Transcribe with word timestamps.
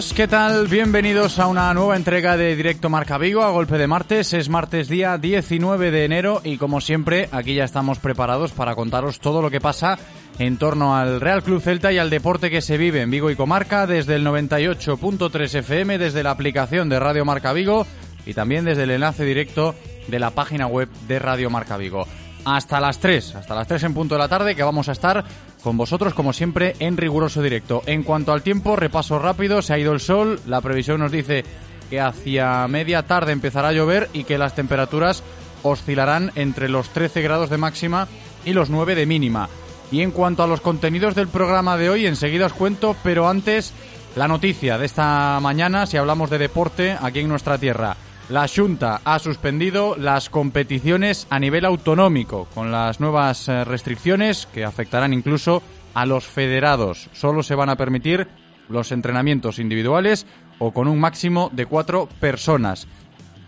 Saludos, 0.00 0.16
¿qué 0.16 0.28
tal? 0.28 0.66
Bienvenidos 0.68 1.38
a 1.38 1.46
una 1.46 1.74
nueva 1.74 1.94
entrega 1.94 2.38
de 2.38 2.56
Directo 2.56 2.88
Marca 2.88 3.18
Vigo 3.18 3.42
a 3.42 3.50
golpe 3.50 3.76
de 3.76 3.86
martes. 3.86 4.32
Es 4.32 4.48
martes 4.48 4.88
día 4.88 5.18
19 5.18 5.90
de 5.90 6.06
enero 6.06 6.40
y 6.42 6.56
como 6.56 6.80
siempre 6.80 7.28
aquí 7.32 7.54
ya 7.54 7.64
estamos 7.64 7.98
preparados 7.98 8.52
para 8.52 8.74
contaros 8.74 9.20
todo 9.20 9.42
lo 9.42 9.50
que 9.50 9.60
pasa 9.60 9.98
en 10.38 10.56
torno 10.56 10.96
al 10.96 11.20
Real 11.20 11.42
Club 11.42 11.60
Celta 11.60 11.92
y 11.92 11.98
al 11.98 12.08
deporte 12.08 12.48
que 12.48 12.62
se 12.62 12.78
vive 12.78 13.02
en 13.02 13.10
Vigo 13.10 13.30
y 13.30 13.36
Comarca 13.36 13.86
desde 13.86 14.14
el 14.14 14.24
98.3 14.24 15.58
FM, 15.58 15.98
desde 15.98 16.22
la 16.22 16.30
aplicación 16.30 16.88
de 16.88 16.98
Radio 16.98 17.26
Marca 17.26 17.52
Vigo 17.52 17.86
y 18.24 18.32
también 18.32 18.64
desde 18.64 18.84
el 18.84 18.92
enlace 18.92 19.26
directo 19.26 19.74
de 20.08 20.18
la 20.18 20.30
página 20.30 20.66
web 20.66 20.88
de 21.08 21.18
Radio 21.18 21.50
Marca 21.50 21.76
Vigo 21.76 22.06
hasta 22.44 22.80
las 22.80 22.98
3, 22.98 23.34
hasta 23.34 23.54
las 23.54 23.68
3 23.68 23.84
en 23.84 23.94
punto 23.94 24.14
de 24.14 24.20
la 24.20 24.28
tarde, 24.28 24.54
que 24.54 24.62
vamos 24.62 24.88
a 24.88 24.92
estar 24.92 25.24
con 25.62 25.76
vosotros, 25.76 26.14
como 26.14 26.32
siempre, 26.32 26.74
en 26.78 26.96
riguroso 26.96 27.42
directo. 27.42 27.82
En 27.86 28.02
cuanto 28.02 28.32
al 28.32 28.42
tiempo, 28.42 28.76
repaso 28.76 29.18
rápido, 29.18 29.62
se 29.62 29.74
ha 29.74 29.78
ido 29.78 29.92
el 29.92 30.00
sol, 30.00 30.40
la 30.46 30.60
previsión 30.60 31.00
nos 31.00 31.12
dice 31.12 31.44
que 31.88 32.00
hacia 32.00 32.66
media 32.68 33.02
tarde 33.02 33.32
empezará 33.32 33.68
a 33.68 33.72
llover 33.72 34.08
y 34.12 34.24
que 34.24 34.38
las 34.38 34.54
temperaturas 34.54 35.22
oscilarán 35.62 36.32
entre 36.36 36.68
los 36.68 36.90
13 36.90 37.20
grados 37.22 37.50
de 37.50 37.58
máxima 37.58 38.08
y 38.44 38.52
los 38.52 38.70
9 38.70 38.94
de 38.94 39.06
mínima. 39.06 39.48
Y 39.92 40.02
en 40.02 40.12
cuanto 40.12 40.42
a 40.42 40.46
los 40.46 40.60
contenidos 40.60 41.14
del 41.14 41.28
programa 41.28 41.76
de 41.76 41.90
hoy, 41.90 42.06
enseguida 42.06 42.46
os 42.46 42.52
cuento, 42.52 42.96
pero 43.02 43.28
antes 43.28 43.72
la 44.16 44.28
noticia 44.28 44.78
de 44.78 44.86
esta 44.86 45.38
mañana, 45.40 45.86
si 45.86 45.96
hablamos 45.96 46.30
de 46.30 46.38
deporte 46.38 46.96
aquí 47.00 47.20
en 47.20 47.28
nuestra 47.28 47.58
tierra. 47.58 47.96
La 48.30 48.46
Junta 48.46 49.00
ha 49.02 49.18
suspendido 49.18 49.96
las 49.96 50.30
competiciones 50.30 51.26
a 51.30 51.40
nivel 51.40 51.64
autonómico 51.64 52.46
con 52.54 52.70
las 52.70 53.00
nuevas 53.00 53.48
eh, 53.48 53.64
restricciones 53.64 54.46
que 54.54 54.64
afectarán 54.64 55.12
incluso 55.12 55.64
a 55.94 56.06
los 56.06 56.26
federados. 56.26 57.10
Solo 57.12 57.42
se 57.42 57.56
van 57.56 57.70
a 57.70 57.76
permitir 57.76 58.28
los 58.68 58.92
entrenamientos 58.92 59.58
individuales 59.58 60.28
o 60.60 60.72
con 60.72 60.86
un 60.86 61.00
máximo 61.00 61.50
de 61.52 61.66
cuatro 61.66 62.08
personas. 62.20 62.86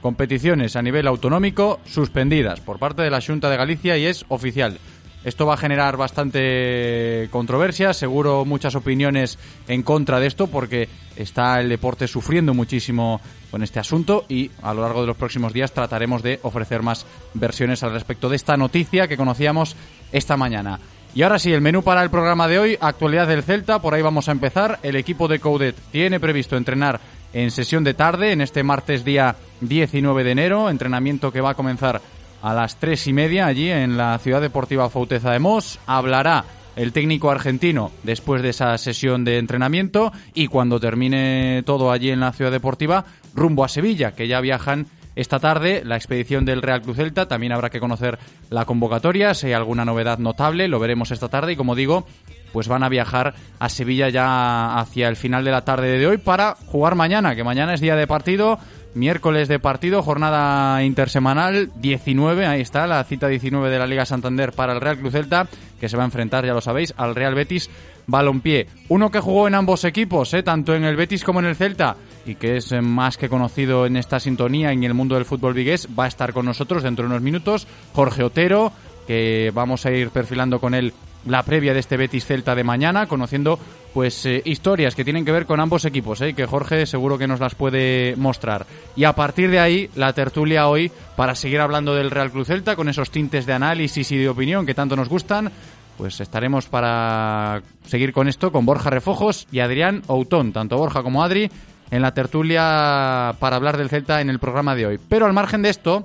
Competiciones 0.00 0.74
a 0.74 0.82
nivel 0.82 1.06
autonómico 1.06 1.78
suspendidas 1.84 2.58
por 2.58 2.80
parte 2.80 3.02
de 3.02 3.10
la 3.10 3.20
Junta 3.20 3.50
de 3.50 3.58
Galicia 3.58 3.96
y 3.98 4.06
es 4.06 4.24
oficial. 4.30 4.80
Esto 5.24 5.46
va 5.46 5.54
a 5.54 5.56
generar 5.56 5.96
bastante 5.96 7.28
controversia, 7.30 7.94
seguro 7.94 8.44
muchas 8.44 8.74
opiniones 8.74 9.38
en 9.68 9.82
contra 9.82 10.18
de 10.18 10.26
esto 10.26 10.48
porque 10.48 10.88
está 11.14 11.60
el 11.60 11.68
deporte 11.68 12.08
sufriendo 12.08 12.54
muchísimo 12.54 13.20
con 13.50 13.62
este 13.62 13.78
asunto 13.78 14.24
y 14.28 14.50
a 14.62 14.74
lo 14.74 14.82
largo 14.82 15.02
de 15.02 15.06
los 15.06 15.16
próximos 15.16 15.52
días 15.52 15.72
trataremos 15.72 16.22
de 16.22 16.40
ofrecer 16.42 16.82
más 16.82 17.06
versiones 17.34 17.84
al 17.84 17.92
respecto 17.92 18.28
de 18.28 18.36
esta 18.36 18.56
noticia 18.56 19.06
que 19.06 19.16
conocíamos 19.16 19.76
esta 20.10 20.36
mañana. 20.36 20.80
Y 21.14 21.22
ahora 21.22 21.38
sí, 21.38 21.52
el 21.52 21.60
menú 21.60 21.82
para 21.82 22.02
el 22.02 22.10
programa 22.10 22.48
de 22.48 22.58
hoy, 22.58 22.78
actualidad 22.80 23.28
del 23.28 23.42
Celta, 23.42 23.82
por 23.82 23.92
ahí 23.92 24.00
vamos 24.00 24.28
a 24.28 24.32
empezar. 24.32 24.78
El 24.82 24.96
equipo 24.96 25.28
de 25.28 25.40
Coudet 25.40 25.76
tiene 25.92 26.18
previsto 26.18 26.56
entrenar 26.56 27.00
en 27.34 27.50
sesión 27.50 27.84
de 27.84 27.94
tarde, 27.94 28.32
en 28.32 28.40
este 28.40 28.62
martes 28.62 29.04
día 29.04 29.36
19 29.60 30.24
de 30.24 30.30
enero, 30.30 30.70
entrenamiento 30.70 31.30
que 31.30 31.42
va 31.42 31.50
a 31.50 31.54
comenzar 31.54 32.00
a 32.42 32.52
las 32.54 32.76
tres 32.76 33.06
y 33.06 33.12
media 33.12 33.46
allí 33.46 33.70
en 33.70 33.96
la 33.96 34.18
Ciudad 34.18 34.40
Deportiva 34.40 34.90
Fauteza 34.90 35.30
de 35.30 35.38
Mos. 35.38 35.78
Hablará 35.86 36.44
el 36.76 36.92
técnico 36.92 37.30
argentino 37.30 37.92
después 38.02 38.42
de 38.42 38.50
esa 38.50 38.76
sesión 38.78 39.24
de 39.24 39.38
entrenamiento 39.38 40.12
y 40.34 40.48
cuando 40.48 40.80
termine 40.80 41.62
todo 41.64 41.92
allí 41.92 42.10
en 42.10 42.20
la 42.20 42.32
Ciudad 42.32 42.50
Deportiva, 42.50 43.04
rumbo 43.34 43.64
a 43.64 43.68
Sevilla, 43.68 44.12
que 44.12 44.28
ya 44.28 44.40
viajan 44.40 44.86
esta 45.14 45.38
tarde 45.38 45.82
la 45.84 45.96
expedición 45.96 46.44
del 46.44 46.62
Real 46.62 46.82
Cruz 46.82 46.96
Celta. 46.96 47.28
También 47.28 47.52
habrá 47.52 47.70
que 47.70 47.80
conocer 47.80 48.18
la 48.50 48.64
convocatoria, 48.64 49.34
si 49.34 49.48
hay 49.48 49.52
alguna 49.52 49.84
novedad 49.84 50.18
notable, 50.18 50.68
lo 50.68 50.78
veremos 50.78 51.10
esta 51.10 51.28
tarde 51.28 51.52
y 51.52 51.56
como 51.56 51.74
digo, 51.74 52.06
pues 52.52 52.68
van 52.68 52.82
a 52.82 52.88
viajar 52.88 53.34
a 53.58 53.68
Sevilla 53.68 54.08
ya 54.08 54.78
hacia 54.78 55.08
el 55.08 55.16
final 55.16 55.44
de 55.44 55.50
la 55.50 55.64
tarde 55.64 55.98
de 55.98 56.06
hoy 56.06 56.18
para 56.18 56.56
jugar 56.66 56.94
mañana, 56.94 57.34
que 57.34 57.44
mañana 57.44 57.74
es 57.74 57.80
día 57.80 57.96
de 57.96 58.06
partido 58.06 58.58
Miércoles 58.94 59.48
de 59.48 59.58
partido, 59.58 60.02
jornada 60.02 60.84
intersemanal 60.84 61.70
19, 61.76 62.46
ahí 62.46 62.60
está 62.60 62.86
la 62.86 63.02
cita 63.04 63.26
19 63.26 63.70
de 63.70 63.78
la 63.78 63.86
Liga 63.86 64.04
Santander 64.04 64.52
para 64.52 64.74
el 64.74 64.82
Real 64.82 64.98
Cruz 64.98 65.12
Celta, 65.12 65.48
que 65.80 65.88
se 65.88 65.96
va 65.96 66.02
a 66.02 66.06
enfrentar, 66.06 66.44
ya 66.44 66.52
lo 66.52 66.60
sabéis, 66.60 66.92
al 66.98 67.14
Real 67.14 67.34
Betis 67.34 67.70
Balompié. 68.06 68.66
Uno 68.90 69.10
que 69.10 69.20
jugó 69.20 69.48
en 69.48 69.54
ambos 69.54 69.84
equipos, 69.84 70.34
¿eh? 70.34 70.42
tanto 70.42 70.74
en 70.74 70.84
el 70.84 70.96
Betis 70.96 71.24
como 71.24 71.40
en 71.40 71.46
el 71.46 71.56
Celta, 71.56 71.96
y 72.26 72.34
que 72.34 72.58
es 72.58 72.70
eh, 72.72 72.82
más 72.82 73.16
que 73.16 73.30
conocido 73.30 73.86
en 73.86 73.96
esta 73.96 74.20
sintonía 74.20 74.72
en 74.72 74.84
el 74.84 74.92
mundo 74.92 75.14
del 75.14 75.24
fútbol 75.24 75.54
vigués, 75.54 75.88
va 75.98 76.04
a 76.04 76.08
estar 76.08 76.34
con 76.34 76.44
nosotros 76.44 76.82
dentro 76.82 77.04
de 77.04 77.12
unos 77.12 77.22
minutos. 77.22 77.66
Jorge 77.94 78.22
Otero, 78.22 78.72
que 79.06 79.50
vamos 79.54 79.86
a 79.86 79.90
ir 79.90 80.10
perfilando 80.10 80.60
con 80.60 80.74
él 80.74 80.92
la 81.26 81.42
previa 81.42 81.72
de 81.72 81.80
este 81.80 81.96
Betis 81.96 82.26
Celta 82.26 82.54
de 82.54 82.64
mañana, 82.64 83.06
conociendo 83.06 83.58
pues 83.92 84.24
eh, 84.26 84.42
historias 84.44 84.94
que 84.94 85.04
tienen 85.04 85.24
que 85.24 85.32
ver 85.32 85.46
con 85.46 85.60
ambos 85.60 85.84
equipos, 85.84 86.20
¿eh? 86.22 86.34
que 86.34 86.46
Jorge 86.46 86.86
seguro 86.86 87.18
que 87.18 87.26
nos 87.26 87.40
las 87.40 87.54
puede 87.54 88.16
mostrar. 88.16 88.66
Y 88.96 89.04
a 89.04 89.12
partir 89.12 89.50
de 89.50 89.60
ahí, 89.60 89.90
la 89.94 90.12
tertulia 90.12 90.68
hoy 90.68 90.90
para 91.16 91.34
seguir 91.34 91.60
hablando 91.60 91.94
del 91.94 92.10
Real 92.10 92.30
Cruz 92.30 92.48
Celta 92.48 92.76
con 92.76 92.88
esos 92.88 93.10
tintes 93.10 93.46
de 93.46 93.52
análisis 93.52 94.10
y 94.12 94.16
de 94.16 94.28
opinión 94.28 94.66
que 94.66 94.74
tanto 94.74 94.96
nos 94.96 95.08
gustan. 95.08 95.50
Pues 95.98 96.20
estaremos 96.20 96.66
para 96.66 97.62
seguir 97.84 98.12
con 98.12 98.26
esto 98.26 98.50
con 98.50 98.64
Borja 98.64 98.88
Refojos 98.88 99.46
y 99.52 99.60
Adrián 99.60 100.02
Outón, 100.08 100.52
tanto 100.52 100.78
Borja 100.78 101.02
como 101.02 101.22
Adri, 101.22 101.50
en 101.90 102.00
la 102.02 102.14
tertulia 102.14 103.36
para 103.38 103.56
hablar 103.56 103.76
del 103.76 103.90
Celta 103.90 104.22
en 104.22 104.30
el 104.30 104.38
programa 104.38 104.74
de 104.74 104.86
hoy. 104.86 104.98
Pero 105.08 105.26
al 105.26 105.34
margen 105.34 105.60
de 105.60 105.68
esto, 105.68 106.02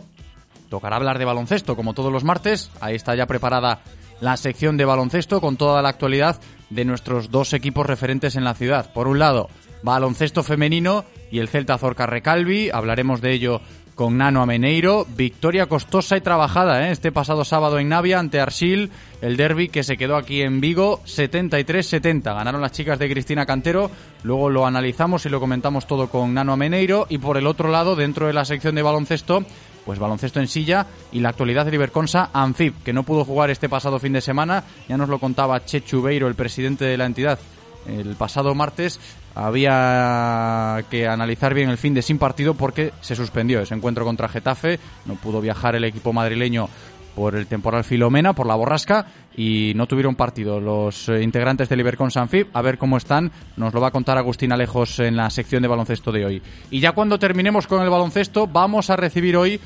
tocará 0.69 0.97
hablar 0.97 1.17
de 1.17 1.25
baloncesto 1.25 1.75
como 1.75 1.93
todos 1.93 2.11
los 2.11 2.25
martes. 2.25 2.69
Ahí 2.81 2.95
está 2.95 3.15
ya 3.15 3.25
preparada 3.25 3.79
la 4.21 4.37
sección 4.37 4.77
de 4.77 4.85
baloncesto 4.85 5.41
con 5.41 5.57
toda 5.57 5.81
la 5.81 5.89
actualidad 5.89 6.39
de 6.69 6.85
nuestros 6.85 7.31
dos 7.31 7.53
equipos 7.53 7.85
referentes 7.85 8.35
en 8.35 8.43
la 8.43 8.53
ciudad. 8.53 8.91
Por 8.93 9.07
un 9.07 9.19
lado, 9.19 9.49
baloncesto 9.83 10.43
femenino 10.43 11.05
y 11.31 11.39
el 11.39 11.47
Celta 11.47 11.77
Zorca 11.77 12.05
Recalvi, 12.05 12.69
hablaremos 12.69 13.21
de 13.21 13.33
ello 13.33 13.61
con 13.97 14.15
Nano 14.15 14.43
Ameneiro, 14.43 15.07
victoria 15.15 15.65
costosa 15.65 16.15
y 16.15 16.21
trabajada 16.21 16.87
¿eh? 16.87 16.91
este 16.91 17.11
pasado 17.11 17.43
sábado 17.43 17.79
en 17.79 17.89
Navia 17.89 18.19
ante 18.19 18.39
Arsil, 18.39 18.91
el 19.21 19.37
derby 19.37 19.69
que 19.69 19.83
se 19.83 19.97
quedó 19.97 20.17
aquí 20.17 20.43
en 20.43 20.61
Vigo 20.61 21.01
73-70. 21.05 22.23
Ganaron 22.23 22.61
las 22.61 22.73
chicas 22.73 22.99
de 22.99 23.09
Cristina 23.09 23.47
Cantero, 23.47 23.89
luego 24.21 24.51
lo 24.51 24.67
analizamos 24.67 25.25
y 25.25 25.29
lo 25.29 25.39
comentamos 25.39 25.87
todo 25.87 26.09
con 26.09 26.35
Nano 26.35 26.53
Ameneiro 26.53 27.07
y 27.09 27.17
por 27.17 27.37
el 27.37 27.47
otro 27.47 27.69
lado, 27.69 27.95
dentro 27.95 28.27
de 28.27 28.33
la 28.33 28.45
sección 28.45 28.75
de 28.75 28.83
baloncesto, 28.83 29.43
pues 29.87 29.99
baloncesto 29.99 30.41
en 30.41 30.49
silla 30.49 30.85
y 31.13 31.21
la 31.21 31.29
actualidad 31.29 31.65
de 31.65 31.73
Iberconsa 31.73 32.29
Anfib, 32.33 32.73
que 32.83 32.91
no 32.91 33.03
pudo 33.03 33.23
jugar 33.23 33.49
este 33.49 33.69
pasado 33.69 33.99
fin 33.99 34.11
de 34.11 34.19
semana, 34.19 34.65
ya 34.89 34.97
nos 34.97 35.07
lo 35.07 35.17
contaba 35.17 35.63
Chechu 35.63 36.01
Beiro, 36.01 36.27
el 36.27 36.35
presidente 36.35 36.83
de 36.83 36.97
la 36.97 37.05
entidad, 37.05 37.39
el 37.87 38.15
pasado 38.15 38.53
martes 38.53 38.99
había 39.33 40.83
que 40.89 41.07
analizar 41.07 41.53
bien 41.53 41.69
el 41.69 41.77
fin 41.77 41.93
de 41.93 42.01
sin 42.01 42.19
partido 42.19 42.53
porque 42.53 42.91
se 42.99 43.15
suspendió 43.15 43.61
ese 43.61 43.75
encuentro 43.75 44.03
contra 44.03 44.27
Getafe, 44.27 44.77
no 45.05 45.15
pudo 45.15 45.39
viajar 45.39 45.73
el 45.75 45.85
equipo 45.85 46.11
madrileño 46.11 46.67
por 47.17 47.33
el 47.33 47.47
temporal 47.47 47.83
Filomena, 47.83 48.33
por 48.33 48.45
la 48.45 48.53
borrasca, 48.53 49.07
y 49.35 49.73
no 49.75 49.87
tuvieron 49.87 50.13
partido 50.13 50.59
los 50.59 51.09
eh, 51.09 51.23
integrantes 51.23 51.67
del 51.67 51.79
Ibercon 51.79 52.11
Sanfib. 52.11 52.45
A 52.53 52.61
ver 52.61 52.77
cómo 52.77 52.95
están, 52.95 53.31
nos 53.55 53.73
lo 53.73 53.81
va 53.81 53.87
a 53.87 53.91
contar 53.91 54.19
Agustín 54.19 54.51
Alejos 54.51 54.99
en 54.99 55.17
la 55.17 55.27
sección 55.31 55.63
de 55.63 55.67
baloncesto 55.67 56.11
de 56.11 56.25
hoy. 56.25 56.41
Y 56.69 56.79
ya 56.79 56.91
cuando 56.91 57.17
terminemos 57.17 57.65
con 57.65 57.81
el 57.81 57.89
baloncesto, 57.89 58.45
vamos 58.45 58.91
a 58.91 58.97
recibir 58.97 59.35
hoy 59.35 59.59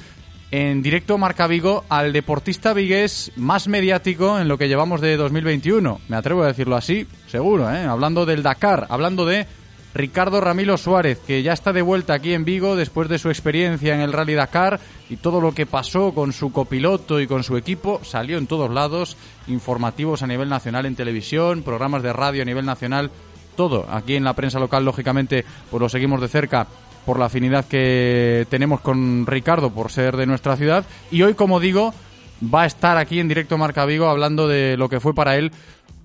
en 0.52 0.82
directo 0.82 1.18
Marca 1.18 1.46
Vigo 1.46 1.84
al 1.90 2.14
deportista 2.14 2.72
vigués 2.72 3.34
más 3.36 3.68
mediático 3.68 4.40
en 4.40 4.48
lo 4.48 4.58
que 4.58 4.70
llevamos 4.70 5.02
de 5.02 5.18
2021. 5.18 6.00
Me 6.08 6.16
atrevo 6.16 6.44
a 6.44 6.48
decirlo 6.48 6.78
así, 6.78 7.06
seguro, 7.28 7.70
¿eh? 7.70 7.84
hablando 7.84 8.26
del 8.26 8.44
Dakar, 8.44 8.88
hablando 8.90 9.26
de 9.26 9.46
Ricardo 9.94 10.40
Ramilo 10.40 10.78
Suárez, 10.78 11.20
que 11.20 11.44
ya 11.44 11.54
está 11.54 11.74
de 11.74 11.82
vuelta 11.82 12.14
aquí 12.14 12.34
en 12.34 12.46
Vigo 12.46 12.76
después 12.76 13.10
de 13.10 13.20
su 13.20 13.30
experiencia 13.30 13.94
en 13.94 14.02
el 14.02 14.14
Rally 14.14 14.34
Dakar 14.34 14.80
y 15.10 15.18
todo 15.18 15.42
lo 15.42 15.54
que 15.54 15.66
pasó 15.66 16.14
con 16.14 16.32
su 16.32 16.52
copiloto 16.52 17.20
y 17.20 17.28
con 17.28 17.44
su 17.44 17.58
equipo, 17.58 18.00
salió 18.04 18.38
en 18.38 18.48
todos 18.48 18.72
lados, 18.72 19.18
informativos 19.48 20.24
a 20.24 20.28
nivel 20.28 20.48
nacional 20.50 20.86
en 20.86 20.96
televisión, 20.96 21.64
programas 21.64 22.04
de 22.04 22.14
radio 22.14 22.42
a 22.42 22.46
nivel 22.46 22.66
nacional, 22.66 23.12
todo. 23.58 23.86
Aquí 23.92 24.16
en 24.16 24.24
la 24.24 24.34
prensa 24.34 24.60
local, 24.60 24.86
lógicamente, 24.86 25.44
pues 25.70 25.82
lo 25.82 25.90
seguimos 25.90 26.22
de 26.22 26.30
cerca 26.30 26.68
por 27.06 27.20
la 27.20 27.26
afinidad 27.26 27.66
que 27.66 28.46
tenemos 28.50 28.80
con 28.82 29.26
Ricardo 29.26 29.72
por 29.72 29.92
ser 29.92 30.16
de 30.16 30.26
nuestra 30.26 30.56
ciudad. 30.56 30.86
Y 31.10 31.24
hoy, 31.24 31.34
como 31.34 31.60
digo, 31.60 31.94
va 32.42 32.64
a 32.64 32.66
estar 32.66 32.98
aquí 32.98 33.20
en 33.20 33.28
directo 33.28 33.58
Marca 33.58 33.86
Vigo 33.86 34.08
hablando 34.08 34.48
de 34.48 34.78
lo 34.78 34.88
que 34.88 35.00
fue 35.00 35.14
para 35.14 35.36
él 35.36 35.52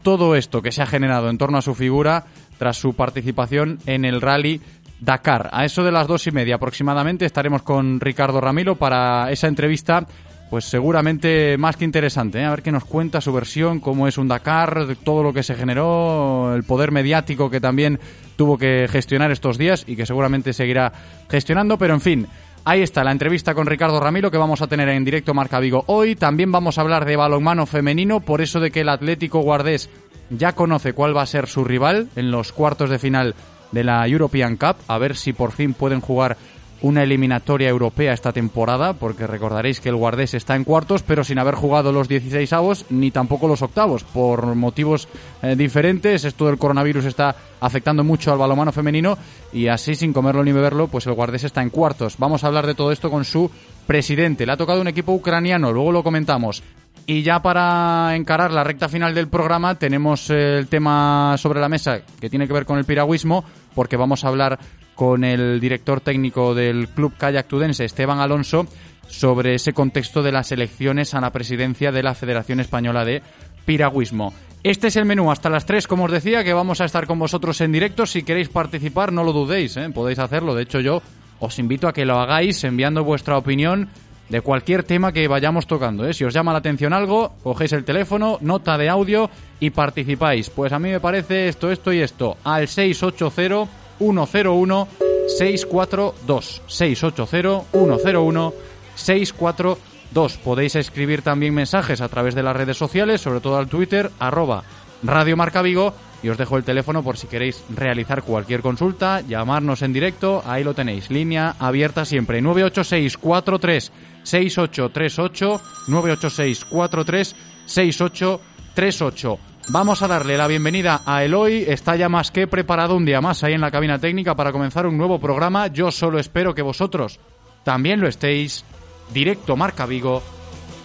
todo 0.02 0.36
esto 0.36 0.62
que 0.62 0.70
se 0.70 0.82
ha 0.82 0.86
generado 0.86 1.30
en 1.30 1.36
torno 1.36 1.58
a 1.58 1.62
su 1.62 1.74
figura 1.74 2.26
tras 2.58 2.76
su 2.76 2.94
participación 2.94 3.78
en 3.86 4.04
el 4.04 4.20
rally 4.20 4.60
Dakar. 5.00 5.50
A 5.52 5.64
eso 5.64 5.84
de 5.84 5.92
las 5.92 6.06
dos 6.06 6.26
y 6.26 6.30
media 6.30 6.56
aproximadamente 6.56 7.26
estaremos 7.26 7.62
con 7.62 8.00
Ricardo 8.00 8.40
Ramiro 8.40 8.76
para 8.76 9.30
esa 9.30 9.46
entrevista, 9.46 10.06
pues 10.48 10.64
seguramente 10.64 11.56
más 11.58 11.76
que 11.76 11.84
interesante. 11.84 12.40
¿eh? 12.40 12.44
A 12.44 12.50
ver 12.50 12.62
qué 12.62 12.72
nos 12.72 12.84
cuenta 12.84 13.20
su 13.20 13.32
versión, 13.32 13.80
cómo 13.80 14.08
es 14.08 14.16
un 14.16 14.28
Dakar, 14.28 14.96
todo 15.04 15.22
lo 15.22 15.32
que 15.32 15.42
se 15.42 15.54
generó, 15.54 16.54
el 16.54 16.64
poder 16.64 16.92
mediático 16.92 17.50
que 17.50 17.60
también 17.60 17.98
tuvo 18.36 18.56
que 18.56 18.88
gestionar 18.90 19.30
estos 19.30 19.58
días 19.58 19.84
y 19.86 19.96
que 19.96 20.06
seguramente 20.06 20.52
seguirá 20.52 20.92
gestionando, 21.28 21.78
pero 21.78 21.94
en 21.94 22.00
fin. 22.00 22.26
Ahí 22.68 22.82
está 22.82 23.04
la 23.04 23.12
entrevista 23.12 23.54
con 23.54 23.68
Ricardo 23.68 24.00
Ramiro 24.00 24.28
que 24.28 24.38
vamos 24.38 24.60
a 24.60 24.66
tener 24.66 24.88
en 24.88 25.04
directo 25.04 25.32
Marca 25.32 25.60
Vigo 25.60 25.84
hoy. 25.86 26.16
También 26.16 26.50
vamos 26.50 26.78
a 26.78 26.80
hablar 26.80 27.04
de 27.04 27.14
balonmano 27.14 27.64
femenino, 27.64 28.18
por 28.18 28.40
eso 28.40 28.58
de 28.58 28.72
que 28.72 28.80
el 28.80 28.88
Atlético 28.88 29.38
Guardés 29.38 29.88
ya 30.30 30.52
conoce 30.52 30.92
cuál 30.92 31.16
va 31.16 31.22
a 31.22 31.26
ser 31.26 31.46
su 31.46 31.64
rival 31.64 32.08
en 32.16 32.30
los 32.30 32.52
cuartos 32.52 32.90
de 32.90 32.98
final 32.98 33.34
de 33.72 33.84
la 33.84 34.06
European 34.06 34.56
Cup, 34.56 34.76
a 34.88 34.98
ver 34.98 35.16
si 35.16 35.32
por 35.32 35.52
fin 35.52 35.74
pueden 35.74 36.00
jugar 36.00 36.36
una 36.82 37.02
eliminatoria 37.02 37.68
europea 37.68 38.12
esta 38.12 38.32
temporada, 38.32 38.92
porque 38.92 39.26
recordaréis 39.26 39.80
que 39.80 39.88
el 39.88 39.96
Guardés 39.96 40.34
está 40.34 40.56
en 40.56 40.64
cuartos, 40.64 41.02
pero 41.02 41.24
sin 41.24 41.38
haber 41.38 41.54
jugado 41.54 41.90
los 41.90 42.08
16 42.08 42.52
avos 42.52 42.84
ni 42.90 43.10
tampoco 43.10 43.48
los 43.48 43.62
octavos, 43.62 44.04
por 44.04 44.54
motivos 44.54 45.08
eh, 45.42 45.56
diferentes. 45.56 46.24
Esto 46.24 46.46
del 46.46 46.58
coronavirus 46.58 47.06
está 47.06 47.34
afectando 47.60 48.04
mucho 48.04 48.30
al 48.30 48.38
balomano 48.38 48.72
femenino 48.72 49.16
y 49.52 49.68
así, 49.68 49.94
sin 49.94 50.12
comerlo 50.12 50.44
ni 50.44 50.52
beberlo, 50.52 50.88
pues 50.88 51.06
el 51.06 51.14
Guardés 51.14 51.44
está 51.44 51.62
en 51.62 51.70
cuartos. 51.70 52.16
Vamos 52.18 52.44
a 52.44 52.48
hablar 52.48 52.66
de 52.66 52.74
todo 52.74 52.92
esto 52.92 53.10
con 53.10 53.24
su 53.24 53.50
presidente. 53.86 54.44
Le 54.44 54.52
ha 54.52 54.56
tocado 54.56 54.80
un 54.80 54.88
equipo 54.88 55.12
ucraniano, 55.12 55.72
luego 55.72 55.92
lo 55.92 56.02
comentamos. 56.02 56.62
Y 57.08 57.22
ya 57.22 57.40
para 57.40 58.16
encarar 58.16 58.50
la 58.50 58.64
recta 58.64 58.88
final 58.88 59.14
del 59.14 59.28
programa 59.28 59.76
tenemos 59.76 60.28
el 60.30 60.66
tema 60.66 61.36
sobre 61.38 61.60
la 61.60 61.68
mesa 61.68 62.00
que 62.20 62.28
tiene 62.28 62.48
que 62.48 62.52
ver 62.52 62.66
con 62.66 62.78
el 62.78 62.84
piragüismo, 62.84 63.44
porque 63.76 63.96
vamos 63.96 64.24
a 64.24 64.28
hablar 64.28 64.58
con 64.96 65.22
el 65.22 65.60
director 65.60 66.00
técnico 66.00 66.52
del 66.52 66.88
Club 66.88 67.14
Kayak 67.16 67.46
Tudense, 67.46 67.84
Esteban 67.84 68.18
Alonso, 68.18 68.66
sobre 69.06 69.54
ese 69.54 69.72
contexto 69.72 70.20
de 70.20 70.32
las 70.32 70.50
elecciones 70.50 71.14
a 71.14 71.20
la 71.20 71.30
presidencia 71.30 71.92
de 71.92 72.02
la 72.02 72.14
Federación 72.14 72.58
Española 72.58 73.04
de 73.04 73.22
Piragüismo. 73.64 74.32
Este 74.64 74.88
es 74.88 74.96
el 74.96 75.04
menú 75.04 75.30
hasta 75.30 75.48
las 75.48 75.64
3, 75.64 75.86
como 75.86 76.06
os 76.06 76.10
decía, 76.10 76.42
que 76.42 76.54
vamos 76.54 76.80
a 76.80 76.86
estar 76.86 77.06
con 77.06 77.20
vosotros 77.20 77.60
en 77.60 77.70
directo. 77.70 78.04
Si 78.04 78.24
queréis 78.24 78.48
participar, 78.48 79.12
no 79.12 79.22
lo 79.22 79.32
dudéis, 79.32 79.76
¿eh? 79.76 79.90
podéis 79.94 80.18
hacerlo. 80.18 80.56
De 80.56 80.64
hecho, 80.64 80.80
yo 80.80 81.00
os 81.38 81.58
invito 81.60 81.86
a 81.86 81.92
que 81.92 82.04
lo 82.04 82.18
hagáis 82.18 82.64
enviando 82.64 83.04
vuestra 83.04 83.38
opinión 83.38 83.90
de 84.28 84.40
cualquier 84.40 84.82
tema 84.82 85.12
que 85.12 85.28
vayamos 85.28 85.66
tocando. 85.66 86.06
¿eh? 86.06 86.14
Si 86.14 86.24
os 86.24 86.34
llama 86.34 86.52
la 86.52 86.58
atención 86.58 86.92
algo, 86.92 87.34
cogéis 87.42 87.72
el 87.72 87.84
teléfono, 87.84 88.38
nota 88.40 88.76
de 88.76 88.88
audio 88.88 89.30
y 89.60 89.70
participáis. 89.70 90.50
Pues 90.50 90.72
a 90.72 90.78
mí 90.78 90.90
me 90.90 91.00
parece 91.00 91.48
esto, 91.48 91.70
esto 91.70 91.92
y 91.92 92.00
esto. 92.00 92.36
Al 92.44 92.68
680 92.68 93.70
101 93.98 94.88
642. 95.28 96.62
680 96.66 97.64
101 97.72 98.52
642. 98.94 100.36
Podéis 100.38 100.76
escribir 100.76 101.22
también 101.22 101.54
mensajes 101.54 102.00
a 102.00 102.08
través 102.08 102.34
de 102.34 102.42
las 102.42 102.56
redes 102.56 102.76
sociales, 102.76 103.20
sobre 103.20 103.40
todo 103.40 103.56
al 103.56 103.68
Twitter, 103.68 104.10
arroba 104.18 104.64
Radio 105.02 105.36
Marca 105.36 105.62
Vigo 105.62 105.94
y 106.22 106.28
os 106.28 106.38
dejo 106.38 106.56
el 106.56 106.64
teléfono 106.64 107.02
por 107.02 107.16
si 107.16 107.26
queréis 107.26 107.62
realizar 107.68 108.22
cualquier 108.22 108.60
consulta, 108.60 109.20
llamarnos 109.20 109.82
en 109.82 109.92
directo, 109.92 110.42
ahí 110.46 110.64
lo 110.64 110.74
tenéis, 110.74 111.10
línea 111.10 111.56
abierta 111.58 112.04
siempre, 112.04 112.40
98643 112.42 113.92
6838 114.22 115.60
98643 115.88 117.36
6838. 117.66 119.38
Vamos 119.68 120.00
a 120.02 120.06
darle 120.06 120.36
la 120.36 120.46
bienvenida 120.46 121.02
a 121.04 121.24
Eloy. 121.24 121.64
Está 121.66 121.96
ya 121.96 122.08
más 122.08 122.30
que 122.30 122.46
preparado 122.46 122.96
un 122.96 123.04
día 123.04 123.20
más 123.20 123.42
ahí 123.42 123.52
en 123.52 123.60
la 123.60 123.72
cabina 123.72 123.98
técnica 123.98 124.36
para 124.36 124.52
comenzar 124.52 124.86
un 124.86 124.96
nuevo 124.96 125.18
programa. 125.18 125.66
Yo 125.66 125.90
solo 125.90 126.20
espero 126.20 126.54
que 126.54 126.62
vosotros 126.62 127.18
también 127.64 128.00
lo 128.00 128.06
estéis. 128.06 128.64
Directo 129.12 129.56
Marca 129.56 129.86
Vigo. 129.86 130.22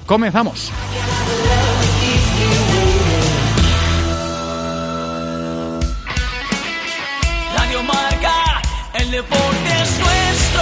Comenzamos. 0.07 0.71
Es 9.17 9.99
nuestro. 9.99 10.61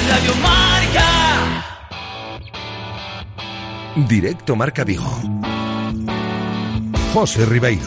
Radio 0.09 0.35
Marca. 0.37 1.05
Directo 4.09 4.57
Marca 4.57 4.83
Vigo. 4.83 5.05
José 7.13 7.45
Ribeiro. 7.45 7.87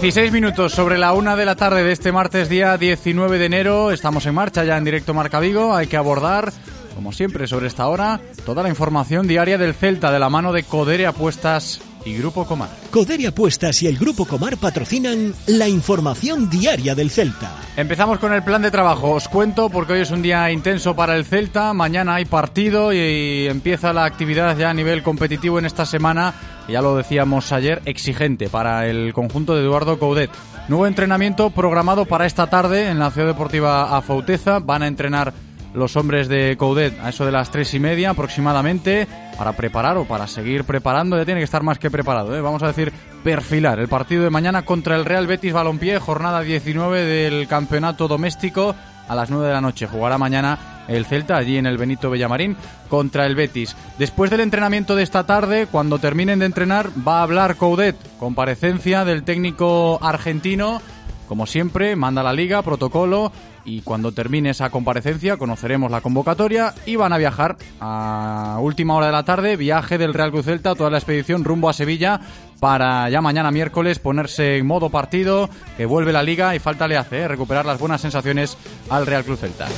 16 0.00 0.32
minutos 0.32 0.72
sobre 0.72 0.96
la 0.96 1.12
una 1.12 1.36
de 1.36 1.44
la 1.44 1.56
tarde 1.56 1.84
de 1.84 1.92
este 1.92 2.10
martes, 2.10 2.48
día 2.48 2.78
19 2.78 3.38
de 3.38 3.44
enero. 3.44 3.90
Estamos 3.90 4.24
en 4.24 4.34
marcha 4.34 4.64
ya 4.64 4.78
en 4.78 4.84
directo 4.84 5.12
Marca 5.12 5.40
Vigo. 5.40 5.76
Hay 5.76 5.88
que 5.88 5.98
abordar, 5.98 6.54
como 6.94 7.12
siempre, 7.12 7.46
sobre 7.46 7.66
esta 7.66 7.86
hora, 7.86 8.18
toda 8.46 8.62
la 8.62 8.70
información 8.70 9.28
diaria 9.28 9.58
del 9.58 9.74
Celta 9.74 10.10
de 10.10 10.18
la 10.18 10.30
mano 10.30 10.54
de 10.54 10.62
Codere 10.62 11.06
Apuestas 11.06 11.82
y 12.04 12.16
Grupo 12.16 12.44
Comar. 12.44 12.70
Codere 12.90 13.26
Apuestas 13.26 13.82
y 13.82 13.86
el 13.86 13.98
Grupo 13.98 14.24
Comar 14.24 14.56
patrocinan 14.56 15.34
la 15.46 15.68
información 15.68 16.48
diaria 16.48 16.94
del 16.94 17.10
Celta. 17.10 17.56
Empezamos 17.76 18.18
con 18.18 18.32
el 18.32 18.42
plan 18.42 18.62
de 18.62 18.70
trabajo. 18.70 19.12
Os 19.12 19.28
cuento 19.28 19.68
porque 19.70 19.94
hoy 19.94 20.00
es 20.00 20.10
un 20.10 20.22
día 20.22 20.50
intenso 20.50 20.94
para 20.94 21.16
el 21.16 21.24
Celta. 21.24 21.72
Mañana 21.72 22.16
hay 22.16 22.24
partido 22.24 22.92
y 22.92 23.46
empieza 23.46 23.92
la 23.92 24.04
actividad 24.04 24.56
ya 24.56 24.70
a 24.70 24.74
nivel 24.74 25.02
competitivo 25.02 25.58
en 25.58 25.66
esta 25.66 25.86
semana. 25.86 26.34
Ya 26.68 26.82
lo 26.82 26.96
decíamos 26.96 27.52
ayer, 27.52 27.82
exigente 27.84 28.48
para 28.48 28.86
el 28.86 29.12
conjunto 29.12 29.54
de 29.54 29.62
Eduardo 29.62 29.98
Coudet. 29.98 30.30
Nuevo 30.68 30.86
entrenamiento 30.86 31.50
programado 31.50 32.06
para 32.06 32.26
esta 32.26 32.48
tarde 32.48 32.88
en 32.88 32.98
la 32.98 33.10
Ciudad 33.10 33.28
Deportiva 33.28 33.96
Afauteza. 33.96 34.60
Van 34.60 34.82
a 34.82 34.86
entrenar 34.86 35.32
los 35.74 35.96
hombres 35.96 36.28
de 36.28 36.56
Coudet 36.58 36.98
a 37.00 37.10
eso 37.10 37.24
de 37.24 37.32
las 37.32 37.50
tres 37.50 37.72
y 37.74 37.80
media 37.80 38.10
aproximadamente 38.10 39.06
para 39.38 39.52
preparar 39.52 39.96
o 39.96 40.04
para 40.04 40.26
seguir 40.26 40.64
preparando. 40.64 41.16
Ya 41.16 41.24
tiene 41.24 41.40
que 41.40 41.44
estar 41.44 41.62
más 41.62 41.78
que 41.78 41.90
preparado. 41.90 42.36
¿eh? 42.36 42.40
Vamos 42.40 42.62
a 42.62 42.68
decir 42.68 42.92
perfilar 43.22 43.78
el 43.78 43.88
partido 43.88 44.24
de 44.24 44.30
mañana 44.30 44.64
contra 44.64 44.96
el 44.96 45.04
Real 45.04 45.26
Betis 45.26 45.52
Balompié, 45.52 45.98
jornada 45.98 46.40
19 46.40 47.04
del 47.04 47.46
campeonato 47.46 48.08
doméstico 48.08 48.74
a 49.08 49.14
las 49.14 49.30
9 49.30 49.46
de 49.46 49.52
la 49.52 49.60
noche. 49.60 49.86
Jugará 49.86 50.18
mañana 50.18 50.84
el 50.88 51.04
Celta 51.04 51.36
allí 51.36 51.56
en 51.56 51.66
el 51.66 51.78
Benito 51.78 52.10
Villamarín 52.10 52.56
contra 52.88 53.26
el 53.26 53.34
Betis. 53.34 53.76
Después 53.98 54.30
del 54.30 54.40
entrenamiento 54.40 54.96
de 54.96 55.02
esta 55.02 55.24
tarde, 55.24 55.66
cuando 55.66 55.98
terminen 55.98 56.38
de 56.38 56.46
entrenar, 56.46 56.90
va 57.06 57.20
a 57.20 57.22
hablar 57.22 57.56
Coudet, 57.56 57.96
comparecencia 58.18 59.04
del 59.04 59.24
técnico 59.24 59.98
argentino. 60.02 60.80
Como 61.28 61.46
siempre, 61.46 61.94
manda 61.94 62.22
la 62.22 62.32
liga, 62.32 62.62
protocolo, 62.62 63.32
y 63.70 63.82
cuando 63.82 64.12
termine 64.12 64.50
esa 64.50 64.70
comparecencia 64.70 65.36
conoceremos 65.36 65.90
la 65.90 66.00
convocatoria 66.00 66.74
y 66.86 66.96
van 66.96 67.12
a 67.12 67.18
viajar 67.18 67.56
a 67.80 68.58
última 68.60 68.96
hora 68.96 69.06
de 69.06 69.12
la 69.12 69.24
tarde, 69.24 69.56
viaje 69.56 69.96
del 69.96 70.12
Real 70.12 70.32
Cruz 70.32 70.46
Celta, 70.46 70.74
toda 70.74 70.90
la 70.90 70.98
expedición 70.98 71.44
rumbo 71.44 71.68
a 71.68 71.72
Sevilla 71.72 72.20
para 72.58 73.08
ya 73.08 73.20
mañana 73.20 73.50
miércoles 73.50 74.00
ponerse 74.00 74.56
en 74.56 74.66
modo 74.66 74.90
partido, 74.90 75.48
que 75.76 75.86
vuelve 75.86 76.12
la 76.12 76.22
liga 76.22 76.54
y 76.54 76.58
falta 76.58 76.88
le 76.88 76.96
hace 76.96 77.20
¿eh? 77.20 77.28
recuperar 77.28 77.64
las 77.64 77.78
buenas 77.78 78.00
sensaciones 78.00 78.58
al 78.90 79.06
Real 79.06 79.24
Cruz 79.24 79.40
Celta. 79.40 79.68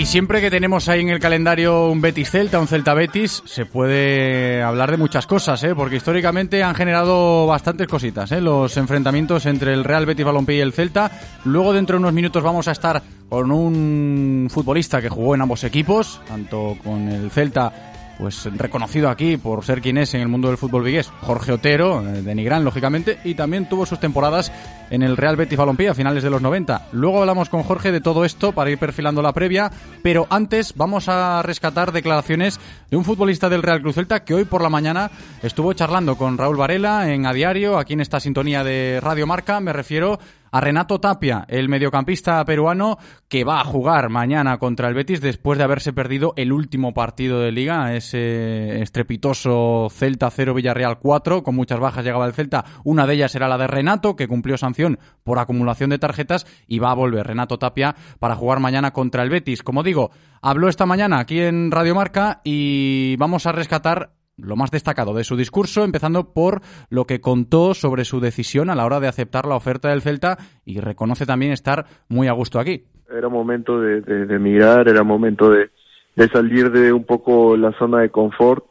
Y 0.00 0.06
siempre 0.06 0.40
que 0.40 0.50
tenemos 0.50 0.88
ahí 0.88 1.02
en 1.02 1.10
el 1.10 1.20
calendario 1.20 1.90
un 1.90 2.00
Betis 2.00 2.30
Celta, 2.30 2.58
un 2.58 2.66
Celta 2.66 2.94
Betis, 2.94 3.42
se 3.44 3.66
puede 3.66 4.62
hablar 4.62 4.90
de 4.90 4.96
muchas 4.96 5.26
cosas, 5.26 5.62
¿eh? 5.62 5.74
porque 5.74 5.96
históricamente 5.96 6.62
han 6.62 6.74
generado 6.74 7.46
bastantes 7.46 7.86
cositas, 7.86 8.32
¿eh? 8.32 8.40
los 8.40 8.74
enfrentamientos 8.78 9.44
entre 9.44 9.74
el 9.74 9.84
Real 9.84 10.06
Betis 10.06 10.24
Balompié 10.24 10.56
y 10.56 10.60
el 10.60 10.72
Celta. 10.72 11.10
Luego 11.44 11.74
dentro 11.74 11.96
de 11.96 11.98
unos 11.98 12.14
minutos 12.14 12.42
vamos 12.42 12.66
a 12.66 12.72
estar 12.72 13.02
con 13.28 13.52
un 13.52 14.48
futbolista 14.50 15.02
que 15.02 15.10
jugó 15.10 15.34
en 15.34 15.42
ambos 15.42 15.64
equipos, 15.64 16.22
tanto 16.26 16.78
con 16.82 17.06
el 17.10 17.30
Celta 17.30 17.70
pues 18.18 18.48
reconocido 18.56 19.10
aquí 19.10 19.36
por 19.36 19.64
ser 19.64 19.82
quien 19.82 19.98
es 19.98 20.14
en 20.14 20.22
el 20.22 20.28
mundo 20.28 20.48
del 20.48 20.56
fútbol 20.56 20.84
vigués, 20.84 21.10
Jorge 21.22 21.52
Otero, 21.52 22.02
eh, 22.06 22.22
de 22.22 22.34
Nigrán, 22.34 22.64
lógicamente, 22.64 23.18
y 23.24 23.34
también 23.34 23.68
tuvo 23.68 23.84
sus 23.84 24.00
temporadas 24.00 24.50
en 24.90 25.02
el 25.02 25.16
Real 25.16 25.36
Betis 25.36 25.58
Balompié 25.58 25.88
a 25.88 25.94
finales 25.94 26.22
de 26.22 26.30
los 26.30 26.42
90. 26.42 26.88
Luego 26.92 27.20
hablamos 27.20 27.48
con 27.48 27.62
Jorge 27.62 27.92
de 27.92 28.00
todo 28.00 28.24
esto 28.24 28.52
para 28.52 28.70
ir 28.70 28.78
perfilando 28.78 29.22
la 29.22 29.32
previa, 29.32 29.70
pero 30.02 30.26
antes 30.30 30.74
vamos 30.76 31.08
a 31.08 31.42
rescatar 31.42 31.92
declaraciones 31.92 32.60
de 32.90 32.96
un 32.96 33.04
futbolista 33.04 33.48
del 33.48 33.62
Real 33.62 33.80
Cruz 33.80 33.94
Celta 33.94 34.24
que 34.24 34.34
hoy 34.34 34.44
por 34.44 34.62
la 34.62 34.68
mañana 34.68 35.10
estuvo 35.42 35.72
charlando 35.72 36.16
con 36.16 36.36
Raúl 36.36 36.56
Varela 36.56 37.12
en 37.12 37.26
A 37.26 37.32
Diario, 37.32 37.78
aquí 37.78 37.94
en 37.94 38.00
esta 38.00 38.20
sintonía 38.20 38.64
de 38.64 39.00
Radio 39.00 39.26
Marca, 39.26 39.60
me 39.60 39.72
refiero 39.72 40.18
a 40.52 40.60
Renato 40.60 40.98
Tapia, 40.98 41.44
el 41.48 41.68
mediocampista 41.68 42.44
peruano 42.44 42.98
que 43.28 43.44
va 43.44 43.60
a 43.60 43.64
jugar 43.64 44.08
mañana 44.08 44.58
contra 44.58 44.88
el 44.88 44.94
Betis 44.94 45.20
después 45.20 45.58
de 45.58 45.64
haberse 45.64 45.92
perdido 45.92 46.32
el 46.36 46.52
último 46.52 46.92
partido 46.92 47.40
de 47.40 47.52
liga, 47.52 47.94
ese 47.94 48.82
estrepitoso 48.82 49.88
Celta 49.90 50.28
0 50.28 50.54
Villarreal 50.54 50.98
4, 50.98 51.44
con 51.44 51.54
muchas 51.54 51.78
bajas 51.78 52.04
llegaba 52.04 52.26
el 52.26 52.32
Celta, 52.32 52.64
una 52.82 53.06
de 53.06 53.14
ellas 53.14 53.34
era 53.36 53.48
la 53.48 53.58
de 53.58 53.68
Renato, 53.68 54.16
que 54.16 54.26
cumplió 54.26 54.56
sanción 54.56 54.79
por 55.24 55.38
acumulación 55.38 55.90
de 55.90 55.98
tarjetas 55.98 56.46
y 56.66 56.78
va 56.78 56.90
a 56.90 56.94
volver 56.94 57.26
Renato 57.26 57.58
Tapia 57.58 57.94
para 58.18 58.34
jugar 58.34 58.60
mañana 58.60 58.92
contra 58.92 59.22
el 59.22 59.30
Betis. 59.30 59.62
Como 59.62 59.82
digo, 59.82 60.10
habló 60.42 60.68
esta 60.68 60.86
mañana 60.86 61.20
aquí 61.20 61.40
en 61.40 61.70
Radio 61.70 61.94
Marca 61.94 62.40
y 62.44 63.16
vamos 63.16 63.46
a 63.46 63.52
rescatar 63.52 64.10
lo 64.42 64.56
más 64.56 64.70
destacado 64.70 65.14
de 65.14 65.24
su 65.24 65.36
discurso, 65.36 65.84
empezando 65.84 66.32
por 66.32 66.60
lo 66.88 67.04
que 67.04 67.20
contó 67.20 67.74
sobre 67.74 68.04
su 68.04 68.20
decisión 68.20 68.70
a 68.70 68.74
la 68.74 68.84
hora 68.86 69.00
de 69.00 69.08
aceptar 69.08 69.46
la 69.46 69.56
oferta 69.56 69.90
del 69.90 70.02
Celta 70.02 70.38
y 70.64 70.80
reconoce 70.80 71.26
también 71.26 71.52
estar 71.52 71.84
muy 72.08 72.28
a 72.28 72.32
gusto 72.32 72.58
aquí. 72.58 72.84
Era 73.10 73.28
momento 73.28 73.80
de, 73.80 74.38
mirar, 74.38 74.88
era 74.88 75.02
momento 75.02 75.50
de, 75.50 75.70
de 76.16 76.28
salir 76.28 76.70
de 76.70 76.92
un 76.92 77.04
poco 77.04 77.56
la 77.56 77.72
zona 77.72 78.00
de 78.00 78.10
confort 78.10 78.64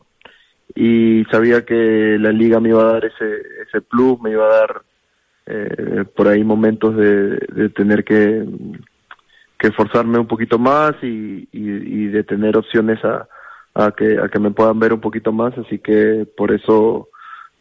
y 0.76 1.24
sabía 1.26 1.66
que 1.66 2.18
la 2.20 2.32
liga 2.32 2.60
me 2.60 2.70
iba 2.70 2.82
a 2.82 2.94
dar 2.94 3.06
ese, 3.06 3.42
ese 3.68 3.82
plus, 3.82 4.20
me 4.22 4.32
iba 4.32 4.46
a 4.46 4.60
dar 4.60 4.82
eh, 5.50 6.06
por 6.16 6.28
ahí 6.28 6.44
momentos 6.44 6.96
de, 6.96 7.70
tener 7.76 8.04
que, 8.04 8.46
esforzarme 9.60 10.20
un 10.20 10.28
poquito 10.28 10.58
más 10.60 10.94
y, 11.02 11.48
de 12.08 12.24
tener 12.24 12.56
opciones 12.56 13.04
a, 13.04 13.28
a 13.74 13.92
que 13.92 14.18
a 14.20 14.30
que 14.30 14.40
me 14.40 14.52
puedan 14.52 14.80
ver 14.80 14.94
un 14.94 15.02
poquito 15.02 15.32
más. 15.32 15.58
Así 15.58 15.80
que 15.80 16.28
por 16.38 16.52
eso 16.52 17.10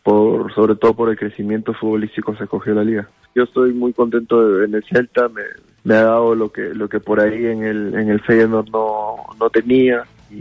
por 0.02 0.52
sobre 0.54 0.76
todo 0.76 0.94
por 0.94 1.08
el 1.10 1.18
crecimiento 1.18 1.74
futbolístico 1.74 2.36
se 2.36 2.46
cogió 2.46 2.74
la 2.74 2.84
liga. 2.84 3.08
Yo 3.34 3.44
estoy 3.44 3.72
muy 3.72 3.92
contento 3.92 4.48
de- 4.48 4.66
en 4.66 4.74
el 4.74 4.84
Celta. 4.84 5.28
Me, 5.28 5.42
me 5.84 5.94
ha 5.94 6.04
dado 6.04 6.34
lo 6.34 6.50
que 6.52 6.74
lo 6.74 6.88
que 6.88 7.00
por 7.00 7.20
ahí 7.20 7.46
en 7.46 7.64
el 7.64 7.94
en 7.94 8.10
el 8.10 8.20
Feyenoord 8.20 8.68
no 8.70 9.16
no 9.40 9.50
tenía 9.50 10.04
y, 10.30 10.36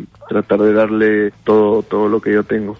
y 0.00 0.06
tratar 0.28 0.60
de 0.60 0.72
darle 0.72 1.32
todo 1.44 1.82
todo 1.82 2.08
lo 2.08 2.20
que 2.20 2.32
yo 2.32 2.44
tengo 2.44 2.76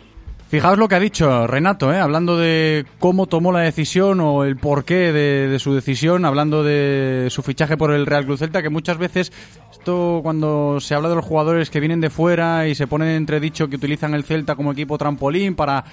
Fijaos 0.54 0.78
lo 0.78 0.86
que 0.86 0.94
ha 0.94 1.00
dicho 1.00 1.48
Renato, 1.48 1.92
¿eh? 1.92 1.98
hablando 1.98 2.38
de 2.38 2.86
cómo 3.00 3.26
tomó 3.26 3.50
la 3.50 3.58
decisión 3.58 4.20
o 4.20 4.44
el 4.44 4.56
porqué 4.56 5.12
de, 5.12 5.58
su 5.58 5.74
decisión, 5.74 6.24
hablando 6.24 6.62
de 6.62 7.26
su 7.30 7.42
fichaje 7.42 7.76
por 7.76 7.90
el 7.90 8.06
Real 8.06 8.24
Cruz 8.24 8.38
Celta, 8.38 8.62
que 8.62 8.70
muchas 8.70 8.96
veces 8.96 9.32
esto 9.72 10.20
cuando 10.22 10.78
se 10.78 10.94
habla 10.94 11.08
de 11.08 11.16
los 11.16 11.24
jugadores 11.24 11.70
que 11.70 11.80
vienen 11.80 12.00
de 12.00 12.08
fuera 12.08 12.68
y 12.68 12.76
se 12.76 12.86
ponen 12.86 13.08
en 13.08 13.16
entredicho 13.16 13.66
que 13.66 13.74
utilizan 13.74 14.14
el 14.14 14.22
Celta 14.22 14.54
como 14.54 14.70
equipo 14.70 14.96
trampolín 14.96 15.56
para 15.56 15.86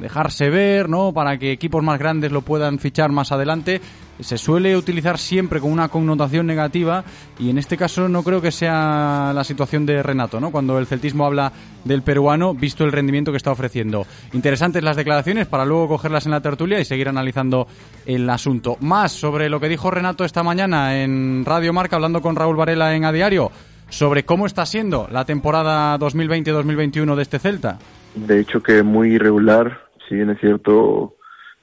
dejarse 0.00 0.50
ver, 0.50 0.88
¿no? 0.88 1.12
Para 1.12 1.38
que 1.38 1.52
equipos 1.52 1.82
más 1.82 1.98
grandes 1.98 2.32
lo 2.32 2.42
puedan 2.42 2.78
fichar 2.78 3.10
más 3.10 3.32
adelante, 3.32 3.80
se 4.20 4.36
suele 4.36 4.76
utilizar 4.76 5.18
siempre 5.18 5.60
con 5.60 5.70
una 5.70 5.88
connotación 5.88 6.46
negativa 6.46 7.04
y 7.38 7.50
en 7.50 7.58
este 7.58 7.76
caso 7.76 8.08
no 8.08 8.22
creo 8.22 8.40
que 8.40 8.50
sea 8.50 9.32
la 9.34 9.44
situación 9.44 9.86
de 9.86 10.02
Renato, 10.02 10.40
¿no? 10.40 10.50
Cuando 10.50 10.78
el 10.78 10.86
celtismo 10.86 11.24
habla 11.24 11.52
del 11.84 12.02
peruano, 12.02 12.54
visto 12.54 12.84
el 12.84 12.92
rendimiento 12.92 13.30
que 13.30 13.36
está 13.36 13.52
ofreciendo. 13.52 14.06
Interesantes 14.32 14.82
las 14.82 14.96
declaraciones 14.96 15.46
para 15.46 15.64
luego 15.64 15.88
cogerlas 15.88 16.26
en 16.26 16.32
la 16.32 16.40
tertulia 16.40 16.80
y 16.80 16.84
seguir 16.84 17.08
analizando 17.08 17.68
el 18.06 18.28
asunto. 18.28 18.76
Más 18.80 19.12
sobre 19.12 19.48
lo 19.48 19.60
que 19.60 19.68
dijo 19.68 19.90
Renato 19.90 20.24
esta 20.24 20.42
mañana 20.42 21.00
en 21.00 21.44
Radio 21.44 21.72
Marca 21.72 21.96
hablando 21.96 22.20
con 22.20 22.36
Raúl 22.36 22.56
Varela 22.56 22.94
en 22.94 23.04
A 23.04 23.12
Diario. 23.12 23.50
sobre 23.90 24.24
cómo 24.24 24.44
está 24.46 24.66
siendo 24.66 25.08
la 25.10 25.24
temporada 25.24 25.98
2020-2021 25.98 27.14
de 27.14 27.22
este 27.22 27.38
Celta. 27.38 27.78
De 28.14 28.40
hecho 28.40 28.62
que 28.62 28.82
muy 28.82 29.14
irregular, 29.14 29.87
si 30.08 30.14
bien 30.14 30.30
es 30.30 30.40
cierto, 30.40 31.16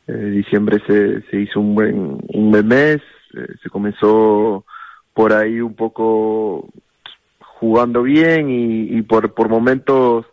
eh, 0.07 0.13
diciembre 0.13 0.81
se, 0.85 1.21
se 1.29 1.41
hizo 1.41 1.59
un 1.59 1.75
buen, 1.75 2.17
un 2.27 2.51
buen 2.51 2.67
mes, 2.67 3.01
eh, 3.33 3.47
se 3.61 3.69
comenzó 3.69 4.65
por 5.13 5.33
ahí 5.33 5.61
un 5.61 5.75
poco 5.75 6.69
jugando 7.39 8.03
bien 8.03 8.49
y, 8.49 8.97
y 8.97 9.01
por, 9.01 9.33
por 9.33 9.49
momentos 9.49 10.25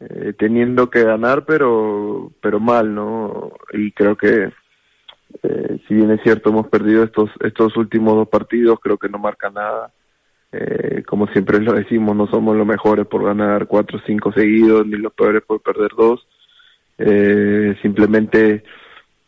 eh, 0.00 0.34
teniendo 0.36 0.90
que 0.90 1.04
ganar, 1.04 1.44
pero, 1.46 2.32
pero 2.42 2.60
mal, 2.60 2.94
¿no? 2.94 3.52
Y 3.72 3.92
creo 3.92 4.16
que, 4.16 4.52
eh, 5.42 5.78
si 5.88 5.94
bien 5.94 6.10
es 6.10 6.20
cierto, 6.22 6.50
hemos 6.50 6.68
perdido 6.68 7.04
estos, 7.04 7.30
estos 7.40 7.76
últimos 7.76 8.14
dos 8.16 8.28
partidos, 8.28 8.78
creo 8.80 8.98
que 8.98 9.08
no 9.08 9.18
marca 9.18 9.50
nada. 9.50 9.92
Como 11.08 11.26
siempre 11.26 11.58
lo 11.60 11.72
decimos, 11.72 12.14
no 12.14 12.28
somos 12.28 12.56
los 12.56 12.64
mejores 12.64 13.08
por 13.08 13.24
ganar 13.24 13.66
cuatro 13.66 13.98
o 13.98 14.02
cinco 14.06 14.32
seguidos, 14.32 14.86
ni 14.86 14.96
los 14.96 15.12
peores 15.12 15.42
por 15.42 15.60
perder 15.60 15.90
dos. 15.98 16.28
Eh, 16.98 17.76
simplemente 17.82 18.62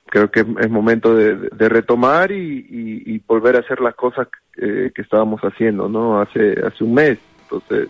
creo 0.06 0.30
que 0.30 0.40
es 0.40 0.70
momento 0.70 1.14
de, 1.14 1.68
retomar 1.68 2.30
y, 2.32 3.22
volver 3.26 3.56
a 3.56 3.60
hacer 3.60 3.80
las 3.80 3.94
cosas 3.94 4.28
eh, 4.56 4.90
que 4.94 5.02
estábamos 5.02 5.40
haciendo, 5.42 5.88
¿no? 5.88 6.20
Hace, 6.20 6.54
hace 6.64 6.84
un 6.84 6.94
mes. 6.94 7.18
Entonces, 7.42 7.88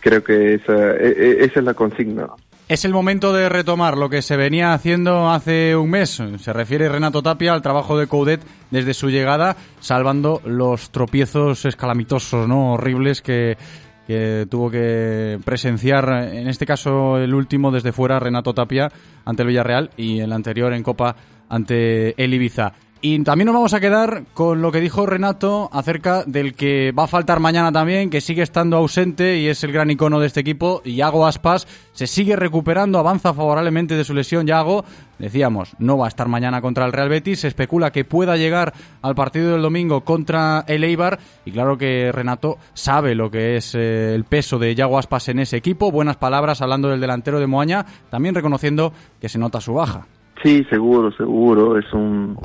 creo 0.00 0.22
que 0.22 0.54
esa, 0.54 0.96
e, 0.96 1.08
e, 1.08 1.44
esa 1.44 1.60
es 1.60 1.64
la 1.64 1.74
consigna. 1.74 2.26
Es 2.66 2.86
el 2.86 2.92
momento 2.92 3.34
de 3.34 3.50
retomar 3.50 3.98
lo 3.98 4.08
que 4.08 4.22
se 4.22 4.38
venía 4.38 4.72
haciendo 4.72 5.30
hace 5.30 5.76
un 5.76 5.90
mes. 5.90 6.22
Se 6.38 6.52
refiere 6.52 6.88
Renato 6.88 7.22
Tapia 7.22 7.52
al 7.52 7.60
trabajo 7.60 7.98
de 7.98 8.06
Coudet 8.06 8.40
desde 8.70 8.94
su 8.94 9.10
llegada, 9.10 9.56
salvando 9.80 10.40
los 10.46 10.90
tropiezos 10.90 11.66
escalamitosos, 11.66 12.48
¿no? 12.48 12.72
Horribles 12.72 13.20
que, 13.20 13.58
que 14.06 14.46
tuvo 14.50 14.70
que 14.70 15.38
presenciar, 15.44 16.30
en 16.32 16.48
este 16.48 16.66
caso 16.66 17.18
el 17.18 17.34
último 17.34 17.70
desde 17.70 17.92
fuera, 17.92 18.20
Renato 18.20 18.54
Tapia 18.54 18.90
ante 19.24 19.42
el 19.42 19.48
Villarreal 19.48 19.90
y 19.96 20.20
el 20.20 20.32
anterior 20.32 20.72
en 20.72 20.82
Copa 20.82 21.16
ante 21.48 22.22
el 22.22 22.34
Ibiza. 22.34 22.72
Y 23.06 23.22
también 23.22 23.44
nos 23.44 23.54
vamos 23.54 23.74
a 23.74 23.80
quedar 23.80 24.24
con 24.32 24.62
lo 24.62 24.72
que 24.72 24.80
dijo 24.80 25.04
Renato 25.04 25.68
acerca 25.74 26.24
del 26.24 26.54
que 26.54 26.90
va 26.90 27.04
a 27.04 27.06
faltar 27.06 27.38
mañana 27.38 27.70
también, 27.70 28.08
que 28.08 28.22
sigue 28.22 28.40
estando 28.40 28.78
ausente 28.78 29.36
y 29.36 29.46
es 29.46 29.62
el 29.62 29.72
gran 29.72 29.90
icono 29.90 30.20
de 30.20 30.26
este 30.26 30.40
equipo, 30.40 30.82
Yago 30.84 31.26
Aspas. 31.26 31.66
Se 31.92 32.06
sigue 32.06 32.34
recuperando, 32.34 32.98
avanza 32.98 33.34
favorablemente 33.34 33.94
de 33.94 34.04
su 34.04 34.14
lesión 34.14 34.46
Yago. 34.46 34.86
Decíamos, 35.18 35.76
no 35.78 35.98
va 35.98 36.06
a 36.06 36.08
estar 36.08 36.28
mañana 36.28 36.62
contra 36.62 36.86
el 36.86 36.92
Real 36.92 37.10
Betis. 37.10 37.40
Se 37.40 37.48
especula 37.48 37.90
que 37.90 38.06
pueda 38.06 38.38
llegar 38.38 38.72
al 39.02 39.14
partido 39.14 39.52
del 39.52 39.60
domingo 39.60 40.00
contra 40.00 40.64
el 40.66 40.82
Eibar. 40.82 41.18
Y 41.44 41.50
claro 41.50 41.76
que 41.76 42.10
Renato 42.10 42.56
sabe 42.72 43.14
lo 43.14 43.30
que 43.30 43.56
es 43.56 43.74
eh, 43.74 44.14
el 44.14 44.24
peso 44.24 44.58
de 44.58 44.74
Yago 44.74 44.98
Aspas 44.98 45.28
en 45.28 45.40
ese 45.40 45.58
equipo. 45.58 45.92
Buenas 45.92 46.16
palabras 46.16 46.62
hablando 46.62 46.88
del 46.88 47.02
delantero 47.02 47.38
de 47.38 47.48
Moaña, 47.48 47.84
también 48.08 48.34
reconociendo 48.34 48.94
que 49.20 49.28
se 49.28 49.38
nota 49.38 49.60
su 49.60 49.74
baja. 49.74 50.06
Sí, 50.42 50.64
seguro, 50.70 51.12
seguro. 51.12 51.78
Es 51.78 51.92
un 51.92 52.38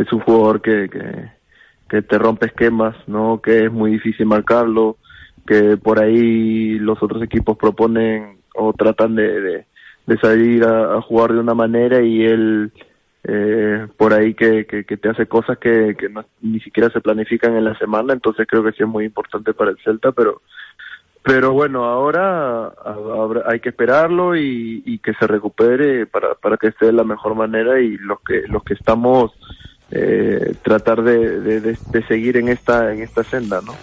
es 0.00 0.12
un 0.12 0.20
jugador 0.20 0.62
que, 0.62 0.88
que, 1.88 2.02
te 2.02 2.18
rompe 2.18 2.46
esquemas, 2.46 2.96
¿no? 3.06 3.40
Que 3.42 3.64
es 3.64 3.72
muy 3.72 3.92
difícil 3.92 4.26
marcarlo, 4.26 4.96
que 5.46 5.76
por 5.76 6.00
ahí 6.00 6.78
los 6.78 7.02
otros 7.02 7.22
equipos 7.22 7.58
proponen 7.58 8.38
o 8.54 8.72
tratan 8.72 9.14
de, 9.14 9.64
de, 10.06 10.18
salir 10.20 10.64
a, 10.64 11.00
jugar 11.02 11.32
de 11.32 11.40
una 11.40 11.54
manera 11.54 12.00
y 12.02 12.24
él 12.24 12.72
eh, 13.24 13.86
por 13.96 14.14
ahí 14.14 14.34
que, 14.34 14.64
que, 14.66 14.96
te 14.96 15.08
hace 15.08 15.26
cosas 15.26 15.58
que, 15.58 15.94
que 15.96 16.08
ni 16.40 16.60
siquiera 16.60 16.88
se 16.90 17.00
planifican 17.00 17.56
en 17.56 17.64
la 17.64 17.76
semana, 17.76 18.12
entonces 18.12 18.46
creo 18.48 18.64
que 18.64 18.72
sí 18.72 18.82
es 18.82 18.88
muy 18.88 19.04
importante 19.04 19.52
para 19.52 19.70
el 19.70 19.78
Celta, 19.84 20.12
pero 20.12 20.40
pero 21.22 21.52
bueno, 21.52 21.84
ahora 21.84 22.72
hay 23.46 23.60
que 23.60 23.68
esperarlo 23.68 24.34
y, 24.34 24.82
y 24.86 24.98
que 25.00 25.12
se 25.14 25.26
recupere 25.26 26.06
para, 26.06 26.34
para 26.34 26.56
que 26.56 26.68
esté 26.68 26.86
de 26.86 26.92
la 26.94 27.04
mejor 27.04 27.34
manera 27.34 27.78
y 27.78 27.98
los 27.98 28.20
que 28.22 28.44
los 28.48 28.64
que 28.64 28.72
estamos 28.72 29.30
eh, 29.90 30.54
tratar 30.62 31.02
de, 31.02 31.40
de, 31.40 31.60
de, 31.60 32.02
seguir 32.06 32.36
en 32.36 32.48
esta 32.48 32.92
en 32.92 33.02
esta 33.02 33.24
senda, 33.24 33.60
¿no? 33.60 33.74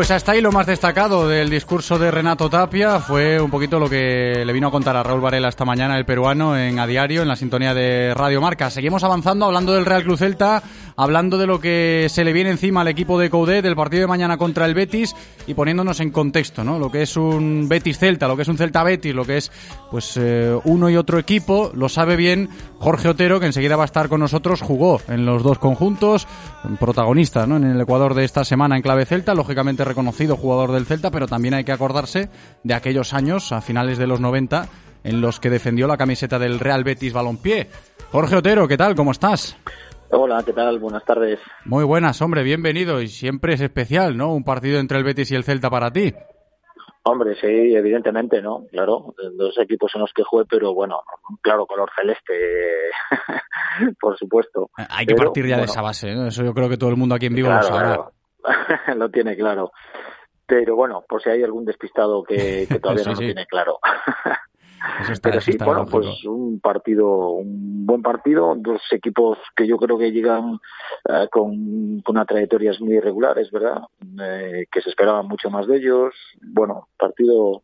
Pues 0.00 0.10
hasta 0.12 0.32
ahí 0.32 0.40
lo 0.40 0.50
más 0.50 0.64
destacado 0.64 1.28
del 1.28 1.50
discurso 1.50 1.98
de 1.98 2.10
Renato 2.10 2.48
Tapia 2.48 3.00
fue 3.00 3.38
un 3.38 3.50
poquito 3.50 3.78
lo 3.78 3.90
que 3.90 4.44
le 4.46 4.52
vino 4.54 4.68
a 4.68 4.70
contar 4.70 4.96
a 4.96 5.02
Raúl 5.02 5.20
Varela 5.20 5.50
esta 5.50 5.66
mañana, 5.66 5.98
el 5.98 6.06
peruano, 6.06 6.56
en 6.56 6.78
A 6.78 6.86
Diario, 6.86 7.20
en 7.20 7.28
la 7.28 7.36
sintonía 7.36 7.74
de 7.74 8.14
Radio 8.14 8.40
Marca. 8.40 8.70
Seguimos 8.70 9.04
avanzando, 9.04 9.44
hablando 9.44 9.74
del 9.74 9.84
Real 9.84 10.02
Cruz 10.02 10.20
Celta, 10.20 10.62
hablando 11.02 11.38
de 11.38 11.46
lo 11.46 11.60
que 11.60 12.08
se 12.10 12.24
le 12.24 12.32
viene 12.34 12.50
encima 12.50 12.82
al 12.82 12.88
equipo 12.88 13.18
de 13.18 13.30
Coudet, 13.30 13.62
del 13.62 13.74
partido 13.74 14.02
de 14.02 14.06
mañana 14.06 14.36
contra 14.36 14.66
el 14.66 14.74
Betis 14.74 15.16
y 15.46 15.54
poniéndonos 15.54 15.98
en 16.00 16.10
contexto, 16.10 16.62
¿no? 16.62 16.78
Lo 16.78 16.90
que 16.90 17.00
es 17.00 17.16
un 17.16 17.68
Betis 17.70 17.98
Celta, 17.98 18.28
lo 18.28 18.36
que 18.36 18.42
es 18.42 18.48
un 18.48 18.58
Celta 18.58 18.84
Betis, 18.84 19.14
lo 19.14 19.24
que 19.24 19.38
es 19.38 19.50
pues 19.90 20.18
eh, 20.18 20.54
uno 20.64 20.90
y 20.90 20.96
otro 20.96 21.18
equipo, 21.18 21.70
lo 21.74 21.88
sabe 21.88 22.16
bien 22.16 22.50
Jorge 22.78 23.08
Otero, 23.08 23.40
que 23.40 23.46
enseguida 23.46 23.76
va 23.76 23.84
a 23.84 23.86
estar 23.86 24.10
con 24.10 24.20
nosotros, 24.20 24.60
jugó 24.60 25.00
en 25.08 25.24
los 25.24 25.42
dos 25.42 25.58
conjuntos, 25.58 26.28
protagonista, 26.78 27.46
¿no? 27.46 27.56
En 27.56 27.64
el 27.64 27.80
Ecuador 27.80 28.12
de 28.12 28.24
esta 28.24 28.44
semana 28.44 28.76
en 28.76 28.82
clave 28.82 29.06
Celta, 29.06 29.34
lógicamente 29.34 29.86
reconocido 29.86 30.36
jugador 30.36 30.70
del 30.72 30.84
Celta, 30.84 31.10
pero 31.10 31.26
también 31.26 31.54
hay 31.54 31.64
que 31.64 31.72
acordarse 31.72 32.28
de 32.62 32.74
aquellos 32.74 33.14
años, 33.14 33.52
a 33.52 33.62
finales 33.62 33.96
de 33.96 34.06
los 34.06 34.20
90, 34.20 34.68
en 35.04 35.22
los 35.22 35.40
que 35.40 35.48
defendió 35.48 35.86
la 35.86 35.96
camiseta 35.96 36.38
del 36.38 36.60
Real 36.60 36.84
Betis 36.84 37.14
Balompié. 37.14 37.70
Jorge 38.12 38.36
Otero, 38.36 38.68
¿qué 38.68 38.76
tal? 38.76 38.94
¿Cómo 38.94 39.12
estás? 39.12 39.56
Hola, 40.12 40.42
¿qué 40.44 40.52
tal? 40.52 40.80
Buenas 40.80 41.04
tardes. 41.04 41.38
Muy 41.64 41.84
buenas, 41.84 42.20
hombre, 42.20 42.42
bienvenido. 42.42 43.00
Y 43.00 43.06
siempre 43.06 43.54
es 43.54 43.60
especial, 43.60 44.16
¿no? 44.16 44.34
Un 44.34 44.42
partido 44.42 44.80
entre 44.80 44.98
el 44.98 45.04
Betis 45.04 45.30
y 45.30 45.36
el 45.36 45.44
Celta 45.44 45.70
para 45.70 45.92
ti. 45.92 46.12
Hombre, 47.04 47.36
sí, 47.40 47.46
evidentemente, 47.46 48.42
¿no? 48.42 48.66
Claro, 48.72 49.14
dos 49.34 49.56
equipos 49.58 49.92
en 49.94 50.00
los 50.00 50.12
que 50.12 50.24
jugué, 50.24 50.44
pero 50.50 50.74
bueno, 50.74 51.00
claro, 51.40 51.64
color 51.64 51.88
celeste, 51.96 52.34
por 54.00 54.18
supuesto. 54.18 54.70
Hay 54.76 55.06
que 55.06 55.14
pero, 55.14 55.28
partir 55.28 55.44
ya 55.44 55.56
bueno, 55.56 55.66
de 55.66 55.70
esa 55.70 55.80
base, 55.80 56.12
¿no? 56.12 56.26
Eso 56.26 56.44
yo 56.44 56.52
creo 56.54 56.68
que 56.68 56.76
todo 56.76 56.90
el 56.90 56.96
mundo 56.96 57.14
aquí 57.14 57.26
en 57.26 57.34
vivo 57.34 57.48
claro, 57.48 57.62
lo 57.62 57.68
sabrá. 57.68 57.94
Claro. 57.94 58.98
lo 58.98 59.10
tiene 59.10 59.36
claro. 59.36 59.70
Pero 60.44 60.74
bueno, 60.74 61.04
por 61.08 61.22
si 61.22 61.30
hay 61.30 61.44
algún 61.44 61.64
despistado 61.64 62.24
que, 62.24 62.66
que 62.68 62.78
todavía 62.80 63.04
sí, 63.04 63.10
no 63.10 63.16
sí. 63.16 63.22
lo 63.22 63.28
tiene 63.28 63.46
claro. 63.46 63.78
Eso 65.00 65.12
está, 65.12 65.30
Pero 65.30 65.40
sí, 65.40 65.50
está 65.52 65.64
bueno, 65.64 65.80
lógico. 65.80 66.00
pues 66.00 66.24
un 66.24 66.60
partido, 66.60 67.30
un 67.32 67.86
buen 67.86 68.02
partido, 68.02 68.54
dos 68.56 68.80
equipos 68.92 69.38
que 69.54 69.66
yo 69.66 69.76
creo 69.76 69.98
que 69.98 70.12
llegan 70.12 70.58
eh, 71.08 71.28
con, 71.30 72.00
con 72.00 72.16
una 72.16 72.24
trayectorias 72.24 72.80
muy 72.80 72.94
irregulares, 72.94 73.50
¿verdad? 73.50 73.82
Eh, 74.22 74.66
que 74.70 74.80
se 74.80 74.90
esperaban 74.90 75.26
mucho 75.26 75.50
más 75.50 75.66
de 75.66 75.76
ellos. 75.76 76.14
Bueno, 76.40 76.88
partido 76.98 77.62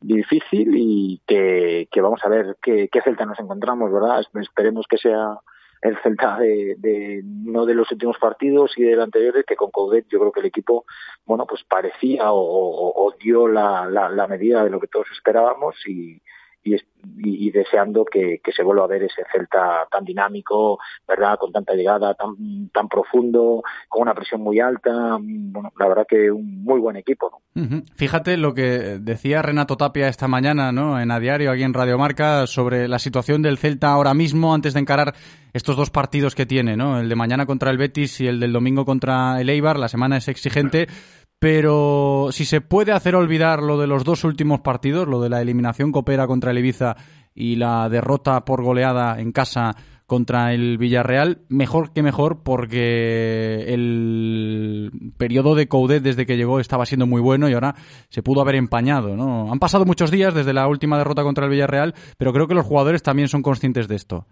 difícil 0.00 0.74
y 0.74 1.22
que, 1.26 1.88
que 1.90 2.00
vamos 2.00 2.20
a 2.24 2.28
ver 2.28 2.56
qué, 2.60 2.88
qué 2.90 3.00
Celta 3.02 3.24
nos 3.24 3.38
encontramos, 3.38 3.92
¿verdad? 3.92 4.20
Esperemos 4.40 4.86
que 4.88 4.98
sea 4.98 5.38
el 5.82 5.98
Celta 5.98 6.38
de, 6.38 6.76
de, 6.78 7.22
no 7.24 7.66
de 7.66 7.74
los 7.74 7.90
últimos 7.90 8.16
partidos 8.18 8.72
y 8.76 8.84
del 8.84 9.00
anteriores 9.00 9.44
que 9.44 9.56
con 9.56 9.70
Coudet 9.70 10.06
yo 10.08 10.20
creo 10.20 10.32
que 10.32 10.40
el 10.40 10.46
equipo 10.46 10.84
bueno 11.26 11.44
pues 11.46 11.64
parecía 11.64 12.32
o, 12.32 12.40
o, 12.40 13.06
o 13.06 13.14
dio 13.18 13.48
la, 13.48 13.86
la, 13.90 14.08
la, 14.08 14.26
medida 14.28 14.62
de 14.64 14.70
lo 14.70 14.80
que 14.80 14.86
todos 14.86 15.08
esperábamos 15.12 15.74
y, 15.86 16.22
y, 16.64 16.76
y, 17.18 17.50
deseando 17.50 18.04
que, 18.04 18.40
que, 18.42 18.52
se 18.52 18.62
vuelva 18.62 18.84
a 18.84 18.88
ver 18.88 19.02
ese 19.02 19.22
Celta 19.32 19.86
tan 19.90 20.04
dinámico, 20.04 20.78
¿verdad? 21.06 21.36
Con 21.38 21.52
tanta 21.52 21.74
llegada, 21.74 22.14
tan, 22.14 22.68
tan 22.72 22.88
profundo, 22.88 23.62
con 23.88 24.02
una 24.02 24.14
presión 24.14 24.42
muy 24.42 24.60
alta. 24.60 25.18
Bueno, 25.20 25.72
la 25.78 25.88
verdad 25.88 26.06
que 26.08 26.30
un 26.30 26.62
muy 26.62 26.78
buen 26.80 26.96
equipo, 26.96 27.30
¿no? 27.30 27.82
Fíjate 27.96 28.36
lo 28.36 28.54
que 28.54 28.98
decía 29.00 29.42
Renato 29.42 29.76
Tapia 29.76 30.08
esta 30.08 30.28
mañana, 30.28 30.72
¿no? 30.72 31.00
En 31.00 31.10
A 31.10 31.18
Diario, 31.18 31.50
aquí 31.50 31.64
en 31.64 31.74
Radio 31.74 31.98
Marca, 31.98 32.46
sobre 32.46 32.88
la 32.88 32.98
situación 32.98 33.42
del 33.42 33.58
Celta 33.58 33.88
ahora 33.88 34.14
mismo, 34.14 34.54
antes 34.54 34.74
de 34.74 34.80
encarar 34.80 35.14
estos 35.52 35.76
dos 35.76 35.90
partidos 35.90 36.34
que 36.34 36.46
tiene, 36.46 36.76
¿no? 36.76 37.00
El 37.00 37.08
de 37.08 37.16
mañana 37.16 37.46
contra 37.46 37.70
el 37.70 37.78
Betis 37.78 38.20
y 38.20 38.26
el 38.26 38.40
del 38.40 38.52
domingo 38.52 38.84
contra 38.84 39.40
el 39.40 39.50
Eibar. 39.50 39.78
La 39.78 39.88
semana 39.88 40.16
es 40.16 40.28
exigente 40.28 40.86
pero 41.42 42.28
si 42.30 42.44
se 42.44 42.60
puede 42.60 42.92
hacer 42.92 43.16
olvidar 43.16 43.64
lo 43.64 43.76
de 43.76 43.88
los 43.88 44.04
dos 44.04 44.22
últimos 44.22 44.60
partidos, 44.60 45.08
lo 45.08 45.20
de 45.20 45.28
la 45.28 45.42
eliminación 45.42 45.90
copera 45.90 46.28
contra 46.28 46.52
el 46.52 46.58
Ibiza 46.58 46.94
y 47.34 47.56
la 47.56 47.88
derrota 47.88 48.44
por 48.44 48.62
goleada 48.62 49.18
en 49.18 49.32
casa 49.32 49.74
contra 50.06 50.54
el 50.54 50.78
Villarreal, 50.78 51.40
mejor 51.48 51.92
que 51.92 52.04
mejor 52.04 52.44
porque 52.44 53.74
el 53.74 54.92
periodo 55.16 55.56
de 55.56 55.66
Coudet 55.66 56.04
desde 56.04 56.26
que 56.26 56.36
llegó 56.36 56.60
estaba 56.60 56.86
siendo 56.86 57.08
muy 57.08 57.20
bueno 57.20 57.48
y 57.48 57.54
ahora 57.54 57.74
se 58.08 58.22
pudo 58.22 58.40
haber 58.40 58.54
empañado, 58.54 59.16
¿no? 59.16 59.50
Han 59.50 59.58
pasado 59.58 59.84
muchos 59.84 60.12
días 60.12 60.34
desde 60.34 60.52
la 60.52 60.68
última 60.68 60.96
derrota 60.96 61.24
contra 61.24 61.46
el 61.46 61.50
Villarreal, 61.50 61.96
pero 62.18 62.32
creo 62.32 62.46
que 62.46 62.54
los 62.54 62.66
jugadores 62.66 63.02
también 63.02 63.26
son 63.26 63.42
conscientes 63.42 63.88
de 63.88 63.96
esto. 63.96 64.26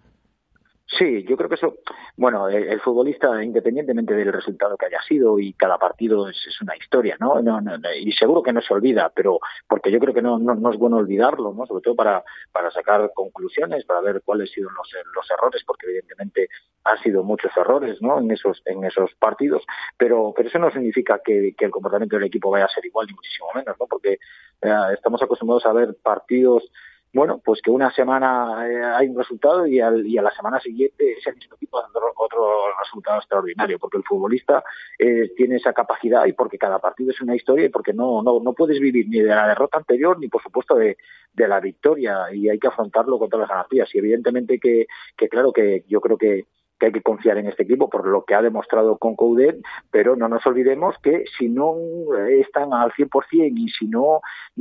Sí, 0.99 1.25
yo 1.25 1.37
creo 1.37 1.49
que 1.49 1.55
eso, 1.55 1.77
bueno, 2.17 2.49
el, 2.49 2.81
futbolista, 2.81 3.43
independientemente 3.45 4.13
del 4.13 4.33
resultado 4.33 4.77
que 4.77 4.87
haya 4.87 5.01
sido, 5.03 5.39
y 5.39 5.53
cada 5.53 5.79
partido 5.79 6.29
es, 6.29 6.37
es 6.49 6.61
una 6.61 6.77
historia, 6.77 7.17
¿no? 7.21 7.41
No, 7.41 7.61
¿no? 7.61 7.77
Y 7.95 8.11
seguro 8.13 8.43
que 8.43 8.53
no 8.53 8.61
se 8.61 8.75
olvida, 8.75 9.13
pero 9.15 9.39
porque 9.69 9.93
yo 9.93 10.01
creo 10.01 10.13
que 10.13 10.21
no, 10.21 10.39
es 10.71 10.79
bueno 10.79 10.97
olvidarlo, 10.97 11.55
¿no? 11.55 11.65
Sobre 11.67 11.83
todo 11.83 11.95
para, 11.95 12.25
para 12.51 12.73
sacar 12.73 13.13
conclusiones, 13.15 13.85
para 13.85 14.01
ver 14.01 14.23
cuáles 14.25 14.51
han 14.51 14.55
sido 14.55 14.71
los, 14.71 14.91
los 15.15 15.31
errores, 15.31 15.63
porque 15.65 15.87
evidentemente 15.87 16.49
han 16.83 16.99
sido 16.99 17.23
muchos 17.23 17.57
errores, 17.57 18.03
¿no? 18.03 18.19
En 18.19 18.33
esos, 18.33 18.61
en 18.65 18.83
esos 18.83 19.15
partidos, 19.15 19.63
pero, 19.97 20.33
pero 20.35 20.49
eso 20.49 20.59
no 20.59 20.73
significa 20.73 21.21
que, 21.25 21.55
que 21.57 21.67
el 21.67 21.71
comportamiento 21.71 22.17
del 22.17 22.27
equipo 22.27 22.51
vaya 22.51 22.65
a 22.65 22.69
ser 22.69 22.85
igual, 22.85 23.07
ni 23.07 23.15
muchísimo 23.15 23.47
menos, 23.55 23.77
¿no? 23.79 23.87
Porque 23.87 24.19
eh, 24.63 24.77
estamos 24.93 25.23
acostumbrados 25.23 25.67
a 25.67 25.73
ver 25.73 25.97
partidos 26.03 26.69
bueno, 27.13 27.41
pues 27.45 27.61
que 27.61 27.71
una 27.71 27.91
semana 27.93 28.69
eh, 28.69 28.83
hay 28.85 29.09
un 29.09 29.19
resultado 29.19 29.67
y, 29.67 29.81
al, 29.81 30.07
y, 30.07 30.17
a 30.17 30.23
la 30.23 30.31
semana 30.31 30.61
siguiente 30.61 31.13
ese 31.19 31.33
mismo 31.33 31.57
equipo 31.57 31.81
dando 31.81 32.01
otro 32.17 32.77
resultado 32.79 33.19
extraordinario, 33.19 33.79
porque 33.79 33.99
el 33.99 34.05
futbolista 34.05 34.63
eh, 34.99 35.33
tiene 35.37 35.57
esa 35.57 35.73
capacidad 35.73 36.27
y 36.27 36.33
porque 36.33 36.59
cada 36.59 36.79
partido 36.79 37.11
es 37.11 37.21
una 37.21 37.35
historia 37.35 37.67
y 37.67 37.71
porque 37.71 37.93
no, 37.93 38.23
no, 38.23 38.41
no 38.41 38.53
puedes 38.53 38.79
vivir 38.79 39.09
ni 39.09 39.21
de 39.21 39.35
la 39.35 39.49
derrota 39.49 39.79
anterior 39.79 40.19
ni 40.21 40.29
por 40.29 40.43
supuesto 40.43 40.77
de, 40.77 40.97
de 41.33 41.49
la 41.49 41.59
victoria 41.59 42.33
y 42.33 42.49
hay 42.49 42.59
que 42.59 42.69
afrontarlo 42.69 43.19
con 43.19 43.29
todas 43.29 43.49
las 43.49 43.57
garantías. 43.57 43.93
Y 43.95 43.99
evidentemente 43.99 44.61
que, 44.61 44.87
que 45.17 45.29
claro 45.29 45.53
que 45.53 45.85
yo 45.89 46.01
creo 46.01 46.17
que 46.17 46.47
que 46.81 46.87
hay 46.87 46.93
que 46.93 47.03
confiar 47.03 47.39
en 47.39 47.47
este 47.47 47.63
equipo 47.63 47.89
por 47.89 48.07
lo 48.09 48.25
que 48.25 48.35
ha 48.35 48.43
demostrado 48.43 48.97
con 48.97 49.15
Coudet, 49.15 49.61
pero 49.91 50.17
no 50.17 50.29
nos 50.29 50.45
olvidemos 50.47 50.97
que 51.03 51.25
si 51.39 51.49
no 51.49 51.77
están 52.29 52.73
al 52.73 52.91
100% 52.93 53.53
y 53.55 53.69
si 53.69 53.87
no 53.87 54.21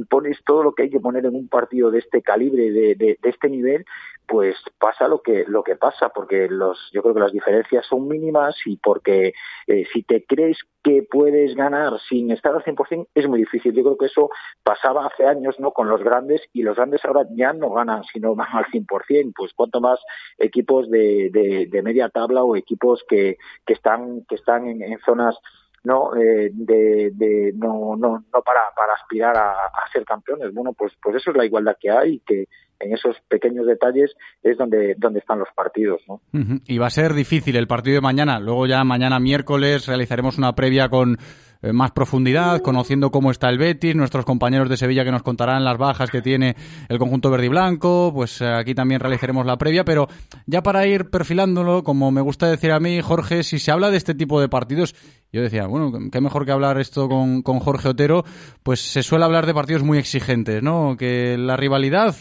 pones 0.10 0.38
todo 0.45 0.62
lo 0.62 0.73
que 0.73 0.84
hay 0.84 0.89
que 0.89 0.99
poner 0.99 1.25
en 1.25 1.36
un 1.36 1.47
partido 1.47 1.89
de 1.89 1.99
este 1.99 2.21
calibre, 2.21 2.71
de, 2.71 2.95
de, 2.95 3.17
de 3.21 3.29
este 3.29 3.49
nivel, 3.49 3.86
pues 4.27 4.55
pasa 4.77 5.08
lo 5.08 5.21
que 5.21 5.45
lo 5.47 5.63
que 5.63 5.75
pasa 5.75 6.10
porque 6.10 6.47
los 6.47 6.77
yo 6.93 7.01
creo 7.01 7.15
que 7.15 7.21
las 7.21 7.32
diferencias 7.32 7.86
son 7.88 8.08
mínimas 8.08 8.55
y 8.65 8.77
porque 8.77 9.34
eh, 9.65 9.86
si 9.91 10.03
te 10.03 10.23
crees 10.25 10.60
que 10.83 11.05
puedes 11.09 11.55
ganar 11.55 11.99
sin 12.07 12.31
estar 12.31 12.53
al 12.53 12.63
100% 12.63 13.07
es 13.13 13.27
muy 13.27 13.39
difícil. 13.39 13.73
Yo 13.73 13.83
creo 13.83 13.97
que 13.97 14.05
eso 14.05 14.29
pasaba 14.63 15.07
hace 15.07 15.25
años 15.25 15.59
no 15.59 15.71
con 15.71 15.89
los 15.89 16.01
grandes 16.01 16.41
y 16.53 16.63
los 16.63 16.77
grandes 16.77 17.03
ahora 17.03 17.25
ya 17.31 17.53
no 17.53 17.71
ganan 17.71 18.03
sino 18.05 18.35
van 18.35 18.55
al 18.55 18.65
100%, 18.65 19.33
pues 19.35 19.53
cuanto 19.53 19.81
más 19.81 19.99
equipos 20.37 20.89
de, 20.89 21.29
de, 21.31 21.67
de 21.69 21.81
media 21.81 22.09
tabla 22.09 22.43
o 22.43 22.55
equipos 22.55 23.03
que, 23.07 23.37
que 23.65 23.73
están 23.73 24.25
que 24.27 24.35
están 24.35 24.67
en, 24.67 24.99
zonas 24.99 25.37
no 25.83 26.15
eh, 26.15 26.51
de, 26.53 27.11
de, 27.13 27.53
no 27.55 27.95
no 27.95 28.23
no 28.33 28.41
para 28.41 28.71
para 28.75 28.93
aspirar 28.93 29.35
a, 29.37 29.51
a, 29.51 29.91
ser 29.91 30.03
campeones 30.03 30.53
bueno 30.53 30.73
pues 30.73 30.93
pues 31.01 31.15
eso 31.15 31.31
es 31.31 31.37
la 31.37 31.45
igualdad 31.45 31.77
que 31.79 31.89
hay 31.89 32.19
que 32.19 32.47
en 32.79 32.93
esos 32.93 33.15
pequeños 33.27 33.65
detalles 33.65 34.11
es 34.43 34.57
donde 34.57 34.95
donde 34.97 35.19
están 35.19 35.39
los 35.39 35.49
partidos 35.55 36.01
no 36.07 36.21
y 36.65 36.77
va 36.77 36.87
a 36.87 36.91
ser 36.91 37.13
difícil 37.13 37.55
el 37.55 37.67
partido 37.67 37.95
de 37.95 38.01
mañana. 38.01 38.39
Luego 38.39 38.67
ya 38.67 38.83
mañana 38.83 39.19
miércoles 39.19 39.85
realizaremos 39.87 40.37
una 40.37 40.53
previa 40.53 40.89
con 40.89 41.17
eh, 41.62 41.74
más 41.74 41.91
profundidad, 41.91 42.62
conociendo 42.62 43.12
cómo 43.12 43.32
está 43.32 43.50
el 43.50 43.58
Betis, 43.58 43.93
nuestros 43.93 44.24
compañeros 44.24 44.69
de 44.69 44.78
Sevilla 44.78 45.04
que 45.04 45.12
nos 45.12 45.24
contarán 45.24 45.65
las 45.65 45.78
bajas 45.78 46.10
que 46.10 46.22
tiene 46.22 46.56
el 46.88 46.98
conjunto 46.98 47.30
verde 47.30 47.48
y 47.48 47.50
blanco, 47.50 48.12
pues 48.13 48.39
eh, 48.39 48.48
aquí 48.48 48.74
también 48.74 49.02
realizaremos 49.02 49.45
la 49.45 49.58
previa, 49.58 49.84
pero 49.84 50.08
ya 50.45 50.63
para 50.63 50.88
ir 50.88 51.10
perfilándolo, 51.10 51.84
como 51.84 52.12
me 52.12 52.22
gusta 52.22 52.48
decir 52.48 52.72
a 52.72 52.80
mí, 52.80 53.02
Jorge, 53.02 53.43
si 53.43 53.60
se 53.60 53.72
habla 53.72 53.91
de 53.91 53.98
este 53.98 54.15
tipo 54.15 54.39
de 54.39 54.48
partidos, 54.48 54.95
yo 55.32 55.41
decía, 55.41 55.67
bueno, 55.67 55.91
qué 56.10 56.22
mejor 56.22 56.45
que 56.45 56.54
hablar 56.54 56.80
esto 56.80 57.10
con, 57.10 57.41
con 57.41 57.60
Jorge 57.60 57.89
Otero, 57.89 58.24
pues 58.63 58.80
se 58.80 59.04
suele 59.04 59.26
hablar 59.26 59.45
de 59.45 59.54
partidos 59.54 59.84
muy 59.84 59.98
exigentes, 59.98 60.63
¿no? 60.63 60.95
Que 60.98 61.38
la 61.38 61.58
rivalidad, 61.58 62.15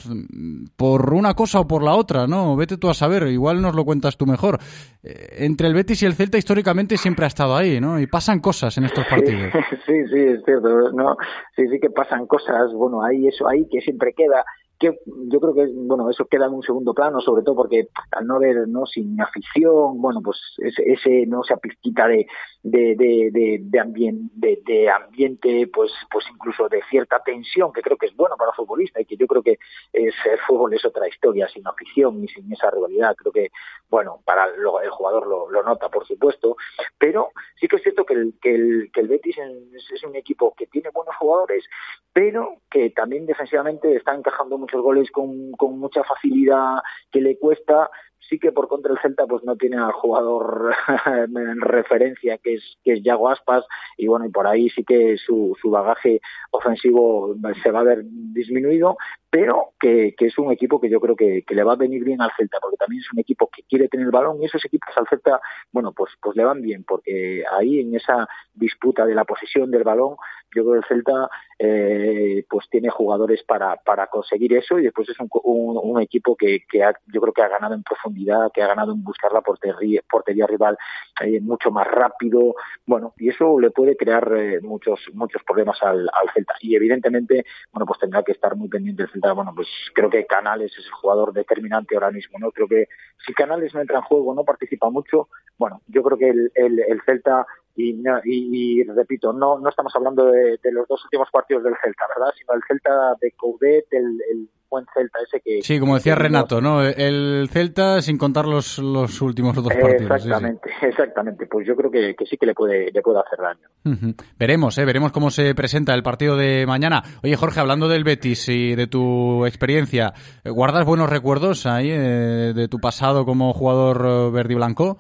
por 0.77 1.15
una 1.15 1.35
cosa 1.35 1.61
o 1.61 1.67
por 1.69 1.83
la 1.83 1.95
otra, 1.95 2.27
¿no? 2.27 2.55
Vete 2.57 2.77
tú 2.77 2.91
a 2.91 2.95
saber, 2.95 3.29
igual 3.29 3.63
nos 3.63 3.75
lo 3.75 3.85
cuentas 3.85 4.17
tú 4.17 4.27
mejor. 4.27 4.59
Eh, 5.03 5.37
entre 5.39 5.69
el 5.69 5.75
Betis 5.75 6.03
y 6.03 6.07
el 6.07 6.15
Celta 6.15 6.37
históricamente 6.37 6.99
siempre 6.99 7.25
ha 7.25 7.29
estado 7.29 7.57
ahí, 7.57 7.81
¿no? 7.81 7.99
Y 7.99 8.07
pasan 8.07 8.41
cosas 8.41 8.77
en 8.77 8.85
estos 8.85 9.07
partidos. 9.07 9.28
Sí, 9.87 10.07
sí, 10.09 10.19
es 10.19 10.45
cierto, 10.45 10.93
¿no? 10.93 11.17
Sí, 11.57 11.69
sí 11.69 11.81
que 11.81 11.91
pasan 11.91 12.27
cosas, 12.27 12.73
bueno, 12.73 13.03
hay 13.03 13.29
eso 13.29 13.49
ahí 13.49 13.67
que 13.71 13.81
siempre 13.81 14.13
queda 14.15 14.45
que 14.79 14.99
yo 15.07 15.41
creo 15.41 15.55
que 15.55 15.67
bueno 15.73 16.09
eso 16.11 16.27
queda 16.27 16.47
en 16.47 16.55
un 16.55 16.63
segundo 16.63 16.95
plano 16.95 17.21
sobre 17.21 17.43
todo 17.43 17.57
porque 17.57 17.89
al 18.13 18.27
no 18.27 18.37
haber 18.37 18.69
no 18.69 18.87
sin 18.87 19.21
afición 19.21 20.01
bueno 20.01 20.21
pues 20.23 20.39
ese, 20.59 20.93
ese 20.93 21.27
no 21.27 21.43
esa 21.43 21.57
pizquita 21.57 22.07
de 22.07 22.27
de 22.63 22.95
de 22.97 23.31
de, 23.33 23.59
de, 23.61 23.81
ambien, 23.81 24.31
de, 24.35 24.61
de 24.65 24.89
ambiente 24.91 25.69
pues 25.73 25.91
pues 26.11 26.25
incluso 26.33 26.69
de 26.69 26.83
cierta 26.91 27.21
tensión 27.23 27.73
que 27.73 27.83
creo 27.83 27.97
que 27.97 28.07
es 28.07 28.17
bueno 28.17 28.37
para 28.37 28.51
el 28.51 28.57
futbolista 28.57 29.01
y 29.01 29.05
que 29.05 29.17
yo 29.17 29.27
creo 29.27 29.43
que 29.43 29.59
es, 29.93 30.15
el 30.31 30.39
fútbol 30.47 30.75
es 30.75 30.85
otra 30.85 31.09
historia 31.09 31.49
sin 31.49 31.67
afición 31.67 32.23
y 32.23 32.29
sin 32.29 32.53
esa 32.53 32.71
rivalidad 32.71 33.17
creo 33.17 33.33
que 33.33 33.51
bueno 33.89 34.21
para 34.25 34.45
el, 34.45 34.61
el 34.85 34.91
jugador 34.91 35.27
lo, 35.27 35.51
lo, 35.51 35.63
nota 35.63 35.89
por 35.89 36.07
supuesto. 36.07 36.57
Pero 36.99 37.31
sí 37.61 37.69
que 37.69 37.77
es 37.77 37.83
cierto 37.83 38.05
que 38.05 38.15
el 38.15 38.35
que 38.41 38.55
el, 38.55 38.91
que 38.93 39.01
el 39.01 39.09
Betis 39.09 39.37
es, 39.39 39.91
es 39.93 40.05
un 40.05 40.15
equipo 40.17 40.55
que 40.57 40.67
tiene 40.67 40.91
buenos 40.91 41.17
jugadores 41.17 41.65
pero 42.13 42.57
que 42.69 42.91
también 42.91 43.27
defensivamente 43.27 43.95
está 43.95 44.13
encajando 44.13 44.59
muchos 44.69 44.83
goles 44.83 45.11
con, 45.11 45.53
con 45.53 45.79
mucha 45.79 46.05
facilidad 46.05 46.81
que 47.11 47.21
le 47.21 47.39
cuesta 47.39 47.91
sí 48.21 48.39
que 48.39 48.53
por 48.53 48.69
contra 48.69 48.93
el 48.93 48.99
Celta 49.01 49.27
pues 49.27 49.45
no 49.45 49.57
tiene 49.57 49.77
al 49.77 49.93
jugador 49.93 50.75
en 51.07 51.61
referencia 51.61 52.39
que 52.39 52.55
es 52.55 52.79
que 52.85 52.95
es 52.95 53.03
Yago 53.03 53.29
Aspas 53.29 53.65
y 53.97 54.07
bueno 54.07 54.27
y 54.27 54.31
por 54.31 54.47
ahí 54.47 54.69
sí 54.71 54.85
que 54.85 55.17
su, 55.17 55.57
su 55.61 55.71
bagaje 55.71 56.21
ofensivo 56.51 57.35
se 57.63 57.71
va 57.71 57.81
a 57.81 57.85
ver 57.85 58.03
disminuido 58.05 58.97
pero 59.31 59.75
que, 59.79 60.15
que, 60.17 60.27
es 60.27 60.39
un 60.39 60.51
equipo 60.51 60.81
que 60.81 60.89
yo 60.89 61.01
creo 61.01 61.15
que, 61.15 61.43
que, 61.47 61.55
le 61.55 61.63
va 61.63 61.75
a 61.75 61.77
venir 61.77 62.03
bien 62.03 62.23
al 62.23 62.31
Celta, 62.37 62.59
porque 62.61 62.79
también 62.79 63.03
es 63.03 63.13
un 63.13 63.19
equipo 63.19 63.51
que 63.55 63.63
quiere 63.65 63.89
tener 63.89 64.07
el 64.07 64.13
balón 64.13 64.41
y 64.41 64.47
esos 64.47 64.65
equipos 64.65 64.97
al 64.97 65.07
Celta, 65.07 65.41
bueno, 65.71 65.93
pues, 65.93 66.13
pues 66.21 66.35
le 66.37 66.45
van 66.45 66.63
bien, 66.63 66.85
porque 66.85 67.45
ahí 67.51 67.81
en 67.81 67.95
esa 67.95 68.27
disputa 68.55 69.05
de 69.05 69.15
la 69.15 69.25
posesión 69.25 69.71
del 69.71 69.85
balón, 69.85 70.17
yo 70.55 70.65
creo 70.65 70.73
que 70.73 70.79
el 70.79 70.85
Celta 70.85 71.29
eh, 71.59 72.47
pues 72.49 72.69
tiene 72.71 72.89
jugadores 72.89 73.43
para, 73.43 73.77
para 73.77 74.07
conseguir 74.07 74.55
eso 74.55 74.79
y 74.79 74.85
después 74.85 75.09
es 75.11 75.21
un, 75.21 75.29
un, 75.45 75.79
un 75.83 76.01
equipo 76.01 76.35
que, 76.35 76.61
que 76.71 76.83
ha, 76.83 76.95
yo 77.13 77.21
creo 77.21 77.35
que 77.35 77.43
ha 77.43 77.49
ganado 77.49 77.75
en 77.75 77.83
profundidad, 77.83 78.08
que 78.53 78.63
ha 78.63 78.67
ganado 78.67 78.93
en 78.93 79.03
buscar 79.03 79.33
la 79.33 79.41
portería, 79.41 80.03
portería 80.09 80.47
rival 80.47 80.77
eh, 81.21 81.41
mucho 81.41 81.71
más 81.71 81.87
rápido, 81.87 82.55
bueno, 82.87 83.15
y 83.19 83.29
eso 83.29 83.59
le 83.59 83.71
puede 83.71 83.97
crear 83.97 84.31
eh, 84.37 84.61
muchos, 84.61 85.01
muchos 85.13 85.43
problemas 85.45 85.83
al, 85.83 86.09
al 86.13 86.31
Celta. 86.35 86.55
Y 86.61 86.77
evidentemente, 86.77 87.45
bueno, 87.73 87.87
pues 87.87 87.99
tendrá 87.99 88.23
que 88.23 88.33
estar 88.33 88.57
muy 88.57 88.69
pendiente 88.69 89.03
el 89.03 89.11
Celta, 89.11 89.33
bueno, 89.33 89.53
pues 89.55 89.69
creo 89.95 90.11
que 90.11 90.27
Canales 90.27 90.73
es 90.77 90.85
el 90.85 90.93
jugador 90.93 91.33
determinante 91.33 91.95
ahora 91.95 92.11
mismo, 92.11 92.39
¿no? 92.39 92.51
Creo 92.51 92.69
que 92.69 92.89
si 93.27 93.33
Canales 93.35 93.75
no 93.75 93.81
entra 93.81 93.99
en 93.99 94.05
juego, 94.05 94.35
no 94.35 94.45
participa 94.45 94.91
mucho, 94.91 95.29
bueno, 95.59 95.83
yo 95.89 96.03
creo 96.03 96.19
que 96.19 96.29
el, 96.31 96.53
el, 96.55 96.81
el 96.81 97.03
Celta 97.03 97.47
y, 97.75 97.91
y, 98.25 98.81
y, 98.81 98.83
repito, 98.85 99.33
no, 99.33 99.59
no 99.61 99.69
estamos 99.69 99.95
hablando 99.95 100.27
de, 100.27 100.59
de, 100.63 100.73
los 100.73 100.89
dos 100.89 101.05
últimos 101.05 101.31
partidos 101.31 101.63
del 101.63 101.77
Celta, 101.81 102.07
¿verdad? 102.09 102.33
Sino 102.37 102.55
el 102.55 102.63
Celta 102.67 103.15
de 103.21 103.33
Coudet, 103.33 103.87
el, 103.93 104.21
el 104.33 104.49
buen 104.71 104.85
Celta 104.95 105.19
ese 105.27 105.41
que... 105.41 105.63
Sí, 105.63 105.79
como 105.79 105.95
decía 105.95 106.15
Renato, 106.15 106.61
¿no? 106.61 106.83
El 106.83 107.49
Celta 107.51 108.01
sin 108.01 108.19
contar 108.19 108.47
los, 108.47 108.79
los 108.79 109.21
últimos 109.21 109.55
dos 109.55 109.69
partidos. 109.69 110.03
Exactamente, 110.03 110.69
sí, 110.69 110.75
sí. 110.81 110.87
exactamente. 110.87 111.47
Pues 111.47 111.67
yo 111.67 111.77
creo 111.77 111.91
que, 111.91 112.15
que, 112.15 112.27
sí 112.27 112.37
que 112.37 112.47
le 112.47 112.55
puede, 112.55 112.91
le 112.93 113.03
puede 113.03 113.21
hacer 113.21 113.39
daño. 113.39 113.69
Uh 113.85 113.91
-huh. 113.91 114.25
Veremos, 114.39 114.77
¿eh? 114.79 114.85
Veremos 114.85 115.13
cómo 115.13 115.31
se 115.31 115.55
presenta 115.55 115.95
el 115.95 116.03
partido 116.03 116.37
de 116.37 116.67
mañana. 116.67 117.03
Oye, 117.23 117.37
Jorge, 117.37 117.61
hablando 117.61 117.89
del 117.89 118.05
Betis 118.05 118.49
y 118.49 118.75
de 118.75 118.87
tu 118.87 119.47
experiencia, 119.47 120.13
¿guardas 120.45 120.85
buenos 120.85 121.11
recuerdos 121.11 121.67
ahí 121.67 121.91
eh, 121.91 122.53
de 122.55 122.69
tu 122.69 122.79
pasado 122.79 123.25
como 123.25 123.53
jugador 123.53 124.05
eh, 124.07 124.31
verde 124.31 124.55
y 124.55 124.57
blanco? 124.57 124.99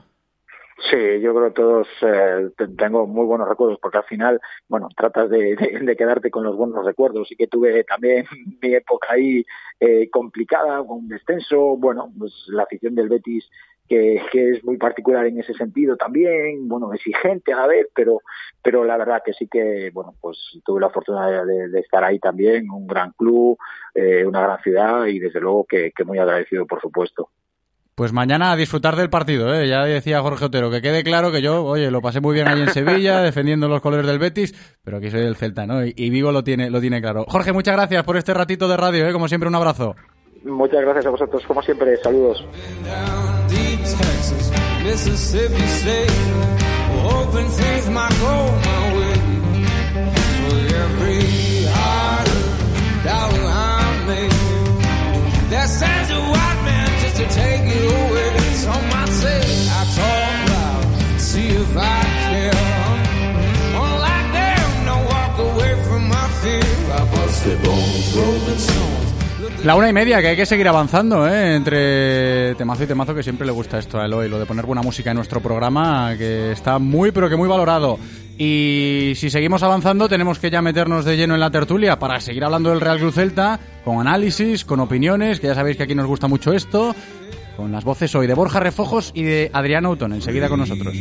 Sí, 0.81 1.21
yo 1.21 1.35
creo 1.35 1.49
que 1.49 1.55
todos 1.55 1.89
eh, 2.03 2.51
tengo 2.77 3.05
muy 3.07 3.27
buenos 3.27 3.49
recuerdos 3.49 3.81
porque 3.83 3.99
al 3.99 4.05
final, 4.05 4.41
bueno, 4.69 4.89
tratas 4.97 5.29
de, 5.29 5.57
de, 5.57 5.81
de, 5.81 5.97
quedarte 5.97 6.31
con 6.31 6.45
los 6.45 6.57
buenos 6.57 6.85
recuerdos. 6.85 7.31
Y 7.33 7.37
que 7.37 7.49
tuve 7.49 7.83
también 7.85 8.25
mi 8.63 8.75
época 8.75 9.09
ahí 9.11 9.45
eh, 9.81 10.09
complicada, 10.11 10.79
con 10.79 10.99
un 10.99 11.09
descenso, 11.09 11.77
bueno, 11.77 12.13
pues 12.17 12.33
la 12.49 12.63
afición 12.63 12.95
del 12.95 13.09
Betis 13.09 13.49
que, 13.89 14.23
que, 14.31 14.51
es 14.51 14.65
muy 14.65 14.77
particular 14.77 15.27
en 15.27 15.41
ese 15.41 15.55
sentido 15.55 15.97
también, 15.97 16.69
bueno, 16.69 16.93
exigente 16.93 17.53
a 17.53 17.57
la 17.57 17.67
vez, 17.67 17.89
pero, 17.95 18.21
pero 18.63 18.85
la 18.85 18.99
verdad 18.99 19.23
que 19.25 19.33
sí 19.33 19.49
que, 19.49 19.91
bueno, 19.93 20.15
pues 20.21 20.39
tuve 20.65 20.81
la 20.81 20.91
fortuna 20.91 21.45
de, 21.45 21.69
de 21.69 21.81
estar 21.81 22.05
ahí 22.05 22.19
también, 22.19 22.71
un 22.71 22.87
gran 22.87 23.13
club, 23.13 23.59
eh, 23.95 24.25
una 24.27 24.43
gran 24.43 24.63
ciudad 24.63 25.07
y 25.07 25.19
desde 25.19 25.41
luego 25.41 25.65
que, 25.65 25.91
que 25.93 26.05
muy 26.05 26.19
agradecido, 26.19 26.67
por 26.67 26.81
supuesto. 26.81 27.31
Pues 27.99 28.13
mañana 28.13 28.53
a 28.53 28.57
disfrutar 28.57 28.95
del 28.95 29.11
partido, 29.11 29.53
¿eh? 29.53 29.67
Ya 29.67 29.83
decía 29.83 30.21
Jorge 30.21 30.45
Otero, 30.45 30.71
que 30.71 30.81
quede 30.81 31.03
claro 31.03 31.33
que 31.33 31.43
yo, 31.43 31.65
oye, 31.65 31.91
lo 31.91 32.01
pasé 32.01 32.21
muy 32.21 32.33
bien 32.33 32.47
ahí 32.47 32.61
en 32.61 32.69
Sevilla, 32.69 33.21
defendiendo 33.23 33.67
los 33.67 33.81
colores 33.81 34.07
del 34.07 34.21
Betis, 34.21 34.55
pero 34.85 34.99
aquí 34.99 35.11
soy 35.11 35.23
del 35.23 35.35
Celta, 35.35 35.67
¿no? 35.67 35.85
Y, 35.85 35.95
y, 35.97 36.09
Vigo 36.09 36.31
lo 36.31 36.45
tiene, 36.45 36.71
lo 36.71 36.81
tiene 36.81 37.01
claro. 37.01 37.25
Jorge, 37.27 37.53
muchas 37.53 37.75
gracias 37.75 38.05
por 38.05 38.17
este 38.17 38.33
ratito 38.33 38.69
de 38.69 38.77
radio, 38.77 39.09
¿eh? 39.09 39.13
Como 39.13 39.27
siempre, 39.27 39.49
un 39.49 39.57
abrazo. 39.57 39.97
Muchas 40.45 40.81
gracias 40.83 41.07
a 41.07 41.11
vosotros, 41.11 41.43
como 41.45 41.61
siempre, 41.61 41.97
saludos. 41.97 42.45
La 69.65 69.75
una 69.75 69.89
y 69.89 69.93
media, 69.93 70.21
que 70.21 70.29
hay 70.29 70.37
que 70.37 70.47
seguir 70.47 70.69
avanzando, 70.69 71.27
¿eh? 71.29 71.57
Entre 71.57 72.55
temazo 72.55 72.85
y 72.85 72.87
temazo, 72.87 73.15
que 73.15 73.25
siempre 73.25 73.45
le 73.45 73.53
gusta 73.53 73.79
esto 73.79 73.99
a 73.99 74.07
Eloy, 74.07 74.29
lo 74.29 74.39
de 74.39 74.47
poner 74.47 74.65
buena 74.65 74.83
música 74.83 75.11
en 75.11 75.17
nuestro 75.17 75.41
programa, 75.41 76.15
que 76.17 76.53
está 76.53 76.79
muy, 76.79 77.11
pero 77.11 77.29
que 77.29 77.37
muy 77.37 77.49
valorado. 77.49 77.99
Y 78.39 79.15
si 79.17 79.31
seguimos 79.31 79.65
avanzando, 79.65 80.09
tenemos 80.09 80.39
que 80.39 80.49
ya 80.49 80.63
meternos 80.63 81.05
de 81.05 81.17
lleno 81.17 81.35
en 81.35 81.41
la 81.41 81.51
tertulia 81.51 81.99
para 81.99 82.21
seguir 82.21 82.45
hablando 82.45 82.71
del 82.71 82.81
Real 82.81 83.01
Cruz 83.01 83.17
Celta, 83.17 83.59
con 83.85 83.99
análisis, 83.99 84.65
con 84.65 84.79
opiniones, 84.79 85.41
que 85.41 85.49
ya 85.49 85.57
sabéis 85.57 85.77
que 85.77 85.83
aquí 85.83 85.95
nos 85.97 86.07
gusta 86.07 86.29
mucho 86.29 86.53
esto, 86.53 86.95
con 87.57 87.73
las 87.73 87.83
voces 87.83 88.15
hoy 88.15 88.29
de 88.29 88.35
Borja 88.35 88.61
Refojos 88.61 89.11
y 89.13 89.25
de 89.25 89.51
Adrián 89.53 89.87
Auton, 89.87 90.13
enseguida 90.13 90.49
con 90.49 90.61
nosotros. 90.61 90.95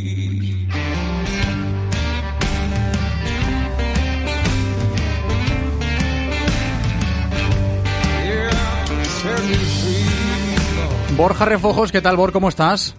Borja 11.16 11.46
Refojos, 11.46 11.92
¿qué 11.92 12.02
tal, 12.02 12.16
Bor? 12.16 12.32
¿Cómo 12.32 12.50
estás? 12.50 12.96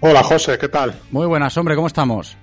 Hola 0.00 0.22
José, 0.22 0.58
¿qué 0.58 0.68
tal? 0.68 0.98
Muy 1.10 1.26
buenas, 1.26 1.56
hombre, 1.56 1.74
¿cómo 1.76 1.86
estamos? 1.86 2.36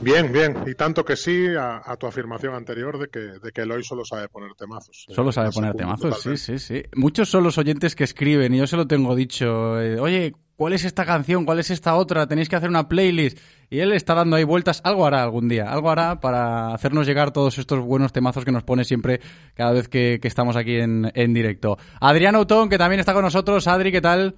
Bien, 0.00 0.32
bien. 0.32 0.56
Y 0.66 0.74
tanto 0.74 1.04
que 1.04 1.16
sí 1.16 1.46
a, 1.58 1.80
a 1.84 1.96
tu 1.96 2.06
afirmación 2.06 2.54
anterior 2.54 2.98
de 2.98 3.08
que, 3.08 3.20
de 3.20 3.52
que 3.52 3.62
Eloy 3.62 3.84
solo 3.84 4.04
sabe 4.04 4.28
poner 4.28 4.52
temazos. 4.54 5.06
Solo 5.08 5.30
sabe 5.30 5.50
poner 5.52 5.74
temazos, 5.74 6.20
sí, 6.20 6.36
sí, 6.36 6.58
sí. 6.58 6.82
Muchos 6.96 7.28
son 7.30 7.44
los 7.44 7.58
oyentes 7.58 7.94
que 7.94 8.04
escriben, 8.04 8.52
y 8.54 8.58
yo 8.58 8.66
se 8.66 8.76
lo 8.76 8.86
tengo 8.88 9.14
dicho. 9.14 9.80
eh, 9.80 9.98
Oye, 10.00 10.34
¿cuál 10.56 10.72
es 10.72 10.84
esta 10.84 11.04
canción? 11.06 11.44
¿Cuál 11.44 11.60
es 11.60 11.70
esta 11.70 11.94
otra? 11.94 12.26
Tenéis 12.26 12.48
que 12.48 12.56
hacer 12.56 12.68
una 12.68 12.88
playlist. 12.88 13.38
Y 13.70 13.80
él 13.80 13.92
está 13.92 14.14
dando 14.14 14.36
ahí 14.36 14.44
vueltas. 14.44 14.80
Algo 14.84 15.06
hará 15.06 15.22
algún 15.22 15.48
día. 15.48 15.70
Algo 15.70 15.90
hará 15.90 16.20
para 16.20 16.74
hacernos 16.74 17.06
llegar 17.06 17.32
todos 17.32 17.58
estos 17.58 17.80
buenos 17.80 18.12
temazos 18.12 18.44
que 18.44 18.52
nos 18.52 18.62
pone 18.62 18.84
siempre 18.84 19.20
cada 19.54 19.72
vez 19.72 19.88
que, 19.88 20.18
que 20.20 20.28
estamos 20.28 20.56
aquí 20.56 20.76
en, 20.76 21.10
en 21.14 21.34
directo. 21.34 21.78
Adrián 22.00 22.34
Autón, 22.36 22.68
que 22.68 22.78
también 22.78 23.00
está 23.00 23.12
con 23.12 23.22
nosotros. 23.22 23.66
Adri, 23.66 23.92
¿qué 23.92 24.00
tal? 24.00 24.34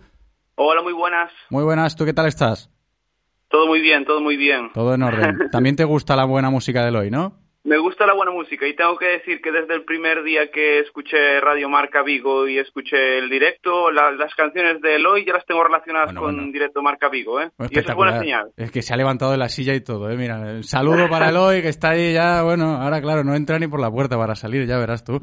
Hola, 0.55 0.83
muy 0.83 0.93
buenas. 0.93 1.31
Muy 1.51 1.65
buenas. 1.65 1.97
¿Tú 1.97 2.05
qué 2.05 2.13
tal 2.13 2.27
estás? 2.27 2.71
Todo 3.49 3.67
muy 3.67 3.81
bien, 3.81 4.05
todo 4.05 4.21
muy 4.21 4.37
bien. 4.37 4.71
Todo 4.73 4.95
en 4.95 5.03
orden. 5.03 5.39
También 5.53 5.77
te 5.77 5.85
gusta 5.85 6.17
la 6.17 6.25
buena 6.25 6.51
música 6.51 6.85
de 6.85 6.97
hoy, 6.97 7.11
¿no? 7.11 7.46
Me 7.67 7.79
gusta 7.79 8.07
la 8.07 8.15
buena 8.15 8.31
música 8.31 8.65
y 8.69 8.77
tengo 8.77 8.97
que 8.97 9.07
decir 9.07 9.41
que 9.43 9.51
desde 9.51 9.75
el 9.75 9.83
primer 9.83 10.23
día 10.23 10.53
que 10.53 10.79
escuché 10.79 11.41
Radio 11.41 11.69
Marca 11.69 12.05
Vigo 12.05 12.47
y 12.47 12.59
escuché 12.59 13.19
el 13.19 13.29
directo, 13.29 13.91
la- 13.91 14.13
las 14.13 14.33
canciones 14.37 14.81
de 14.81 14.95
Eloy 14.95 15.25
ya 15.27 15.33
las 15.33 15.45
tengo 15.47 15.65
relacionadas 15.65 16.15
con 16.15 16.53
Directo 16.53 16.81
Marca 16.81 17.09
Vigo, 17.09 17.41
¿eh? 17.41 17.51
Y 17.69 17.79
eso 17.81 17.89
es 17.91 17.95
buena 17.97 18.21
señal. 18.21 18.53
Es 18.57 18.71
que 18.71 18.83
se 18.83 18.95
ha 18.95 18.97
levantado 18.97 19.33
de 19.33 19.39
la 19.39 19.49
silla 19.49 19.75
y 19.75 19.81
todo, 19.81 20.09
¿eh? 20.09 20.17
Mira, 20.17 20.63
saludo 20.63 21.09
para 21.11 21.31
Eloy, 21.31 21.61
que 21.61 21.69
está 21.69 21.91
ahí 21.91 22.13
ya, 22.13 22.45
bueno, 22.45 22.77
ahora 22.81 23.01
claro, 23.03 23.25
no 23.25 23.35
entra 23.35 23.59
ni 23.59 23.67
por 23.67 23.81
la 23.81 23.91
puerta 23.91 24.17
para 24.17 24.37
salir, 24.37 24.65
ya 24.65 24.79
verás 24.79 25.03
tú. 25.03 25.21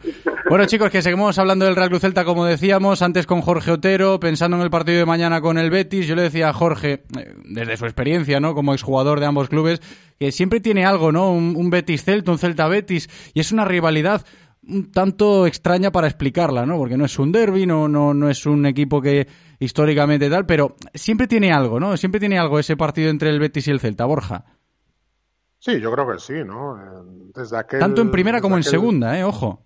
Bueno, 0.50 0.66
chicos, 0.66 0.90
que 0.92 1.02
seguimos 1.02 1.40
hablando 1.40 1.64
del 1.64 1.78
Real 1.78 1.88
Cruz 1.88 2.02
Celta, 2.02 2.26
como 2.26 2.46
decíamos, 2.46 3.02
antes 3.02 3.26
con 3.26 3.40
Jorge 3.42 3.72
Otero, 3.72 4.20
pensando 4.20 4.58
en 4.58 4.64
el 4.64 4.70
partido 4.70 4.98
de 5.00 5.06
mañana 5.06 5.40
con 5.40 5.58
el 5.58 5.72
Betis, 5.72 6.06
yo 6.08 6.16
le 6.16 6.24
decía 6.24 6.50
a 6.50 6.54
Jorge, 6.54 7.04
eh, 7.18 7.34
desde 7.46 7.78
su 7.78 7.86
experiencia, 7.86 8.42
¿no? 8.42 8.54
Como 8.54 8.74
exjugador 8.74 9.22
de 9.22 9.28
ambos 9.28 9.48
clubes, 9.48 9.80
que 10.20 10.32
siempre 10.32 10.60
tiene 10.60 10.86
algo, 10.86 11.12
¿no? 11.12 11.32
Un, 11.32 11.56
un 11.56 11.70
Betis-Celta, 11.72 12.32
un 12.32 12.38
Celta-Betis, 12.38 13.10
y 13.34 13.40
es 13.40 13.52
una 13.52 13.66
rivalidad 13.66 14.26
un 14.66 14.92
tanto 14.92 15.46
extraña 15.46 15.92
para 15.92 16.08
explicarla, 16.08 16.66
¿no? 16.66 16.78
Porque 16.78 16.96
no 16.98 17.04
es 17.06 17.20
un 17.20 17.32
derby, 17.34 17.66
no, 17.66 17.90
no, 17.90 18.14
no 18.14 18.30
es 18.30 18.46
un 18.46 18.66
equipo 18.66 19.02
que 19.02 19.28
históricamente 19.60 20.30
tal, 20.30 20.46
pero 20.46 20.76
siempre 20.94 21.28
tiene 21.28 21.52
algo, 21.52 21.80
¿no? 21.82 21.98
Siempre 21.98 22.20
tiene 22.22 22.40
algo 22.40 22.60
ese 22.60 22.78
partido 22.78 23.10
entre 23.10 23.30
el 23.30 23.40
Betis 23.40 23.68
y 23.68 23.72
el 23.72 23.80
Celta, 23.82 24.06
Borja. 24.06 24.46
Sí, 25.60 25.80
yo 25.80 25.92
creo 25.92 26.08
que 26.12 26.20
sí, 26.20 26.34
¿no? 26.46 26.78
Eh, 26.78 27.30
Desde 27.36 27.58
aquel, 27.58 27.80
Tanto 27.80 28.02
en 28.02 28.12
primera 28.12 28.40
como 28.42 28.56
en 28.56 28.62
aquel- 28.62 28.70
segunda, 28.72 29.18
¿eh? 29.20 29.24
Ojo. 29.24 29.64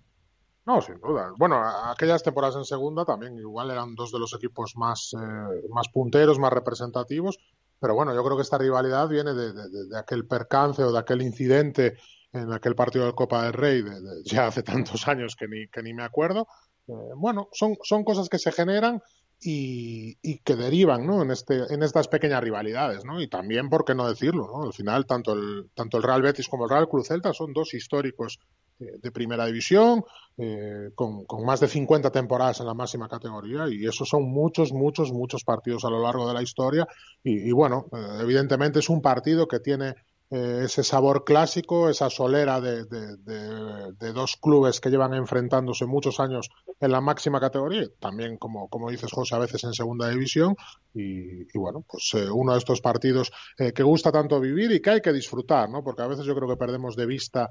No, 0.66 0.80
sin 0.82 0.98
duda. 1.00 1.32
Bueno, 1.38 1.60
aquellas 1.90 2.22
temporadas 2.22 2.56
en 2.56 2.64
segunda 2.64 3.04
también 3.04 3.38
igual 3.38 3.70
eran 3.70 3.94
dos 3.94 4.12
de 4.12 4.18
los 4.18 4.34
equipos 4.34 4.76
más, 4.76 5.14
eh, 5.14 5.68
más 5.70 5.88
punteros, 5.88 6.38
más 6.38 6.52
representativos. 6.52 7.38
Pero 7.80 7.94
bueno, 7.94 8.14
yo 8.14 8.24
creo 8.24 8.36
que 8.36 8.42
esta 8.42 8.58
rivalidad 8.58 9.08
viene 9.08 9.34
de, 9.34 9.52
de- 9.52 9.98
aquel 9.98 10.26
percance 10.26 10.82
o 10.82 10.92
de 10.92 10.98
aquel 10.98 11.22
incidente 11.22 11.96
en 12.32 12.52
aquel 12.52 12.74
partido 12.74 13.06
de 13.06 13.14
Copa 13.14 13.44
del 13.44 13.52
Rey 13.52 13.82
de- 13.82 13.90
ya 14.24 14.46
hace 14.48 14.62
tantos 14.62 15.06
años 15.08 15.36
que 15.36 15.48
ni, 15.48 15.68
que 15.68 15.82
ni 15.82 15.94
me 15.94 16.02
acuerdo. 16.04 16.46
Eh, 16.86 16.92
bueno, 17.16 17.48
son, 17.52 17.76
son 17.82 18.04
cosas 18.04 18.28
que 18.28 18.38
se 18.38 18.52
generan 18.52 19.00
y, 19.40 20.18
y 20.22 20.38
que 20.38 20.56
derivan 20.56 21.06
¿no? 21.06 21.22
en, 21.22 21.30
este, 21.30 21.72
en 21.72 21.82
estas 21.82 22.08
pequeñas 22.08 22.42
rivalidades. 22.42 23.04
¿no? 23.04 23.20
Y 23.20 23.28
también, 23.28 23.68
¿por 23.68 23.84
qué 23.84 23.94
no 23.94 24.08
decirlo? 24.08 24.48
¿no? 24.48 24.64
Al 24.64 24.72
final, 24.72 25.06
tanto 25.06 25.32
el, 25.32 25.70
tanto 25.74 25.96
el 25.96 26.02
Real 26.02 26.22
Betis 26.22 26.48
como 26.48 26.64
el 26.64 26.70
Real 26.70 26.88
Cruz 26.88 27.08
Celta 27.08 27.32
son 27.32 27.52
dos 27.52 27.74
históricos 27.74 28.38
eh, 28.80 28.98
de 29.00 29.10
primera 29.10 29.46
división, 29.46 30.04
eh, 30.36 30.90
con, 30.94 31.24
con 31.24 31.44
más 31.44 31.60
de 31.60 31.68
50 31.68 32.10
temporadas 32.10 32.60
en 32.60 32.66
la 32.66 32.74
máxima 32.74 33.08
categoría, 33.08 33.66
y 33.68 33.86
esos 33.86 34.08
son 34.08 34.24
muchos, 34.24 34.72
muchos, 34.72 35.12
muchos 35.12 35.44
partidos 35.44 35.84
a 35.84 35.90
lo 35.90 36.02
largo 36.02 36.28
de 36.28 36.34
la 36.34 36.42
historia. 36.42 36.86
Y, 37.22 37.48
y 37.48 37.52
bueno, 37.52 37.86
eh, 37.92 38.18
evidentemente 38.20 38.78
es 38.80 38.88
un 38.88 39.02
partido 39.02 39.46
que 39.48 39.60
tiene 39.60 39.94
eh, 40.30 40.62
ese 40.64 40.84
sabor 40.84 41.24
clásico, 41.24 41.88
esa 41.88 42.10
solera 42.10 42.60
de, 42.60 42.84
de- 42.84 43.16
de- 43.16 43.92
de 43.92 44.12
dos 44.12 44.36
clubes 44.36 44.80
que 44.80 44.90
llevan 44.90 45.14
enfrentándose 45.14 45.86
muchos 45.86 46.20
años 46.20 46.50
en 46.80 46.92
la 46.92 47.00
máxima 47.00 47.40
categoría, 47.40 47.86
también, 47.98 48.36
como, 48.36 48.68
como 48.68 48.90
dices, 48.90 49.10
José, 49.12 49.34
a 49.34 49.38
veces 49.38 49.64
en 49.64 49.72
segunda 49.72 50.08
división. 50.08 50.54
Y, 50.94 51.44
bueno, 51.58 51.84
pues 51.88 52.10
eh, 52.14 52.30
uno 52.30 52.52
de 52.52 52.58
estos 52.58 52.80
partidos 52.80 53.30
eh, 53.58 53.72
que 53.72 53.82
gusta 53.82 54.12
tanto 54.12 54.38
vivir 54.40 54.70
y 54.72 54.80
que 54.80 54.90
hay 54.90 55.00
que 55.00 55.12
disfrutar, 55.12 55.68
¿no? 55.70 55.82
Porque 55.82 56.02
a 56.02 56.06
veces 56.06 56.24
yo 56.26 56.34
creo 56.34 56.48
que 56.48 56.56
perdemos 56.56 56.94
de 56.96 57.06
vista 57.06 57.48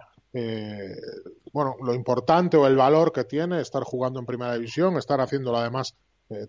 bueno, 1.52 1.76
lo 1.84 1.94
importante 1.94 2.58
o 2.58 2.68
el 2.68 2.76
valor 2.76 3.12
que 3.12 3.24
tiene 3.24 3.62
estar 3.62 3.84
jugando 3.84 4.20
en 4.20 4.26
primera 4.26 4.54
división, 4.54 4.98
estar 4.98 5.20
haciéndolo 5.20 5.58
además 5.58 5.96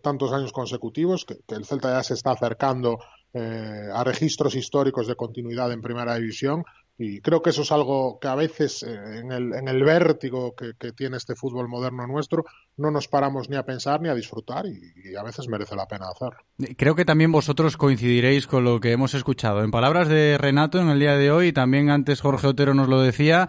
tantos 0.02 0.32
años 0.32 0.52
consecutivos, 0.52 1.24
que 1.24 1.38
el 1.54 1.64
Celta 1.64 1.90
ya 1.96 2.02
se 2.02 2.14
está 2.14 2.32
acercando 2.32 2.98
eh, 3.34 3.88
a 3.92 4.04
registros 4.04 4.54
históricos 4.54 5.06
de 5.06 5.14
continuidad 5.14 5.70
en 5.72 5.82
primera 5.82 6.16
división. 6.16 6.64
Y 7.00 7.20
creo 7.20 7.42
que 7.42 7.50
eso 7.50 7.62
es 7.62 7.70
algo 7.70 8.18
que 8.18 8.26
a 8.26 8.34
veces 8.34 8.82
eh, 8.82 9.18
en, 9.18 9.30
el, 9.30 9.54
en 9.54 9.68
el 9.68 9.84
vértigo 9.84 10.54
que, 10.56 10.92
tiene 10.92 11.16
este 11.16 11.36
fútbol 11.36 11.68
moderno 11.68 12.06
nuestro 12.08 12.44
no 12.76 12.90
nos 12.90 13.06
paramos 13.06 13.48
ni 13.48 13.56
a 13.56 13.62
pensar 13.62 14.00
ni 14.00 14.08
a 14.08 14.14
disfrutar 14.14 14.66
y, 14.66 15.10
y 15.10 15.14
a 15.14 15.22
veces 15.22 15.46
merece 15.46 15.76
la 15.76 15.86
pena 15.86 16.06
hacerlo. 16.08 16.38
Creo 16.76 16.96
que 16.96 17.04
también 17.04 17.30
vosotros 17.30 17.76
coincidiréis 17.76 18.48
con 18.48 18.64
lo 18.64 18.80
que 18.80 18.90
hemos 18.90 19.14
escuchado. 19.14 19.62
En 19.62 19.70
palabras 19.70 20.08
de 20.08 20.38
Renato 20.38 20.80
en 20.80 20.88
el 20.88 20.98
día 20.98 21.16
de 21.16 21.30
hoy, 21.30 21.52
también 21.52 21.90
antes 21.90 22.20
Jorge 22.20 22.48
Otero 22.48 22.74
nos 22.74 22.88
lo 22.88 23.00
decía, 23.00 23.46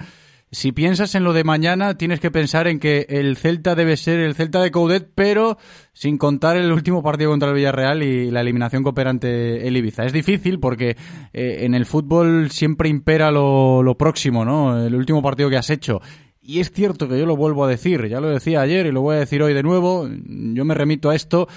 si 0.52 0.72
piensas 0.72 1.14
en 1.14 1.24
lo 1.24 1.34
de 1.34 1.44
mañana, 1.44 1.96
tienes 1.96 2.20
que 2.20 2.32
pensar 2.32 2.68
en 2.68 2.80
que 2.80 3.06
el 3.10 3.38
Celta 3.38 3.76
debe 3.76 3.98
ser 3.98 4.20
el 4.20 4.34
Celta 4.34 4.62
de 4.62 4.72
Coudet, 4.72 5.12
pero 5.14 5.58
sin 5.94 6.18
contar 6.18 6.58
el 6.58 6.72
último 6.72 7.04
partido 7.04 7.30
contra 7.30 7.50
el 7.50 7.56
Villarreal 7.56 8.02
y 8.02 8.32
la 8.32 8.42
eliminación 8.42 8.82
que 8.84 8.90
opera 8.90 9.12
ante 9.12 9.68
el 9.68 9.78
Ibiza. 9.78 10.06
Es 10.06 10.14
difícil 10.14 10.60
porque 10.60 10.98
eh, 11.34 11.58
en 11.62 11.76
el 11.76 11.86
fútbol 11.86 12.50
siempre 12.50 12.90
impera 12.90 13.30
lo, 13.30 13.84
lo 13.84 13.96
próximo, 13.96 14.44
¿no? 14.44 14.84
El 14.84 14.96
último 14.96 15.22
partido 15.22 15.52
que 15.52 15.58
has 15.58 15.70
hecho. 15.70 16.02
Y 16.42 16.60
es 16.62 16.72
cierto 16.72 17.08
que 17.08 17.20
yo 17.20 17.28
lo 17.28 17.38
vuelvo 17.38 17.66
a 17.66 17.70
decir, 17.70 18.08
ya 18.08 18.20
lo 18.20 18.30
decía 18.30 18.62
ayer 18.62 18.88
y 18.88 18.92
lo 18.92 19.02
voy 19.02 19.18
a 19.18 19.20
decir 19.20 19.44
hoy 19.44 19.54
de 19.54 19.62
nuevo, 19.62 20.10
yo 20.10 20.66
me 20.66 20.74
remito 20.74 21.12
a 21.12 21.16
esto, 21.16 21.48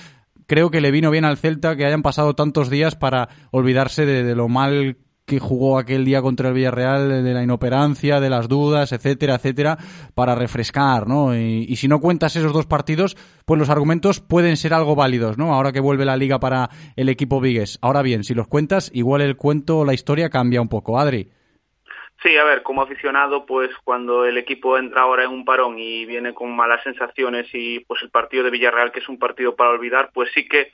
creo 0.47 0.71
que 0.71 0.83
le 0.83 0.91
vino 0.91 1.11
bien 1.11 1.25
al 1.25 1.39
Celta 1.39 1.77
que 1.77 1.87
hayan 1.87 2.03
pasado 2.03 2.35
tantos 2.35 2.69
días 2.69 2.95
para 2.95 3.31
olvidarse 3.53 4.05
de, 4.05 4.23
de 4.23 4.35
lo 4.35 4.49
mal 4.49 4.99
que 5.27 5.39
jugó 5.39 5.79
aquel 5.79 6.05
día 6.05 6.21
contra 6.21 6.49
el 6.49 6.55
Villarreal, 6.55 7.25
de 7.25 7.35
la 7.35 7.43
inoperancia, 7.43 8.21
de 8.21 8.31
las 8.31 8.49
dudas, 8.49 8.93
etcétera, 8.93 9.37
etcétera, 9.37 9.79
para 10.15 10.35
refrescar, 10.35 11.07
¿no? 11.07 11.37
Y, 11.37 11.67
y 11.69 11.77
si 11.77 11.89
no 11.89 12.01
cuentas 12.01 12.37
esos 12.37 12.53
dos 12.53 12.67
partidos, 12.67 13.17
pues 13.47 13.59
los 13.59 13.71
argumentos 13.71 14.21
pueden 14.21 14.57
ser 14.57 14.75
algo 14.75 14.95
válidos, 14.95 15.39
¿no? 15.39 15.55
Ahora 15.55 15.73
que 15.73 15.81
vuelve 15.81 16.05
la 16.05 16.17
liga 16.17 16.41
para 16.41 16.71
el 16.97 17.09
equipo 17.09 17.41
Vigues. 17.41 17.79
Ahora 17.83 18.03
bien, 18.03 18.25
si 18.25 18.35
los 18.35 18.49
cuentas, 18.49 18.91
igual 18.95 19.23
el 19.23 19.37
cuento 19.37 19.85
la 19.85 19.95
historia 19.95 20.31
cambia 20.31 20.61
un 20.61 20.69
poco. 20.69 20.99
Adri. 20.99 21.31
Sí, 22.23 22.37
a 22.37 22.45
ver, 22.45 22.63
como 22.63 22.83
aficionado, 22.83 23.47
pues 23.47 23.71
cuando 23.83 24.25
el 24.25 24.39
equipo 24.39 24.79
entra 24.79 25.03
ahora 25.03 25.25
en 25.25 25.31
un 25.31 25.45
parón 25.45 25.79
y 25.79 26.07
viene 26.07 26.33
con 26.33 26.55
malas 26.55 26.81
sensaciones 26.85 27.49
y 27.53 27.81
pues 27.81 28.01
el 28.03 28.11
partido 28.11 28.45
de 28.45 28.51
Villarreal, 28.51 28.93
que 28.93 29.01
es 29.01 29.09
un 29.09 29.19
partido 29.19 29.57
para 29.57 29.71
olvidar, 29.71 30.11
pues 30.15 30.31
sí 30.33 30.47
que 30.47 30.71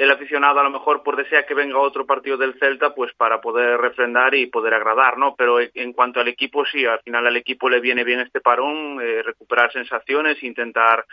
el 0.00 0.10
aficionado 0.10 0.58
a 0.58 0.64
lo 0.64 0.70
mejor 0.70 1.02
por 1.02 1.14
desea 1.14 1.44
que 1.44 1.52
venga 1.52 1.78
otro 1.78 2.06
partido 2.06 2.38
del 2.38 2.58
Celta 2.58 2.94
pues 2.94 3.12
para 3.18 3.38
poder 3.38 3.78
refrendar 3.78 4.34
y 4.34 4.46
poder 4.46 4.72
agradar, 4.72 5.18
¿no? 5.18 5.34
Pero 5.36 5.58
en 5.60 5.92
cuanto 5.92 6.20
al 6.20 6.28
equipo 6.28 6.64
sí, 6.64 6.86
al 6.86 7.00
final 7.00 7.26
al 7.26 7.36
equipo 7.36 7.68
le 7.68 7.80
viene 7.80 8.02
bien 8.02 8.20
este 8.20 8.40
parón, 8.40 8.98
eh, 9.02 9.22
recuperar 9.22 9.70
sensaciones, 9.70 10.42
intentar 10.42 11.04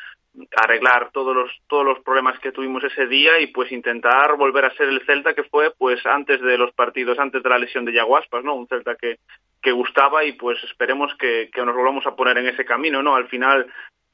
arreglar 0.56 1.12
todos 1.12 1.36
los 1.36 1.52
todos 1.68 1.84
los 1.84 2.00
problemas 2.00 2.40
que 2.40 2.54
tuvimos 2.54 2.82
ese 2.86 3.08
día 3.08 3.42
y 3.42 3.48
pues 3.48 3.74
intentar 3.74 4.38
volver 4.38 4.64
a 4.64 4.74
ser 4.76 4.88
el 4.88 5.06
Celta 5.06 5.34
que 5.34 5.44
fue 5.44 5.74
pues 5.78 6.06
antes 6.06 6.40
de 6.42 6.58
los 6.58 6.72
partidos, 6.72 7.20
antes 7.20 7.44
de 7.44 7.50
la 7.50 7.60
lesión 7.60 7.84
de 7.84 7.92
Yaguaspas, 7.92 8.46
¿no? 8.46 8.56
Un 8.56 8.68
Celta 8.68 8.96
que 8.96 9.18
que 9.62 9.72
gustaba 9.74 10.24
y 10.24 10.32
pues 10.34 10.64
esperemos 10.64 11.14
que, 11.20 11.50
que 11.52 11.66
nos 11.66 11.76
volvamos 11.76 12.06
a 12.06 12.16
poner 12.16 12.38
en 12.38 12.48
ese 12.48 12.64
camino, 12.64 13.04
¿no? 13.04 13.18
Al 13.18 13.28
final 13.28 13.68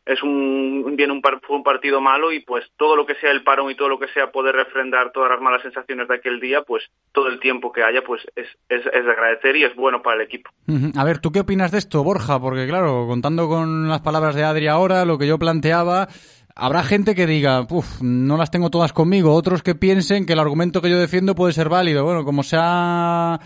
es 0.05 0.21
un 0.21 0.93
viene 0.95 1.13
un, 1.13 1.21
fue 1.21 1.55
un 1.55 1.63
partido 1.63 2.01
malo 2.01 2.31
y 2.31 2.41
pues 2.41 2.65
todo 2.77 2.95
lo 2.95 3.05
que 3.05 3.15
sea 3.15 3.31
el 3.31 3.43
parón 3.43 3.71
y 3.71 3.75
todo 3.75 3.89
lo 3.89 3.99
que 3.99 4.07
sea 4.09 4.31
poder 4.31 4.55
refrendar 4.55 5.11
todas 5.11 5.31
las 5.31 5.41
malas 5.41 5.61
sensaciones 5.61 6.07
de 6.07 6.15
aquel 6.15 6.39
día 6.39 6.61
pues 6.61 6.83
todo 7.11 7.27
el 7.27 7.39
tiempo 7.39 7.71
que 7.71 7.83
haya 7.83 8.01
pues 8.05 8.21
es, 8.35 8.47
es, 8.69 8.85
es 8.85 9.05
de 9.05 9.11
agradecer 9.11 9.55
y 9.55 9.63
es 9.63 9.75
bueno 9.75 10.01
para 10.01 10.17
el 10.17 10.23
equipo. 10.23 10.49
A 10.97 11.03
ver 11.03 11.19
tú 11.19 11.31
qué 11.31 11.39
opinas 11.39 11.71
de 11.71 11.77
esto 11.77 12.03
Borja 12.03 12.39
porque 12.39 12.67
claro 12.67 13.05
contando 13.07 13.47
con 13.47 13.87
las 13.87 14.01
palabras 14.01 14.35
de 14.35 14.43
Adri 14.43 14.67
ahora 14.67 15.05
lo 15.05 15.17
que 15.17 15.27
yo 15.27 15.39
planteaba 15.39 16.07
Habrá 16.55 16.83
gente 16.83 17.15
que 17.15 17.25
diga, 17.25 17.65
uff, 17.67 17.99
no 18.03 18.37
las 18.37 18.51
tengo 18.51 18.69
todas 18.69 18.93
conmigo, 18.93 19.33
otros 19.33 19.63
que 19.63 19.73
piensen 19.73 20.27
que 20.27 20.33
el 20.33 20.39
argumento 20.39 20.83
que 20.83 20.89
yo 20.91 20.99
defiendo 20.99 21.33
puede 21.33 21.51
ser 21.51 21.67
válido. 21.67 22.03
Bueno, 22.03 22.23
como 22.23 22.43
se 22.43 22.57
ha 22.59 23.39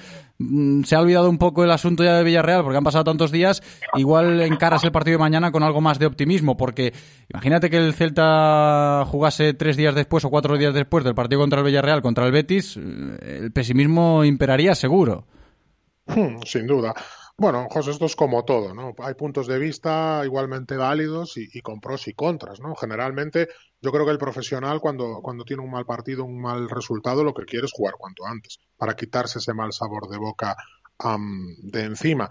se 0.84 0.95
ha 0.95 1.00
olvidado 1.00 1.30
un 1.30 1.38
poco 1.38 1.63
el 1.63 1.71
asunto 1.71 2.04
ya 2.04 2.15
de 2.15 2.23
Villarreal 2.23 2.63
porque 2.63 2.78
han 2.78 2.84
pasado 2.84 3.04
tantos 3.04 3.32
días, 3.32 3.63
igual 3.95 4.39
encaras 4.41 4.84
el 4.84 4.91
partido 4.91 5.17
de 5.17 5.23
mañana 5.23 5.52
con 5.52 5.63
algo 5.63 5.82
más 5.82 5.97
de 5.97 6.06
optimismo, 6.06 6.58
porque 6.58 6.93
imagínate 7.30 7.69
que 7.69 7.78
el 7.78 7.93
Celta 7.93 9.04
jugase 9.08 9.54
tres 9.54 9.78
días 9.78 9.95
después 9.95 10.23
o 10.26 10.30
cuatro 10.30 10.58
días 10.58 10.73
después 10.73 11.04
del 11.04 11.15
partido 11.15 11.41
contra 11.41 11.60
el 11.60 11.65
Villarreal, 11.65 12.02
contra 12.02 12.26
el 12.26 12.32
Betis, 12.32 12.78
eh, 12.78 13.39
el 13.41 13.52
pesimismo 13.52 14.23
imperaría 14.23 14.76
seguro. 14.76 15.26
Hmm, 16.06 16.38
sin 16.45 16.67
duda. 16.67 16.93
Bueno, 17.39 17.67
José, 17.69 17.91
esto 17.91 18.06
es 18.06 18.15
como 18.15 18.45
todo, 18.45 18.73
¿no? 18.73 18.95
Hay 18.97 19.13
puntos 19.13 19.45
de 19.45 19.60
vista 19.60 20.23
igualmente 20.26 20.76
válidos 20.76 21.38
y, 21.38 21.62
con 21.62 21.80
pros 21.80 22.08
y 22.08 22.15
contras, 22.15 22.60
¿no? 22.60 22.73
Generalmente, 22.76 23.47
yo 23.80 23.91
creo 23.91 24.06
que 24.06 24.12
el 24.12 24.17
profesional 24.17 24.80
cuando, 24.80 25.19
cuando 25.21 25.43
tiene 25.43 25.62
un 25.62 25.69
mal 25.69 25.86
partido, 25.86 26.23
un 26.23 26.41
mal 26.41 26.67
resultado, 26.67 27.23
lo 27.23 27.36
que 27.36 27.45
quiere 27.45 27.67
es 27.67 27.71
jugar 27.71 27.93
cuanto 28.00 28.26
antes, 28.26 28.58
para 28.76 28.95
quitarse 28.95 29.38
ese 29.38 29.54
mal 29.54 29.71
sabor 29.71 30.10
de 30.10 30.17
boca 30.17 30.56
um, 31.04 31.56
de 31.62 31.84
encima. 31.84 32.28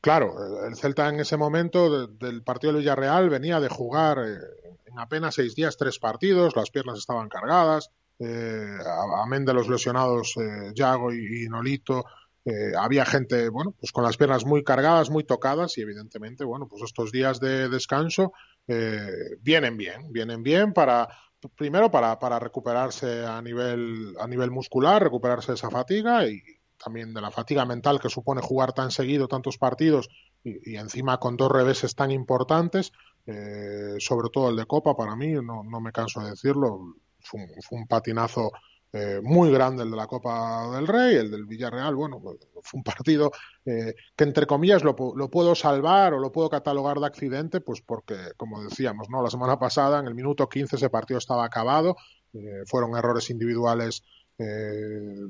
Claro, 0.00 0.36
el 0.68 0.76
Celta 0.76 1.08
en 1.08 1.18
ese 1.18 1.36
momento 1.36 2.06
de, 2.06 2.16
del 2.24 2.44
partido 2.44 2.74
del 2.74 2.82
Villarreal 2.82 3.30
venía 3.30 3.58
de 3.58 3.68
jugar 3.68 4.18
eh, 4.20 4.38
en 4.84 5.00
apenas 5.00 5.34
seis 5.34 5.56
días 5.56 5.76
tres 5.76 5.98
partidos, 5.98 6.54
las 6.54 6.70
piernas 6.70 6.98
estaban 6.98 7.28
cargadas, 7.28 7.90
eh, 8.20 8.78
amén 9.20 9.44
de 9.44 9.54
los 9.54 9.68
lesionados 9.68 10.36
eh, 10.36 10.70
Yago 10.76 11.12
y 11.12 11.48
Nolito, 11.48 12.04
eh, 12.44 12.72
había 12.78 13.06
gente, 13.06 13.48
bueno, 13.48 13.74
pues 13.78 13.90
con 13.90 14.04
las 14.04 14.16
piernas 14.16 14.44
muy 14.44 14.62
cargadas, 14.62 15.08
muy 15.08 15.24
tocadas 15.24 15.78
y 15.78 15.82
evidentemente, 15.82 16.44
bueno, 16.44 16.68
pues 16.68 16.82
estos 16.82 17.10
días 17.10 17.40
de 17.40 17.68
descanso 17.68 18.32
eh, 18.68 19.08
vienen 19.40 19.76
bien, 19.78 20.12
vienen 20.12 20.42
bien 20.42 20.74
para, 20.74 21.08
primero 21.56 21.90
para, 21.90 22.18
para 22.18 22.38
recuperarse 22.38 23.24
a 23.24 23.40
nivel, 23.40 24.14
a 24.20 24.26
nivel 24.26 24.50
muscular, 24.50 25.02
recuperarse 25.02 25.52
de 25.52 25.56
esa 25.56 25.70
fatiga 25.70 26.26
y 26.26 26.42
también 26.76 27.14
de 27.14 27.22
la 27.22 27.30
fatiga 27.30 27.64
mental 27.64 27.98
que 27.98 28.10
supone 28.10 28.42
jugar 28.42 28.74
tan 28.74 28.90
seguido 28.90 29.26
tantos 29.26 29.56
partidos 29.56 30.08
y, 30.42 30.76
encima 30.76 31.18
con 31.18 31.38
dos 31.38 31.50
reveses 31.50 31.94
tan 31.94 32.10
importantes, 32.10 32.92
eh, 33.26 33.94
sobre 33.98 34.28
todo 34.28 34.50
el 34.50 34.56
de 34.56 34.66
Copa 34.66 34.94
para 34.94 35.16
mí, 35.16 35.32
no, 35.32 35.64
no 35.64 35.80
me 35.80 35.92
canso 35.92 36.20
de 36.20 36.30
decirlo, 36.30 36.96
fue 37.20 37.40
un, 37.40 37.62
fue 37.62 37.78
un 37.78 37.86
patinazo 37.86 38.52
eh, 38.94 39.20
muy 39.22 39.50
grande 39.50 39.82
el 39.82 39.90
de 39.90 39.96
la 39.96 40.06
Copa 40.06 40.70
del 40.72 40.86
Rey, 40.86 41.16
el 41.16 41.28
del 41.28 41.46
Villarreal, 41.46 41.96
bueno, 41.96 42.20
pues, 42.20 42.38
fue 42.62 42.78
un 42.78 42.84
partido 42.84 43.32
eh, 43.66 43.94
que 44.14 44.24
entre 44.24 44.46
comillas 44.46 44.84
lo, 44.84 44.94
lo, 45.16 45.28
puedo 45.28 45.56
salvar 45.56 46.14
o 46.14 46.20
lo 46.20 46.30
puedo 46.30 46.48
catalogar 46.48 47.00
de 47.00 47.06
accidente, 47.06 47.60
pues 47.60 47.80
porque, 47.80 48.14
como 48.36 48.62
decíamos, 48.62 49.10
¿no? 49.10 49.20
La 49.20 49.30
semana 49.30 49.58
pasada, 49.58 49.98
en 49.98 50.06
el 50.06 50.14
minuto 50.14 50.48
15, 50.48 50.76
ese 50.76 50.90
partido 50.90 51.18
estaba 51.18 51.44
acabado, 51.44 51.96
eh, 52.34 52.62
fueron 52.66 52.96
errores 52.96 53.30
individuales 53.30 54.04
eh, 54.38 55.20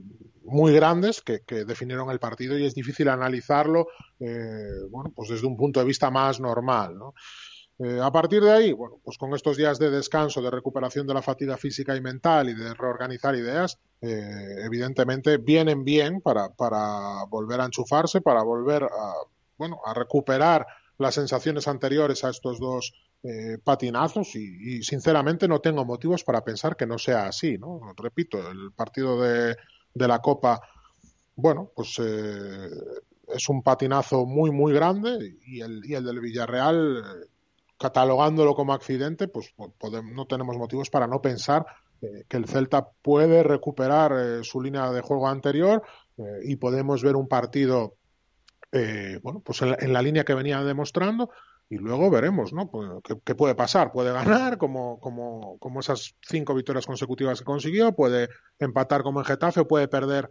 muy 0.45 0.73
grandes 0.73 1.21
que, 1.21 1.41
que, 1.41 1.65
definieron 1.65 2.11
el 2.11 2.19
partido 2.19 2.59
y 2.59 2.65
es 2.65 2.75
difícil 2.75 3.09
analizarlo, 3.09 3.89
eh, 4.21 4.81
bueno, 4.91 5.11
pues 5.15 5.29
desde 5.31 5.47
un 5.47 5.57
punto 5.57 5.81
de 5.81 5.87
vista 5.87 6.11
más 6.11 6.39
normal, 6.39 6.99
¿no? 6.99 7.15
Eh, 7.79 7.99
a 8.01 8.11
partir 8.13 8.43
de 8.43 8.53
ahí, 8.53 8.73
bueno, 8.73 9.01
pues 9.03 9.19
con 9.19 9.35
estos 9.35 9.57
días 9.57 9.79
de 9.79 9.91
descanso, 9.91 10.41
de 10.41 10.51
recuperación 10.51 11.07
de 11.07 11.15
la 11.15 11.23
fatiga 11.23 11.57
física 11.57 11.97
y 11.97 12.01
mental 12.01 12.49
y 12.49 12.55
de 12.55 12.73
reorganizar 12.75 13.35
ideas, 13.35 13.79
eh, 14.01 14.57
evidentemente 14.65 15.39
vienen 15.39 15.85
bien 15.85 16.21
para, 16.21 16.51
para 16.51 17.25
volver 17.29 17.61
a 17.61 17.65
enchufarse, 17.65 18.21
para 18.21 18.43
volver 18.43 18.85
a, 18.85 19.15
bueno, 19.59 19.81
a 19.85 19.93
recuperar 19.93 20.67
las 20.99 21.15
sensaciones 21.15 21.67
anteriores 21.67 22.23
a 22.23 22.31
estos 22.31 22.61
dos 22.61 22.93
eh, 23.25 23.59
patinazos 23.63 24.37
y, 24.37 24.77
y, 24.77 24.83
sinceramente 24.83 25.49
no 25.49 25.61
tengo 25.61 25.85
motivos 25.85 26.23
para 26.23 26.45
pensar 26.45 26.77
que 26.77 26.87
no 26.87 26.99
sea 26.99 27.27
así, 27.27 27.59
¿no? 27.59 27.81
Repito, 27.97 28.39
el 28.51 28.71
partido 28.73 29.21
de, 29.21 29.57
de 29.95 30.09
la 30.09 30.21
Copa, 30.21 30.61
bueno, 31.35 31.71
pues 31.75 31.97
eh, 32.01 32.69
es 33.35 33.49
un 33.49 33.63
patinazo 33.63 34.27
muy, 34.27 34.51
muy 34.51 34.73
grande 34.73 35.39
y 35.47 35.61
el, 35.61 35.81
y 35.85 35.95
el 35.95 36.05
del 36.05 36.21
Villarreal 36.21 37.29
catalogándolo 37.79 38.55
como 38.55 38.73
accidente, 38.73 39.29
pues 39.29 39.53
podemos, 39.79 40.13
no 40.13 40.27
tenemos 40.27 40.57
motivos 40.57 40.91
para 40.91 41.07
no 41.07 41.21
pensar 41.21 41.67
eh, 42.03 42.25
que 42.29 42.37
el 42.37 42.47
Celta 42.47 42.89
puede 43.03 43.43
recuperar 43.43 44.13
eh, 44.13 44.45
su 44.45 44.61
línea 44.61 44.91
de 44.91 45.01
juego 45.01 45.29
anterior 45.29 45.83
eh, 46.17 46.41
y 46.45 46.57
podemos 46.57 47.03
ver 47.03 47.17
un 47.17 47.29
partido, 47.29 47.95
eh, 48.73 49.19
bueno, 49.23 49.41
pues 49.41 49.63
en 49.63 49.71
la, 49.71 49.77
en 49.81 49.93
la, 49.93 50.03
línea 50.03 50.25
que 50.25 50.35
venía 50.35 50.63
demostrando 50.63 51.31
y 51.69 51.77
luego 51.77 52.11
veremos, 52.11 52.53
¿no? 52.53 52.71
Pues, 52.71 52.89
¿qué, 53.03 53.17
¿qué, 53.25 53.35
puede 53.35 53.55
pasar? 53.55 53.91
Puede 53.91 54.13
ganar 54.13 54.59
como, 54.59 55.01
como, 55.01 55.59
como 55.59 55.81
esas 55.81 56.15
cinco 56.21 56.55
victorias 56.55 56.87
consecutivas 56.87 57.39
que 57.39 57.45
consiguió, 57.45 57.93
puede 57.93 58.29
empatar 58.59 59.03
como 59.03 59.21
en 59.21 59.27
Getafe 59.27 59.65
puede 59.65 59.89
perder 59.89 60.29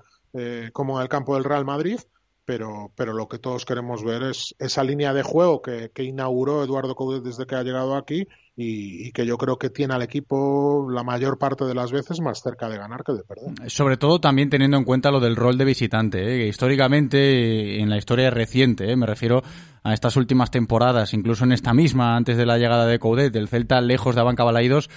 como 0.74 0.98
en 0.98 1.04
el 1.04 1.10
campo 1.10 1.36
del 1.36 1.44
Real 1.44 1.64
Madrid 1.64 2.00
pero, 2.46 2.92
pero 2.96 3.14
lo 3.14 3.28
que 3.28 3.40
todos 3.40 3.66
queremos 3.66 4.04
ver 4.04 4.24
es 4.24 4.56
esa 4.60 4.84
línea 4.84 5.14
de 5.14 5.24
juego 5.24 5.62
que, 5.62 5.92
que 5.94 6.04
inauguró 6.04 6.64
Eduardo 6.64 6.96
Coudet 6.96 7.24
desde 7.24 7.46
que 7.46 7.56
ha 7.56 7.64
llegado 7.64 7.96
aquí 7.96 8.28
y, 8.56 9.08
y, 9.08 9.12
que 9.12 9.26
yo 9.26 9.38
creo 9.38 9.58
que 9.58 9.70
tiene 9.70 9.96
al 9.96 10.04
equipo 10.04 10.88
la 10.92 11.04
mayor 11.04 11.40
parte 11.40 11.66
de 11.66 11.74
las 11.74 11.92
veces 11.92 12.22
más 12.22 12.42
cerca 12.42 12.70
de 12.70 12.78
ganar 12.78 13.04
que 13.04 13.14
de 13.14 13.24
perder. 13.24 13.70
Sobre 13.70 13.98
todo 13.98 14.20
también 14.20 14.50
teniendo 14.50 14.78
en 14.78 14.84
cuenta 14.84 15.10
lo 15.10 15.20
del 15.20 15.36
rol 15.36 15.58
de 15.58 15.66
visitante, 15.66 16.22
¿eh? 16.22 16.48
históricamente, 16.48 17.80
en 17.80 17.90
la 17.90 17.98
historia 17.98 18.30
reciente, 18.30 18.92
¿eh? 18.92 18.96
me 18.96 19.08
refiero 19.08 19.42
a 19.84 19.94
estas 19.94 20.16
últimas 20.18 20.52
temporadas, 20.52 21.14
incluso 21.14 21.46
en 21.46 21.52
esta 21.52 21.74
misma, 21.74 22.16
antes 22.16 22.38
de 22.38 22.46
la 22.46 22.58
llegada 22.58 22.86
de 22.86 23.00
Coudet, 23.00 23.36
el 23.36 23.48
Celta 23.48 23.82
lejos 23.82 24.16
de 24.16 24.22
Abanca 24.22 24.44
Balaídos, 24.44 24.90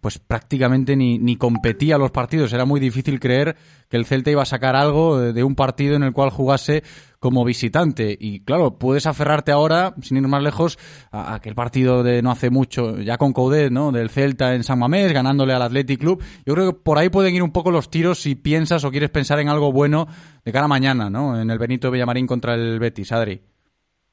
pues 0.00 0.18
prácticamente 0.18 0.94
ni, 0.94 1.18
ni 1.18 1.36
competía 1.36 1.96
los 1.96 2.10
partidos. 2.10 2.52
Era 2.52 2.64
muy 2.64 2.80
difícil 2.80 3.18
creer 3.18 3.56
que 3.88 3.96
el 3.96 4.04
Celta 4.04 4.30
iba 4.30 4.42
a 4.42 4.46
sacar 4.46 4.76
algo 4.76 5.18
de 5.18 5.42
un 5.42 5.54
partido 5.54 5.96
en 5.96 6.02
el 6.02 6.12
cual 6.12 6.30
jugase 6.30 6.82
como 7.18 7.44
visitante. 7.44 8.16
Y 8.18 8.40
claro, 8.40 8.78
puedes 8.78 9.06
aferrarte 9.06 9.52
ahora, 9.52 9.94
sin 10.02 10.18
ir 10.18 10.28
más 10.28 10.42
lejos, 10.42 10.78
a 11.10 11.34
aquel 11.34 11.54
partido 11.54 12.02
de 12.02 12.22
no 12.22 12.30
hace 12.30 12.50
mucho, 12.50 12.98
ya 13.00 13.16
con 13.18 13.32
Coudet, 13.32 13.70
¿no? 13.70 13.92
Del 13.92 14.10
Celta 14.10 14.54
en 14.54 14.64
San 14.64 14.78
Mamés, 14.78 15.12
ganándole 15.12 15.54
al 15.54 15.62
Athletic 15.62 16.00
Club. 16.00 16.22
Yo 16.44 16.54
creo 16.54 16.72
que 16.72 16.78
por 16.78 16.98
ahí 16.98 17.08
pueden 17.08 17.34
ir 17.34 17.42
un 17.42 17.52
poco 17.52 17.70
los 17.70 17.90
tiros 17.90 18.20
si 18.20 18.34
piensas 18.34 18.84
o 18.84 18.90
quieres 18.90 19.10
pensar 19.10 19.38
en 19.40 19.48
algo 19.48 19.72
bueno 19.72 20.08
de 20.44 20.52
cara 20.52 20.66
a 20.66 20.68
mañana, 20.68 21.08
¿no? 21.08 21.40
En 21.40 21.50
el 21.50 21.58
Benito 21.58 21.90
Villamarín 21.90 22.26
contra 22.26 22.54
el 22.54 22.78
Betis, 22.78 23.12
Adri 23.12 23.40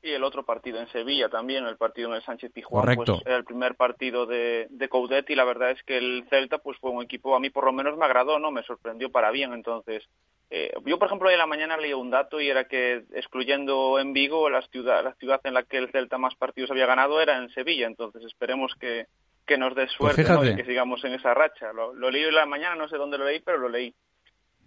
y 0.08 0.14
el 0.14 0.24
otro 0.24 0.44
partido 0.44 0.80
en 0.80 0.88
Sevilla 0.90 1.30
también, 1.30 1.66
el 1.66 1.78
partido 1.78 2.10
en 2.10 2.16
el 2.16 2.24
Sánchez 2.24 2.52
Pijuán, 2.52 2.96
pues 2.96 3.10
era 3.26 3.38
el 3.38 3.44
primer 3.44 3.76
partido 3.76 4.26
de, 4.26 4.68
de 4.70 4.90
Coudet 4.90 5.30
y 5.30 5.36
la 5.36 5.44
verdad 5.44 5.72
es 5.72 5.84
que 5.84 5.98
el 5.98 6.26
Celta 6.30 6.58
pues 6.60 6.78
fue 6.80 6.92
un 6.92 7.04
equipo, 7.04 7.36
a 7.36 7.40
mí 7.40 7.50
por 7.50 7.66
lo 7.66 7.74
menos 7.74 7.98
me 7.98 8.06
agradó, 8.06 8.40
¿no? 8.40 8.52
Me 8.52 8.64
sorprendió 8.64 9.12
para 9.12 9.32
bien, 9.32 9.54
entonces 9.54 10.04
eh, 10.50 10.72
yo 10.86 10.98
por 10.98 11.08
ejemplo 11.08 11.28
hoy 11.28 11.34
en 11.34 11.40
la 11.40 11.46
mañana 11.46 11.78
leí 11.78 11.94
un 11.94 12.10
dato 12.10 12.40
y 12.40 12.50
era 12.50 12.66
que 12.66 13.04
excluyendo 13.14 14.00
en 14.00 14.14
Vigo, 14.14 14.50
la 14.50 14.62
ciudad, 14.64 15.04
la 15.04 15.14
ciudad 15.16 15.42
en 15.44 15.54
la 15.54 15.64
que 15.64 15.78
el 15.78 15.92
Celta 15.92 16.18
más 16.18 16.36
partidos 16.36 16.72
había 16.72 16.86
ganado 16.86 17.22
era 17.22 17.38
en 17.38 17.50
Sevilla, 17.50 17.88
entonces 17.88 18.24
esperemos 18.24 18.74
que, 18.80 19.08
que 19.46 19.58
nos 19.58 19.76
dé 19.76 19.88
suerte 19.88 20.24
pues 20.24 20.30
¿no? 20.30 20.46
y 20.46 20.56
que 20.56 20.66
sigamos 20.66 21.04
en 21.04 21.14
esa 21.14 21.34
racha. 21.34 21.74
Lo, 21.74 21.94
lo 21.94 22.12
leí 22.12 22.24
en 22.24 22.36
la 22.36 22.46
mañana, 22.46 22.76
no 22.76 22.88
sé 22.88 22.98
dónde 22.98 23.18
lo 23.18 23.26
leí, 23.26 23.40
pero 23.40 23.58
lo 23.58 23.70
leí. 23.70 23.94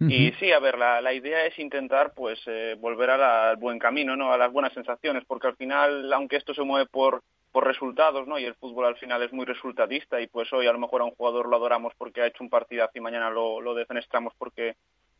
Y 0.09 0.31
sí, 0.39 0.51
a 0.51 0.59
ver, 0.59 0.79
la, 0.79 0.99
la 0.99 1.13
idea 1.13 1.45
es 1.45 1.57
intentar 1.59 2.13
pues 2.15 2.39
eh, 2.47 2.75
volver 2.79 3.11
a 3.11 3.17
la, 3.17 3.49
al 3.51 3.57
buen 3.57 3.77
camino, 3.77 4.15
¿no? 4.15 4.33
A 4.33 4.37
las 4.37 4.51
buenas 4.51 4.73
sensaciones, 4.73 5.23
porque 5.25 5.47
al 5.47 5.55
final, 5.55 6.11
aunque 6.13 6.37
esto 6.37 6.53
se 6.55 6.63
mueve 6.63 6.87
por, 6.87 7.21
por 7.51 7.67
resultados, 7.67 8.27
¿no? 8.27 8.39
Y 8.39 8.45
el 8.45 8.55
fútbol 8.55 8.85
al 8.85 8.95
final 8.95 9.21
es 9.21 9.31
muy 9.31 9.45
resultadista 9.45 10.19
y 10.19 10.27
pues 10.27 10.51
hoy 10.53 10.67
a 10.67 10.71
lo 10.71 10.79
mejor 10.79 11.01
a 11.01 11.05
un 11.05 11.11
jugador 11.11 11.47
lo 11.47 11.57
adoramos 11.57 11.93
porque 11.97 12.21
ha 12.21 12.27
hecho 12.27 12.43
un 12.43 12.49
partidazo 12.49 12.93
y 12.95 13.01
mañana 13.01 13.29
lo, 13.29 13.61
lo 13.61 13.75
defenestramos 13.75 14.33
porque 14.37 14.75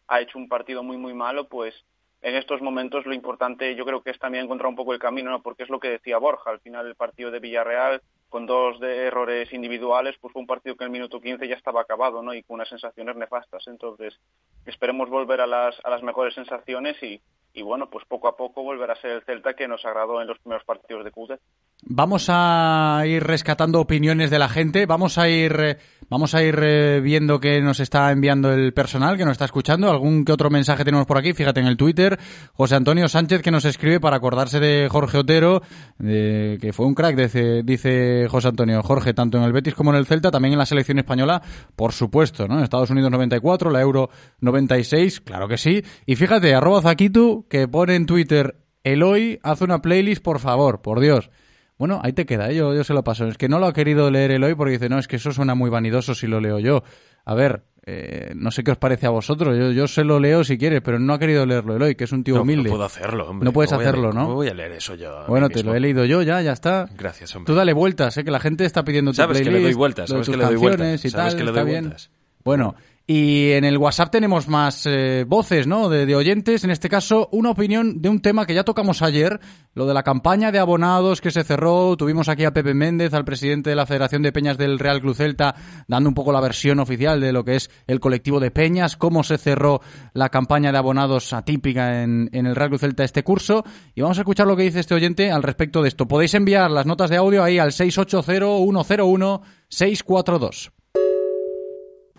ha 0.08 0.22
hecho 0.22 0.40
un 0.40 0.50
partido 0.50 0.82
muy, 0.82 0.98
muy 0.98 1.14
malo, 1.14 1.48
pues 1.48 1.76
en 2.22 2.36
estos 2.36 2.62
momentos 2.62 3.06
lo 3.06 3.14
importante 3.14 3.76
yo 3.76 3.86
creo 3.86 4.02
que 4.02 4.12
es 4.12 4.20
también 4.20 4.46
encontrar 4.46 4.70
un 4.70 4.76
poco 4.76 4.94
el 4.94 5.00
camino, 5.00 5.32
¿no? 5.32 5.42
Porque 5.42 5.64
es 5.64 5.70
lo 5.70 5.80
que 5.80 5.90
decía 5.90 6.18
Borja, 6.18 6.50
al 6.50 6.60
final 6.60 6.88
el 6.88 6.96
partido 6.96 7.32
de 7.32 7.40
Villarreal 7.40 8.02
con 8.32 8.46
dos 8.46 8.80
de 8.80 9.08
errores 9.08 9.52
individuales, 9.52 10.16
pues 10.22 10.32
fue 10.32 10.40
un 10.40 10.48
partido 10.48 10.78
que 10.78 10.86
en 10.86 10.88
el 10.88 10.94
minuto 10.94 11.20
15 11.20 11.50
ya 11.50 11.56
estaba 11.56 11.82
acabado, 11.82 12.24
¿no? 12.24 12.34
Y 12.34 12.44
con 12.44 12.56
unas 12.56 12.70
sensaciones 12.70 13.18
nefastas. 13.18 13.68
Entonces, 13.68 14.18
esperemos 14.66 15.10
volver 15.10 15.42
a 15.42 15.48
las, 15.48 15.76
a 15.84 15.90
las 15.90 16.02
mejores 16.02 16.34
sensaciones 16.34 16.96
y, 17.04 17.22
y 17.54 17.62
bueno, 17.64 17.90
pues 17.90 18.06
poco 18.08 18.28
a 18.28 18.38
poco 18.38 18.64
volver 18.64 18.92
a 18.92 18.96
ser 18.96 19.12
el 19.12 19.24
Celta 19.24 19.54
que 19.54 19.68
nos 19.68 19.84
agradó 19.86 20.22
en 20.22 20.28
los 20.28 20.40
primeros 20.40 20.64
partidos 20.64 21.04
de 21.04 21.12
Coudet. 21.12 21.42
Vamos 21.84 22.28
a 22.30 23.02
ir 23.06 23.24
rescatando 23.24 23.82
opiniones 23.82 24.30
de 24.30 24.40
la 24.40 24.48
gente, 24.48 24.86
vamos 24.86 25.18
a 25.18 25.28
ir 25.28 25.60
eh, 25.60 25.78
vamos 26.10 26.36
a 26.36 26.44
ir 26.44 26.60
eh, 26.62 27.02
viendo 27.02 27.40
qué 27.40 27.62
nos 27.62 27.80
está 27.80 28.12
enviando 28.12 28.54
el 28.54 28.74
personal 28.74 29.18
que 29.18 29.26
nos 29.26 29.34
está 29.34 29.46
escuchando, 29.46 29.90
algún 29.90 30.24
que 30.24 30.32
otro 30.32 30.50
mensaje 30.50 30.86
tenemos 30.86 31.06
por 31.06 31.18
aquí, 31.18 31.34
fíjate 31.34 31.60
en 31.60 31.68
el 31.68 31.78
Twitter, 31.78 32.20
José 32.54 32.76
Antonio 32.76 33.08
Sánchez 33.08 33.42
que 33.42 33.52
nos 33.52 33.66
escribe 33.66 34.00
para 34.00 34.18
acordarse 34.18 34.60
de 34.60 34.88
Jorge 34.90 35.18
Otero, 35.18 35.62
que 36.00 36.72
fue 36.74 36.86
un 36.86 36.94
crack, 36.94 37.16
dice, 37.16 37.64
dice 37.64 38.28
José 38.30 38.50
Antonio, 38.50 38.84
Jorge, 38.84 39.14
tanto 39.14 39.38
en 39.38 39.44
el 39.44 39.54
Betis 39.54 39.74
como 39.74 39.92
en 39.92 39.98
el 39.98 40.06
Celta, 40.06 40.32
también 40.32 40.54
en 40.54 40.60
la 40.60 40.66
selección 40.66 41.00
española, 41.00 41.42
por 41.76 41.94
supuesto, 41.94 42.48
¿no? 42.48 42.64
Estados 42.64 42.90
Unidos 42.90 43.12
94, 43.12 43.72
la 43.72 43.82
Euro 43.82 44.10
96, 44.40 45.22
claro 45.22 45.48
que 45.48 45.58
sí, 45.58 45.84
y 46.06 46.16
fíjate, 46.16 46.54
arroba 46.54 46.82
Zaquitu, 46.82 47.41
que 47.50 47.68
pone 47.68 47.96
en 47.96 48.06
Twitter, 48.06 48.56
Eloy, 48.84 49.40
haz 49.44 49.62
una 49.62 49.82
playlist, 49.82 50.24
por 50.24 50.40
favor, 50.40 50.82
por 50.82 51.00
Dios. 51.00 51.30
Bueno, 51.78 52.00
ahí 52.04 52.14
te 52.14 52.26
queda, 52.26 52.50
¿eh? 52.52 52.56
yo, 52.56 52.74
yo 52.76 52.84
se 52.84 52.94
lo 52.94 53.04
paso. 53.04 53.26
Es 53.28 53.38
que 53.38 53.50
no 53.50 53.58
lo 53.60 53.66
ha 53.66 53.74
querido 53.74 54.12
leer 54.12 54.32
Eloy 54.32 54.54
porque 54.56 54.74
dice, 54.74 54.90
no, 54.90 55.00
es 55.00 55.08
que 55.08 55.16
eso 55.16 55.32
suena 55.32 55.56
muy 55.56 55.70
vanidoso 55.70 56.14
si 56.14 56.28
lo 56.28 56.40
leo 56.40 56.60
yo. 56.60 56.84
A 57.26 57.34
ver, 57.34 57.64
eh, 57.88 58.34
no 58.36 58.52
sé 58.52 58.64
qué 58.64 58.72
os 58.72 58.78
parece 58.78 59.08
a 59.08 59.10
vosotros, 59.10 59.58
yo, 59.58 59.72
yo 59.72 59.88
se 59.88 60.04
lo 60.04 60.20
leo 60.20 60.44
si 60.44 60.58
quieres, 60.60 60.82
pero 60.84 61.00
no 61.00 61.14
ha 61.14 61.20
querido 61.20 61.44
leerlo 61.48 61.76
Eloy, 61.76 61.96
que 61.96 62.04
es 62.04 62.12
un 62.12 62.24
tío 62.24 62.36
No, 62.36 62.42
humilde. 62.44 62.66
no 62.66 62.70
puedo 62.70 62.84
hacerlo, 62.86 63.28
hombre. 63.30 63.46
No 63.46 63.54
puedes 63.54 63.70
¿Cómo 63.72 63.80
voy 63.80 63.86
a 63.86 63.90
hacerlo, 63.90 64.10
leer- 64.10 64.16
¿no? 64.16 64.22
¿Cómo 64.26 64.36
voy 64.36 64.48
a 64.50 64.54
leer 64.54 64.72
eso 64.74 64.94
yo? 64.96 65.26
Bueno, 65.28 65.50
te 65.50 65.56
mismo? 65.56 65.72
lo 65.72 65.78
he 65.78 65.80
leído 65.80 66.06
yo 66.06 66.22
ya, 66.22 66.40
ya 66.42 66.52
está. 66.54 66.88
Gracias, 66.98 67.36
hombre. 67.36 67.52
Tú 67.52 67.56
dale 67.58 67.74
vueltas, 67.74 68.16
¿eh? 68.18 68.24
que 68.24 68.30
la 68.32 68.40
gente 68.40 68.66
está 68.66 68.84
pidiendo 68.84 69.12
tu 69.12 69.16
Sabes 69.18 69.40
que 69.40 69.46
le 69.46 69.52
doy 69.52 69.60
playlist, 69.62 69.78
vueltas, 69.78 70.10
sabes 70.10 70.30
que 70.30 70.38
le 70.38 70.44
doy 70.46 70.56
vueltas, 70.58 71.06
y 71.06 71.10
sabes 71.10 71.34
tal, 71.34 71.38
que 71.40 71.44
le 71.46 71.52
doy 71.52 71.66
bien. 71.66 71.84
vueltas. 71.86 72.12
Bueno, 72.44 72.76
y 73.14 73.52
en 73.52 73.66
el 73.66 73.78
WhatsApp 73.78 74.10
tenemos 74.10 74.48
más 74.48 74.86
eh, 74.86 75.26
voces, 75.28 75.68
¿no? 75.68 75.90
De, 75.90 76.16
oyentes. 76.16 76.64
En 76.64 76.72
este 76.72 76.88
caso, 76.88 77.28
una 77.34 77.50
opinión 77.50 78.02
de 78.02 78.08
un 78.08 78.22
tema 78.22 78.46
que 78.46 78.54
ya 78.54 78.64
tocamos 78.64 79.02
ayer, 79.02 79.38
lo 79.74 79.86
de 79.86 79.94
la 79.94 80.04
campaña 80.04 80.50
de 80.50 80.60
abonados 80.60 81.20
que 81.20 81.30
se 81.30 81.44
cerró. 81.44 81.98
Tuvimos 81.98 82.30
aquí 82.30 82.46
a 82.46 82.54
Pepe 82.54 82.74
Méndez, 82.74 83.14
al 83.14 83.26
presidente 83.26 83.70
de 83.70 83.76
la 83.76 83.86
Federación 83.86 84.22
de 84.22 84.32
Peñas 84.32 84.58
del 84.58 84.80
Real 84.80 85.02
Club 85.02 85.14
Celta, 85.14 85.54
dando 85.90 86.08
un 86.08 86.16
poco 86.16 86.32
la 86.32 86.40
versión 86.40 86.80
oficial 86.80 87.20
de 87.20 87.34
lo 87.34 87.44
que 87.44 87.58
es 87.58 87.70
el 87.86 88.00
colectivo 88.00 88.40
de 88.40 88.50
Peñas, 88.50 88.96
cómo 88.96 89.24
se 89.24 89.38
cerró 89.38 89.82
la 90.14 90.30
campaña 90.30 90.72
de 90.72 90.78
abonados 90.78 91.34
atípica 91.34 92.04
en, 92.04 92.30
el 92.32 92.56
Real 92.56 92.70
Club 92.70 92.80
Celta 92.80 93.04
este 93.04 93.26
curso. 93.26 93.66
Y 93.94 94.00
vamos 94.00 94.20
a 94.20 94.22
escuchar 94.22 94.48
lo 94.48 94.56
que 94.56 94.64
dice 94.64 94.80
este 94.80 94.96
oyente 94.96 95.34
al 95.34 95.44
respecto 95.44 95.82
de 95.82 95.90
esto. 95.90 96.08
Podéis 96.08 96.34
enviar 96.34 96.72
las 96.72 96.86
notas 96.86 97.10
de 97.10 97.18
audio 97.18 97.44
ahí 97.44 97.60
al 97.60 97.72
680-101-642. 97.72 100.72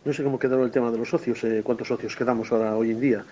No 0.04 0.12
sé 0.12 0.24
cómo 0.24 0.38
quedará 0.38 0.62
el 0.62 0.70
tema 0.70 0.90
de 0.90 0.98
los 0.98 1.08
socios, 1.08 1.44
eh, 1.44 1.62
cuántos 1.62 1.86
socios 1.86 2.16
quedamos 2.16 2.50
ahora 2.50 2.76
hoy 2.76 2.90
en 2.90 3.00
día. 3.00 3.24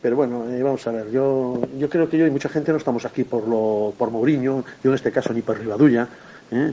Pero 0.00 0.16
bueno, 0.16 0.48
eh, 0.50 0.62
vamos 0.62 0.86
a 0.86 0.92
ver, 0.92 1.10
yo, 1.10 1.60
yo 1.78 1.88
creo 1.88 2.08
que 2.08 2.16
yo 2.16 2.26
y 2.26 2.30
mucha 2.30 2.48
gente 2.48 2.72
no 2.72 2.78
estamos 2.78 3.04
aquí 3.04 3.24
por, 3.24 3.46
lo, 3.46 3.92
por 3.96 4.10
Mourinho, 4.10 4.64
yo 4.82 4.90
en 4.90 4.94
este 4.94 5.12
caso 5.12 5.32
ni 5.34 5.42
por 5.42 5.58
Rivadulla, 5.58 6.08
¿eh? 6.50 6.72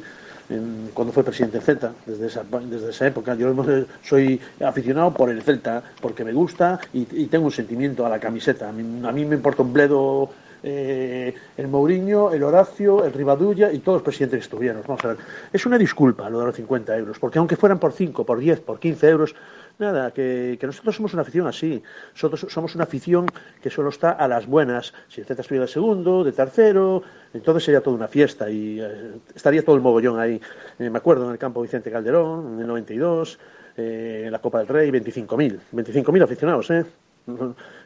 Cuando 0.93 1.13
fue 1.13 1.23
presidente 1.23 1.57
del 1.57 1.65
Celta, 1.65 1.93
desde 2.05 2.27
esa, 2.27 2.43
desde 2.43 2.89
esa 2.89 3.07
época. 3.07 3.35
Yo 3.35 3.55
soy 4.03 4.37
aficionado 4.59 5.13
por 5.13 5.29
el 5.29 5.41
Celta, 5.43 5.81
porque 6.01 6.25
me 6.25 6.33
gusta 6.33 6.77
y, 6.91 7.07
y 7.23 7.27
tengo 7.27 7.45
un 7.45 7.51
sentimiento 7.51 8.05
a 8.05 8.09
la 8.09 8.19
camiseta. 8.19 8.67
A 8.67 8.73
mí, 8.73 9.07
a 9.07 9.11
mí 9.13 9.23
me 9.23 9.35
importa 9.35 9.61
un 9.61 9.71
bledo 9.71 10.29
eh, 10.63 11.33
el 11.57 11.67
Mourinho, 11.67 12.31
el 12.31 12.43
Horacio, 12.43 13.03
el 13.05 13.13
Rivadulla 13.13 13.71
y 13.71 13.79
todos 13.79 13.97
los 13.97 14.03
presidentes 14.03 14.37
que 14.37 14.43
estuvieron. 14.43 14.81
Vamos 14.87 15.03
a 15.05 15.09
ver, 15.09 15.17
es 15.51 15.65
una 15.65 15.77
disculpa 15.77 16.29
lo 16.29 16.39
de 16.39 16.45
los 16.45 16.55
50 16.55 16.97
euros, 16.97 17.19
porque 17.19 17.39
aunque 17.39 17.55
fueran 17.55 17.79
por 17.79 17.93
5, 17.93 18.25
por 18.25 18.39
10, 18.39 18.61
por 18.61 18.79
15 18.79 19.09
euros, 19.09 19.35
nada, 19.79 20.11
que, 20.11 20.57
nosotros 20.61 20.95
somos 20.95 21.13
una 21.13 21.23
afición 21.23 21.47
así. 21.47 21.81
Nosotros 22.13 22.45
somos 22.49 22.75
una 22.75 22.85
afición 22.85 23.25
que 23.61 23.69
solo 23.69 23.89
está 23.89 24.11
a 24.11 24.27
las 24.27 24.45
buenas. 24.45 24.93
Si 25.07 25.21
el 25.21 25.27
Celta 25.27 25.41
estuviera 25.41 25.65
de 25.65 25.71
segundo, 25.71 26.23
de 26.23 26.31
tercero, 26.31 27.03
entonces 27.33 27.63
sería 27.63 27.81
toda 27.81 27.97
una 27.97 28.07
fiesta 28.07 28.49
y 28.49 28.79
eh, 28.79 29.13
estaría 29.35 29.63
todo 29.63 29.75
el 29.75 29.81
mogollón 29.81 30.19
ahí. 30.19 30.39
Eh, 30.79 30.89
me 30.89 30.97
acuerdo 30.97 31.25
en 31.25 31.31
el 31.31 31.37
campo 31.37 31.61
Vicente 31.61 31.91
Calderón, 31.91 32.53
en 32.53 32.59
el 32.61 32.67
92, 32.67 33.39
eh, 33.77 34.23
en 34.25 34.31
la 34.31 34.39
Copa 34.39 34.59
del 34.59 34.67
Rey, 34.67 34.91
25.000. 34.91 35.59
25.000 35.73 36.23
aficionados, 36.23 36.69
¿eh? 36.71 36.85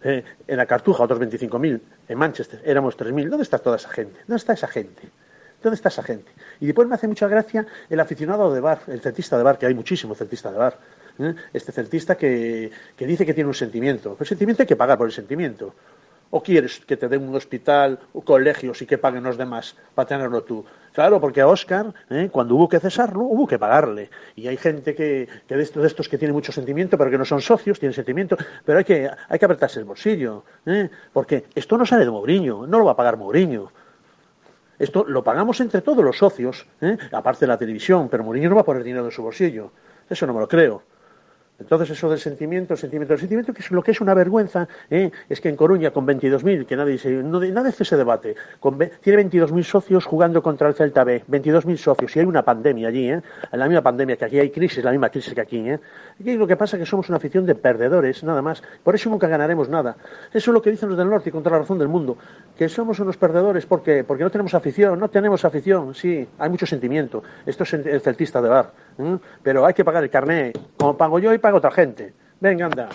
Eh, 0.04 0.24
en 0.48 0.58
la 0.58 0.66
Cartuja 0.66 1.04
otros 1.04 1.20
25.000, 1.20 1.82
en 2.08 2.18
Manchester 2.18 2.62
éramos 2.64 2.98
3.000. 2.98 3.30
¿Dónde 3.30 3.44
está 3.44 3.60
toda 3.60 3.76
esa 3.76 3.90
gente? 3.90 4.20
¿Dónde 4.28 4.38
está 4.38 4.54
esa 4.54 4.68
gente? 4.68 5.10
¿Dónde 5.62 5.76
está 5.76 5.90
esa 5.90 6.04
gente? 6.04 6.32
Y 6.60 6.68
después 6.68 6.88
me 6.88 6.96
hace 6.96 7.08
mucha 7.08 7.28
gracia 7.28 7.66
el 7.90 8.00
aficionado 8.00 8.54
de 8.54 8.62
bar, 8.62 8.82
el 8.88 9.02
celtista 9.02 9.38
de 9.38 9.44
bar, 9.44 9.58
que 9.58 9.66
hay 9.66 9.74
muchísimo 9.74 10.16
celtista 10.16 10.52
de 10.52 10.58
bar. 10.58 10.78
¿eh? 11.20 11.34
Este 11.54 11.72
celtista 11.72 12.16
que, 12.16 12.72
que 12.96 13.08
dice 13.08 13.26
que 13.26 13.34
tiene 13.34 13.48
un 13.48 13.54
sentimiento. 13.54 14.16
El 14.20 14.26
sentimiento 14.28 14.64
hay 14.64 14.68
que 14.68 14.76
pagar 14.76 14.98
por 14.98 15.08
el 15.08 15.14
sentimiento. 15.14 15.74
¿O 16.38 16.44
quieres 16.44 16.82
que 16.82 16.98
te 16.98 17.08
den 17.08 17.24
un 17.30 17.34
hospital, 17.34 17.98
o 18.12 18.20
colegios 18.20 18.82
y 18.82 18.86
que 18.86 18.98
paguen 18.98 19.24
los 19.24 19.38
demás 19.38 19.74
para 19.96 20.10
tenerlo 20.10 20.44
tú? 20.44 20.66
Claro, 20.92 21.22
porque 21.22 21.40
a 21.40 21.48
Oscar, 21.48 21.94
¿eh? 22.10 22.28
cuando 22.30 22.56
hubo 22.56 22.68
que 22.68 22.78
cesarlo, 22.82 23.22
hubo 23.22 23.48
que 23.48 23.58
pagarle. 23.58 24.10
Y 24.36 24.50
hay 24.50 24.58
gente 24.58 24.94
que, 24.96 25.30
de, 25.48 25.62
estos, 25.62 25.82
de 25.82 25.88
estos 25.88 26.10
que 26.10 26.18
tiene 26.18 26.34
mucho 26.34 26.52
sentimiento, 26.52 26.98
pero 26.98 27.10
que 27.10 27.18
no 27.18 27.24
son 27.24 27.40
socios, 27.40 27.80
tienen 27.80 27.94
sentimiento, 27.94 28.36
pero 28.66 28.80
hay 28.80 28.84
que, 28.84 29.10
hay 29.30 29.40
que 29.40 29.46
apretarse 29.46 29.80
el 29.80 29.86
bolsillo. 29.86 30.44
¿eh? 30.66 30.90
Porque 31.14 31.46
esto 31.56 31.78
no 31.78 31.86
sale 31.86 32.04
de 32.04 32.12
Mourinho, 32.12 32.68
no 32.68 32.80
lo 32.80 32.84
va 32.84 32.92
a 32.92 32.98
pagar 32.98 33.16
Mourinho. 33.16 33.72
Esto 34.78 35.06
lo 35.08 35.24
pagamos 35.24 35.62
entre 35.62 35.80
todos 35.80 36.04
los 36.04 36.18
socios, 36.18 36.66
¿eh? 36.82 36.98
aparte 37.14 37.46
de 37.46 37.48
la 37.48 37.58
televisión, 37.58 38.10
pero 38.10 38.26
Mourinho 38.26 38.50
no 38.50 38.56
va 38.56 38.62
a 38.64 38.66
poner 38.66 38.84
dinero 38.84 39.06
en 39.06 39.12
su 39.12 39.24
bolsillo. 39.24 39.72
Eso 40.10 40.28
no 40.28 40.34
me 40.34 40.42
lo 40.42 40.50
creo. 40.50 40.84
Entonces 41.60 41.90
eso 41.92 42.10
del 42.10 42.20
sentimiento, 42.20 42.74
el 42.74 42.80
sentimiento, 42.80 43.14
el 43.14 43.20
sentimiento, 43.20 43.54
que 43.54 43.62
es 43.62 43.72
lo 43.72 43.82
que 43.82 43.92
es 43.92 44.02
una 44.02 44.14
vergüenza, 44.14 44.68
¿eh? 44.90 45.10
es 45.30 45.40
que 45.40 45.48
en 45.48 45.56
Coruña 45.56 45.92
con 45.92 46.06
22.000, 46.06 46.66
que 46.66 46.76
nadie 46.76 46.98
se, 46.98 47.12
no, 47.12 47.40
hace 47.62 47.84
ese 47.84 47.96
debate, 47.96 48.36
con, 48.60 48.78
tiene 49.02 49.24
22.000 49.24 49.64
socios 49.64 50.06
jugando 50.06 50.44
contra 50.44 50.68
el 50.68 50.76
Celta 50.76 51.06
B, 51.06 51.24
22.000 51.30 51.78
socios, 51.78 52.16
y 52.16 52.20
hay 52.20 52.26
una 52.26 52.44
pandemia 52.44 52.90
allí, 52.90 53.10
¿eh? 53.10 53.22
la 53.54 53.68
misma 53.68 53.82
pandemia 53.82 54.18
que 54.18 54.26
aquí, 54.26 54.40
hay 54.40 54.50
crisis, 54.50 54.84
la 54.84 54.92
misma 54.92 55.10
crisis 55.10 55.34
que 55.34 55.42
aquí. 55.42 55.58
¿eh? 55.60 55.80
Aquí 56.20 56.36
lo 56.36 56.46
que 56.46 56.58
pasa 56.58 56.76
es 56.76 56.82
que 56.82 56.86
somos 56.86 57.08
una 57.08 57.18
afición 57.18 57.46
de 57.46 57.56
perdedores, 57.56 58.24
nada 58.24 58.42
más, 58.42 58.62
por 58.84 58.96
eso 58.96 59.10
nunca 59.10 59.28
ganaremos 59.30 59.70
nada. 59.70 59.96
Eso 60.34 60.52
es 60.52 60.54
lo 60.54 60.62
que 60.62 60.72
dicen 60.72 60.90
los 60.90 60.98
del 60.98 61.10
norte 61.10 61.30
y 61.30 61.32
contra 61.32 61.54
la 61.54 61.60
razón 61.60 61.80
del 61.80 61.88
mundo, 61.88 62.18
que 62.58 62.68
somos 62.68 63.00
unos 63.00 63.16
perdedores 63.16 63.66
porque, 63.66 64.04
porque 64.04 64.24
no 64.24 64.30
tenemos 64.30 64.54
afición, 64.54 65.00
no 65.00 65.10
tenemos 65.10 65.46
afición, 65.46 65.96
sí, 65.96 66.28
hay 66.38 66.50
mucho 66.50 66.66
sentimiento, 66.66 67.24
esto 67.46 67.64
es 67.64 67.74
el 67.74 68.02
celtista 68.02 68.42
de 68.42 68.50
bar, 68.50 68.72
pero 69.44 69.66
hay 69.66 69.74
que 69.74 69.86
pagar 69.86 70.04
el 70.04 70.10
carné, 70.10 70.54
como 70.78 70.98
pago 70.98 71.20
yo 71.20 71.34
y 71.34 71.38
paga 71.38 71.58
otra 71.58 71.72
gente. 71.72 72.14
Venga, 72.40 72.66
anda. 72.66 72.90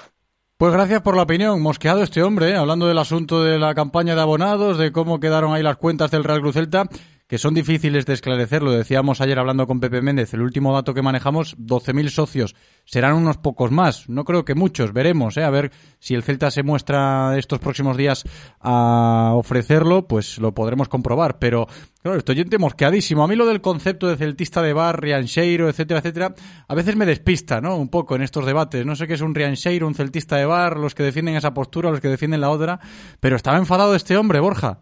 Pues 0.56 0.72
gracias 0.72 1.00
por 1.00 1.16
la 1.16 1.22
opinión. 1.22 1.62
Mosqueado 1.62 2.02
este 2.02 2.22
hombre, 2.22 2.50
¿eh? 2.50 2.56
hablando 2.56 2.86
del 2.86 2.98
asunto 2.98 3.42
de 3.42 3.58
la 3.58 3.74
campaña 3.74 4.14
de 4.14 4.20
abonados, 4.20 4.76
de 4.76 4.92
cómo 4.92 5.18
quedaron 5.18 5.54
ahí 5.54 5.62
las 5.62 5.78
cuentas 5.78 6.10
del 6.10 6.22
Real 6.22 6.42
Cruz 6.42 6.54
Celta, 6.54 6.84
que 7.30 7.38
son 7.38 7.54
difíciles 7.54 8.06
de 8.06 8.14
esclarecer. 8.14 8.60
Lo 8.60 8.72
decíamos 8.72 9.20
ayer 9.20 9.38
hablando 9.38 9.68
con 9.68 9.78
Pepe 9.78 10.02
Méndez. 10.02 10.34
El 10.34 10.42
último 10.42 10.74
dato 10.74 10.94
que 10.94 11.00
manejamos, 11.00 11.56
12.000 11.58 12.08
socios. 12.08 12.56
Serán 12.84 13.14
unos 13.14 13.36
pocos 13.36 13.70
más. 13.70 14.08
No 14.08 14.24
creo 14.24 14.44
que 14.44 14.56
muchos. 14.56 14.92
Veremos, 14.92 15.36
¿eh? 15.36 15.44
a 15.44 15.50
ver 15.50 15.70
si 16.00 16.14
el 16.14 16.24
Celta 16.24 16.50
se 16.50 16.64
muestra 16.64 17.38
estos 17.38 17.60
próximos 17.60 17.96
días 17.96 18.24
a 18.58 19.30
ofrecerlo, 19.36 20.08
pues 20.08 20.38
lo 20.38 20.54
podremos 20.54 20.88
comprobar. 20.88 21.38
Pero, 21.38 21.68
claro, 22.02 22.18
estoy 22.18 22.34
oyente 22.34 22.58
mosqueadísimo. 22.58 23.22
A 23.22 23.28
mí 23.28 23.36
lo 23.36 23.46
del 23.46 23.60
concepto 23.60 24.08
de 24.08 24.16
celtista 24.16 24.60
de 24.60 24.72
bar, 24.72 25.00
Riancheiro, 25.00 25.68
etcétera, 25.68 26.00
etcétera, 26.00 26.34
a 26.66 26.74
veces 26.74 26.96
me 26.96 27.06
despista, 27.06 27.60
¿no? 27.60 27.76
Un 27.76 27.90
poco 27.90 28.16
en 28.16 28.22
estos 28.22 28.44
debates. 28.44 28.84
No 28.84 28.96
sé 28.96 29.06
qué 29.06 29.14
es 29.14 29.20
un 29.20 29.36
Riancheiro, 29.36 29.86
un 29.86 29.94
celtista 29.94 30.34
de 30.34 30.46
bar, 30.46 30.78
los 30.78 30.96
que 30.96 31.04
defienden 31.04 31.36
esa 31.36 31.54
postura, 31.54 31.92
los 31.92 32.00
que 32.00 32.08
defienden 32.08 32.40
la 32.40 32.50
otra. 32.50 32.80
Pero 33.20 33.36
estaba 33.36 33.56
enfadado 33.56 33.94
este 33.94 34.16
hombre, 34.16 34.40
Borja. 34.40 34.80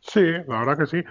Sí, 0.00 0.22
la 0.46 0.60
verdad 0.60 0.78
que 0.78 0.86
sí. 0.86 1.04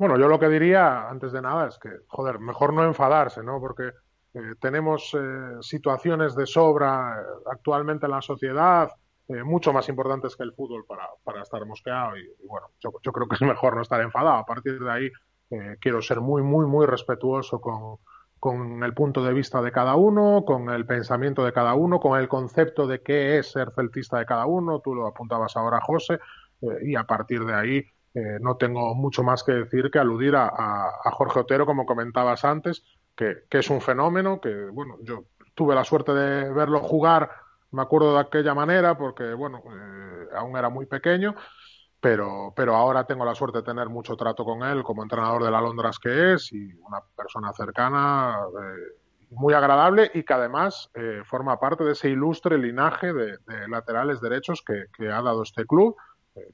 Bueno, 0.00 0.16
yo 0.16 0.28
lo 0.28 0.38
que 0.38 0.48
diría, 0.48 1.10
antes 1.10 1.30
de 1.30 1.42
nada, 1.42 1.68
es 1.68 1.78
que, 1.78 1.90
joder, 2.08 2.38
mejor 2.38 2.72
no 2.72 2.84
enfadarse, 2.84 3.42
¿no? 3.42 3.60
Porque 3.60 3.88
eh, 4.32 4.54
tenemos 4.58 5.12
eh, 5.12 5.58
situaciones 5.60 6.34
de 6.34 6.46
sobra 6.46 7.20
eh, 7.20 7.24
actualmente 7.52 8.06
en 8.06 8.12
la 8.12 8.22
sociedad, 8.22 8.88
eh, 9.28 9.44
mucho 9.44 9.74
más 9.74 9.90
importantes 9.90 10.36
que 10.36 10.44
el 10.44 10.54
fútbol 10.54 10.86
para, 10.86 11.06
para 11.22 11.42
estar 11.42 11.66
mosqueado. 11.66 12.16
Y, 12.16 12.26
bueno, 12.46 12.68
yo, 12.80 13.12
creo 13.12 13.28
que 13.28 13.34
es 13.34 13.42
mejor 13.42 13.76
no 13.76 13.82
estar 13.82 14.00
enfadado. 14.00 14.38
A 14.38 14.46
partir 14.46 14.80
de 14.80 14.90
ahí, 14.90 15.10
quiero 15.80 16.00
ser 16.00 16.22
muy, 16.22 16.40
muy, 16.40 16.64
muy 16.64 16.86
respetuoso 16.86 17.60
con, 17.60 17.98
con 18.38 18.82
el 18.82 18.94
punto 18.94 19.22
de 19.22 19.34
vista 19.34 19.60
de 19.60 19.70
cada 19.70 19.96
uno, 19.96 20.44
con 20.46 20.70
el 20.70 20.86
pensamiento 20.86 21.44
de 21.44 21.52
cada 21.52 21.74
uno, 21.74 22.00
con 22.00 22.18
el 22.18 22.26
concepto 22.26 22.86
de 22.86 23.02
qué 23.02 23.36
es 23.36 23.50
ser 23.50 23.70
celtista 23.72 24.18
de 24.18 24.24
cada 24.24 24.46
uno. 24.46 24.80
Tú 24.80 24.94
lo 24.94 25.06
apuntabas 25.06 25.58
ahora, 25.58 25.78
José, 25.82 26.20
y 26.82 26.94
a 26.94 27.04
partir 27.04 27.44
de 27.44 27.52
ahí 27.52 27.84
eh, 28.12 28.38
no 28.40 28.56
tengo 28.56 28.94
mucho 28.94 29.22
más 29.22 29.44
que 29.44 29.52
decir 29.52 29.90
que 29.90 30.00
aludir 30.00 30.34
a, 30.34 30.92
Jorge 31.12 31.40
Otero, 31.40 31.64
como 31.64 31.86
comentabas 31.86 32.44
antes, 32.44 32.82
que, 33.14 33.44
es 33.50 33.70
un 33.70 33.80
fenómeno, 33.80 34.40
que 34.40 34.66
bueno, 34.72 34.96
yo 35.02 35.24
tuve 35.54 35.74
la 35.74 35.84
suerte 35.84 36.12
de 36.12 36.52
verlo 36.52 36.80
jugar, 36.80 37.30
me 37.70 37.82
acuerdo 37.82 38.14
de 38.14 38.20
aquella 38.20 38.54
manera, 38.54 38.98
porque 38.98 39.32
bueno, 39.34 39.62
eh, 39.66 40.28
aún 40.34 40.56
era 40.56 40.70
muy 40.70 40.86
pequeño, 40.86 41.36
pero, 42.00 42.52
pero 42.56 42.74
ahora 42.74 43.04
tengo 43.04 43.24
la 43.24 43.34
suerte 43.34 43.58
de 43.58 43.64
tener 43.64 43.88
mucho 43.88 44.16
trato 44.16 44.44
con 44.44 44.64
él 44.64 44.82
como 44.82 45.02
entrenador 45.02 45.44
de 45.44 45.50
la 45.50 45.60
Londras 45.60 45.98
que 45.98 46.32
es 46.32 46.52
y 46.52 46.72
una 46.80 47.00
persona 47.14 47.52
cercana, 47.52 48.38
eh, 48.40 48.96
muy 49.32 49.54
agradable 49.54 50.10
y 50.14 50.24
que 50.24 50.34
además 50.34 50.90
forma 51.24 51.60
parte 51.60 51.84
de 51.84 51.92
ese 51.92 52.08
ilustre 52.08 52.58
linaje 52.58 53.12
de, 53.12 53.38
laterales 53.68 54.20
derechos 54.20 54.60
que, 54.66 55.08
ha 55.08 55.22
dado 55.22 55.44
este 55.44 55.66
club. 55.66 55.94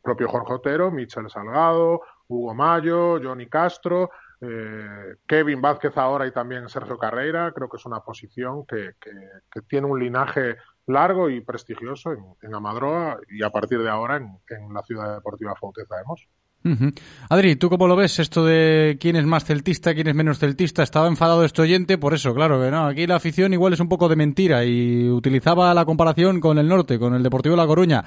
Propio 0.03 0.29
Jorge 0.29 0.53
Otero, 0.55 0.91
Michel 0.91 1.31
Salgado, 1.31 2.03
Hugo 2.29 2.55
Mayo, 2.55 3.21
Johnny 3.23 3.47
Castro, 3.47 4.11
eh, 4.41 5.17
Kevin 5.27 5.61
Vázquez 5.61 5.97
ahora 5.97 6.27
y 6.27 6.33
también 6.33 6.69
Sergio 6.69 6.99
Carreira. 6.99 7.53
Creo 7.53 7.69
que 7.69 7.77
es 7.77 7.87
una 7.87 8.01
posición 8.01 8.67
que, 8.67 8.93
que, 9.01 9.11
que 9.51 9.63
tiene 9.63 9.87
un 9.87 9.99
linaje 9.99 10.57
largo 10.87 11.29
y 11.29 11.41
prestigioso 11.41 12.13
en, 12.13 12.21
en 12.43 12.55
Amadroa 12.55 13.19
y 13.29 13.43
a 13.43 13.51
partir 13.51 13.83
de 13.83 13.91
ahora 13.91 14.17
en, 14.17 14.73
la 14.73 14.83
Ciudad 14.83 15.15
Deportiva 15.15 15.55
Fonteza 15.57 15.97
Hemos. 16.01 16.29
Uh 16.65 16.71
-huh. 16.71 17.01
Adri, 17.29 17.55
¿tú 17.57 17.69
cómo 17.69 17.87
lo 17.87 17.95
ves 17.95 18.19
esto 18.19 18.45
de 18.45 18.97
quién 19.01 19.15
es 19.15 19.25
más 19.25 19.45
celtista, 19.45 19.95
quién 19.95 20.09
es 20.09 20.15
menos 20.15 20.39
celtista? 20.39 20.83
Estaba 20.83 21.07
enfadado 21.07 21.45
este 21.45 21.63
oyente 21.63 21.97
por 21.97 22.13
eso, 22.13 22.35
claro 22.35 22.61
que 22.61 22.71
no. 22.71 22.87
Aquí 22.87 23.07
la 23.07 23.17
afición 23.17 23.53
igual 23.53 23.75
es 23.75 23.81
un 23.81 23.89
poco 23.89 24.09
de 24.09 24.17
mentira 24.17 24.65
y 24.65 25.09
utilizaba 25.09 25.73
la 25.75 25.85
comparación 25.85 26.41
con 26.41 26.59
el 26.59 26.67
norte, 26.67 26.99
con 26.99 27.15
el 27.15 27.23
Deportivo 27.23 27.55
de 27.55 27.63
La 27.63 27.69
Coruña, 27.69 28.05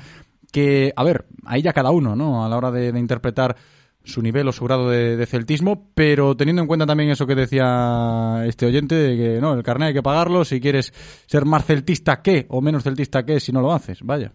que, 0.52 0.94
a 0.96 1.04
ver, 1.04 1.26
ahí 1.46 1.62
ya 1.62 1.74
cada 1.74 1.92
uno, 1.92 2.16
¿no? 2.16 2.46
A 2.46 2.50
la 2.50 2.58
hora 2.58 2.72
de, 2.72 2.88
interpretar 3.00 3.56
su 4.04 4.22
nivel 4.22 4.48
o 4.48 4.52
su 4.52 4.66
grado 4.66 4.90
de, 4.90 5.26
celtismo, 5.26 5.92
pero 5.94 6.36
teniendo 6.36 6.62
en 6.62 6.68
cuenta 6.68 6.86
también 6.86 7.10
eso 7.10 7.28
que 7.28 7.36
decía 7.36 8.44
este 8.46 8.66
oyente, 8.66 8.96
de 8.96 9.18
que 9.18 9.42
no, 9.42 9.54
el 9.54 9.64
carnet 9.64 9.90
hay 9.90 9.94
que 9.94 10.04
pagarlo 10.04 10.46
si 10.46 10.60
quieres 10.60 10.92
ser 11.28 11.46
más 11.46 11.66
celtista 11.66 12.22
que 12.22 12.46
o 12.50 12.62
menos 12.62 12.84
celtista 12.84 13.26
que 13.26 13.40
si 13.40 13.52
no 13.52 13.62
lo 13.62 13.72
haces, 13.72 14.02
vaya. 14.04 14.32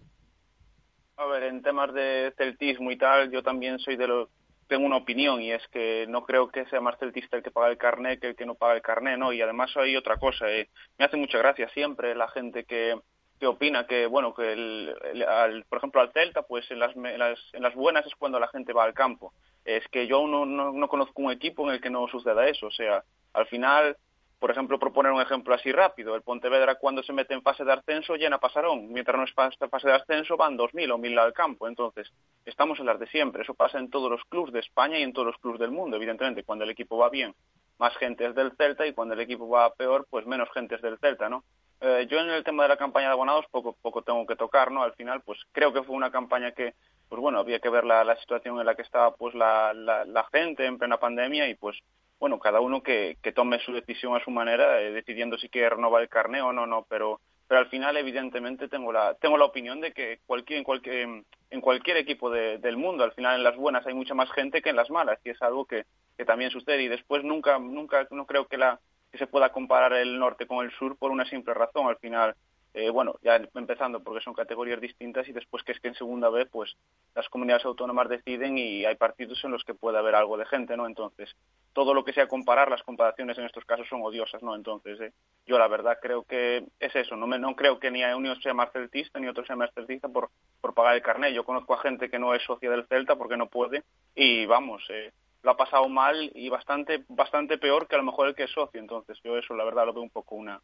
A 1.17 1.25
ver, 1.27 1.43
en 1.43 1.61
temas 1.61 1.93
de 1.93 2.33
celtismo 2.37 2.91
y 2.91 2.97
tal, 2.97 3.31
yo 3.31 3.41
también 3.41 3.79
soy 3.79 3.95
de 3.95 4.07
los 4.07 4.29
tengo 4.67 4.85
una 4.85 4.97
opinión 4.97 5.41
y 5.41 5.51
es 5.51 5.61
que 5.67 6.05
no 6.07 6.23
creo 6.23 6.49
que 6.49 6.65
sea 6.65 6.81
más 6.81 6.97
celtista 6.97 7.37
el 7.37 7.43
que 7.43 7.51
paga 7.51 7.69
el 7.69 7.77
carnet 7.77 8.19
que 8.19 8.29
el 8.29 8.35
que 8.35 8.45
no 8.45 8.55
paga 8.55 8.75
el 8.75 8.81
carnet, 8.81 9.17
¿no? 9.17 9.31
Y 9.31 9.41
además 9.41 9.71
hay 9.77 9.95
otra 9.95 10.17
cosa, 10.17 10.49
eh, 10.49 10.69
me 10.97 11.05
hace 11.05 11.17
mucha 11.17 11.37
gracia 11.37 11.69
siempre 11.69 12.15
la 12.15 12.27
gente 12.29 12.63
que 12.63 12.95
que 13.39 13.47
opina 13.47 13.85
que 13.85 14.05
bueno 14.07 14.33
que 14.33 14.53
el, 14.53 15.25
al, 15.27 15.63
por 15.65 15.77
ejemplo 15.79 16.01
al 16.01 16.11
Celta 16.11 16.43
pues 16.43 16.69
en 16.71 16.79
las, 16.79 16.95
en 16.95 17.19
las, 17.19 17.39
en 17.53 17.61
las 17.61 17.75
buenas 17.75 18.05
es 18.05 18.15
cuando 18.15 18.39
la 18.39 18.47
gente 18.47 18.73
va 18.73 18.83
al 18.83 18.93
campo. 18.93 19.33
Es 19.63 19.87
que 19.89 20.07
yo 20.07 20.27
no, 20.27 20.45
no, 20.45 20.71
no 20.71 20.87
conozco 20.87 21.21
un 21.21 21.31
equipo 21.31 21.67
en 21.67 21.75
el 21.75 21.81
que 21.81 21.89
no 21.89 22.07
suceda 22.07 22.47
eso. 22.47 22.67
O 22.67 22.71
sea 22.71 23.03
al 23.33 23.47
final 23.47 23.97
por 24.39 24.51
ejemplo 24.51 24.79
proponer 24.79 25.11
un 25.11 25.21
ejemplo 25.21 25.53
así 25.53 25.71
rápido 25.71 26.15
el 26.15 26.21
Pontevedra 26.21 26.75
cuando 26.75 27.03
se 27.03 27.13
mete 27.13 27.33
en 27.33 27.41
fase 27.41 27.65
de 27.65 27.73
ascenso 27.73 28.15
llena 28.15 28.37
Pasarón. 28.37 28.91
Mientras 28.91 29.17
no 29.17 29.23
es 29.23 29.33
fase 29.33 29.87
de 29.87 29.93
ascenso 29.93 30.37
van 30.37 30.57
2.000 30.57 30.93
o 30.93 30.97
1.000 30.97 31.19
al 31.19 31.33
campo. 31.33 31.67
Entonces 31.67 32.11
estamos 32.45 32.79
en 32.79 32.85
las 32.85 32.99
de 32.99 33.07
siempre. 33.07 33.43
Eso 33.43 33.53
pasa 33.53 33.79
en 33.79 33.89
todos 33.89 34.09
los 34.09 34.23
clubes 34.25 34.53
de 34.53 34.59
España 34.59 34.99
y 34.99 35.03
en 35.03 35.13
todos 35.13 35.27
los 35.27 35.37
clubes 35.39 35.59
del 35.59 35.71
mundo 35.71 35.97
evidentemente. 35.97 36.43
Cuando 36.43 36.63
el 36.63 36.69
equipo 36.69 36.97
va 36.97 37.09
bien 37.09 37.35
más 37.77 37.95
gente 37.97 38.25
es 38.25 38.35
del 38.35 38.55
Celta 38.55 38.87
y 38.87 38.93
cuando 38.93 39.13
el 39.13 39.19
equipo 39.19 39.49
va 39.49 39.73
peor 39.73 40.07
pues 40.09 40.25
menos 40.25 40.49
gente 40.53 40.75
es 40.75 40.81
del 40.81 40.97
Celta 40.99 41.29
no 41.29 41.43
eh, 41.81 42.07
yo 42.09 42.19
en 42.19 42.29
el 42.29 42.43
tema 42.43 42.63
de 42.63 42.69
la 42.69 42.77
campaña 42.77 43.07
de 43.07 43.13
abonados 43.13 43.45
poco 43.51 43.75
poco 43.81 44.01
tengo 44.01 44.25
que 44.25 44.35
tocar, 44.35 44.71
¿no? 44.71 44.83
Al 44.83 44.93
final, 44.93 45.21
pues 45.21 45.39
creo 45.51 45.73
que 45.73 45.83
fue 45.83 45.95
una 45.95 46.11
campaña 46.11 46.51
que, 46.51 46.73
pues 47.09 47.21
bueno, 47.21 47.39
había 47.39 47.59
que 47.59 47.69
ver 47.69 47.83
la, 47.83 48.15
situación 48.17 48.59
en 48.59 48.65
la 48.65 48.75
que 48.75 48.81
estaba 48.81 49.15
pues 49.15 49.35
la, 49.35 49.73
la, 49.73 50.05
la 50.05 50.23
gente 50.31 50.65
en 50.65 50.77
plena 50.77 50.97
pandemia 50.97 51.47
y 51.49 51.55
pues 51.55 51.77
bueno, 52.19 52.39
cada 52.39 52.61
uno 52.61 52.81
que, 52.81 53.17
que 53.21 53.33
tome 53.33 53.59
su 53.59 53.73
decisión 53.73 54.15
a 54.15 54.23
su 54.23 54.31
manera, 54.31 54.81
eh, 54.81 54.91
decidiendo 54.91 55.37
si 55.37 55.49
quiere 55.49 55.69
renovar 55.69 56.01
el 56.01 56.09
carné 56.09 56.41
o 56.41 56.53
no, 56.53 56.65
no, 56.65 56.85
pero 56.89 57.19
pero 57.47 57.59
al 57.59 57.67
final 57.67 57.95
evidentemente 57.97 58.67
tengo 58.67 58.91
la 58.91 59.13
tengo 59.15 59.37
la 59.37 59.45
opinión 59.45 59.79
de 59.79 59.91
que 59.91 60.19
cualquier 60.25 60.59
en 60.59 60.63
cualquier 60.63 61.23
en 61.51 61.61
cualquier 61.61 61.97
equipo 61.97 62.29
de, 62.29 62.57
del 62.57 62.77
mundo 62.77 63.03
al 63.03 63.11
final 63.13 63.35
en 63.35 63.43
las 63.43 63.55
buenas 63.55 63.85
hay 63.85 63.93
mucha 63.93 64.15
más 64.15 64.31
gente 64.31 64.61
que 64.61 64.69
en 64.69 64.75
las 64.75 64.89
malas 64.89 65.19
y 65.23 65.29
es 65.29 65.41
algo 65.41 65.65
que, 65.65 65.85
que 66.17 66.25
también 66.25 66.49
sucede 66.49 66.81
y 66.83 66.87
después 66.87 67.23
nunca 67.23 67.59
nunca 67.59 68.07
no 68.11 68.25
creo 68.25 68.47
que 68.47 68.57
la 68.57 68.79
que 69.15 69.19
se 69.19 69.27
pueda 69.27 69.53
comparar 69.53 69.93
el 69.93 70.19
norte 70.19 70.45
con 70.45 70.65
el 70.65 70.71
sur 70.71 70.97
por 70.97 71.09
una 71.09 71.23
simple 71.25 71.53
razón. 71.53 71.87
Al 71.87 71.95
final, 71.97 72.35
eh, 72.73 72.89
bueno, 72.89 73.15
ya 73.23 73.39
empezando 73.55 74.03
porque 74.03 74.21
son 74.21 74.33
categorías 74.33 74.81
distintas 74.81 75.25
y 75.29 75.31
después 75.31 75.63
que 75.63 75.71
es 75.71 75.79
que 75.79 75.87
en 75.87 75.95
segunda 75.95 76.29
vez, 76.29 76.49
pues 76.51 76.75
las 77.15 77.29
comunidades 77.29 77.63
autónomas 77.63 78.09
deciden 78.09 78.57
y 78.57 78.83
hay 78.83 78.95
partidos 78.95 79.41
en 79.45 79.51
los 79.51 79.63
que 79.63 79.73
puede 79.73 79.97
haber 79.97 80.15
algo 80.15 80.35
de 80.35 80.45
gente, 80.47 80.75
¿no? 80.75 80.85
Entonces, 80.85 81.33
todo 81.71 81.93
lo 81.93 82.03
que 82.03 82.11
sea 82.11 82.27
comparar, 82.27 82.69
las 82.69 82.83
comparaciones 82.83 83.37
en 83.37 83.45
estos 83.45 83.63
casos 83.63 83.87
son 83.87 84.01
odiosas, 84.01 84.43
¿no? 84.43 84.53
Entonces, 84.53 84.99
eh, 84.99 85.13
yo 85.45 85.57
la 85.57 85.69
verdad 85.69 85.97
creo 86.01 86.23
que 86.23 86.65
es 86.81 86.93
eso, 86.93 87.15
no, 87.15 87.25
me, 87.25 87.39
no 87.39 87.55
creo 87.55 87.79
que 87.79 87.91
ni 87.91 88.03
uno 88.03 88.35
sea 88.41 88.53
más 88.53 88.73
celtista 88.73 89.17
ni 89.17 89.29
otro 89.29 89.45
sea 89.45 89.55
más 89.55 89.73
celtista 89.73 90.09
por, 90.09 90.29
por 90.59 90.73
pagar 90.73 90.95
el 90.95 91.01
carnet. 91.01 91.33
Yo 91.33 91.45
conozco 91.45 91.73
a 91.73 91.81
gente 91.81 92.09
que 92.09 92.19
no 92.19 92.35
es 92.35 92.43
socia 92.43 92.69
del 92.69 92.85
Celta 92.87 93.15
porque 93.15 93.37
no 93.37 93.47
puede 93.47 93.83
y 94.13 94.45
vamos, 94.45 94.83
eh, 94.89 95.13
lo 95.45 95.51
ha 95.51 95.57
pasado 95.57 95.87
mal 95.87 96.31
y 96.33 96.49
bastante 96.49 97.05
bastante 97.07 97.57
peor 97.59 97.87
que 97.87 97.95
a 97.95 97.99
lo 97.99 98.03
mejor 98.03 98.27
el 98.27 98.35
que 98.35 98.43
es 98.43 98.51
socio. 98.51 98.81
Entonces, 98.81 99.17
yo 99.23 99.37
eso 99.37 99.53
la 99.53 99.63
verdad 99.63 99.85
lo 99.85 99.93
veo 99.93 100.01
un 100.01 100.09
poco 100.09 100.35
una, 100.35 100.59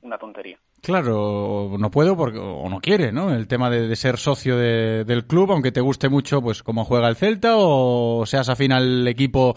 una 0.00 0.16
tontería. 0.16 0.58
Claro, 0.80 1.76
no 1.78 1.90
puedo 1.90 2.16
porque, 2.16 2.38
o 2.38 2.68
no 2.68 2.80
quiere, 2.80 3.12
¿no? 3.12 3.34
El 3.34 3.46
tema 3.46 3.68
de, 3.68 3.86
de 3.86 3.96
ser 3.96 4.16
socio 4.16 4.56
de, 4.56 5.04
del 5.04 5.26
club, 5.26 5.52
aunque 5.52 5.72
te 5.72 5.82
guste 5.82 6.08
mucho, 6.08 6.40
pues 6.40 6.62
cómo 6.62 6.84
juega 6.84 7.08
el 7.08 7.16
Celta 7.16 7.56
o 7.56 8.24
seas 8.24 8.48
afín 8.48 8.72
al 8.72 9.06
equipo 9.06 9.56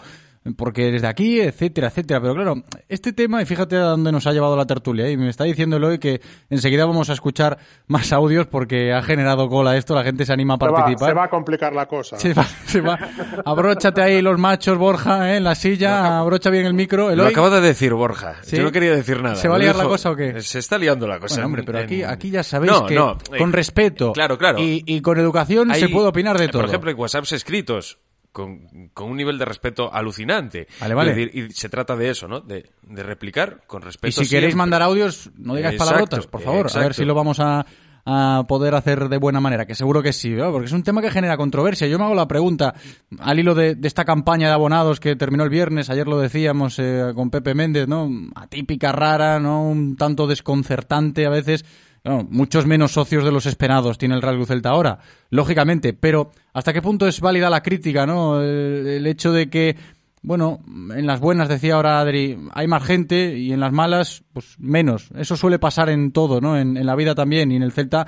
porque 0.56 0.90
desde 0.90 1.06
aquí, 1.06 1.40
etcétera, 1.40 1.88
etcétera. 1.88 2.20
Pero 2.20 2.34
claro, 2.34 2.62
este 2.88 3.12
tema, 3.12 3.42
y 3.42 3.46
fíjate 3.46 3.76
a 3.76 3.80
dónde 3.80 4.12
nos 4.12 4.26
ha 4.26 4.32
llevado 4.32 4.56
la 4.56 4.66
tertulia, 4.66 5.10
y 5.10 5.16
me 5.16 5.28
está 5.28 5.44
diciendo 5.44 5.76
hoy 5.76 5.98
que 5.98 6.20
enseguida 6.50 6.86
vamos 6.86 7.10
a 7.10 7.14
escuchar 7.14 7.58
más 7.86 8.12
audios 8.12 8.46
porque 8.46 8.92
ha 8.92 9.02
generado 9.02 9.48
cola 9.48 9.76
esto, 9.76 9.94
la 9.94 10.04
gente 10.04 10.24
se 10.24 10.32
anima 10.32 10.54
a 10.54 10.56
se 10.56 10.70
participar. 10.70 11.08
Va, 11.08 11.08
se 11.08 11.14
va 11.14 11.24
a 11.24 11.30
complicar 11.30 11.72
la 11.72 11.86
cosa. 11.86 12.18
Se 12.18 12.34
va, 12.34 12.44
se 12.44 12.80
va. 12.80 12.98
Abróchate 13.44 14.02
ahí 14.02 14.22
los 14.22 14.38
machos, 14.38 14.78
Borja, 14.78 15.32
¿eh? 15.32 15.36
en 15.36 15.44
la 15.44 15.54
silla, 15.54 16.18
abrocha 16.18 16.50
bien 16.50 16.66
el 16.66 16.74
micro. 16.74 17.10
Eloy. 17.10 17.26
Lo 17.26 17.30
acabo 17.30 17.50
de 17.50 17.60
decir, 17.60 17.94
Borja. 17.94 18.36
¿Sí? 18.42 18.56
Yo 18.56 18.62
no 18.62 18.72
quería 18.72 18.94
decir 18.94 19.22
nada. 19.22 19.36
¿Se 19.36 19.48
va 19.48 19.56
a 19.56 19.58
liar 19.58 19.76
la 19.76 19.84
cosa 19.84 20.10
o 20.10 20.16
qué? 20.16 20.40
Se 20.42 20.58
está 20.58 20.78
liando 20.78 21.06
la 21.06 21.18
cosa. 21.18 21.36
Bueno, 21.36 21.46
hombre, 21.46 21.62
pero 21.64 21.78
aquí, 21.78 22.02
aquí 22.02 22.30
ya 22.30 22.42
sabéis 22.42 22.72
no, 22.72 22.86
que 22.86 22.94
no, 22.94 23.18
con 23.36 23.52
respeto 23.52 24.12
claro, 24.12 24.38
claro. 24.38 24.58
Y, 24.58 24.82
y 24.86 25.00
con 25.00 25.18
educación 25.18 25.70
Hay, 25.70 25.80
se 25.80 25.88
puede 25.88 26.08
opinar 26.08 26.38
de 26.38 26.48
todo. 26.48 26.62
Por 26.62 26.68
ejemplo, 26.68 26.90
en 26.90 26.98
WhatsApps 26.98 27.32
escritos 27.32 27.98
con, 28.38 28.90
con, 28.94 29.10
un 29.10 29.16
nivel 29.16 29.36
de 29.36 29.44
respeto 29.44 29.92
alucinante. 29.92 30.68
Vale, 30.80 30.94
vale. 30.94 31.14
Decir, 31.14 31.30
y 31.34 31.50
se 31.50 31.68
trata 31.68 31.96
de 31.96 32.10
eso, 32.10 32.28
¿no? 32.28 32.40
De, 32.40 32.70
de 32.82 33.02
replicar 33.02 33.62
con 33.66 33.82
respeto. 33.82 34.22
Y 34.22 34.24
si 34.24 34.30
queréis 34.30 34.54
mandar 34.54 34.80
audios, 34.80 35.30
no 35.36 35.56
digáis 35.56 35.74
exacto, 35.74 35.90
palabrotas, 35.90 36.26
por 36.28 36.40
favor. 36.40 36.66
Exacto. 36.66 36.78
A 36.78 36.82
ver 36.84 36.94
si 36.94 37.04
lo 37.04 37.14
vamos 37.14 37.40
a, 37.40 37.66
a, 38.04 38.44
poder 38.46 38.76
hacer 38.76 39.08
de 39.08 39.18
buena 39.18 39.40
manera, 39.40 39.66
que 39.66 39.74
seguro 39.74 40.02
que 40.02 40.12
sí, 40.12 40.30
¿no? 40.30 40.52
porque 40.52 40.66
es 40.66 40.72
un 40.72 40.84
tema 40.84 41.02
que 41.02 41.10
genera 41.10 41.36
controversia. 41.36 41.88
Yo 41.88 41.98
me 41.98 42.04
hago 42.04 42.14
la 42.14 42.28
pregunta, 42.28 42.74
al 43.18 43.40
hilo 43.40 43.56
de, 43.56 43.74
de 43.74 43.88
esta 43.88 44.04
campaña 44.04 44.46
de 44.46 44.54
abonados 44.54 45.00
que 45.00 45.16
terminó 45.16 45.42
el 45.42 45.50
viernes, 45.50 45.90
ayer 45.90 46.06
lo 46.06 46.18
decíamos 46.18 46.78
eh, 46.78 47.10
con 47.16 47.30
Pepe 47.30 47.54
Méndez, 47.54 47.88
¿no? 47.88 48.08
Atípica, 48.36 48.92
rara, 48.92 49.40
¿no? 49.40 49.68
Un 49.68 49.96
tanto 49.96 50.28
desconcertante 50.28 51.26
a 51.26 51.30
veces 51.30 51.64
no, 52.04 52.26
muchos 52.30 52.66
menos 52.66 52.92
socios 52.92 53.24
de 53.24 53.32
los 53.32 53.46
esperados 53.46 53.98
tiene 53.98 54.14
el 54.14 54.22
Real 54.22 54.44
Celta 54.46 54.70
ahora, 54.70 54.98
lógicamente, 55.30 55.92
pero 55.92 56.30
¿hasta 56.52 56.72
qué 56.72 56.82
punto 56.82 57.06
es 57.06 57.20
válida 57.20 57.50
la 57.50 57.62
crítica, 57.62 58.06
no? 58.06 58.40
El, 58.40 59.06
hecho 59.06 59.32
de 59.32 59.50
que, 59.50 59.76
bueno, 60.22 60.60
en 60.66 61.06
las 61.06 61.20
buenas, 61.20 61.48
decía 61.48 61.74
ahora 61.74 62.00
Adri, 62.00 62.38
hay 62.52 62.66
más 62.66 62.84
gente 62.84 63.36
y 63.38 63.52
en 63.52 63.60
las 63.60 63.72
malas, 63.72 64.24
pues 64.32 64.56
menos. 64.58 65.10
Eso 65.16 65.36
suele 65.36 65.58
pasar 65.58 65.88
en 65.90 66.12
todo, 66.12 66.40
¿no? 66.40 66.58
En 66.58 66.84
la 66.84 66.96
vida 66.96 67.14
también 67.14 67.52
y 67.52 67.56
en 67.56 67.62
el 67.62 67.72
Celta 67.72 68.06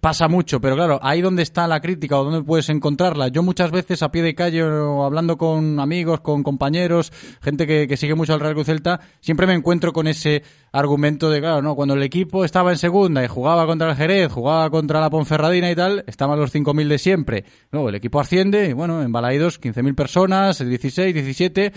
pasa 0.00 0.28
mucho, 0.28 0.60
pero 0.60 0.76
claro, 0.76 0.98
ahí 1.02 1.20
donde 1.20 1.42
está 1.42 1.68
la 1.68 1.80
crítica 1.80 2.18
o 2.18 2.24
donde 2.24 2.42
puedes 2.42 2.68
encontrarla. 2.70 3.28
Yo 3.28 3.42
muchas 3.42 3.70
veces 3.70 4.02
a 4.02 4.10
pie 4.10 4.22
de 4.22 4.34
calle 4.34 4.62
o 4.62 5.04
hablando 5.04 5.36
con 5.36 5.78
amigos, 5.78 6.20
con 6.20 6.42
compañeros, 6.42 7.12
gente 7.42 7.66
que, 7.66 7.86
que 7.86 7.96
sigue 7.96 8.14
mucho 8.14 8.32
al 8.32 8.40
Real 8.40 8.54
Cruz 8.54 8.66
Celta, 8.66 9.00
siempre 9.20 9.46
me 9.46 9.54
encuentro 9.54 9.92
con 9.92 10.06
ese 10.06 10.42
argumento 10.72 11.30
de, 11.30 11.40
claro, 11.40 11.62
no, 11.62 11.76
cuando 11.76 11.94
el 11.94 12.02
equipo 12.02 12.44
estaba 12.44 12.72
en 12.72 12.78
segunda 12.78 13.22
y 13.22 13.28
jugaba 13.28 13.66
contra 13.66 13.90
el 13.90 13.96
Jerez, 13.96 14.32
jugaba 14.32 14.70
contra 14.70 15.00
la 15.00 15.10
Ponferradina 15.10 15.70
y 15.70 15.76
tal, 15.76 16.02
estaban 16.06 16.38
los 16.38 16.52
5.000 16.54 16.88
de 16.88 16.98
siempre. 16.98 17.44
Luego 17.70 17.90
el 17.90 17.94
equipo 17.94 18.20
asciende 18.20 18.68
y 18.68 18.72
bueno, 18.72 19.02
en 19.02 19.12
Balaidos 19.12 19.60
15.000 19.60 19.94
personas, 19.94 20.66
16, 20.66 21.14
17, 21.14 21.72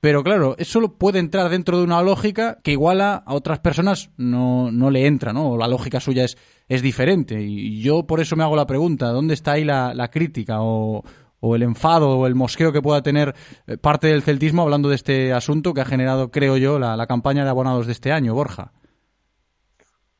pero 0.00 0.22
claro, 0.22 0.54
eso 0.58 0.80
puede 0.96 1.18
entrar 1.18 1.50
dentro 1.50 1.78
de 1.78 1.84
una 1.84 2.02
lógica 2.02 2.58
que 2.62 2.72
iguala 2.72 3.22
a 3.26 3.34
otras 3.34 3.60
personas 3.60 4.10
no, 4.16 4.72
no 4.72 4.90
le 4.90 5.06
entra, 5.06 5.34
¿no? 5.34 5.50
O 5.50 5.58
la 5.58 5.68
lógica 5.68 6.00
suya 6.00 6.24
es, 6.24 6.38
es 6.68 6.80
diferente. 6.80 7.42
Y 7.42 7.82
yo 7.82 8.06
por 8.06 8.20
eso 8.20 8.34
me 8.34 8.42
hago 8.42 8.56
la 8.56 8.66
pregunta, 8.66 9.08
¿dónde 9.08 9.34
está 9.34 9.52
ahí 9.52 9.64
la, 9.64 9.92
la 9.92 10.08
crítica 10.08 10.62
o, 10.62 11.04
o 11.40 11.54
el 11.54 11.62
enfado 11.62 12.18
o 12.18 12.26
el 12.26 12.34
mosqueo 12.34 12.72
que 12.72 12.80
pueda 12.80 13.02
tener 13.02 13.34
eh, 13.66 13.76
parte 13.76 14.06
del 14.06 14.22
celtismo 14.22 14.62
hablando 14.62 14.88
de 14.88 14.94
este 14.94 15.32
asunto 15.34 15.74
que 15.74 15.82
ha 15.82 15.86
generado, 15.86 16.30
creo 16.30 16.56
yo, 16.56 16.78
la, 16.78 16.96
la 16.96 17.06
campaña 17.06 17.44
de 17.44 17.50
abonados 17.50 17.86
de 17.86 17.92
este 17.92 18.10
año, 18.10 18.34
Borja? 18.34 18.72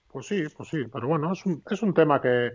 Pues 0.08 0.26
sí, 0.26 0.42
pues 0.54 0.68
sí, 0.68 0.78
pero 0.92 1.08
bueno, 1.08 1.32
es 1.32 1.46
un, 1.46 1.62
es 1.70 1.82
un 1.82 1.94
tema 1.94 2.20
que, 2.20 2.50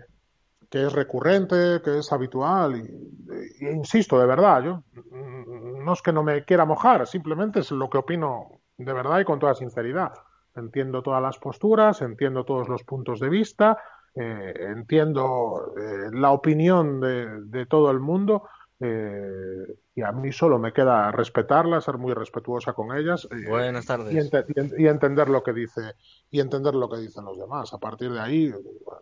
que 0.70 0.86
es 0.86 0.92
recurrente, 0.92 1.80
que 1.82 1.98
es 1.98 2.12
habitual. 2.12 2.76
Y, 2.76 3.64
y, 3.64 3.68
insisto, 3.68 4.18
de 4.18 4.26
verdad, 4.26 4.62
yo 4.62 4.82
no 5.10 5.92
es 5.92 6.02
que 6.02 6.12
no 6.12 6.22
me 6.22 6.44
quiera 6.44 6.64
mojar, 6.64 7.06
simplemente 7.06 7.60
es 7.60 7.70
lo 7.70 7.88
que 7.88 7.98
opino 7.98 8.60
de 8.76 8.92
verdad 8.92 9.20
y 9.20 9.24
con 9.24 9.38
toda 9.38 9.54
sinceridad. 9.54 10.12
Entiendo 10.54 11.02
todas 11.02 11.22
las 11.22 11.38
posturas, 11.38 12.02
entiendo 12.02 12.44
todos 12.44 12.68
los 12.68 12.82
puntos 12.82 13.20
de 13.20 13.28
vista 13.28 13.78
eh, 14.18 14.54
entiendo 14.70 15.74
eh, 15.76 16.08
la 16.10 16.30
opinión 16.32 17.00
de, 17.00 17.42
de, 17.42 17.66
todo 17.66 17.90
el 17.90 18.00
mundo 18.00 18.48
eh, 18.80 19.76
y 19.96 20.02
a 20.02 20.12
mí 20.12 20.30
solo 20.30 20.58
me 20.58 20.74
queda 20.74 21.10
respetarla, 21.10 21.80
ser 21.80 21.96
muy 21.96 22.12
respetuosa 22.12 22.74
con 22.74 22.94
ellas. 22.94 23.26
Buenas 23.48 23.86
tardes. 23.86 24.12
Y, 24.12 24.82
y, 24.82 24.86
entender 24.88 25.30
lo 25.30 25.42
que 25.42 25.54
dice 25.54 25.94
y 26.30 26.40
entender 26.40 26.74
lo 26.74 26.90
que 26.90 26.98
dicen 26.98 27.24
los 27.24 27.38
demás. 27.38 27.72
A 27.72 27.78
partir 27.78 28.12
de 28.12 28.20
ahí 28.20 28.52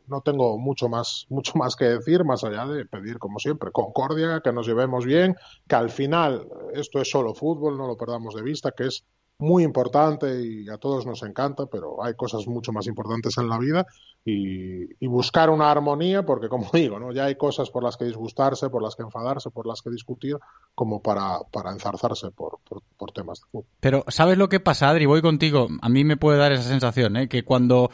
no 0.06 0.20
tengo 0.20 0.56
mucho 0.56 0.88
más 0.88 1.26
mucho 1.30 1.58
más 1.58 1.74
que 1.74 1.86
decir 1.86 2.24
más 2.24 2.44
allá 2.44 2.66
de 2.66 2.86
pedir 2.86 3.18
como 3.18 3.40
siempre 3.40 3.72
concordia, 3.72 4.40
que 4.40 4.52
nos 4.52 4.68
llevemos 4.68 5.04
bien, 5.04 5.34
que 5.66 5.74
al 5.74 5.90
final 5.90 6.46
esto 6.74 7.00
es 7.00 7.10
solo 7.10 7.34
fútbol, 7.34 7.76
no 7.76 7.88
lo 7.88 7.96
perdamos 7.96 8.36
de 8.36 8.42
vista, 8.42 8.70
que 8.70 8.86
es 8.86 9.04
muy 9.38 9.64
importante 9.64 10.42
y 10.42 10.68
a 10.68 10.78
todos 10.78 11.06
nos 11.06 11.22
encanta, 11.22 11.66
pero 11.66 12.02
hay 12.04 12.14
cosas 12.14 12.46
mucho 12.46 12.72
más 12.72 12.86
importantes 12.86 13.36
en 13.38 13.48
la 13.48 13.58
vida 13.58 13.86
y, 14.24 15.06
buscar 15.06 15.50
una 15.50 15.70
armonía, 15.70 16.24
porque 16.24 16.48
como 16.48 16.68
digo, 16.72 16.98
¿no? 16.98 17.12
ya 17.12 17.26
hay 17.26 17.36
cosas 17.36 17.70
por 17.70 17.84
las 17.84 17.96
que 17.96 18.04
disgustarse, 18.04 18.68
por 18.68 18.82
las 18.82 18.96
que 18.96 19.02
enfadarse, 19.02 19.50
por 19.50 19.66
las 19.66 19.80
que 19.80 19.90
discutir, 19.90 20.36
como 20.74 21.00
para, 21.00 21.38
para 21.52 21.70
enzarzarse 21.70 22.30
por, 22.30 22.58
por, 22.68 22.82
por 22.96 23.12
temas 23.12 23.40
de 23.40 23.46
fútbol. 23.50 23.66
Pero, 23.80 24.04
¿sabes 24.08 24.38
lo 24.38 24.48
que 24.48 24.60
pasa, 24.60 24.88
Adri? 24.88 25.06
Voy 25.06 25.22
contigo. 25.22 25.68
A 25.82 25.88
mí 25.88 26.04
me 26.04 26.16
puede 26.16 26.38
dar 26.38 26.52
esa 26.52 26.68
sensación, 26.68 27.16
¿eh? 27.16 27.28
que 27.28 27.44
cuando 27.44 27.90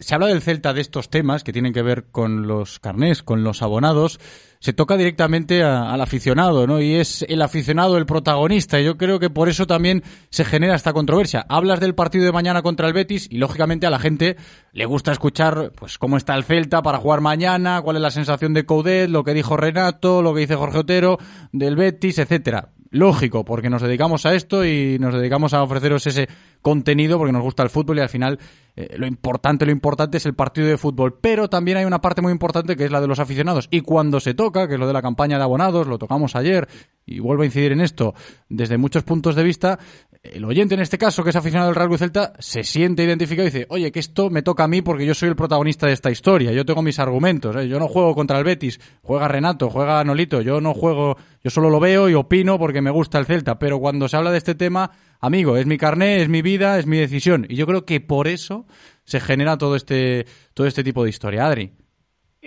se 0.00 0.14
habla 0.14 0.28
del 0.28 0.42
Celta 0.42 0.72
de 0.72 0.80
estos 0.80 1.10
temas 1.10 1.42
que 1.42 1.52
tienen 1.52 1.72
que 1.72 1.82
ver 1.82 2.04
con 2.12 2.46
los 2.46 2.78
carnés, 2.78 3.24
con 3.24 3.42
los 3.42 3.62
abonados, 3.62 4.20
se 4.60 4.72
toca 4.72 4.96
directamente 4.96 5.64
a, 5.64 5.92
al 5.92 6.00
aficionado, 6.00 6.68
¿no? 6.68 6.80
Y 6.80 6.94
es 6.94 7.26
el 7.28 7.42
aficionado 7.42 7.98
el 7.98 8.06
protagonista. 8.06 8.80
Y 8.80 8.84
yo 8.84 8.96
creo 8.96 9.18
que 9.18 9.28
por 9.28 9.48
eso 9.48 9.66
también 9.66 10.04
se 10.30 10.44
genera 10.44 10.76
esta 10.76 10.92
controversia. 10.92 11.44
Hablas 11.48 11.80
del 11.80 11.96
partido 11.96 12.24
de 12.24 12.30
mañana 12.30 12.62
contra 12.62 12.86
el 12.86 12.92
Betis 12.92 13.26
y 13.28 13.38
lógicamente 13.38 13.88
a 13.88 13.90
la 13.90 13.98
gente 13.98 14.36
le 14.72 14.86
gusta 14.86 15.10
escuchar, 15.10 15.72
pues, 15.74 15.98
cómo 15.98 16.16
está 16.16 16.36
el 16.36 16.44
Celta 16.44 16.80
para 16.80 16.98
jugar 16.98 17.20
mañana, 17.20 17.82
cuál 17.82 17.96
es 17.96 18.02
la 18.02 18.12
sensación 18.12 18.54
de 18.54 18.66
Coudet, 18.66 19.10
lo 19.10 19.24
que 19.24 19.34
dijo 19.34 19.56
Renato, 19.56 20.22
lo 20.22 20.32
que 20.32 20.40
dice 20.42 20.54
Jorge 20.54 20.78
Otero, 20.78 21.18
del 21.50 21.74
Betis, 21.74 22.18
etcétera 22.18 22.70
lógico, 22.90 23.44
porque 23.44 23.70
nos 23.70 23.82
dedicamos 23.82 24.24
a 24.26 24.34
esto 24.34 24.64
y 24.64 24.98
nos 24.98 25.14
dedicamos 25.14 25.54
a 25.54 25.62
ofreceros 25.62 26.06
ese 26.06 26.28
contenido 26.62 27.18
porque 27.18 27.32
nos 27.32 27.42
gusta 27.42 27.62
el 27.62 27.70
fútbol 27.70 27.98
y 27.98 28.00
al 28.00 28.08
final 28.08 28.38
eh, 28.80 28.96
lo 28.96 29.08
importante, 29.08 29.66
lo 29.66 29.72
importante 29.72 30.18
es 30.18 30.26
el 30.26 30.34
partido 30.34 30.68
de 30.68 30.78
fútbol. 30.78 31.18
Pero 31.20 31.48
también 31.48 31.78
hay 31.78 31.84
una 31.84 32.00
parte 32.00 32.22
muy 32.22 32.30
importante 32.30 32.76
que 32.76 32.84
es 32.84 32.92
la 32.92 33.00
de 33.00 33.08
los 33.08 33.18
aficionados. 33.18 33.66
Y 33.72 33.80
cuando 33.80 34.20
se 34.20 34.34
toca, 34.34 34.68
que 34.68 34.74
es 34.74 34.80
lo 34.80 34.86
de 34.86 34.92
la 34.92 35.02
campaña 35.02 35.36
de 35.36 35.42
abonados, 35.42 35.88
lo 35.88 35.98
tocamos 35.98 36.36
ayer 36.36 36.68
y 37.08 37.20
vuelvo 37.20 37.42
a 37.42 37.46
incidir 37.46 37.72
en 37.72 37.80
esto 37.80 38.14
desde 38.48 38.76
muchos 38.76 39.02
puntos 39.02 39.34
de 39.34 39.42
vista, 39.42 39.78
el 40.22 40.44
oyente 40.44 40.74
en 40.74 40.80
este 40.80 40.98
caso, 40.98 41.24
que 41.24 41.30
es 41.30 41.36
aficionado 41.36 41.70
al 41.70 41.74
Real 41.74 41.96
Celta, 41.96 42.32
se 42.38 42.62
siente 42.64 43.04
identificado 43.04 43.48
y 43.48 43.50
dice, 43.50 43.66
oye, 43.70 43.90
que 43.90 44.00
esto 44.00 44.30
me 44.30 44.42
toca 44.42 44.64
a 44.64 44.68
mí 44.68 44.82
porque 44.82 45.06
yo 45.06 45.14
soy 45.14 45.28
el 45.28 45.36
protagonista 45.36 45.86
de 45.86 45.92
esta 45.92 46.10
historia, 46.10 46.52
yo 46.52 46.64
tengo 46.64 46.82
mis 46.82 46.98
argumentos, 46.98 47.56
¿eh? 47.56 47.68
yo 47.68 47.78
no 47.78 47.88
juego 47.88 48.14
contra 48.14 48.38
el 48.38 48.44
Betis, 48.44 48.80
juega 49.02 49.28
Renato, 49.28 49.70
juega 49.70 50.02
Nolito, 50.04 50.42
yo 50.42 50.60
no 50.60 50.74
juego, 50.74 51.16
yo 51.42 51.50
solo 51.50 51.70
lo 51.70 51.80
veo 51.80 52.08
y 52.08 52.14
opino 52.14 52.58
porque 52.58 52.82
me 52.82 52.90
gusta 52.90 53.18
el 53.18 53.26
Celta, 53.26 53.58
pero 53.58 53.78
cuando 53.78 54.08
se 54.08 54.16
habla 54.16 54.30
de 54.30 54.38
este 54.38 54.54
tema, 54.54 54.90
amigo, 55.20 55.56
es 55.56 55.66
mi 55.66 55.78
carné, 55.78 56.20
es 56.20 56.28
mi 56.28 56.42
vida, 56.42 56.78
es 56.78 56.86
mi 56.86 56.98
decisión, 56.98 57.46
y 57.48 57.56
yo 57.56 57.66
creo 57.66 57.84
que 57.84 58.00
por 58.00 58.28
eso 58.28 58.66
se 59.04 59.20
genera 59.20 59.56
todo 59.56 59.76
este, 59.76 60.26
todo 60.52 60.66
este 60.66 60.84
tipo 60.84 61.04
de 61.04 61.10
historia, 61.10 61.46
Adri 61.46 61.72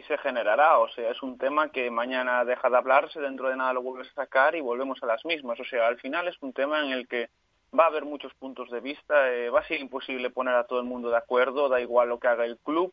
y 0.01 0.03
se 0.03 0.17
generará, 0.17 0.79
o 0.79 0.89
sea, 0.89 1.11
es 1.11 1.21
un 1.21 1.37
tema 1.37 1.69
que 1.69 1.91
mañana 1.91 2.43
deja 2.43 2.69
de 2.69 2.77
hablarse, 2.77 3.19
dentro 3.19 3.49
de 3.49 3.55
nada 3.55 3.73
lo 3.73 3.83
vuelves 3.83 4.09
a 4.11 4.23
sacar 4.23 4.55
y 4.55 4.61
volvemos 4.61 5.01
a 5.03 5.05
las 5.05 5.23
mismas, 5.25 5.59
o 5.59 5.65
sea, 5.65 5.87
al 5.87 5.99
final 5.99 6.27
es 6.27 6.35
un 6.41 6.53
tema 6.53 6.83
en 6.83 6.91
el 6.91 7.07
que 7.07 7.29
va 7.77 7.83
a 7.83 7.87
haber 7.87 8.05
muchos 8.05 8.33
puntos 8.33 8.71
de 8.71 8.79
vista, 8.79 9.31
eh, 9.31 9.51
va 9.51 9.59
a 9.59 9.67
ser 9.67 9.79
imposible 9.79 10.31
poner 10.31 10.55
a 10.55 10.65
todo 10.65 10.79
el 10.79 10.87
mundo 10.87 11.11
de 11.11 11.17
acuerdo, 11.17 11.69
da 11.69 11.79
igual 11.79 12.09
lo 12.09 12.19
que 12.19 12.27
haga 12.27 12.45
el 12.45 12.57
club, 12.57 12.91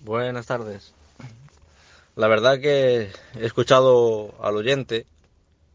Buenas 0.00 0.46
tardes. 0.46 0.92
La 2.16 2.28
verdad 2.28 2.60
que 2.60 3.08
he 3.40 3.46
escuchado 3.46 4.34
al 4.42 4.56
oyente 4.56 5.06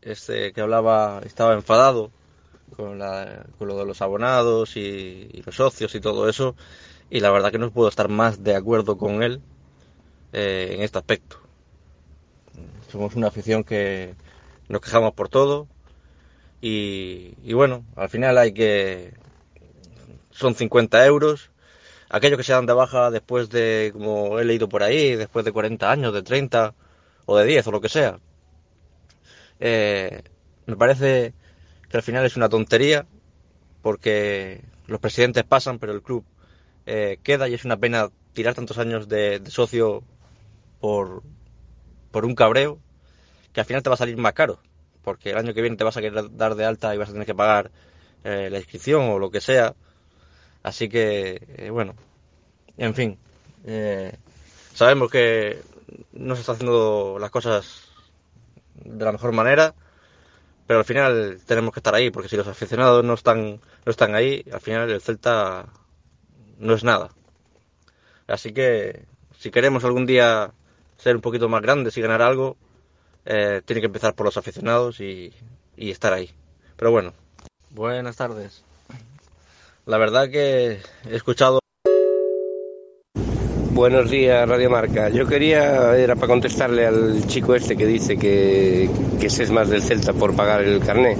este 0.06 0.54
que 0.54 0.62
hablaba, 0.62 1.22
estaba 1.26 1.54
enfadado 1.54 2.12
con, 2.76 3.00
la, 3.00 3.46
con 3.58 3.68
lo 3.68 3.78
de 3.78 3.86
los 3.86 4.02
abonados 4.02 4.76
y, 4.78 5.42
los 5.46 5.56
socios 5.56 5.94
y 5.96 6.00
todo 6.00 6.30
eso, 6.30 6.56
y 7.10 7.20
la 7.20 7.32
verdad 7.32 7.52
que 7.52 7.60
no 7.60 7.72
puedo 7.72 7.90
estar 7.90 8.10
más 8.10 8.44
de 8.44 8.56
acuerdo 8.56 8.98
con 8.98 9.24
él 9.24 9.42
eh, 10.34 10.72
en 10.76 10.82
este 10.82 10.98
aspecto. 10.98 11.38
Somos 12.92 13.16
una 13.16 13.28
afición 13.28 13.64
que 13.64 14.16
nos 14.70 14.82
quejamos 14.82 15.14
por 15.14 15.30
todo 15.30 15.68
y, 16.62 17.34
y 17.44 17.54
bueno, 17.54 17.86
al 17.96 18.10
final 18.10 18.38
hay 18.38 18.54
que... 18.54 19.14
Son 20.32 20.56
50 20.56 21.06
euros. 21.06 21.52
Aquellos 22.10 22.38
que 22.38 22.44
se 22.44 22.54
dan 22.54 22.66
de 22.66 22.74
baja 22.74 23.12
después 23.12 23.50
de, 23.50 23.92
como 23.94 24.40
he 24.40 24.46
leído 24.46 24.70
por 24.70 24.84
ahí, 24.84 25.16
después 25.16 25.46
de 25.46 25.52
40 25.52 25.92
años, 25.92 26.14
de 26.14 26.24
30 26.24 26.74
o 27.26 27.38
de 27.38 27.46
10 27.46 27.68
o 27.68 27.72
lo 27.72 27.82
que 27.82 27.90
sea. 27.90 28.20
Eh, 29.60 30.22
me 30.66 30.76
parece 30.76 31.34
que 31.90 31.98
al 31.98 32.04
final 32.04 32.26
es 32.26 32.36
una 32.36 32.50
tontería 32.50 33.06
porque 33.82 34.62
los 34.88 35.00
presidentes 35.00 35.44
pasan 35.44 35.80
pero 35.80 35.94
el 35.94 36.02
club 36.02 36.26
eh, 36.86 37.20
queda 37.24 37.48
y 37.48 37.54
es 37.54 37.66
una 37.66 37.78
pena 37.78 38.10
tirar 38.34 38.56
tantos 38.56 38.78
años 38.78 39.08
de, 39.08 39.42
socio 39.48 40.04
por, 40.80 41.24
por 42.12 42.26
un 42.26 42.36
cabreo 42.36 42.80
que 43.54 43.60
al 43.62 43.66
final 43.66 43.84
te 43.84 43.90
va 43.90 43.94
a 43.96 43.98
salir 43.98 44.18
más 44.18 44.34
caro 44.34 44.60
porque 45.04 45.32
el 45.32 45.38
año 45.38 45.54
que 45.54 45.62
viene 45.62 45.78
te 45.78 45.84
vas 45.84 45.98
a 45.98 46.02
querer 46.02 46.36
dar 46.36 46.56
de 46.56 46.66
alta 46.66 46.96
y 46.96 46.98
vas 46.98 47.10
a 47.10 47.14
tener 47.14 47.28
que 47.28 47.36
pagar 47.36 47.72
eh, 48.24 48.50
la 48.50 48.58
inscripción 48.58 49.10
o 49.10 49.20
lo 49.20 49.30
que 49.30 49.42
sea. 49.42 49.76
Así 50.64 50.88
que 50.88 51.42
eh, 51.58 51.70
bueno 51.70 51.94
en 52.78 52.96
fin 52.96 53.18
eh, 53.66 54.18
sabemos 54.74 55.12
que 55.12 55.62
no 56.14 56.36
se 56.36 56.42
está 56.42 56.54
haciendo 56.54 57.18
las 57.20 57.30
cosas 57.30 57.93
de 58.84 59.06
la 59.06 59.12
mejor 59.12 59.32
manera 59.32 59.74
pero 60.68 60.80
al 60.80 60.86
final 60.86 61.40
tenemos 61.46 61.74
que 61.74 61.80
estar 61.80 61.94
ahí, 61.94 62.10
porque 62.10 62.30
si 62.30 62.38
los 62.38 62.48
aficionados 62.48 63.04
no 63.04 63.14
están, 63.14 63.60
no 63.86 63.90
están 63.90 64.16
ahí, 64.16 64.46
al 64.52 64.62
final 64.62 64.90
el 64.90 65.02
Celta 65.02 65.66
no 66.58 66.74
es 66.74 66.84
nada. 66.84 67.10
Así 68.28 68.54
que 68.54 69.06
si 69.38 69.52
queremos 69.52 69.84
algún 69.84 70.06
día 70.06 70.52
ser 70.98 71.16
un 71.16 71.22
poquito 71.22 71.50
más 71.50 71.62
grandes 71.62 71.98
y 71.98 72.02
ganar 72.02 72.22
algo, 72.22 72.56
eh, 73.26 73.62
tiene 73.66 73.82
que 73.82 73.88
empezar 73.88 74.16
por 74.16 74.26
los 74.26 74.38
aficionados 74.38 75.02
y, 75.02 75.34
y 75.76 75.92
estar 75.92 76.14
ahí. 76.14 76.32
Pero 76.78 76.92
bueno, 76.92 77.14
buenas 77.72 78.16
tardes. 78.16 78.64
La 79.86 79.98
verdad 79.98 80.30
que 80.30 80.80
he 81.10 81.16
escuchado 81.16 81.60
Buenos 83.74 84.12
días, 84.12 84.48
Radio 84.48 84.70
Marca. 84.70 85.10
Yo 85.10 85.26
quería, 85.26 85.98
era 85.98 86.14
para 86.14 86.28
contestarle 86.28 86.86
al 86.86 87.26
chico 87.26 87.56
este 87.56 87.76
que 87.76 87.88
dice 87.88 88.18
que, 88.18 88.88
que 89.20 89.32
se 89.32 89.42
es 89.42 89.50
más 89.50 89.68
del 89.68 89.82
Celta 89.82 90.14
por 90.14 90.36
pagar 90.36 90.62
el 90.62 90.80
carné. 90.80 91.18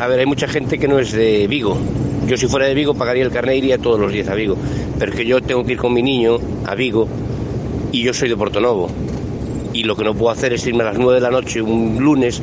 A 0.00 0.08
ver, 0.08 0.18
hay 0.18 0.26
mucha 0.26 0.48
gente 0.48 0.76
que 0.76 0.88
no 0.88 0.98
es 0.98 1.12
de 1.12 1.46
Vigo. 1.46 1.78
Yo 2.26 2.36
si 2.36 2.48
fuera 2.48 2.66
de 2.66 2.74
Vigo 2.74 2.94
pagaría 2.94 3.22
el 3.22 3.30
carné 3.30 3.52
e 3.52 3.58
iría 3.58 3.78
todos 3.78 4.00
los 4.00 4.12
días 4.12 4.28
a 4.28 4.34
Vigo. 4.34 4.56
Pero 4.98 5.12
es 5.12 5.16
que 5.16 5.24
yo 5.24 5.40
tengo 5.40 5.64
que 5.64 5.74
ir 5.74 5.78
con 5.78 5.94
mi 5.94 6.02
niño 6.02 6.40
a 6.66 6.74
Vigo 6.74 7.06
y 7.92 8.02
yo 8.02 8.12
soy 8.12 8.28
de 8.28 8.36
Portonovo. 8.36 8.90
Y 9.72 9.84
lo 9.84 9.94
que 9.94 10.02
no 10.02 10.14
puedo 10.14 10.32
hacer 10.32 10.52
es 10.52 10.66
irme 10.66 10.82
a 10.82 10.86
las 10.86 10.98
9 10.98 11.14
de 11.14 11.20
la 11.20 11.30
noche 11.30 11.62
un 11.62 11.96
lunes, 12.00 12.42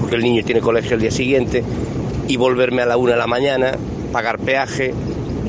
porque 0.00 0.16
el 0.16 0.22
niño 0.22 0.42
tiene 0.46 0.62
colegio 0.62 0.94
el 0.94 1.02
día 1.02 1.10
siguiente, 1.10 1.62
y 2.26 2.38
volverme 2.38 2.80
a 2.80 2.86
la 2.86 2.96
1 2.96 3.12
de 3.12 3.18
la 3.18 3.26
mañana, 3.26 3.72
pagar 4.12 4.38
peaje 4.38 4.94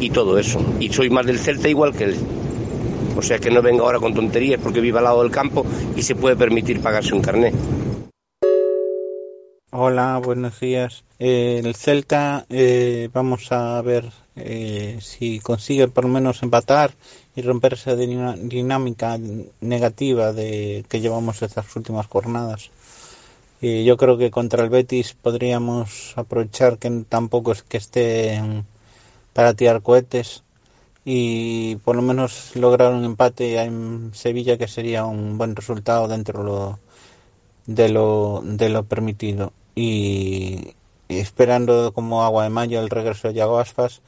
y 0.01 0.09
todo 0.09 0.37
eso. 0.37 0.59
Y 0.81 0.89
soy 0.91 1.09
más 1.09 1.25
del 1.25 1.39
Celta 1.39 1.69
igual 1.69 1.93
que 1.93 2.03
él. 2.03 2.15
O 3.15 3.21
sea 3.21 3.39
que 3.39 3.49
no 3.49 3.61
venga 3.61 3.83
ahora 3.83 3.99
con 3.99 4.13
tonterías 4.13 4.59
porque 4.61 4.81
vive 4.81 4.97
al 4.97 5.05
lado 5.05 5.23
del 5.23 5.31
campo 5.31 5.65
y 5.95 6.03
se 6.03 6.15
puede 6.15 6.35
permitir 6.35 6.81
pagarse 6.81 7.13
un 7.13 7.21
carné. 7.21 7.53
Hola, 9.77 10.21
buenos 10.23 10.61
días. 10.61 11.03
Eh, 11.19 11.61
el 11.61 11.75
Celta, 11.75 12.45
eh, 12.49 13.09
vamos 13.11 13.51
a 13.51 13.81
ver 13.81 14.09
eh, 14.37 14.97
si 15.01 15.41
consigue 15.41 15.89
por 15.89 16.05
lo 16.05 16.11
menos 16.11 16.43
empatar 16.43 16.93
y 17.35 17.41
romper 17.41 17.73
esa 17.73 17.93
dinámica 17.97 19.19
negativa 19.59 20.31
de 20.31 20.85
que 20.87 21.01
llevamos 21.01 21.41
estas 21.41 21.75
últimas 21.75 22.07
jornadas. 22.07 22.71
Yo 23.61 23.97
creo 23.97 24.17
que 24.17 24.31
contra 24.31 24.63
el 24.63 24.69
Betis 24.69 25.13
podríamos 25.13 26.13
aprovechar 26.15 26.77
que 26.77 27.03
tampoco 27.09 27.51
es 27.51 27.63
que 27.63 27.77
esté 27.77 28.39
para 29.33 29.55
tirar 29.55 29.81
cohetes 29.81 30.44
y 31.05 31.77
por 31.77 31.95
lo 31.95 32.01
menos 32.01 32.55
lograr 32.55 32.93
un 32.93 33.05
empate 33.05 33.57
en 33.61 34.11
Sevilla 34.13 34.57
que 34.57 34.67
sería 34.67 35.05
un 35.05 35.37
buen 35.37 35.55
resultado 35.55 36.07
dentro 36.07 36.43
lo- 36.43 36.79
de 37.67 37.89
lo 37.89 38.41
de 38.45 38.69
lo 38.69 38.83
permitido. 38.85 39.53
Y, 39.75 40.75
esperando 41.09 41.93
como 41.93 42.23
agua 42.23 42.43
de 42.43 42.49
mayo 42.49 42.79
el 42.81 42.89
regreso 42.89 43.27
de 43.29 43.35
Yago 43.35 43.59
Aspas. 43.59 44.01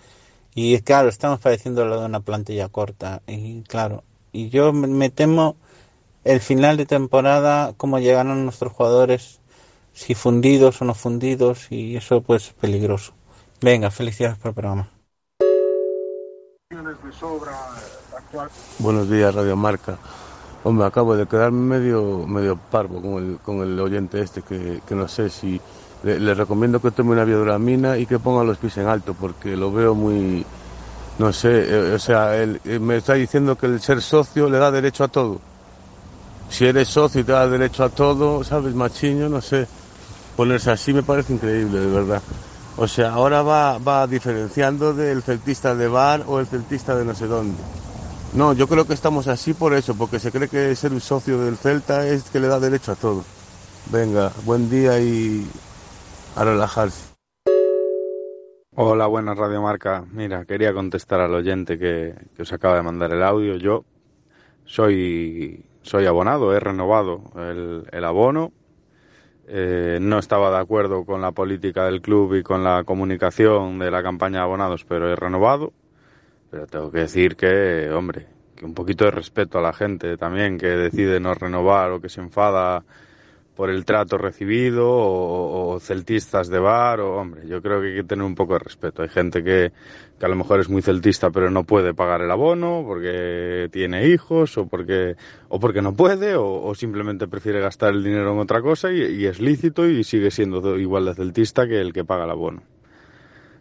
Y 0.55 0.79
claro 0.81 1.09
estamos 1.09 1.39
padeciendo 1.39 1.85
lo 1.85 1.99
de 2.01 2.05
una 2.07 2.21
plantilla 2.21 2.69
corta. 2.69 3.21
Y 3.27 3.61
claro 3.63 4.03
y 4.33 4.49
yo 4.49 4.73
me- 4.73 5.09
temo 5.09 5.55
el 6.25 6.41
final 6.41 6.77
de 6.77 6.85
temporada 6.85 7.73
cómo 7.77 7.99
llegarán 7.99 8.45
nuestros 8.45 8.73
jugadores 8.73 9.39
si 9.93 10.15
fundidos 10.15 10.81
o 10.81 10.85
no 10.85 10.93
fundidos 10.95 11.71
y 11.71 11.97
eso 11.97 12.21
pues 12.21 12.47
es 12.49 12.53
peligroso. 12.53 13.13
Venga 13.61 13.91
felicidades 13.91 14.37
por 14.39 14.49
el 14.49 14.55
programa 14.55 14.96
Buenos 18.79 19.09
días, 19.09 19.33
Radio 19.33 19.55
Marca. 19.55 19.97
Hombre, 20.65 20.85
acabo 20.85 21.15
de 21.15 21.25
quedarme 21.25 21.79
medio, 21.79 22.27
medio 22.27 22.57
parvo 22.57 23.01
con 23.01 23.23
el, 23.23 23.37
con 23.37 23.61
el 23.61 23.79
oyente 23.79 24.19
este 24.19 24.41
que, 24.41 24.81
que 24.85 24.93
no 24.93 25.07
sé 25.07 25.29
si... 25.29 25.61
Le, 26.03 26.33
recomiendo 26.33 26.81
que 26.81 26.91
tome 26.91 27.11
una 27.11 27.23
bioduramina 27.23 27.97
y 27.97 28.05
que 28.05 28.19
ponga 28.19 28.43
los 28.43 28.57
pies 28.57 28.75
en 28.77 28.87
alto 28.87 29.13
porque 29.13 29.55
lo 29.55 29.71
veo 29.71 29.95
muy... 29.95 30.45
No 31.19 31.31
sé, 31.31 31.49
eh, 31.69 31.93
o 31.93 31.99
sea, 31.99 32.35
eh, 32.35 32.59
me 32.81 32.97
está 32.97 33.13
diciendo 33.13 33.57
que 33.57 33.67
el 33.67 33.79
ser 33.79 34.01
socio 34.01 34.49
le 34.49 34.57
da 34.57 34.69
derecho 34.69 35.05
a 35.05 35.07
todo. 35.07 35.39
Si 36.49 36.65
eres 36.65 36.89
socio 36.89 37.21
y 37.21 37.23
te 37.23 37.31
da 37.31 37.47
derecho 37.47 37.85
a 37.85 37.89
todo, 37.89 38.43
¿sabes? 38.43 38.75
Machiño, 38.75 39.29
no 39.29 39.39
sé. 39.39 39.65
Ponerse 40.35 40.71
así 40.71 40.91
me 40.91 41.01
parece 41.01 41.31
increíble, 41.31 41.79
de 41.79 41.87
verdad. 41.87 42.21
O 42.79 42.87
sea, 42.87 43.13
ahora 43.13 43.41
va, 43.41 43.79
va 43.79 44.05
diferenciando 44.05 44.93
del 44.93 45.23
celtista 45.23 45.73
de 45.73 45.87
bar 45.87 46.23
o 46.27 46.39
el 46.39 46.45
celtista 46.45 46.95
de 46.95 47.05
no 47.05 47.15
sé 47.15 47.25
dónde. 47.25 47.57
No, 48.33 48.53
yo 48.53 48.67
creo 48.67 48.85
que 48.85 48.93
estamos 48.93 49.27
así 49.27 49.55
por 49.55 49.73
eso, 49.73 49.95
porque 49.95 50.19
se 50.19 50.31
cree 50.31 50.47
que 50.47 50.75
ser 50.75 50.91
un 50.91 51.01
socio 51.01 51.39
del 51.39 51.57
Celta 51.57 52.07
es 52.07 52.29
que 52.29 52.39
le 52.39 52.47
da 52.47 52.59
derecho 52.59 52.91
a 52.91 52.95
todo. 52.95 53.23
Venga, 53.91 54.31
buen 54.45 54.69
día 54.69 54.99
y 54.99 55.47
a 56.35 56.43
relajarse. 56.43 57.15
Hola, 58.75 59.07
buenas 59.07 59.37
Radio 59.37 59.59
Marca. 59.63 60.05
Mira, 60.11 60.45
quería 60.45 60.71
contestar 60.71 61.19
al 61.19 61.33
oyente 61.33 61.79
que, 61.79 62.13
que 62.35 62.43
os 62.43 62.53
acaba 62.53 62.75
de 62.75 62.83
mandar 62.83 63.11
el 63.11 63.23
audio. 63.23 63.55
Yo 63.55 63.85
soy, 64.65 65.65
soy 65.81 66.05
abonado, 66.05 66.53
he 66.53 66.59
renovado 66.59 67.23
el, 67.37 67.87
el 67.91 68.05
abono. 68.05 68.51
Eh, 69.49 69.99
no 70.01 70.19
estaba 70.19 70.51
de 70.51 70.57
acuerdo 70.57 71.05
con 71.05 71.21
la 71.21 71.31
política 71.31 71.85
del 71.85 72.01
club 72.01 72.35
y 72.35 72.43
con 72.43 72.63
la 72.65 72.83
comunicación 72.83 73.79
de 73.79 73.89
la 73.89 74.03
campaña 74.03 74.39
de 74.39 74.43
abonados, 74.43 74.83
pero 74.85 75.09
he 75.09 75.15
renovado. 75.15 75.71
Pero 76.51 76.67
tengo 76.67 76.91
que 76.91 76.99
decir 76.99 77.35
que, 77.35 77.89
hombre, 77.91 78.27
que 78.55 78.65
un 78.65 78.73
poquito 78.73 79.05
de 79.05 79.11
respeto 79.11 79.59
a 79.59 79.61
la 79.61 79.73
gente 79.73 80.17
también 80.17 80.57
que 80.57 80.67
decide 80.67 81.19
no 81.19 81.33
renovar 81.33 81.91
o 81.91 82.01
que 82.01 82.09
se 82.09 82.21
enfada 82.21 82.83
por 83.57 83.71
el 83.71 83.85
trato 83.85 84.19
recibido 84.19 84.85
o, 84.87 85.79
celtistas 85.79 86.47
de 86.47 86.59
bar 86.59 86.99
o 86.99 87.17
hombre 87.17 87.47
yo 87.47 87.59
creo 87.61 87.81
que 87.81 87.87
hay 87.87 87.95
que 87.95 88.03
tener 88.03 88.23
un 88.23 88.35
poco 88.35 88.53
de 88.53 88.59
respeto. 88.59 89.01
Hay 89.01 89.09
gente 89.09 89.43
que, 89.43 89.71
que 90.19 90.25
a 90.25 90.29
lo 90.29 90.35
mejor 90.35 90.59
es 90.59 90.69
muy 90.69 90.83
celtista 90.83 91.31
pero 91.31 91.49
no 91.49 91.63
puede 91.63 91.95
pagar 91.95 92.21
el 92.21 92.29
abono 92.29 92.83
porque 92.85 93.67
tiene 93.71 94.07
hijos 94.07 94.57
o 94.59 94.67
porque 94.67 95.15
o 95.49 95.59
porque 95.59 95.81
no 95.81 95.93
puede 95.95 96.35
o, 96.35 96.61
o 96.63 96.75
simplemente 96.75 97.27
prefiere 97.27 97.59
gastar 97.59 97.93
el 97.93 98.03
dinero 98.03 98.31
en 98.31 98.39
otra 98.39 98.61
cosa 98.61 98.91
y, 98.91 99.01
y 99.01 99.25
es 99.25 99.39
lícito 99.39 99.87
y 99.87 100.03
sigue 100.03 100.29
siendo 100.29 100.77
igual 100.77 101.05
de 101.05 101.15
celtista 101.15 101.67
que 101.67 101.81
el 101.81 101.93
que 101.93 102.05
paga 102.05 102.25
el 102.25 102.31
abono. 102.31 102.61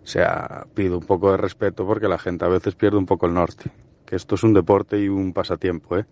O 0.03 0.07
sea 0.07 0.66
pido 0.74 0.99
un 0.99 1.07
poco 1.07 1.30
de 1.30 1.38
respeto 1.38 1.86
porque 1.86 2.07
la 2.07 2.18
gente 2.18 2.44
a 2.44 2.49
veces 2.49 2.74
pierde 2.74 2.99
un 2.99 3.07
poco 3.07 3.26
el 3.26 3.32
norte 3.32 3.70
que 4.05 4.16
esto 4.16 4.34
es 4.34 4.42
un 4.42 4.53
deporte 4.53 4.99
y 4.99 5.09
un 5.09 5.32
pasatiempo 5.32 5.97
eh 5.97 6.05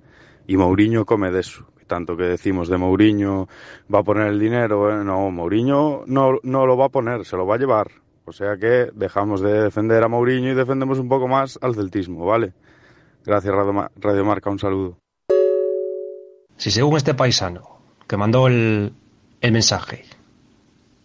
y 0.46 0.56
Mourinho 0.56 1.04
come 1.04 1.30
de 1.30 1.40
eso 1.40 1.66
tanto 1.86 2.16
que 2.16 2.24
decimos 2.24 2.68
de 2.68 2.76
Mourinho 2.78 3.48
va 3.92 4.00
a 4.00 4.02
poner 4.04 4.28
el 4.28 4.38
dinero, 4.40 4.90
eh, 4.90 5.04
no, 5.04 5.30
Mourinho 5.30 6.02
no, 6.06 6.38
no 6.42 6.66
lo 6.66 6.76
va 6.76 6.86
a 6.86 6.88
poner, 6.90 7.24
se 7.24 7.36
lo 7.36 7.46
va 7.46 7.54
a 7.56 7.58
llevar. 7.58 7.90
O 8.26 8.32
sea 8.32 8.56
que 8.56 8.88
dejamos 8.94 9.40
de 9.42 9.62
defender 9.62 10.02
a 10.02 10.08
Mourinho 10.08 10.50
y 10.52 10.54
defendemos 10.54 10.98
un 10.98 11.08
poco 11.08 11.28
más 11.28 11.58
al 11.62 11.74
celtismo, 11.74 12.24
¿vale? 12.24 12.52
Gracias 13.24 13.54
Radio, 13.54 13.72
Ma- 13.72 13.90
Radio 13.96 14.24
Marca, 14.24 14.50
un 14.50 14.58
saludo. 14.58 14.98
Si 16.56 16.70
según 16.70 16.96
este 16.96 17.14
paisano 17.14 17.78
que 18.06 18.16
mandó 18.16 18.46
el, 18.46 18.92
el 19.40 19.52
mensaje, 19.52 20.04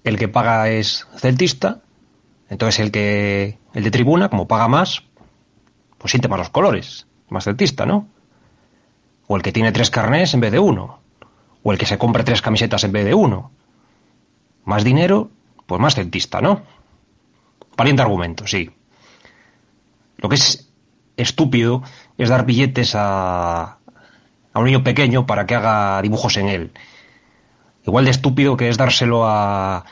el 0.04 0.18
que 0.18 0.28
paga 0.28 0.70
es 0.70 1.08
celtista, 1.18 1.82
entonces 2.50 2.80
el 2.80 2.92
que 2.92 3.58
el 3.74 3.84
de 3.84 3.92
tribuna, 3.92 4.30
como 4.30 4.48
paga 4.48 4.68
más, 4.68 5.04
pues 5.98 6.12
siente 6.12 6.28
más 6.30 6.40
los 6.40 6.50
colores, 6.50 7.08
más 7.30 7.44
celtista, 7.44 7.86
¿no? 7.86 8.08
O 9.30 9.38
el 9.38 9.44
que 9.44 9.54
tiene 9.54 9.72
tres 9.72 9.90
carnés 9.94 10.34
en 10.34 10.42
vez 10.42 10.52
de 10.52 10.58
uno, 10.58 11.00
o 11.62 11.72
el 11.72 11.78
que 11.78 11.86
se 11.86 11.98
compra 11.98 12.26
tres 12.26 12.42
camisetas 12.42 12.84
en 12.84 12.92
vez 12.92 13.06
de 13.06 13.14
uno. 13.14 13.52
Más 14.66 14.84
dinero, 14.84 15.30
pues 15.68 15.80
más 15.80 15.94
celtista, 15.94 16.42
¿no? 16.42 16.64
Valiente 17.78 18.02
argumento, 18.02 18.48
sí. 18.48 18.72
Lo 20.18 20.30
que 20.30 20.36
es 20.36 20.72
estúpido 21.16 21.84
es 22.18 22.30
dar 22.30 22.46
billetes 22.46 22.96
a, 22.96 23.78
a 24.54 24.60
un 24.60 24.66
niño 24.66 24.84
pequeño 24.84 25.28
para 25.28 25.46
que 25.46 25.56
haga 25.56 26.02
dibujos 26.02 26.38
en 26.38 26.50
él. 26.50 26.72
Igual 27.86 28.06
de 28.06 28.12
estúpido 28.12 28.58
que 28.58 28.70
es 28.70 28.78
dárselo 28.78 29.26
a, 29.26 29.86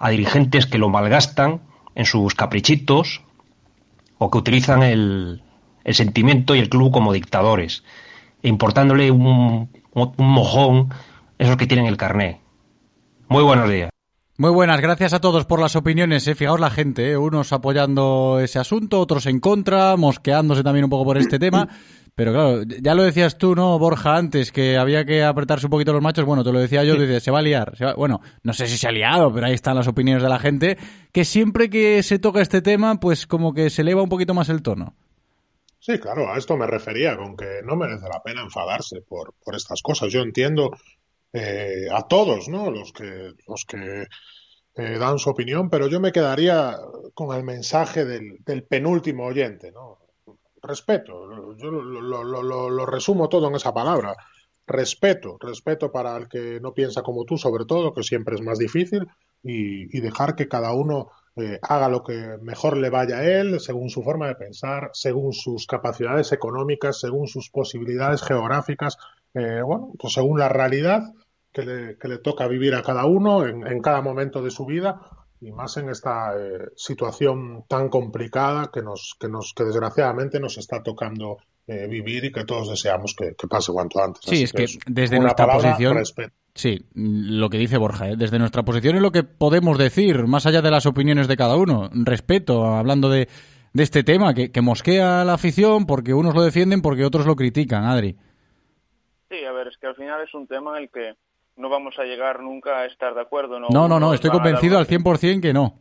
a 0.00 0.08
dirigentes 0.08 0.66
que 0.66 0.78
lo 0.78 0.88
malgastan 0.88 1.60
en 1.94 2.06
sus 2.06 2.34
caprichitos 2.34 3.22
o 4.18 4.30
que 4.30 4.38
utilizan 4.38 4.82
el, 4.82 5.42
sentimiento 5.84 6.54
y 6.54 6.58
el 6.58 6.68
club 6.68 6.92
como 6.92 7.12
dictadores, 7.12 7.84
importándole 8.42 9.10
un, 9.10 9.68
un 9.92 10.12
mojón 10.18 10.88
esos 11.38 11.56
que 11.56 11.66
tienen 11.66 11.86
el 11.86 11.96
carné. 11.96 12.40
Muy 13.28 13.42
buenos 13.42 13.68
días. 13.70 13.90
Muy 14.38 14.50
buenas, 14.50 14.80
gracias 14.80 15.12
a 15.12 15.20
todos 15.20 15.44
por 15.44 15.60
las 15.60 15.76
opiniones. 15.76 16.26
Eh. 16.26 16.34
Fijaos 16.34 16.58
la 16.60 16.70
gente, 16.70 17.10
eh. 17.10 17.16
unos 17.16 17.52
apoyando 17.52 18.40
ese 18.42 18.58
asunto, 18.58 18.98
otros 18.98 19.26
en 19.26 19.38
contra, 19.38 19.96
mosqueándose 19.96 20.62
también 20.62 20.84
un 20.84 20.90
poco 20.90 21.04
por 21.04 21.18
este 21.18 21.38
tema. 21.38 21.68
Pero 22.14 22.32
claro, 22.32 22.62
ya 22.82 22.94
lo 22.94 23.02
decías 23.02 23.38
tú, 23.38 23.54
¿no, 23.54 23.78
Borja, 23.78 24.16
antes, 24.16 24.50
que 24.52 24.76
había 24.76 25.04
que 25.04 25.22
apretarse 25.22 25.66
un 25.66 25.70
poquito 25.70 25.92
los 25.92 26.02
machos? 26.02 26.24
Bueno, 26.24 26.42
te 26.42 26.52
lo 26.52 26.58
decía 26.58 26.84
yo, 26.84 26.94
dices, 26.96 27.22
se 27.22 27.30
va 27.30 27.38
a 27.38 27.42
liar. 27.42 27.74
se 27.78 27.84
va- 27.84 27.94
Bueno, 27.94 28.20
no 28.42 28.52
sé 28.52 28.66
si 28.66 28.76
se 28.76 28.88
ha 28.88 28.92
liado, 28.92 29.32
pero 29.32 29.46
ahí 29.46 29.54
están 29.54 29.76
las 29.76 29.86
opiniones 29.86 30.22
de 30.22 30.28
la 30.28 30.38
gente, 30.38 30.76
que 31.12 31.24
siempre 31.24 31.70
que 31.70 32.02
se 32.02 32.18
toca 32.18 32.42
este 32.42 32.60
tema, 32.62 32.98
pues 32.98 33.26
como 33.26 33.54
que 33.54 33.70
se 33.70 33.82
eleva 33.82 34.02
un 34.02 34.08
poquito 34.08 34.34
más 34.34 34.48
el 34.48 34.60
tono. 34.60 34.94
Sí, 35.86 35.98
claro, 35.98 36.30
a 36.30 36.36
esto 36.38 36.56
me 36.56 36.66
refería, 36.66 37.16
con 37.16 37.36
que 37.36 37.60
no 37.64 37.74
merece 37.76 38.06
la 38.08 38.22
pena 38.22 38.42
enfadarse 38.42 39.00
por, 39.02 39.34
por 39.42 39.54
estas 39.56 39.80
cosas. 39.82 40.12
Yo 40.12 40.20
entiendo 40.20 40.70
eh, 41.32 41.86
a 41.92 42.02
todos, 42.08 42.48
¿no? 42.48 42.70
Los 42.70 42.92
que, 42.92 43.32
los 43.48 43.64
que 43.66 44.06
eh, 44.76 44.98
dan 44.98 45.18
su 45.18 45.30
opinión, 45.30 45.70
pero 45.70 45.88
yo 45.88 46.00
me 46.00 46.12
quedaría 46.12 46.76
con 47.14 47.36
el 47.36 47.44
mensaje 47.44 48.04
del, 48.04 48.38
del 48.44 48.64
penúltimo 48.64 49.26
oyente, 49.26 49.72
¿no? 49.72 49.98
Respeto, 50.62 51.56
yo 51.56 51.70
lo, 51.70 51.82
lo- 52.02 52.24
lo- 52.42 52.70
lo- 52.70 52.86
resumo 52.86 53.28
todo 53.28 53.48
en 53.48 53.56
esa 53.56 53.74
palabra. 53.74 54.14
Respeto, 54.66 55.36
respeto 55.40 55.90
para 55.92 56.16
el 56.16 56.28
que 56.28 56.60
no 56.60 56.72
piensa 56.74 57.02
como 57.02 57.24
tú, 57.24 57.36
sobre 57.38 57.64
todo, 57.64 57.92
que 57.94 58.02
siempre 58.02 58.36
es 58.36 58.42
más 58.42 58.58
difícil, 58.58 59.06
y, 59.42 59.96
y 59.96 60.00
dejar 60.00 60.36
que 60.36 60.48
cada 60.48 60.72
uno 60.72 61.10
eh, 61.36 61.58
haga 61.62 61.88
lo 61.88 62.02
que 62.02 62.38
mejor 62.42 62.76
le 62.76 62.90
vaya 62.90 63.18
a 63.18 63.24
él, 63.24 63.60
según 63.60 63.88
su 63.90 64.02
forma 64.02 64.28
de 64.28 64.34
pensar, 64.34 64.90
según 64.92 65.32
sus 65.32 65.66
capacidades 65.66 66.32
económicas, 66.32 67.00
según 67.00 67.28
sus 67.28 67.50
posibilidades 67.50 68.22
geográficas, 68.22 68.96
eh, 69.34 69.62
bueno, 69.64 69.92
pues 69.98 70.12
según 70.14 70.38
la 70.38 70.48
realidad 70.48 71.02
que 71.52 71.62
le, 71.62 71.98
que 71.98 72.08
le 72.08 72.18
toca 72.18 72.46
vivir 72.46 72.74
a 72.74 72.82
cada 72.82 73.06
uno 73.06 73.46
en, 73.46 73.66
en 73.66 73.80
cada 73.80 74.02
momento 74.02 74.42
de 74.42 74.50
su 74.50 74.66
vida 74.66 75.00
y 75.40 75.52
más 75.52 75.76
en 75.78 75.88
esta 75.88 76.34
eh, 76.36 76.68
situación 76.76 77.64
tan 77.66 77.88
complicada 77.88 78.70
que 78.72 78.82
nos, 78.82 79.16
que 79.18 79.28
nos, 79.28 79.54
que 79.54 79.64
desgraciadamente 79.64 80.38
nos 80.38 80.58
está 80.58 80.82
tocando 80.82 81.38
eh, 81.70 81.86
vivir 81.86 82.24
y 82.24 82.32
que 82.32 82.44
todos 82.44 82.68
deseamos 82.68 83.14
que, 83.16 83.34
que 83.38 83.46
pase 83.46 83.72
cuanto 83.72 84.02
antes. 84.02 84.22
Sí, 84.24 84.34
Así 84.34 84.42
es 84.44 84.52
que 84.52 84.64
es 84.64 84.78
desde 84.86 85.20
nuestra 85.20 85.46
palabra, 85.46 85.70
posición. 85.70 85.94
respeto. 85.96 86.34
Sí, 86.52 86.84
lo 86.94 87.48
que 87.48 87.58
dice 87.58 87.78
Borja, 87.78 88.08
¿eh? 88.10 88.16
desde 88.16 88.40
nuestra 88.40 88.64
posición 88.64 88.96
es 88.96 89.02
lo 89.02 89.12
que 89.12 89.22
podemos 89.22 89.78
decir, 89.78 90.26
más 90.26 90.46
allá 90.46 90.62
de 90.62 90.70
las 90.72 90.84
opiniones 90.86 91.28
de 91.28 91.36
cada 91.36 91.56
uno. 91.56 91.88
Respeto, 91.92 92.66
hablando 92.66 93.08
de, 93.08 93.28
de 93.72 93.82
este 93.84 94.02
tema, 94.02 94.34
que, 94.34 94.50
que 94.50 94.60
mosquea 94.60 95.20
a 95.20 95.24
la 95.24 95.34
afición 95.34 95.86
porque 95.86 96.12
unos 96.12 96.34
lo 96.34 96.42
defienden, 96.42 96.82
porque 96.82 97.04
otros 97.04 97.24
lo 97.24 97.36
critican, 97.36 97.84
Adri. 97.84 98.16
Sí, 99.30 99.44
a 99.44 99.52
ver, 99.52 99.68
es 99.68 99.76
que 99.78 99.86
al 99.86 99.94
final 99.94 100.20
es 100.26 100.34
un 100.34 100.48
tema 100.48 100.76
en 100.76 100.82
el 100.84 100.90
que 100.90 101.14
no 101.56 101.68
vamos 101.68 101.94
a 101.98 102.02
llegar 102.02 102.42
nunca 102.42 102.80
a 102.80 102.86
estar 102.86 103.14
de 103.14 103.20
acuerdo. 103.20 103.60
No, 103.60 103.68
No, 103.70 103.86
no, 103.86 104.00
no, 104.00 104.12
estoy 104.12 104.30
convencido 104.30 104.76
al 104.76 104.88
100% 104.88 105.40
que 105.40 105.52
no. 105.52 105.78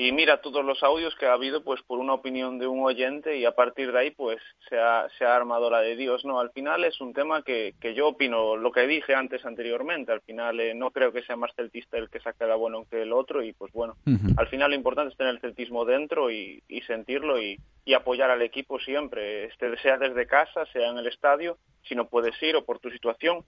Y 0.00 0.12
mira 0.12 0.40
todos 0.40 0.64
los 0.64 0.82
audios 0.82 1.14
que 1.16 1.26
ha 1.26 1.34
habido 1.34 1.62
pues 1.62 1.82
por 1.82 1.98
una 1.98 2.14
opinión 2.14 2.58
de 2.58 2.66
un 2.66 2.82
oyente 2.82 3.36
y 3.36 3.44
a 3.44 3.54
partir 3.54 3.92
de 3.92 3.98
ahí 3.98 4.10
pues 4.10 4.38
se 4.66 4.78
ha, 4.78 5.06
se 5.18 5.26
ha 5.26 5.36
armado 5.36 5.68
la 5.68 5.80
de 5.80 5.94
Dios 5.94 6.24
no 6.24 6.40
al 6.40 6.50
final 6.52 6.84
es 6.84 7.02
un 7.02 7.12
tema 7.12 7.42
que, 7.42 7.74
que 7.78 7.92
yo 7.92 8.08
opino 8.08 8.56
lo 8.56 8.72
que 8.72 8.86
dije 8.86 9.14
antes 9.14 9.44
anteriormente. 9.44 10.10
Al 10.10 10.22
final 10.22 10.58
eh, 10.58 10.72
no 10.72 10.90
creo 10.90 11.12
que 11.12 11.20
sea 11.24 11.36
más 11.36 11.54
celtista 11.54 11.98
el 11.98 12.08
que 12.08 12.18
saque 12.20 12.46
la 12.46 12.54
bueno 12.54 12.86
que 12.90 13.02
el 13.02 13.12
otro 13.12 13.42
y 13.42 13.52
pues 13.52 13.72
bueno 13.74 13.94
al 14.38 14.48
final 14.48 14.70
lo 14.70 14.76
importante 14.76 15.12
es 15.12 15.18
tener 15.18 15.34
el 15.34 15.40
celtismo 15.42 15.84
dentro 15.84 16.30
y, 16.30 16.62
y 16.66 16.80
sentirlo 16.82 17.38
y, 17.38 17.60
y 17.84 17.92
apoyar 17.92 18.30
al 18.30 18.40
equipo 18.40 18.78
siempre 18.78 19.44
este 19.44 19.76
sea 19.82 19.98
desde 19.98 20.26
casa 20.26 20.64
sea 20.72 20.88
en 20.88 20.96
el 20.96 21.08
estadio 21.08 21.58
si 21.82 21.94
no 21.94 22.08
puedes 22.08 22.42
ir 22.42 22.56
o 22.56 22.64
por 22.64 22.78
tu 22.78 22.90
situación 22.90 23.44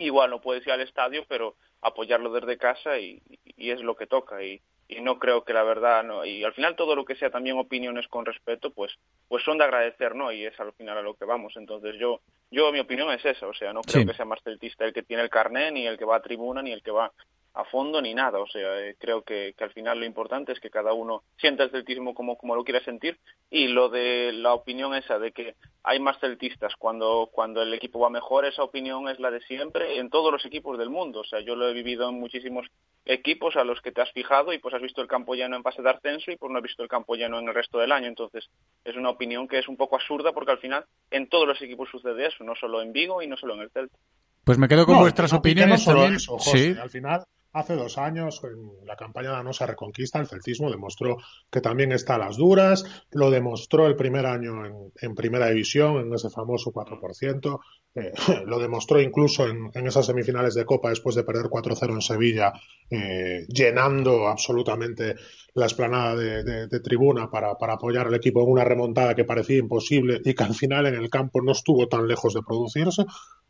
igual 0.00 0.30
no 0.30 0.40
puedes 0.40 0.66
ir 0.66 0.72
al 0.72 0.80
estadio, 0.80 1.24
pero 1.28 1.54
apoyarlo 1.82 2.30
desde 2.32 2.58
casa 2.58 2.98
y, 2.98 3.22
y 3.56 3.70
es 3.70 3.80
lo 3.80 3.96
que 3.96 4.06
toca. 4.06 4.42
Y, 4.42 4.60
y 4.88 5.00
no 5.00 5.20
creo 5.20 5.44
que 5.44 5.52
la 5.52 5.62
verdad, 5.62 6.02
no 6.02 6.24
y 6.24 6.42
al 6.42 6.52
final 6.52 6.74
todo 6.74 6.96
lo 6.96 7.04
que 7.04 7.14
sea 7.14 7.30
también 7.30 7.56
opiniones 7.56 8.08
con 8.08 8.26
respeto, 8.26 8.70
pues 8.72 8.92
pues 9.28 9.44
son 9.44 9.56
de 9.58 9.64
agradecer, 9.64 10.16
¿no? 10.16 10.32
Y 10.32 10.44
es 10.44 10.58
al 10.58 10.72
final 10.72 10.98
a 10.98 11.02
lo 11.02 11.14
que 11.14 11.24
vamos. 11.24 11.56
Entonces 11.56 11.94
yo, 12.00 12.20
yo 12.50 12.72
mi 12.72 12.80
opinión 12.80 13.08
es 13.12 13.24
esa, 13.24 13.46
o 13.46 13.54
sea, 13.54 13.72
no 13.72 13.82
creo 13.82 14.02
Sí. 14.02 14.08
que 14.08 14.14
sea 14.14 14.24
más 14.24 14.42
celtista 14.42 14.84
el 14.84 14.92
que 14.92 15.04
tiene 15.04 15.22
el 15.22 15.30
carné, 15.30 15.70
ni 15.70 15.86
el 15.86 15.96
que 15.96 16.04
va 16.04 16.16
a 16.16 16.22
tribuna, 16.22 16.60
ni 16.60 16.72
el 16.72 16.82
que 16.82 16.90
va 16.90 17.12
a 17.54 17.64
fondo, 17.64 18.00
ni 18.00 18.14
nada. 18.14 18.38
O 18.38 18.46
sea, 18.46 18.80
eh, 18.80 18.94
creo 18.98 19.22
que, 19.22 19.54
que 19.58 19.64
al 19.64 19.72
final 19.72 19.98
lo 19.98 20.04
importante 20.06 20.52
es 20.52 20.60
que 20.60 20.70
cada 20.70 20.92
uno 20.92 21.22
sienta 21.38 21.64
el 21.64 21.70
celtismo 21.70 22.14
como, 22.14 22.36
como 22.36 22.54
lo 22.54 22.62
quiera 22.64 22.82
sentir 22.84 23.18
y 23.50 23.66
lo 23.68 23.88
de 23.88 24.32
la 24.32 24.54
opinión 24.54 24.94
esa 24.94 25.18
de 25.18 25.32
que 25.32 25.56
hay 25.82 25.98
más 25.98 26.18
celtistas 26.20 26.74
cuando, 26.78 27.28
cuando 27.32 27.62
el 27.62 27.74
equipo 27.74 27.98
va 27.98 28.08
mejor, 28.10 28.44
esa 28.44 28.62
opinión 28.62 29.08
es 29.08 29.18
la 29.18 29.30
de 29.32 29.40
siempre 29.42 29.98
en 29.98 30.10
todos 30.10 30.30
los 30.30 30.44
equipos 30.44 30.78
del 30.78 30.90
mundo. 30.90 31.20
O 31.20 31.24
sea, 31.24 31.40
yo 31.40 31.56
lo 31.56 31.68
he 31.68 31.72
vivido 31.72 32.08
en 32.08 32.20
muchísimos 32.20 32.66
equipos 33.04 33.56
a 33.56 33.64
los 33.64 33.80
que 33.80 33.90
te 33.92 34.00
has 34.02 34.12
fijado 34.12 34.52
y 34.52 34.58
pues 34.58 34.74
has 34.74 34.82
visto 34.82 35.00
el 35.02 35.08
campo 35.08 35.34
lleno 35.34 35.56
en 35.56 35.62
fase 35.62 35.82
de 35.82 35.90
ascenso 35.90 36.30
y 36.30 36.36
pues 36.36 36.52
no 36.52 36.58
has 36.58 36.62
visto 36.62 36.82
el 36.82 36.88
campo 36.88 37.14
lleno 37.16 37.38
en 37.38 37.48
el 37.48 37.54
resto 37.54 37.78
del 37.78 37.90
año. 37.92 38.06
Entonces 38.06 38.48
es 38.84 38.94
una 38.96 39.10
opinión 39.10 39.48
que 39.48 39.58
es 39.58 39.66
un 39.68 39.76
poco 39.76 39.96
absurda 39.96 40.32
porque 40.32 40.52
al 40.52 40.58
final 40.58 40.84
en 41.10 41.28
todos 41.28 41.48
los 41.48 41.60
equipos 41.62 41.88
sucede 41.90 42.26
eso, 42.28 42.44
no 42.44 42.54
solo 42.54 42.80
en 42.82 42.92
Vigo 42.92 43.22
y 43.22 43.26
no 43.26 43.36
solo 43.36 43.54
en 43.54 43.62
el 43.62 43.70
Celta. 43.70 43.96
Pues 44.44 44.58
me 44.58 44.68
quedo 44.68 44.86
con 44.86 44.94
No, 44.96 45.00
vuestras 45.02 45.32
no- 45.32 45.36
no 45.36 45.40
opiniones 45.40 45.82
solo 45.82 45.98
también. 46.00 46.16
eso, 46.16 46.38
José. 46.38 46.74
sí. 46.74 46.80
Al 46.80 46.90
final, 46.90 47.24
hace 47.52 47.74
dos 47.74 47.98
años, 47.98 48.40
en 48.44 48.86
la 48.86 48.96
campaña 48.96 49.30
Danosa 49.30 49.66
Reconquista, 49.66 50.18
el 50.18 50.26
celtismo 50.26 50.70
demostró 50.70 51.16
que 51.50 51.60
también 51.60 51.92
está 51.92 52.14
a 52.14 52.18
las 52.18 52.36
duras. 52.36 52.84
Lo 53.10 53.30
demostró 53.30 53.86
el 53.86 53.96
primer 53.96 54.26
año 54.26 54.64
en, 54.64 54.92
en 55.00 55.14
Primera 55.14 55.48
División, 55.48 55.98
en 55.98 56.14
ese 56.14 56.30
famoso 56.30 56.72
4%. 56.72 57.60
Eh, 57.94 58.12
lo 58.46 58.58
demostró 58.60 59.00
incluso 59.00 59.48
en, 59.48 59.70
en 59.74 59.86
esas 59.86 60.06
semifinales 60.06 60.54
de 60.54 60.64
Copa 60.64 60.90
después 60.90 61.14
de 61.16 61.24
perder 61.24 61.46
4-0 61.50 61.94
en 61.94 62.00
Sevilla, 62.02 62.52
eh, 62.88 63.44
llenando 63.48 64.28
absolutamente 64.28 65.16
la 65.54 65.66
esplanada 65.66 66.14
de, 66.16 66.80
tribuna 66.80 67.28
para, 67.30 67.56
para 67.56 67.74
apoyar 67.74 68.06
al 68.06 68.14
equipo 68.14 68.42
en 68.42 68.50
una 68.50 68.64
remontada 68.64 69.14
que 69.16 69.24
parecía 69.24 69.58
imposible 69.58 70.20
y 70.24 70.34
que 70.34 70.44
al 70.44 70.54
final 70.54 70.86
en 70.86 70.94
el 70.94 71.10
campo 71.10 71.42
no 71.42 71.52
estuvo 71.52 71.88
tan 71.88 72.06
lejos 72.06 72.34
de 72.34 72.42
producirse. 72.42 73.04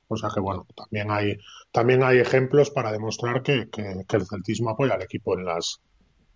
O 0.09 0.17
sea 0.17 0.31
que 0.35 0.41
bueno, 0.41 0.67
también 0.75 1.11
hay, 1.11 1.37
también 1.71 2.03
hay 2.03 2.19
ejemplos 2.19 2.71
para 2.71 2.91
demostrar 2.93 3.43
que, 3.43 3.69
que- 3.71 4.05
que 4.09 4.17
el 4.17 4.27
celtismo 4.27 4.71
apoya 4.71 4.95
al 4.95 5.03
equipo 5.03 5.39
en 5.39 5.45
las, 5.45 5.81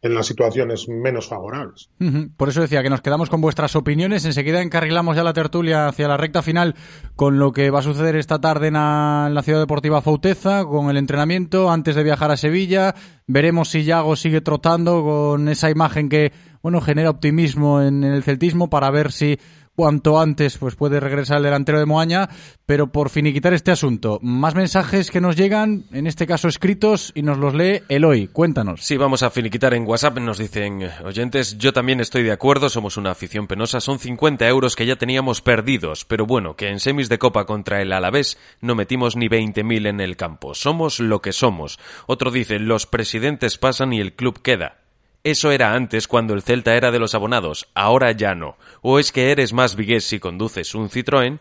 en 0.04 0.14
las 0.14 0.26
situaciones 0.26 0.86
menos 0.86 1.28
favorables. 1.28 1.88
Por 2.36 2.50
eso 2.50 2.60
decía 2.60 2.82
que 2.82 2.90
nos 2.90 3.00
quedamos 3.00 3.30
con 3.30 3.40
vuestras 3.40 3.74
opiniones. 3.74 4.26
Enseguida 4.26 4.60
encarrilamos 4.60 5.16
ya 5.16 5.24
la 5.24 5.32
tertulia 5.32 5.88
hacia 5.88 6.06
la 6.08 6.18
recta 6.18 6.42
final 6.42 6.74
con 7.16 7.38
lo 7.38 7.52
que 7.52 7.70
va 7.70 7.78
a 7.78 7.82
suceder 7.82 8.14
esta 8.14 8.38
tarde 8.38 8.68
en 8.68 8.74
la, 8.74 9.24
en 9.28 9.34
la 9.34 9.42
Ciudad 9.42 9.60
Deportiva 9.60 10.02
Fauteza, 10.02 10.66
con 10.66 10.90
el 10.90 10.98
entrenamiento 10.98 11.70
antes 11.70 11.96
de 11.96 12.02
viajar 12.02 12.30
a 12.30 12.36
Sevilla. 12.36 12.94
Veremos 13.26 13.70
si 13.70 13.84
Yago 13.84 14.14
sigue 14.14 14.42
trotando 14.42 15.02
con 15.02 15.48
esa 15.48 15.70
imagen 15.70 16.10
que 16.10 16.32
bueno 16.62 16.82
genera 16.82 17.08
optimismo 17.08 17.80
en 17.80 18.04
el 18.04 18.22
celtismo 18.22 18.68
para 18.68 18.90
ver 18.90 19.10
si 19.10 19.38
cuanto 19.74 20.20
antes 20.20 20.58
pues 20.58 20.76
puede 20.76 21.00
regresar 21.00 21.38
el 21.38 21.44
delantero 21.44 21.78
de 21.78 21.86
Moaña, 21.86 22.28
pero 22.66 22.92
por 22.92 23.10
finiquitar 23.10 23.52
este 23.52 23.70
asunto, 23.70 24.18
más 24.22 24.54
mensajes 24.54 25.10
que 25.10 25.20
nos 25.20 25.36
llegan, 25.36 25.84
en 25.92 26.06
este 26.06 26.26
caso 26.26 26.48
escritos, 26.48 27.12
y 27.14 27.22
nos 27.22 27.38
los 27.38 27.54
lee 27.54 27.82
Eloy. 27.88 28.28
Cuéntanos. 28.28 28.82
Sí, 28.82 28.96
vamos 28.96 29.22
a 29.22 29.30
finiquitar 29.30 29.74
en 29.74 29.86
WhatsApp. 29.86 30.18
Nos 30.18 30.38
dicen 30.38 30.82
eh, 30.82 30.90
oyentes, 31.04 31.58
yo 31.58 31.72
también 31.72 32.00
estoy 32.00 32.22
de 32.22 32.32
acuerdo, 32.32 32.68
somos 32.68 32.96
una 32.96 33.10
afición 33.10 33.46
penosa, 33.46 33.80
son 33.80 33.98
50 33.98 34.46
euros 34.48 34.76
que 34.76 34.86
ya 34.86 34.96
teníamos 34.96 35.40
perdidos, 35.42 36.04
pero 36.04 36.26
bueno, 36.26 36.56
que 36.56 36.68
en 36.68 36.80
semis 36.80 37.08
de 37.08 37.18
Copa 37.18 37.44
contra 37.44 37.82
el 37.82 37.92
Alavés 37.92 38.38
no 38.60 38.74
metimos 38.74 39.16
ni 39.16 39.28
20.000 39.28 39.88
en 39.88 40.00
el 40.00 40.16
campo. 40.16 40.54
Somos 40.54 41.00
lo 41.00 41.20
que 41.20 41.32
somos. 41.32 41.78
Otro 42.06 42.30
dice, 42.30 42.58
los 42.58 42.86
presidentes 42.86 43.58
pasan 43.58 43.92
y 43.92 44.00
el 44.00 44.14
club 44.14 44.40
queda. 44.42 44.83
Eso 45.24 45.50
era 45.50 45.72
antes 45.72 46.06
cuando 46.06 46.34
el 46.34 46.42
Celta 46.42 46.74
era 46.74 46.90
de 46.90 46.98
los 46.98 47.14
abonados, 47.14 47.66
ahora 47.74 48.12
ya 48.12 48.34
no. 48.34 48.58
O 48.82 48.98
es 48.98 49.10
que 49.10 49.30
eres 49.30 49.54
más 49.54 49.74
vigués 49.74 50.04
si 50.04 50.20
conduces 50.20 50.74
un 50.74 50.90
Citroën. 50.90 51.38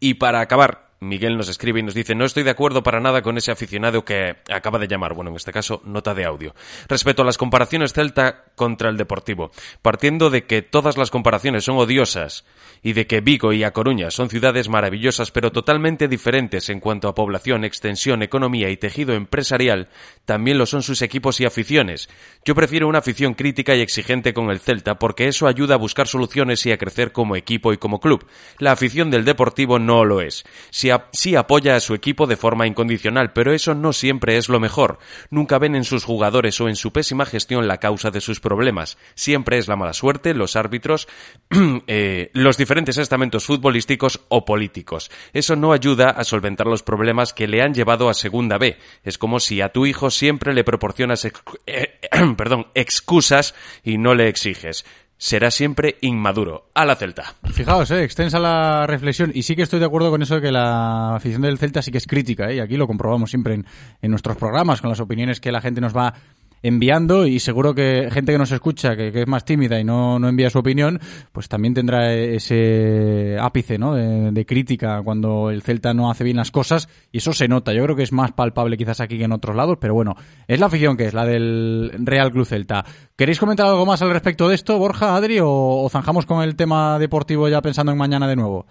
Y 0.00 0.14
para 0.14 0.40
acabar, 0.40 0.89
Miguel 1.02 1.38
nos 1.38 1.48
escribe 1.48 1.80
y 1.80 1.82
nos 1.82 1.94
dice, 1.94 2.14
no 2.14 2.26
estoy 2.26 2.42
de 2.42 2.50
acuerdo 2.50 2.82
para 2.82 3.00
nada 3.00 3.22
con 3.22 3.38
ese 3.38 3.50
aficionado 3.50 4.04
que 4.04 4.36
acaba 4.52 4.78
de 4.78 4.86
llamar, 4.86 5.14
bueno, 5.14 5.30
en 5.30 5.36
este 5.36 5.50
caso, 5.50 5.80
nota 5.86 6.12
de 6.12 6.26
audio. 6.26 6.54
Respecto 6.88 7.22
a 7.22 7.24
las 7.24 7.38
comparaciones 7.38 7.94
Celta 7.94 8.44
contra 8.54 8.90
el 8.90 8.98
Deportivo, 8.98 9.50
partiendo 9.80 10.28
de 10.28 10.44
que 10.44 10.60
todas 10.60 10.98
las 10.98 11.10
comparaciones 11.10 11.64
son 11.64 11.78
odiosas 11.78 12.44
y 12.82 12.92
de 12.92 13.06
que 13.06 13.22
Vigo 13.22 13.54
y 13.54 13.64
A 13.64 13.70
Coruña 13.70 14.10
son 14.10 14.28
ciudades 14.28 14.68
maravillosas 14.68 15.30
pero 15.30 15.50
totalmente 15.52 16.06
diferentes 16.06 16.68
en 16.68 16.80
cuanto 16.80 17.08
a 17.08 17.14
población, 17.14 17.64
extensión, 17.64 18.22
economía 18.22 18.68
y 18.68 18.76
tejido 18.76 19.14
empresarial, 19.14 19.88
también 20.26 20.58
lo 20.58 20.66
son 20.66 20.82
sus 20.82 21.00
equipos 21.00 21.40
y 21.40 21.46
aficiones. 21.46 22.10
Yo 22.44 22.54
prefiero 22.54 22.86
una 22.86 22.98
afición 22.98 23.32
crítica 23.32 23.74
y 23.74 23.80
exigente 23.80 24.34
con 24.34 24.50
el 24.50 24.60
Celta 24.60 24.98
porque 24.98 25.28
eso 25.28 25.46
ayuda 25.46 25.76
a 25.76 25.78
buscar 25.78 26.08
soluciones 26.08 26.66
y 26.66 26.72
a 26.72 26.78
crecer 26.78 27.12
como 27.12 27.36
equipo 27.36 27.72
y 27.72 27.78
como 27.78 28.00
club. 28.00 28.26
La 28.58 28.72
afición 28.72 29.10
del 29.10 29.24
Deportivo 29.24 29.78
no 29.78 30.04
lo 30.04 30.20
es. 30.20 30.44
Sí, 30.90 30.94
ap- 30.94 31.08
sí 31.12 31.36
apoya 31.36 31.76
a 31.76 31.80
su 31.80 31.94
equipo 31.94 32.26
de 32.26 32.36
forma 32.36 32.66
incondicional, 32.66 33.32
pero 33.32 33.52
eso 33.52 33.74
no 33.74 33.92
siempre 33.92 34.36
es 34.36 34.48
lo 34.48 34.58
mejor. 34.58 34.98
Nunca 35.30 35.58
ven 35.58 35.76
en 35.76 35.84
sus 35.84 36.04
jugadores 36.04 36.60
o 36.60 36.68
en 36.68 36.74
su 36.74 36.92
pésima 36.92 37.26
gestión 37.26 37.68
la 37.68 37.78
causa 37.78 38.10
de 38.10 38.20
sus 38.20 38.40
problemas. 38.40 38.98
Siempre 39.14 39.58
es 39.58 39.68
la 39.68 39.76
mala 39.76 39.92
suerte, 39.92 40.34
los 40.34 40.56
árbitros, 40.56 41.06
eh, 41.86 42.30
los 42.34 42.56
diferentes 42.56 42.98
estamentos 42.98 43.44
futbolísticos 43.46 44.20
o 44.28 44.44
políticos. 44.44 45.10
Eso 45.32 45.54
no 45.56 45.72
ayuda 45.72 46.10
a 46.10 46.24
solventar 46.24 46.66
los 46.66 46.82
problemas 46.82 47.32
que 47.32 47.46
le 47.46 47.62
han 47.62 47.74
llevado 47.74 48.08
a 48.08 48.14
Segunda 48.14 48.58
B. 48.58 48.76
Es 49.04 49.16
como 49.18 49.38
si 49.38 49.60
a 49.60 49.68
tu 49.70 49.86
hijo 49.86 50.10
siempre 50.10 50.54
le 50.54 50.64
proporcionas 50.64 51.24
eh, 51.66 52.00
perdón, 52.36 52.66
excusas 52.74 53.54
y 53.84 53.98
no 53.98 54.14
le 54.14 54.28
exiges. 54.28 54.84
Será 55.22 55.50
siempre 55.50 55.98
inmaduro. 56.00 56.70
A 56.72 56.86
la 56.86 56.96
Celta. 56.96 57.34
Fijaos, 57.52 57.90
eh, 57.90 58.04
extensa 58.04 58.38
la 58.38 58.86
reflexión. 58.86 59.32
Y 59.34 59.42
sí 59.42 59.54
que 59.54 59.60
estoy 59.60 59.78
de 59.78 59.84
acuerdo 59.84 60.10
con 60.10 60.22
eso 60.22 60.36
de 60.36 60.40
que 60.40 60.50
la 60.50 61.14
afición 61.16 61.42
del 61.42 61.58
Celta 61.58 61.82
sí 61.82 61.92
que 61.92 61.98
es 61.98 62.06
crítica, 62.06 62.48
¿eh? 62.48 62.56
y 62.56 62.60
aquí 62.60 62.78
lo 62.78 62.86
comprobamos 62.86 63.28
siempre 63.28 63.52
en, 63.52 63.66
en 64.00 64.10
nuestros 64.10 64.38
programas, 64.38 64.80
con 64.80 64.88
las 64.88 64.98
opiniones 64.98 65.38
que 65.38 65.52
la 65.52 65.60
gente 65.60 65.82
nos 65.82 65.94
va 65.94 66.14
enviando 66.62 67.26
y 67.26 67.40
seguro 67.40 67.74
que 67.74 68.08
gente 68.10 68.32
que 68.32 68.38
nos 68.38 68.52
escucha, 68.52 68.96
que, 68.96 69.08
es 69.14 69.26
más 69.26 69.44
tímida 69.44 69.80
y 69.80 69.84
no, 69.84 70.18
no 70.18 70.28
envía 70.28 70.50
su 70.50 70.58
opinión, 70.58 71.00
pues 71.32 71.48
también 71.48 71.74
tendrá 71.74 72.12
ese 72.12 73.36
ápice 73.40 73.78
¿no? 73.78 73.94
de, 73.94 74.30
de 74.32 74.46
crítica 74.46 75.02
cuando 75.02 75.50
el 75.50 75.62
Celta 75.62 75.94
no 75.94 76.10
hace 76.10 76.24
bien 76.24 76.36
las 76.36 76.50
cosas 76.50 76.88
y 77.12 77.18
eso 77.18 77.32
se 77.32 77.48
nota. 77.48 77.72
Yo 77.72 77.84
creo 77.84 77.96
que 77.96 78.02
es 78.02 78.12
más 78.12 78.32
palpable 78.32 78.76
quizás 78.76 79.00
aquí 79.00 79.18
que 79.18 79.24
en 79.24 79.32
otros 79.32 79.56
lados, 79.56 79.78
pero 79.80 79.94
bueno, 79.94 80.16
es 80.46 80.60
la 80.60 80.66
afición 80.66 80.96
que 80.96 81.06
es, 81.06 81.14
la 81.14 81.24
del 81.24 81.92
Real 81.98 82.30
Club 82.30 82.46
Celta. 82.46 82.84
¿Queréis 83.16 83.38
comentar 83.38 83.66
algo 83.66 83.86
más 83.86 84.02
al 84.02 84.10
respecto 84.10 84.48
de 84.48 84.54
esto, 84.54 84.78
Borja, 84.78 85.16
Adri, 85.16 85.40
o, 85.40 85.48
o 85.48 85.88
zanjamos 85.90 86.26
con 86.26 86.42
el 86.42 86.56
tema 86.56 86.98
deportivo 86.98 87.48
ya 87.48 87.60
pensando 87.62 87.92
en 87.92 87.98
mañana 87.98 88.28
de 88.28 88.36
nuevo? 88.36 88.66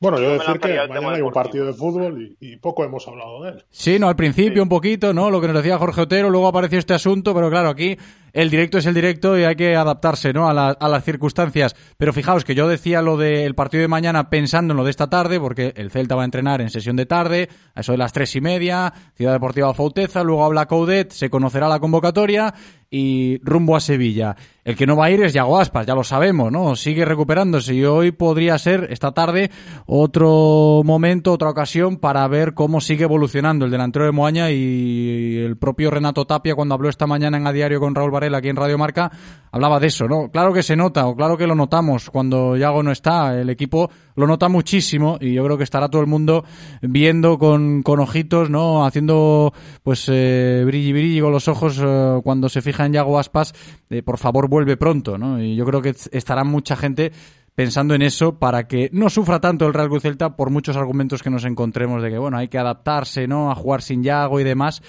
Bueno, 0.00 0.20
yo 0.20 0.32
decir 0.34 0.60
que 0.60 0.76
mañana 0.88 1.14
hay 1.16 1.22
un 1.22 1.32
partido 1.32 1.66
de 1.66 1.72
fútbol 1.72 2.22
y, 2.22 2.52
y 2.52 2.56
poco 2.56 2.84
hemos 2.84 3.06
hablado 3.08 3.42
de 3.42 3.50
él. 3.50 3.64
Sí, 3.70 3.98
no, 3.98 4.08
al 4.08 4.14
principio 4.14 4.62
un 4.62 4.68
poquito, 4.68 5.12
¿no? 5.12 5.28
Lo 5.30 5.40
que 5.40 5.48
nos 5.48 5.56
decía 5.56 5.76
Jorge 5.76 6.02
Otero, 6.02 6.30
luego 6.30 6.46
apareció 6.46 6.78
este 6.78 6.94
asunto, 6.94 7.34
pero 7.34 7.50
claro, 7.50 7.68
aquí 7.68 7.96
el 8.32 8.50
directo 8.50 8.78
es 8.78 8.86
el 8.86 8.94
directo 8.94 9.38
y 9.38 9.44
hay 9.44 9.56
que 9.56 9.76
adaptarse, 9.76 10.32
¿no? 10.32 10.48
A, 10.48 10.54
la- 10.54 10.70
a 10.70 10.88
las 10.88 11.04
circunstancias. 11.04 11.74
Pero 11.96 12.12
fijaos 12.12 12.44
que 12.44 12.54
yo 12.54 12.68
decía 12.68 13.02
lo 13.02 13.16
del 13.16 13.54
partido 13.54 13.82
de 13.82 13.88
mañana 13.88 14.30
pensando 14.30 14.72
en 14.72 14.76
lo 14.78 14.84
de 14.84 14.90
esta 14.90 15.08
tarde, 15.10 15.40
porque 15.40 15.72
el 15.76 15.90
Celta 15.90 16.14
va 16.14 16.22
a 16.22 16.24
entrenar 16.24 16.60
en 16.60 16.70
sesión 16.70 16.96
de 16.96 17.06
tarde, 17.06 17.48
a 17.74 17.80
eso 17.80 17.92
de 17.92 17.98
las 17.98 18.12
tres 18.12 18.34
y 18.36 18.40
media, 18.40 18.92
Ciudad 19.14 19.32
Deportiva 19.32 19.72
Fauteza, 19.74 20.22
luego 20.22 20.44
habla 20.44 20.66
Coudet, 20.66 21.10
se 21.12 21.30
conocerá 21.30 21.68
la 21.68 21.78
convocatoria 21.80 22.54
y 22.90 23.38
rumbo 23.42 23.76
a 23.76 23.80
Sevilla. 23.80 24.34
El 24.64 24.74
que 24.74 24.86
no 24.86 24.96
va 24.96 25.06
a 25.06 25.10
ir 25.10 25.22
es 25.22 25.34
Yago 25.34 25.58
Aspas, 25.58 25.86
ya 25.86 25.94
lo 25.94 26.04
sabemos, 26.04 26.50
¿no? 26.50 26.74
Sigue 26.74 27.04
recuperándose 27.04 27.74
y 27.74 27.84
hoy 27.84 28.12
podría 28.12 28.56
ser, 28.58 28.88
esta 28.90 29.12
tarde, 29.12 29.50
otro 29.86 30.82
momento, 30.84 31.32
otra 31.32 31.50
ocasión 31.50 31.96
para 31.98 32.26
ver 32.28 32.54
cómo 32.54 32.80
sigue 32.80 33.04
evolucionando 33.04 33.64
el 33.64 33.70
delantero 33.70 34.04
de 34.06 34.12
Moaña 34.12 34.50
y 34.50 35.36
el 35.38 35.56
propio 35.58 35.90
Renato 35.90 36.26
Tapia 36.26 36.54
cuando 36.54 36.74
habló 36.74 36.88
esta 36.88 37.06
mañana 37.06 37.36
en 37.36 37.46
A 37.46 37.52
Diario 37.52 37.80
con 37.80 37.94
Raúl 37.94 38.10
Varela 38.18 38.38
aquí 38.38 38.48
en 38.48 38.56
Radio 38.56 38.76
Marca, 38.76 39.10
hablaba 39.52 39.78
de 39.78 39.86
eso, 39.86 40.08
¿no? 40.08 40.28
Claro 40.30 40.52
que 40.52 40.62
se 40.62 40.74
nota, 40.74 41.06
o 41.06 41.14
claro 41.14 41.36
que 41.36 41.46
lo 41.46 41.54
notamos 41.54 42.10
cuando 42.10 42.56
Yago 42.56 42.82
no 42.82 42.90
está, 42.90 43.40
el 43.40 43.48
equipo 43.48 43.90
lo 44.16 44.26
nota 44.26 44.48
muchísimo 44.48 45.18
y 45.20 45.34
yo 45.34 45.44
creo 45.44 45.56
que 45.56 45.64
estará 45.64 45.88
todo 45.88 46.02
el 46.02 46.08
mundo 46.08 46.44
viendo 46.82 47.38
con, 47.38 47.82
con 47.82 48.00
ojitos, 48.00 48.50
¿no? 48.50 48.84
Haciendo 48.84 49.52
pues 49.82 50.08
eh, 50.08 50.64
brilli 50.66 50.92
brilli 50.92 51.20
con 51.20 51.32
los 51.32 51.46
ojos 51.46 51.80
eh, 51.80 52.20
cuando 52.24 52.48
se 52.48 52.60
fija 52.60 52.84
en 52.86 52.94
Yago 52.94 53.18
Aspas, 53.18 53.54
eh, 53.88 54.02
por 54.02 54.18
favor 54.18 54.48
vuelve 54.48 54.76
pronto, 54.76 55.16
¿no? 55.16 55.40
Y 55.40 55.54
yo 55.54 55.64
creo 55.64 55.80
que 55.80 55.94
estará 56.10 56.42
mucha 56.42 56.74
gente 56.74 57.12
pensando 57.54 57.94
en 57.94 58.02
eso 58.02 58.38
para 58.38 58.68
que 58.68 58.88
no 58.92 59.10
sufra 59.10 59.40
tanto 59.40 59.66
el 59.66 59.74
Real 59.74 59.88
Cruz 59.88 60.02
Celta 60.02 60.36
por 60.36 60.50
muchos 60.50 60.76
argumentos 60.76 61.22
que 61.22 61.30
nos 61.30 61.44
encontremos 61.44 62.02
de 62.02 62.10
que, 62.10 62.18
bueno, 62.18 62.38
hay 62.38 62.48
que 62.48 62.58
adaptarse, 62.58 63.26
¿no? 63.26 63.50
A 63.50 63.54
jugar 63.54 63.82
sin 63.82 64.02
Yago 64.02 64.38
y 64.38 64.44
demás. 64.44 64.82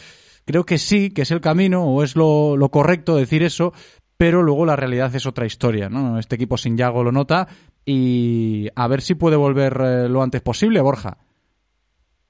Creo 0.49 0.65
que 0.65 0.79
sí, 0.79 1.11
que 1.11 1.21
es 1.21 1.29
el 1.29 1.41
camino 1.41 1.83
o 1.83 2.01
es 2.01 2.15
lo, 2.15 2.57
lo 2.57 2.69
correcto 2.69 3.15
decir 3.15 3.43
eso, 3.43 3.71
pero 4.17 4.41
luego 4.41 4.65
la 4.65 4.75
realidad 4.75 5.13
es 5.13 5.27
otra 5.27 5.45
historia, 5.45 5.89
¿no? 5.89 6.17
Este 6.17 6.37
equipo 6.37 6.57
sin 6.57 6.75
Yago 6.75 7.03
lo 7.03 7.11
nota 7.11 7.47
y 7.85 8.67
a 8.73 8.87
ver 8.87 9.01
si 9.01 9.13
puede 9.13 9.35
volver 9.35 9.79
eh, 9.79 10.09
lo 10.09 10.23
antes 10.23 10.41
posible, 10.41 10.81
Borja. 10.81 11.19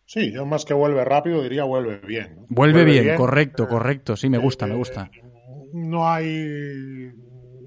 Sí, 0.04 0.34
yo 0.34 0.46
más 0.46 0.66
que 0.66 0.74
vuelve 0.74 1.06
rápido 1.06 1.42
diría 1.42 1.64
vuelve 1.64 2.02
bien. 2.06 2.36
¿no? 2.36 2.46
Vuelve, 2.50 2.84
bien, 2.84 3.16
correcto, 3.16 3.70
correcto. 3.70 4.18
Sí, 4.18 4.28
me 4.30 4.38
gusta, 4.38 4.68
me 4.68 4.76
gusta. 4.76 5.10
no 5.72 6.06
hay 6.06 7.10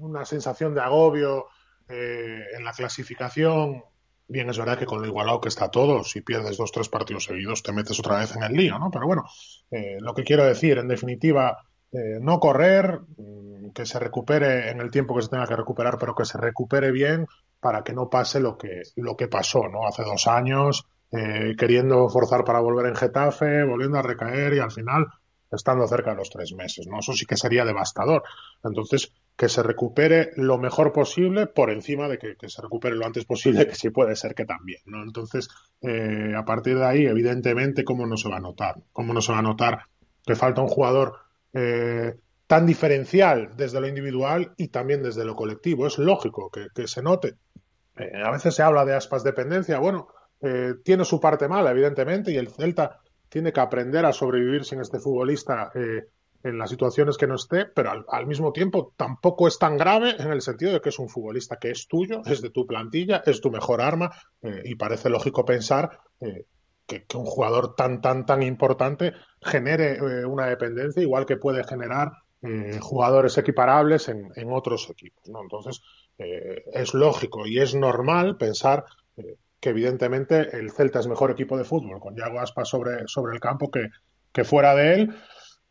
una 0.01 0.23
sensación 0.23 0.75
de 0.75 0.81
agobio 0.81 1.47
eh, 1.89 2.43
en 2.55 2.63
la 2.63 2.73
clasificación. 2.73 3.81
Bien, 4.27 4.49
es 4.49 4.57
verdad 4.57 4.77
que 4.79 4.85
con 4.85 5.01
lo 5.01 5.07
igualado 5.07 5.41
que 5.41 5.49
está 5.49 5.69
todo, 5.69 6.03
si 6.03 6.21
pierdes 6.21 6.57
dos, 6.57 6.71
tres 6.71 6.89
partidos 6.89 7.25
seguidos, 7.25 7.61
te 7.61 7.73
metes 7.73 7.99
otra 7.99 8.19
vez 8.19 8.35
en 8.35 8.43
el 8.43 8.53
lío, 8.53 8.79
¿no? 8.79 8.89
Pero 8.91 9.05
bueno, 9.05 9.23
eh, 9.69 9.97
lo 9.99 10.13
que 10.13 10.23
quiero 10.23 10.45
decir, 10.45 10.77
en 10.77 10.87
definitiva, 10.87 11.57
eh, 11.91 12.19
no 12.21 12.39
correr, 12.39 13.01
mm, 13.17 13.71
que 13.73 13.85
se 13.85 13.99
recupere 13.99 14.69
en 14.71 14.79
el 14.81 14.91
tiempo 14.91 15.15
que 15.15 15.21
se 15.21 15.29
tenga 15.29 15.47
que 15.47 15.55
recuperar, 15.55 15.97
pero 15.99 16.15
que 16.15 16.25
se 16.25 16.37
recupere 16.37 16.91
bien 16.91 17.27
para 17.59 17.83
que 17.83 17.93
no 17.93 18.09
pase 18.09 18.39
lo 18.39 18.57
que, 18.57 18.81
lo 18.95 19.15
que 19.15 19.27
pasó, 19.27 19.67
¿no? 19.67 19.85
Hace 19.87 20.03
dos 20.03 20.27
años, 20.27 20.85
eh, 21.11 21.55
queriendo 21.57 22.09
forzar 22.09 22.43
para 22.43 22.59
volver 22.59 22.87
en 22.87 22.95
Getafe, 22.95 23.63
volviendo 23.63 23.97
a 23.99 24.01
recaer 24.01 24.53
y 24.53 24.59
al 24.59 24.71
final 24.71 25.05
estando 25.51 25.87
cerca 25.87 26.11
de 26.11 26.17
los 26.17 26.29
tres 26.29 26.53
meses, 26.53 26.87
¿no? 26.87 26.99
Eso 26.99 27.13
sí 27.13 27.25
que 27.25 27.37
sería 27.37 27.65
devastador. 27.65 28.23
Entonces, 28.63 29.11
que 29.35 29.49
se 29.49 29.63
recupere 29.63 30.31
lo 30.35 30.57
mejor 30.57 30.93
posible 30.93 31.47
por 31.47 31.71
encima 31.71 32.07
de 32.07 32.17
que, 32.17 32.35
se 32.47 32.61
recupere 32.61 32.95
lo 32.95 33.05
antes 33.05 33.25
posible, 33.25 33.67
que 33.67 33.75
sí 33.75 33.89
puede 33.89 34.15
ser 34.15 34.35
que 34.35 34.45
también, 34.45 34.81
¿no? 34.85 35.01
Entonces, 35.03 35.49
eh, 35.81 36.33
a 36.37 36.45
partir 36.45 36.77
de 36.77 36.85
ahí, 36.85 37.05
evidentemente, 37.05 37.83
¿cómo 37.83 38.05
no 38.05 38.15
se 38.15 38.29
va 38.29 38.37
a 38.37 38.41
notar? 38.41 38.75
¿Cómo 38.91 39.13
no 39.13 39.21
se 39.21 39.31
va 39.31 39.39
a 39.39 39.43
notar 39.43 39.85
que 40.25 40.35
falta 40.35 40.61
un 40.61 40.67
jugador 40.67 41.15
eh, 41.53 42.15
tan 42.45 42.65
diferencial 42.65 43.51
desde 43.57 43.81
lo 43.81 43.87
individual 43.87 44.53
y 44.55 44.67
también 44.67 45.01
desde 45.01 45.25
lo 45.25 45.35
colectivo? 45.35 45.87
Es 45.87 45.97
lógico 45.97 46.51
que, 46.51 46.87
se 46.87 47.01
note. 47.01 47.35
Eh, 47.97 48.11
a 48.23 48.31
veces 48.31 48.53
se 48.53 48.61
habla 48.61 48.85
de 48.85 48.93
aspas 48.93 49.23
dependencia, 49.23 49.79
bueno, 49.79 50.07
tiene 50.83 51.05
su 51.05 51.21
parte 51.21 51.47
mala, 51.47 51.71
evidentemente, 51.71 52.29
y 52.29 52.35
el 52.35 52.49
Celta 52.49 52.99
tiene 53.29 53.53
que 53.53 53.61
aprender 53.61 54.05
a 54.05 54.11
sobrevivir 54.11 54.65
sin 54.65 54.81
este 54.81 54.99
futbolista 54.99 55.71
en 56.43 56.57
las 56.57 56.69
situaciones 56.69 57.17
que 57.17 57.25
no 57.25 57.35
esté, 57.35 57.65
pero 57.65 58.05
al, 58.07 58.27
mismo 58.27 58.51
tiempo 58.51 58.93
tampoco 58.97 59.47
es 59.47 59.57
tan 59.57 59.77
grave 59.77 60.15
en 60.19 60.31
el 60.31 60.41
sentido 60.41 60.73
de 60.73 60.81
que 60.81 60.89
es 60.89 60.99
un 60.99 61.07
futbolista 61.07 61.55
que 61.55 61.71
es 61.71 61.87
tuyo, 61.87 62.21
es 62.25 62.41
de 62.41 62.49
tu 62.49 62.67
plantilla, 62.67 63.23
es 63.25 63.39
tu 63.39 63.49
mejor 63.49 63.81
arma, 63.81 64.11
eh, 64.41 64.61
y 64.65 64.75
parece 64.75 65.09
lógico 65.09 65.45
pensar 65.45 65.99
eh, 66.19 66.45
que, 66.85 67.05
un 67.15 67.25
jugador 67.25 67.75
tan, 67.75 68.01
tan, 68.01 68.25
tan 68.25 68.43
importante 68.43 69.13
genere 69.41 69.93
eh, 69.93 70.25
una 70.25 70.47
dependencia, 70.47 71.01
igual 71.01 71.25
que 71.25 71.37
puede 71.37 71.63
generar 71.63 72.11
eh, 72.41 72.77
jugadores 72.81 73.37
equiparables 73.37 74.09
en, 74.09 74.29
en, 74.35 74.51
otros 74.51 74.89
equipos. 74.89 75.29
¿no? 75.29 75.41
Entonces, 75.41 75.81
es 76.17 76.93
lógico 76.93 77.47
y 77.47 77.59
es 77.59 77.73
normal 77.73 78.37
pensar 78.37 78.85
que 79.59 79.69
evidentemente 79.69 80.55
el 80.55 80.71
Celta 80.71 80.99
es 80.99 81.07
mejor 81.07 81.31
equipo 81.31 81.57
de 81.57 81.63
fútbol 81.63 81.99
con 81.99 82.15
Yago 82.15 82.39
Aspas 82.39 82.69
sobre, 82.69 83.07
sobre 83.07 83.33
el 83.33 83.39
campo 83.39 83.71
que, 83.71 83.89
que 84.31 84.43
fuera 84.43 84.75
de 84.75 84.93
él 84.93 85.15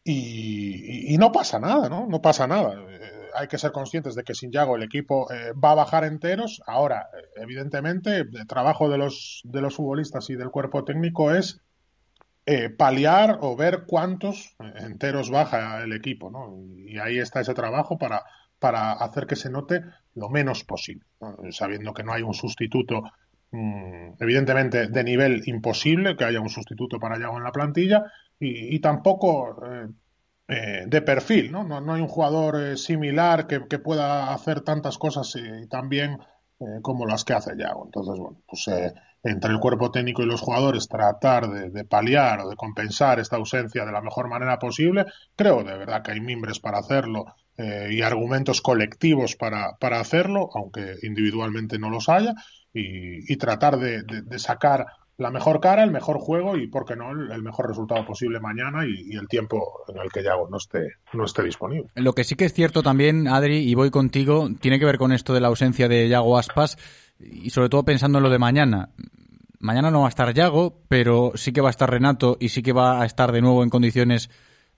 y, 0.05 1.17
no 1.19 1.31
pasa 1.31 1.59
nada, 1.61 1.89
¿no? 1.89 2.07
No 2.07 2.21
pasa 2.21 2.47
nada. 2.47 2.75
Eh, 2.75 3.31
hay 3.35 3.47
que 3.47 3.59
ser 3.59 3.73
conscientes 3.73 4.15
de 4.15 4.25
que 4.25 4.35
sin 4.35 4.51
Yago 4.51 4.77
el 4.77 4.83
equipo 4.83 5.33
eh, 5.33 5.53
va 5.53 5.73
a 5.73 5.77
bajar 5.77 6.05
enteros. 6.05 6.61
Ahora, 6.67 7.09
evidentemente, 7.37 8.19
el 8.19 8.47
trabajo 8.47 8.89
de 8.89 8.99
los, 8.99 9.43
de 9.45 9.61
los 9.61 9.77
futbolistas 9.77 10.29
y 10.31 10.35
del 10.35 10.51
cuerpo 10.51 10.85
técnico 10.85 11.33
es 11.33 11.61
eh, 12.47 12.71
paliar 12.71 13.39
o 13.43 13.55
ver 13.57 13.85
cuántos 13.87 14.57
enteros 14.77 15.31
baja 15.31 15.83
el 15.83 15.93
equipo, 15.93 16.31
¿no? 16.31 16.57
Y 16.85 16.99
ahí 16.99 17.19
está 17.19 17.41
ese 17.41 17.55
trabajo 17.55 17.99
para, 17.99 18.25
para 18.59 18.93
hacer 18.93 19.27
que 19.29 19.37
se 19.37 19.51
note 19.51 19.83
lo 20.15 20.29
menos 20.29 20.65
posible, 20.65 21.07
sabiendo 21.51 21.95
que 21.95 22.03
no 22.03 22.13
hay 22.13 22.23
un 22.23 22.35
sustituto 22.35 23.05
Mm, 23.55 24.15
evidentemente 24.19 24.87
de 24.87 25.05
nivel 25.05 25.43
imposible 25.45 26.17
que 26.17 26.25
haya 26.25 26.41
un 26.41 26.49
sustituto 26.49 26.99
para 26.99 27.19
Yago 27.19 27.37
en 27.37 27.45
la 27.45 27.53
plantilla 27.53 28.11
y, 28.45 28.79
tampoco 28.81 29.57
eh, 29.65 29.89
eh, 30.49 30.85
de 30.87 31.03
perfil, 31.03 31.51
¿no? 31.53 31.65
¿no? 31.65 31.81
No, 31.81 31.95
hay 31.95 32.03
un 32.03 32.09
jugador 32.09 32.61
eh, 32.61 32.77
similar 32.77 33.47
que, 33.47 33.61
pueda 33.79 34.35
hacer 34.35 34.61
tantas 34.61 34.99
cosas 34.99 35.35
y, 35.37 35.67
también 35.69 36.19
eh, 36.61 36.65
como 36.83 37.07
las 37.07 37.25
que 37.25 37.33
hace 37.33 37.57
Yago. 37.57 37.87
Entonces, 37.87 38.19
bueno, 38.19 38.43
pues 38.47 38.69
entre 39.23 39.53
el 39.53 39.61
cuerpo 39.61 39.91
técnico 39.91 40.23
y 40.23 40.27
los 40.27 40.41
jugadores 40.41 40.89
tratar 40.89 41.49
de, 41.49 41.85
paliar 41.85 42.41
o 42.41 42.51
de 42.51 42.57
compensar 42.57 43.21
esta 43.21 43.37
ausencia 43.37 43.87
de 43.87 43.93
la 43.93 44.03
mejor 44.03 44.29
manera 44.29 44.59
posible. 44.59 45.07
Creo 45.37 45.63
de 45.63 45.79
verdad 45.79 46.03
que 46.03 46.13
hay 46.13 46.21
mimbres 46.21 46.59
para 46.59 46.79
hacerlo 46.79 47.27
y 47.57 48.03
argumentos 48.03 48.61
colectivos 48.61 49.37
para, 49.37 49.77
para 49.79 50.01
hacerlo, 50.01 50.51
aunque 50.55 50.97
individualmente 51.03 51.79
no 51.79 51.91
los 51.91 52.09
haya 52.09 52.35
y, 52.75 53.37
tratar 53.37 53.79
de, 53.79 54.39
sacar 54.39 54.87
la 55.19 55.31
mejor 55.31 55.61
cara, 55.61 55.85
el 55.85 55.91
mejor 55.91 56.19
juego 56.19 56.57
y, 56.57 56.67
por 56.67 56.85
qué 56.85 56.97
no, 56.97 57.11
el, 57.11 57.43
mejor 57.43 57.69
resultado 57.69 58.05
posible 58.05 58.41
mañana 58.41 58.87
y, 58.87 59.13
y, 59.13 59.17
el 59.17 59.29
tiempo 59.29 59.85
en 59.89 59.99
el 59.99 60.11
que 60.11 60.23
Yago 60.23 60.49
no 60.49 60.57
esté, 60.57 60.95
no 61.13 61.25
esté 61.25 61.43
disponible. 61.43 61.91
Lo 61.95 62.13
que 62.15 62.25
sí 62.25 62.35
que 62.35 62.47
es 62.47 62.53
cierto 62.53 62.83
también, 62.83 63.29
Adri, 63.29 63.59
y 63.59 63.75
voy 63.75 63.91
contigo, 63.91 64.49
tiene 64.61 64.79
que 64.79 64.87
ver 64.87 64.99
con 64.99 65.13
esto 65.13 65.35
de 65.35 65.41
la 65.41 65.49
ausencia 65.49 65.89
de 65.89 66.09
Yago 66.09 66.39
Aspas 66.39 66.77
y 67.19 67.51
sobre 67.51 67.69
todo 67.69 67.85
pensando 67.85 68.19
en 68.19 68.25
lo 68.25 68.31
de 68.31 68.39
mañana. 68.39 68.91
Mañana 69.61 69.91
no 69.91 70.01
va 70.01 70.07
a 70.07 70.09
estar 70.09 70.33
Yago, 70.35 70.83
pero 70.89 71.33
sí 71.37 71.53
que 71.53 71.61
va 71.61 71.69
a 71.69 71.71
estar 71.71 71.89
Renato 71.89 72.37
y 72.41 72.49
sí 72.49 72.63
que 72.63 72.73
va 72.73 73.01
a 73.01 73.07
estar 73.07 73.31
de 73.31 73.43
nuevo 73.43 73.63
en 73.63 73.71
condiciones 73.71 74.29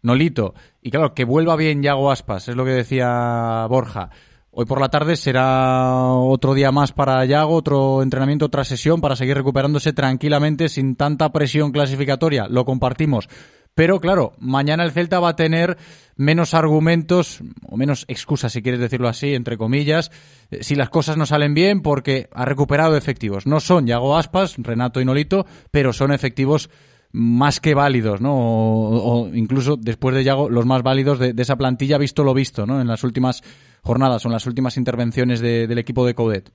Nolito. 0.02 0.54
Y 0.82 0.90
claro, 0.90 1.14
que 1.14 1.24
vuelva 1.24 1.56
bien 1.56 1.82
Yago 1.82 2.10
Aspas, 2.10 2.48
es 2.48 2.56
lo 2.56 2.64
que 2.64 2.72
decía 2.72 3.66
Borja. 3.68 4.10
Hoy 4.56 4.66
por 4.66 4.80
la 4.80 4.88
tarde 4.88 5.16
será 5.16 6.12
otro 6.12 6.54
día 6.54 6.70
más 6.70 6.92
para 6.92 7.24
Yago, 7.24 7.56
otro 7.56 8.04
entrenamiento, 8.04 8.46
otra 8.46 8.62
sesión 8.62 9.00
para 9.00 9.16
seguir 9.16 9.36
recuperándose 9.36 9.92
tranquilamente 9.92 10.68
sin 10.68 10.94
tanta 10.94 11.32
presión 11.32 11.72
clasificatoria. 11.72 12.46
Lo 12.48 12.64
compartimos. 12.64 13.28
Pero 13.74 13.98
claro, 13.98 14.34
mañana 14.38 14.84
el 14.84 14.92
Celta 14.92 15.18
va 15.18 15.30
a 15.30 15.36
tener 15.36 15.76
menos 16.14 16.54
argumentos, 16.54 17.40
o 17.68 17.76
menos 17.76 18.04
excusas, 18.06 18.52
si 18.52 18.62
quieres 18.62 18.80
decirlo 18.80 19.08
así, 19.08 19.34
entre 19.34 19.56
comillas, 19.56 20.12
si 20.60 20.76
las 20.76 20.88
cosas 20.88 21.16
no 21.16 21.26
salen 21.26 21.54
bien, 21.54 21.82
porque 21.82 22.28
ha 22.32 22.44
recuperado 22.44 22.96
efectivos. 22.96 23.48
No 23.48 23.58
son 23.58 23.88
Yago 23.88 24.16
Aspas, 24.16 24.54
Renato 24.58 25.00
y 25.00 25.04
Nolito, 25.04 25.46
pero 25.72 25.92
son 25.92 26.12
efectivos 26.12 26.70
más 27.16 27.60
que 27.60 27.74
válidos, 27.74 28.20
¿no? 28.20 28.34
O, 28.34 29.28
incluso 29.32 29.76
después 29.76 30.16
de 30.16 30.24
Yago, 30.24 30.50
los 30.50 30.66
más 30.66 30.82
válidos 30.82 31.20
de, 31.20 31.32
esa 31.38 31.54
plantilla, 31.54 31.96
visto 31.96 32.24
lo 32.24 32.34
visto, 32.34 32.66
¿no? 32.66 32.80
En 32.80 32.88
las 32.88 33.04
últimas 33.04 33.40
jornadas 33.82 34.24
o 34.24 34.28
en 34.28 34.32
las 34.32 34.46
últimas 34.46 34.76
intervenciones 34.76 35.38
de, 35.40 35.68
del 35.68 35.78
equipo 35.78 36.04
de 36.04 36.14
Coudet. 36.14 36.50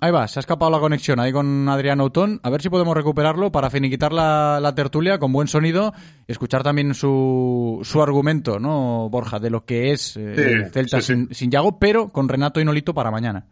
Ahí 0.00 0.12
va, 0.12 0.28
se 0.28 0.38
ha 0.38 0.42
escapado 0.42 0.70
la 0.70 0.78
conexión 0.78 1.18
ahí 1.18 1.32
con 1.32 1.68
Adrián 1.68 2.00
Autón. 2.00 2.38
A 2.44 2.50
ver 2.50 2.62
si 2.62 2.68
podemos 2.68 2.96
recuperarlo 2.96 3.50
para 3.50 3.68
finiquitar 3.68 4.12
la, 4.12 4.60
la 4.62 4.72
tertulia 4.74 5.18
con 5.18 5.32
buen 5.32 5.48
sonido 5.48 5.92
y 6.28 6.30
escuchar 6.32 6.62
también 6.62 6.94
su, 6.94 7.80
su 7.82 8.00
argumento, 8.00 8.60
¿no, 8.60 9.08
Borja? 9.10 9.40
De 9.40 9.50
lo 9.50 9.64
que 9.64 9.90
es 9.90 10.16
eh, 10.16 10.34
Sí, 10.36 10.40
el 10.42 10.70
Celta 10.70 11.00
sí, 11.00 11.06
sí. 11.06 11.12
Sin, 11.14 11.34
sin 11.34 11.50
Yago, 11.50 11.80
pero 11.80 12.10
con 12.10 12.28
Renato 12.28 12.60
y 12.60 12.64
Nolito 12.64 12.94
para 12.94 13.10
mañana. 13.10 13.46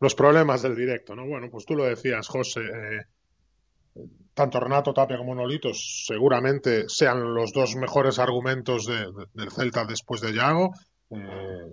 Los 0.00 0.14
problemas 0.14 0.62
del 0.62 0.74
directo, 0.74 1.14
¿no? 1.14 1.26
Bueno, 1.26 1.48
pues 1.50 1.66
tú 1.66 1.74
lo 1.74 1.84
decías, 1.84 2.26
José. 2.28 2.60
eh, 2.62 4.02
tanto 4.32 4.60
Renato 4.60 4.94
Tapia 4.94 5.18
como 5.18 5.34
Nolito 5.34 5.70
seguramente 5.74 6.84
sean 6.88 7.34
los 7.34 7.52
dos 7.52 7.76
mejores 7.76 8.18
argumentos 8.18 8.86
de- 8.86 8.94
de- 9.12 9.26
del 9.34 9.50
Celta 9.50 9.84
después 9.84 10.20
de 10.22 10.32
Yago. 10.32 10.72
Eh, 11.10 11.18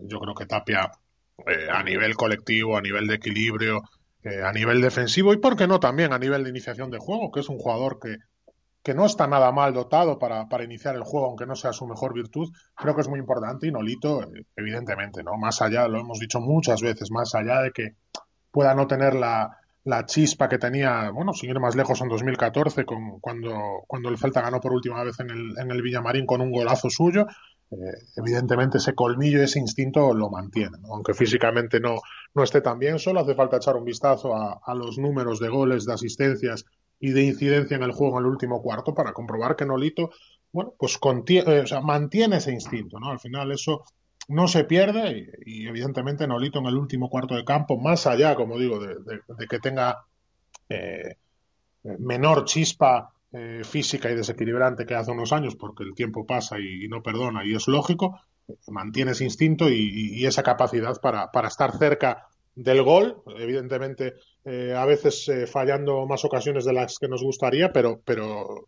yo 0.03 0.19
creo 0.19 0.33
que 0.33 0.45
Tapia 0.47 0.91
eh, 1.47 1.67
a 1.71 1.83
nivel 1.83 2.15
colectivo, 2.15 2.77
a 2.77 2.81
nivel 2.81 3.07
de 3.07 3.15
equilibrio, 3.15 3.83
eh, 4.23 4.41
a 4.43 4.51
nivel 4.51 4.81
defensivo 4.81 5.33
y, 5.33 5.37
¿por 5.37 5.55
qué 5.55 5.67
no, 5.67 5.79
también 5.79 6.13
a 6.13 6.19
nivel 6.19 6.43
de 6.43 6.49
iniciación 6.49 6.89
de 6.89 6.97
juego, 6.97 7.31
que 7.31 7.41
es 7.41 7.49
un 7.49 7.59
jugador 7.59 7.99
que, 7.99 8.17
que 8.85 8.93
no 8.93 9.05
está 9.05 9.27
nada 9.27 9.51
mal 9.51 9.73
dotado 9.73 10.19
para, 10.19 10.47
para 10.47 10.63
iniciar 10.63 10.95
el 10.95 11.03
juego, 11.03 11.25
aunque 11.25 11.47
no 11.47 11.55
sea 11.55 11.73
su 11.73 11.87
mejor 11.87 12.13
virtud, 12.13 12.51
creo 12.75 12.95
que 12.95 13.01
es 13.01 13.07
muy 13.07 13.19
importante. 13.19 13.67
Y 13.67 13.71
Nolito, 13.71 14.21
eh, 14.21 14.45
evidentemente, 14.55 15.23
¿no? 15.23 15.37
Más 15.37 15.61
allá, 15.61 15.87
lo 15.87 15.99
hemos 15.99 16.19
dicho 16.19 16.39
muchas 16.39 16.81
veces, 16.81 17.09
más 17.11 17.33
allá 17.33 17.61
de 17.61 17.71
que 17.71 17.95
pueda 18.51 18.75
no 18.75 18.85
tener 18.85 19.15
la, 19.15 19.57
la 19.85 20.05
chispa 20.05 20.49
que 20.49 20.57
tenía, 20.57 21.09
bueno, 21.09 21.33
sin 21.33 21.49
ir 21.49 21.59
más 21.59 21.75
lejos 21.75 22.01
en 22.01 22.09
2014, 22.09 22.85
con, 22.85 23.19
cuando, 23.19 23.83
cuando 23.87 24.09
el 24.09 24.17
Celta 24.17 24.41
ganó 24.41 24.59
por 24.59 24.73
última 24.73 25.03
vez 25.03 25.19
en 25.19 25.29
el, 25.29 25.57
en 25.59 25.71
el 25.71 25.81
Villamarín 25.81 26.25
con 26.25 26.41
un 26.41 26.51
golazo 26.51 26.89
suyo. 26.89 27.25
Eh, 27.71 27.75
evidentemente 28.15 28.77
ese 28.77 28.93
colmillo, 28.93 29.41
ese 29.41 29.59
instinto 29.59 30.13
lo 30.13 30.29
mantiene, 30.29 30.77
aunque 30.89 31.13
físicamente 31.13 31.79
no, 31.79 31.95
no 32.35 32.43
esté 32.43 32.61
tan 32.61 32.77
bien, 32.77 32.99
solo 32.99 33.21
hace 33.21 33.33
falta 33.33 33.57
echar 33.57 33.75
un 33.75 33.85
vistazo 33.85 34.35
a, 34.35 34.75
los 34.75 34.97
números 34.99 35.39
de 35.39 35.49
goles, 35.49 35.85
de 35.85 35.93
asistencias 35.93 36.65
y 36.99 37.11
de 37.11 37.23
incidencia 37.23 37.75
en 37.75 37.83
el 37.83 37.91
juego 37.91 38.19
en 38.19 38.25
el 38.25 38.31
último 38.31 38.61
cuarto 38.61 38.93
para 38.93 39.13
comprobar 39.13 39.55
que 39.55 39.65
Nolito, 39.65 40.11
bueno, 40.51 40.73
pues 40.77 40.99
eh, 41.27 41.65
mantiene 41.83 42.37
ese 42.37 42.51
instinto, 42.51 42.99
¿no? 42.99 43.09
Al 43.09 43.19
final 43.19 43.51
eso 43.51 43.83
no 44.27 44.47
se 44.47 44.63
pierde 44.63 45.33
y, 45.45 45.67
evidentemente 45.67 46.27
Nolito 46.27 46.59
en 46.59 46.67
el 46.67 46.77
último 46.77 47.09
cuarto 47.09 47.35
de 47.35 47.45
campo, 47.45 47.77
más 47.77 48.05
allá, 48.05 48.35
como 48.35 48.59
digo, 48.59 48.79
de 48.79 49.47
que 49.49 49.59
tenga 49.59 50.05
eh, 50.69 51.17
menor 51.99 52.45
chispa 52.45 53.14
eh, 53.37 53.63
física 53.65 54.09
y 54.09 54.15
desequilibrante 54.15 54.85
que 54.85 54.95
hace 54.95 55.11
unos 55.11 55.33
años, 55.33 55.57
porque 55.57 55.83
el 55.83 55.93
tiempo 55.93 56.25
pasa 56.25 56.57
y, 56.57 56.87
no 56.87 57.03
perdona, 57.03 57.45
y 57.45 57.53
es 57.53 57.67
lógico, 57.67 58.21
mantiene 58.67 59.11
ese 59.11 59.25
instinto 59.25 59.69
y, 59.69 60.25
esa 60.25 60.41
capacidad 60.41 60.95
para, 61.01 61.29
estar 61.45 61.77
cerca 61.77 62.27
del 62.55 62.81
gol, 62.83 63.21
evidentemente 63.37 64.13
eh, 64.45 64.73
a 64.73 64.85
veces 64.85 65.27
eh, 65.27 65.47
fallando 65.47 66.05
más 66.05 66.23
ocasiones 66.23 66.63
de 66.63 66.71
las 66.71 66.97
que 66.97 67.09
nos 67.09 67.23
gustaría, 67.23 67.73
pero, 67.73 67.99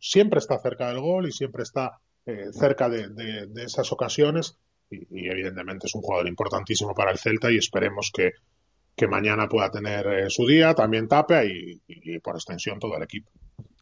siempre 0.02 0.40
está 0.40 0.60
cerca 0.60 0.90
del 0.90 1.00
gol 1.00 1.30
y 1.30 1.32
siempre 1.32 1.64
está 1.64 2.02
eh, 2.26 2.48
cerca 2.52 2.90
de, 2.90 3.48
esas 3.64 3.90
ocasiones 3.94 4.58
y, 4.90 5.30
evidentemente 5.30 5.88
es 5.88 5.96
un 5.96 6.02
jugador 6.02 6.28
importantísimo 6.28 6.94
para 6.94 7.12
el 7.12 7.20
Celta 7.20 7.50
y 7.50 7.58
esperemos 7.58 8.12
que, 8.14 8.32
mañana 9.08 9.48
pueda 9.48 9.72
tener 9.72 10.30
su 10.30 10.46
día, 10.46 10.74
también 10.74 11.08
Tapia 11.08 11.46
y 11.46 12.20
por 12.20 12.36
extensión 12.36 12.80
todo 12.80 12.98
el 12.98 13.04
equipo. 13.04 13.30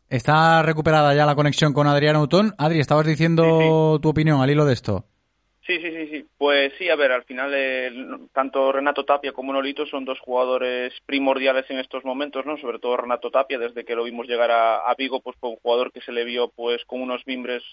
Está 0.09 0.61
recuperada 0.61 1.13
ya 1.15 1.25
la 1.25 1.35
conexión 1.35 1.73
con 1.73 1.87
Adrián 1.87 2.15
Autón. 2.15 2.53
Adri, 2.57 2.79
estabas 2.79 3.07
diciendo 3.07 3.99
tu 4.01 4.09
opinión 4.09 4.41
al 4.41 4.49
hilo 4.49 4.65
de 4.65 4.73
esto. 4.73 5.05
Sí, 5.65 5.79
sí, 5.81 5.89
sí, 5.91 6.07
sí. 6.11 6.25
Pues 6.37 6.73
sí, 6.77 6.89
a 6.89 6.95
ver, 6.95 7.11
al 7.11 7.23
final 7.23 7.51
eh, 7.55 7.91
tanto 8.31 8.71
Renato 8.71 9.03
Tapia 9.03 9.31
como 9.31 9.51
Nolito 9.51 9.87
son 9.87 10.05
dos 10.05 10.19
jugadores 10.19 10.93
primordiales 11.07 11.65
en 11.69 11.79
estos 11.79 12.05
momentos, 12.05 12.45
¿no? 12.45 12.55
Sobre 12.57 12.77
todo 12.77 12.97
Renato 12.97 13.31
Tapia, 13.31 13.57
desde 13.57 13.83
que 13.83 13.95
lo 13.95 14.03
vimos 14.03 14.27
llegar 14.27 14.51
a, 14.51 14.87
a 14.87 14.93
Vigo, 14.95 15.21
pues 15.21 15.35
fue 15.39 15.49
un 15.49 15.55
jugador 15.55 15.91
que 15.91 16.01
se 16.01 16.11
le 16.11 16.23
vio 16.23 16.49
pues 16.49 16.85
con 16.85 17.01
unos 17.01 17.25
mimbres 17.25 17.63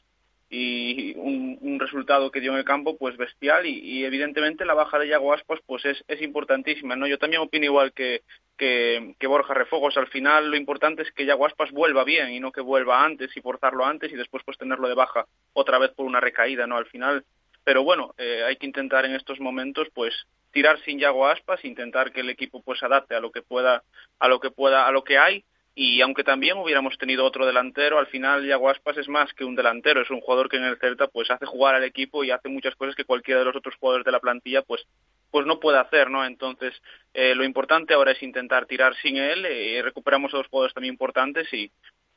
y 0.49 1.15
un, 1.17 1.59
un 1.61 1.79
resultado 1.81 2.31
que 2.31 2.41
dio 2.41 2.53
en 2.53 2.59
el 2.59 2.65
campo 2.65 2.97
pues 2.97 3.17
bestial 3.19 3.67
y, 3.67 3.79
y 3.79 4.05
evidentemente 4.05 4.65
la 4.65 4.75
baja 4.75 4.99
de 4.99 5.09
Yago 5.09 5.35
Aspas 5.35 5.61
pues 5.67 5.85
es, 5.85 6.03
es 6.09 6.23
importantísima, 6.23 6.97
¿no? 6.97 7.07
Yo 7.07 7.19
también 7.19 7.43
opino 7.43 7.67
igual 7.67 7.93
que, 7.93 8.23
que, 8.63 9.17
que 9.19 9.27
Borja 9.27 9.55
Refogos, 9.55 9.97
al 9.97 10.07
final 10.07 10.49
lo 10.49 10.57
importante 10.57 11.03
es 11.03 11.11
que 11.11 11.27
Yago 11.27 11.47
Aspas 11.47 11.73
vuelva 11.73 12.05
bien 12.05 12.31
y 12.31 12.39
no 12.39 12.53
que 12.53 12.61
vuelva 12.61 13.05
antes 13.05 13.37
y 13.37 13.41
forzarlo 13.41 13.85
antes 13.85 14.13
y 14.13 14.15
después 14.15 14.45
pues 14.45 14.57
tenerlo 14.57 14.87
de 14.87 14.95
baja 14.95 15.27
otra 15.53 15.79
vez 15.79 15.91
por 15.91 16.07
una 16.07 16.21
recaída, 16.21 16.65
¿no? 16.69 16.77
Al 16.77 16.87
final 16.87 17.25
pero 17.65 17.83
bueno, 17.83 18.15
eh, 18.19 18.45
hay 18.47 18.55
que 18.55 18.67
intentar 18.67 19.05
en 19.05 19.17
estos 19.17 19.41
momentos 19.41 19.89
pues 19.93 20.15
tirar 20.53 20.79
sin 20.85 21.01
Yago 21.01 21.27
Aspas, 21.27 21.65
intentar 21.65 22.13
que 22.13 22.21
el 22.21 22.31
equipo 22.31 22.63
pues 22.63 22.81
adapte 22.85 23.17
a 23.17 23.21
lo 23.21 23.33
que 23.33 23.43
pueda, 23.43 23.83
a 24.21 24.29
lo 24.29 24.39
que 24.39 24.53
pueda, 24.53 24.87
a 24.87 24.93
lo 24.93 25.03
que 25.03 25.19
hay 25.19 25.45
y 25.75 26.01
aunque 26.03 26.23
también 26.23 26.59
hubiéramos 26.59 26.99
tenido 26.99 27.25
otro 27.25 27.47
delantero, 27.47 27.99
al 27.99 28.07
final 28.07 28.47
Yago 28.47 28.69
Aspas 28.69 28.99
es 28.99 29.09
más 29.09 29.33
que 29.33 29.45
un 29.45 29.57
delantero, 29.57 30.03
es 30.03 30.11
un 30.11 30.21
jugador 30.21 30.49
que 30.49 30.59
en 30.59 30.65
el 30.65 30.79
Celta 30.79 31.09
pues 31.09 31.31
hace 31.31 31.47
jugar 31.47 31.75
al 31.75 31.85
equipo 31.85 32.25
y 32.25 32.31
hace 32.31 32.49
muchas 32.51 32.75
cosas 32.77 32.95
que 32.95 33.05
cualquiera 33.05 33.41
de 33.41 33.47
los 33.47 33.57
otros 33.57 33.77
jugadores 33.77 34.05
de 34.05 34.13
la 34.13 34.21
plantilla 34.21 34.63
pues 34.63 34.87
pues 35.31 35.47
no 35.47 35.61
puede 35.61 35.79
hacer, 35.79 36.11
¿no? 36.11 36.27
Entonces, 36.27 36.75
eh, 37.15 37.35
lo 37.35 37.43
importante 37.43 37.95
ahora 37.95 38.13
es 38.13 38.23
intentar 38.23 38.67
tirar 38.67 38.95
sin 38.97 39.17
él, 39.17 39.47
eh, 39.47 39.81
recuperamos 39.83 40.35
a 40.35 40.37
dos 40.37 40.47
jugadores 40.49 40.75
también 40.75 40.93
importantes 40.93 41.51
y, 41.55 41.73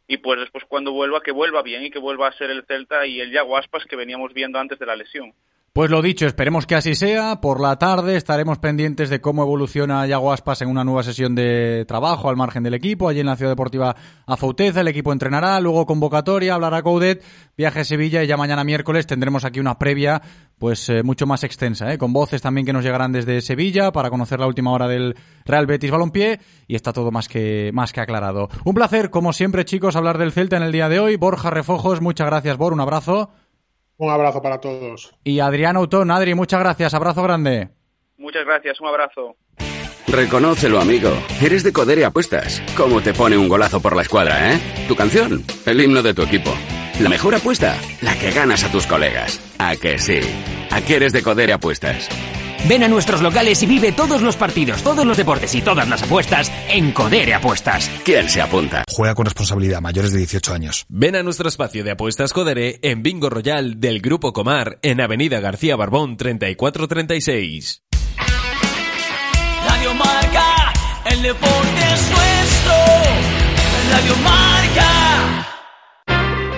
y 0.05 0.17
pues 0.17 0.37
después 0.41 0.65
cuando 0.65 0.91
vuelva, 0.91 1.21
que 1.21 1.31
vuelva 1.31 1.61
bien 1.61 1.85
y 1.85 1.91
que 1.91 1.99
vuelva 1.99 2.27
a 2.27 2.33
ser 2.33 2.49
el 2.49 2.65
Celta 2.65 3.07
y 3.07 3.21
el 3.21 3.31
Yago 3.31 3.57
Aspas 3.57 3.85
que 3.85 3.95
veníamos 3.95 4.33
viendo 4.33 4.59
antes 4.59 4.77
de 4.79 4.85
la 4.85 4.97
lesión. 4.97 5.33
Pues 5.75 5.91
lo 5.91 6.01
dicho, 6.01 6.25
esperemos 6.25 6.65
que 6.65 6.75
así 6.75 6.95
sea. 6.95 7.41
Por 7.41 7.59
la 7.59 7.77
tarde 7.77 8.15
estaremos 8.15 8.59
pendientes 8.59 9.09
de 9.09 9.19
cómo 9.19 9.43
evoluciona 9.43 10.07
Yago 10.07 10.31
Aspas 10.31 10.61
en 10.61 10.69
una 10.69 10.85
nueva 10.85 11.03
sesión 11.03 11.35
de 11.35 11.83
trabajo 11.85 12.29
al 12.29 12.37
margen 12.37 12.63
del 12.63 12.75
equipo, 12.75 13.09
allí 13.09 13.19
en 13.19 13.25
la 13.25 13.35
Ciudad 13.35 13.51
Deportiva 13.51 13.93
Afouteza. 14.25 14.79
El 14.79 14.87
equipo 14.87 15.11
entrenará, 15.11 15.59
luego 15.59 15.85
convocatoria, 15.85 16.53
hablará 16.53 16.81
Coudet, 16.81 17.21
viaje 17.57 17.81
a 17.81 17.83
Sevilla 17.83 18.23
y 18.23 18.27
ya 18.27 18.37
mañana 18.37 18.63
miércoles 18.63 19.05
tendremos 19.05 19.43
aquí 19.43 19.59
una 19.59 19.77
previa 19.77 20.21
pues 20.57 20.87
eh, 20.87 21.03
mucho 21.03 21.27
más 21.27 21.43
extensa, 21.43 21.91
¿eh? 21.91 21.97
con 21.97 22.13
voces 22.13 22.41
también 22.41 22.65
que 22.65 22.71
nos 22.71 22.85
llegarán 22.85 23.11
desde 23.11 23.41
Sevilla 23.41 23.91
para 23.91 24.09
conocer 24.09 24.39
la 24.39 24.47
última 24.47 24.71
hora 24.71 24.87
del 24.87 25.17
Real 25.43 25.65
Betis 25.65 25.91
Balompié 25.91 26.39
y 26.69 26.75
está 26.75 26.93
todo 26.93 27.11
más 27.11 27.27
que, 27.27 27.71
más 27.73 27.91
que 27.91 27.99
aclarado. 27.99 28.47
Un 28.63 28.75
placer, 28.75 29.09
como 29.09 29.33
siempre 29.33 29.65
chicos, 29.65 29.97
hablar 29.97 30.19
del 30.19 30.31
Celta 30.31 30.55
en 30.55 30.63
el 30.63 30.71
día 30.71 30.87
de 30.87 31.01
hoy. 31.01 31.17
Borja 31.17 31.49
Refojos, 31.49 31.99
muchas 31.99 32.27
gracias 32.27 32.55
Bor, 32.55 32.71
un 32.71 32.79
abrazo. 32.79 33.31
Un 33.97 34.11
abrazo 34.11 34.41
para 34.41 34.59
todos. 34.59 35.13
Y 35.23 35.39
Adrián 35.39 35.77
Autón, 35.77 36.11
Adri, 36.11 36.35
muchas 36.35 36.59
gracias, 36.59 36.93
abrazo 36.93 37.23
grande. 37.23 37.69
Muchas 38.17 38.45
gracias, 38.45 38.79
un 38.81 38.87
abrazo. 38.87 39.35
Reconócelo, 40.07 40.79
amigo. 40.79 41.09
Eres 41.41 41.63
de 41.63 41.73
Codere 41.73 42.05
Apuestas. 42.05 42.61
¿Cómo 42.77 43.01
te 43.01 43.13
pone 43.13 43.37
un 43.37 43.49
golazo 43.49 43.81
por 43.81 43.95
la 43.95 44.03
escuadra, 44.03 44.53
eh? 44.53 44.85
Tu 44.87 44.95
canción, 44.95 45.43
el 45.65 45.81
himno 45.81 46.03
de 46.03 46.13
tu 46.13 46.21
equipo. 46.21 46.51
La 47.01 47.09
mejor 47.09 47.35
apuesta, 47.35 47.75
la 48.01 48.17
que 48.17 48.31
ganas 48.31 48.63
a 48.63 48.71
tus 48.71 48.87
colegas. 48.87 49.41
¿A 49.59 49.75
que 49.75 49.97
sí? 49.97 50.19
¿A 50.71 50.81
qué 50.81 50.95
eres 50.97 51.11
de 51.11 51.23
Codere 51.23 51.53
Apuestas? 51.53 52.07
Ven 52.67 52.81
a 52.81 52.87
nuestros 52.87 53.21
locales 53.21 53.61
y 53.61 53.67
vive 53.67 53.91
todos 53.91 54.23
los 54.23 54.35
partidos, 54.37 54.81
todos 54.81 55.05
los 55.05 55.17
deportes 55.17 55.53
y 55.53 55.61
todas 55.61 55.87
las 55.87 56.01
apuestas 56.01 56.51
en 56.67 56.91
Codere 56.93 57.35
Apuestas. 57.35 57.91
¿Quién 58.03 58.27
se 58.27 58.41
apunta? 58.41 58.83
Juega 58.91 59.13
con 59.13 59.25
responsabilidad, 59.25 59.81
mayores 59.81 60.11
de 60.11 60.17
18 60.17 60.53
años. 60.53 60.85
Ven 60.89 61.15
a 61.15 61.21
nuestro 61.21 61.47
espacio 61.47 61.83
de 61.83 61.91
apuestas 61.91 62.33
Codere 62.33 62.79
en 62.81 63.03
Bingo 63.03 63.29
Royal 63.29 63.79
del 63.79 64.01
Grupo 64.01 64.33
Comar 64.33 64.79
en 64.81 64.99
Avenida 64.99 65.39
García 65.39 65.75
Barbón 65.75 66.17
3436. 66.17 67.83
Radio 69.67 69.93
Marca, 69.93 70.73
el 71.05 71.21
deporte 71.21 71.93
es 71.93 72.09
nuestro. 72.09 72.73
Radio 73.91 74.15
Marca. 74.23 75.54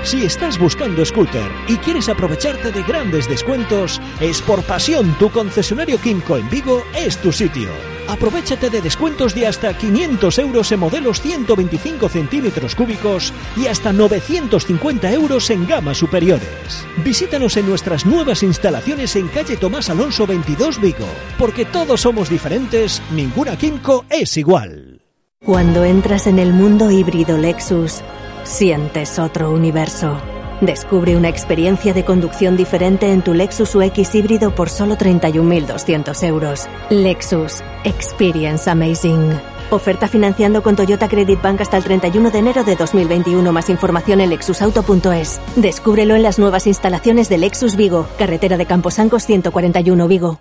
Si 0.08 0.24
estás 0.24 0.58
buscando 0.58 1.04
scooter 1.04 1.52
y 1.68 1.76
quieres 1.80 2.08
aprovecharte 2.08 2.72
de 2.72 2.82
grandes 2.84 3.28
descuentos, 3.28 4.00
es 4.22 4.42
por 4.42 4.64
pasión 4.64 5.14
tu 5.20 5.30
concesionario 5.30 6.00
Kimco 6.00 6.38
en 6.38 6.50
Vigo 6.50 6.86
es 6.96 7.18
tu 7.18 7.34
sitio. 7.34 7.68
Aprovechate 8.08 8.70
de 8.70 8.82
descuentos 8.82 9.36
de 9.36 9.48
hasta 9.48 9.78
500 9.78 10.40
euros 10.40 10.72
en 10.72 10.80
modelos 10.80 11.20
125 11.20 12.08
centímetros 12.08 12.74
cúbicos 12.74 13.34
y 13.58 13.68
hasta 13.68 13.92
950 13.92 15.12
euros 15.12 15.50
en 15.50 15.68
gamas 15.68 15.98
superiores. 15.98 16.88
Visítanos 17.04 17.58
en 17.58 17.68
nuestras 17.68 18.06
nuevas 18.06 18.44
instalaciones 18.44 19.14
en 19.18 19.28
calle 19.28 19.58
Tomás 19.58 19.90
Alonso 19.90 20.26
22 20.26 20.80
Vigo, 20.80 21.10
porque 21.38 21.66
todos 21.66 22.00
somos 22.00 22.30
diferentes, 22.30 23.02
ninguna 23.12 23.58
Kimco 23.58 24.06
es 24.10 24.38
igual. 24.38 25.02
Cuando 25.44 25.84
entras 25.84 26.28
en 26.28 26.40
el 26.40 26.54
mundo 26.54 26.92
híbrido 26.92 27.38
Lexus, 27.38 28.02
sientes 28.48 29.20
otro 29.20 29.52
universo. 29.52 30.18
Descubre 30.62 31.16
una 31.16 31.30
experiencia 31.30 31.94
de 31.94 32.04
conducción 32.04 32.58
diferente 32.58 33.12
en 33.12 33.22
tu 33.22 33.34
Lexus 33.34 33.76
UX 33.76 34.16
híbrido 34.16 34.56
por 34.56 34.70
solo 34.70 34.98
31.200 34.98 36.24
euros. 36.24 36.68
Lexus. 36.90 37.62
Experience 37.84 38.68
Amazing. 38.70 39.40
Oferta 39.70 40.08
financiando 40.08 40.64
con 40.64 40.76
Toyota 40.76 41.10
Credit 41.10 41.42
Bank 41.42 41.62
hasta 41.62 41.78
el 41.78 41.84
31 41.84 42.32
de 42.32 42.40
enero 42.40 42.64
de 42.64 42.76
2021. 42.76 43.52
Más 43.52 43.70
información 43.70 44.22
en 44.22 44.30
lexusauto.es. 44.32 45.40
Descúbrelo 45.58 46.16
en 46.16 46.24
las 46.24 46.40
nuevas 46.40 46.66
instalaciones 46.66 47.30
de 47.30 47.38
Lexus 47.38 47.76
Vigo, 47.76 48.08
carretera 48.18 48.58
de 48.58 48.66
Camposancos 48.66 49.26
141 49.26 50.08
Vigo. 50.08 50.40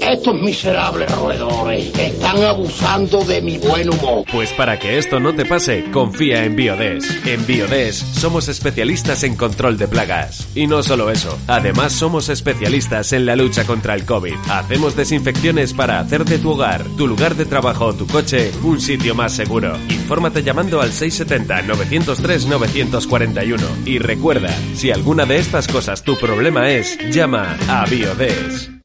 Estos 0.00 0.40
miserables 0.40 1.10
roedores 1.12 1.92
están 1.98 2.42
abusando 2.42 3.22
de 3.24 3.42
mi 3.42 3.58
buen 3.58 3.90
humor. 3.90 4.24
Pues 4.32 4.50
para 4.54 4.78
que 4.78 4.96
esto 4.98 5.20
no 5.20 5.34
te 5.34 5.44
pase, 5.44 5.84
confía 5.92 6.42
en 6.44 6.56
Biodes. 6.56 7.04
En 7.26 7.46
Biodes 7.46 7.96
somos 7.96 8.48
especialistas 8.48 9.24
en 9.24 9.36
control 9.36 9.76
de 9.76 9.88
plagas. 9.88 10.48
Y 10.54 10.66
no 10.66 10.82
solo 10.82 11.10
eso, 11.10 11.38
además 11.46 11.92
somos 11.92 12.30
especialistas 12.30 13.12
en 13.12 13.26
la 13.26 13.36
lucha 13.36 13.64
contra 13.64 13.94
el 13.94 14.06
COVID. 14.06 14.36
Hacemos 14.48 14.96
desinfecciones 14.96 15.74
para 15.74 16.00
hacer 16.00 16.24
de 16.24 16.38
tu 16.38 16.52
hogar, 16.52 16.82
tu 16.96 17.06
lugar 17.06 17.36
de 17.36 17.44
trabajo 17.44 17.84
o 17.86 17.94
tu 17.94 18.06
coche 18.06 18.52
un 18.62 18.80
sitio 18.80 19.14
más 19.14 19.32
seguro. 19.32 19.76
Infórmate 19.90 20.42
llamando 20.42 20.80
al 20.80 20.92
670-903-941. 20.92 23.86
Y 23.86 23.98
recuerda, 23.98 24.48
si 24.74 24.90
alguna 24.90 25.26
de 25.26 25.36
estas 25.38 25.68
cosas 25.68 26.02
tu 26.02 26.18
problema 26.18 26.70
es, 26.70 26.96
llama 27.12 27.58
a 27.68 27.84
Biodes. 27.84 28.79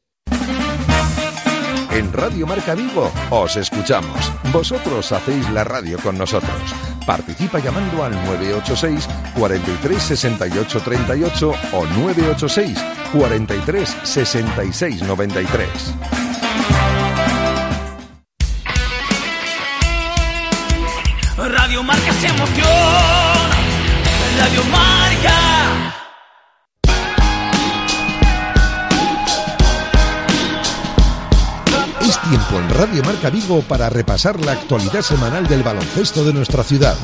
En 1.96 2.12
Radio 2.12 2.46
Marca 2.46 2.74
Vigo 2.74 3.10
os 3.30 3.56
escuchamos. 3.56 4.30
Vosotros 4.52 5.12
hacéis 5.12 5.48
la 5.48 5.64
radio 5.64 5.98
con 5.98 6.18
nosotros. 6.18 6.60
Participa 7.06 7.58
llamando 7.58 8.04
al 8.04 8.12
986 8.26 9.08
43 9.34 10.02
68 10.02 10.80
38 10.80 11.54
o 11.72 11.86
986 11.86 12.78
43 13.14 13.96
66 14.02 15.02
93. 15.04 15.94
Radio 21.38 21.82
Marca 21.82 22.12
se 22.12 22.26
emociona. 22.26 23.56
Radio 24.38 24.64
Marca. 24.64 26.05
Tiempo 32.28 32.58
en 32.58 32.70
Radio 32.70 33.02
Marca 33.04 33.30
Vigo 33.30 33.62
para 33.62 33.88
repasar 33.88 34.40
la 34.40 34.52
actualidad 34.52 35.02
semanal 35.02 35.46
del 35.46 35.62
baloncesto 35.62 36.24
de 36.24 36.32
nuestra 36.32 36.64
ciudad. 36.64 36.96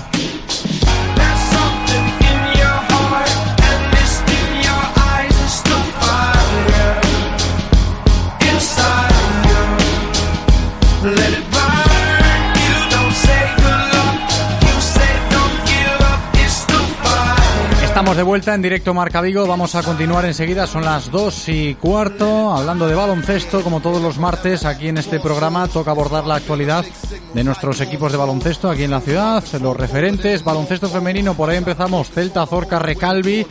De 18.16 18.22
vuelta 18.22 18.54
en 18.54 18.60
directo 18.60 18.92
Marca 18.92 19.22
Vigo. 19.22 19.46
Vamos 19.46 19.74
a 19.74 19.82
continuar 19.82 20.26
enseguida. 20.26 20.66
Son 20.66 20.84
las 20.84 21.10
dos 21.10 21.48
y 21.48 21.74
cuarto. 21.76 22.52
Hablando 22.52 22.86
de 22.86 22.94
baloncesto, 22.94 23.62
como 23.62 23.80
todos 23.80 24.02
los 24.02 24.18
martes, 24.18 24.66
aquí 24.66 24.88
en 24.88 24.98
este 24.98 25.18
programa 25.18 25.66
toca 25.66 25.92
abordar 25.92 26.26
la 26.26 26.34
actualidad 26.34 26.84
de 27.32 27.42
nuestros 27.42 27.80
equipos 27.80 28.12
de 28.12 28.18
baloncesto 28.18 28.68
aquí 28.68 28.84
en 28.84 28.90
la 28.90 29.00
ciudad. 29.00 29.42
Los 29.60 29.76
referentes, 29.76 30.44
baloncesto 30.44 30.88
femenino. 30.88 31.32
Por 31.32 31.48
ahí 31.48 31.56
empezamos. 31.56 32.10
Celta, 32.10 32.44
Zorca, 32.44 32.78
Recalvi. 32.78 33.46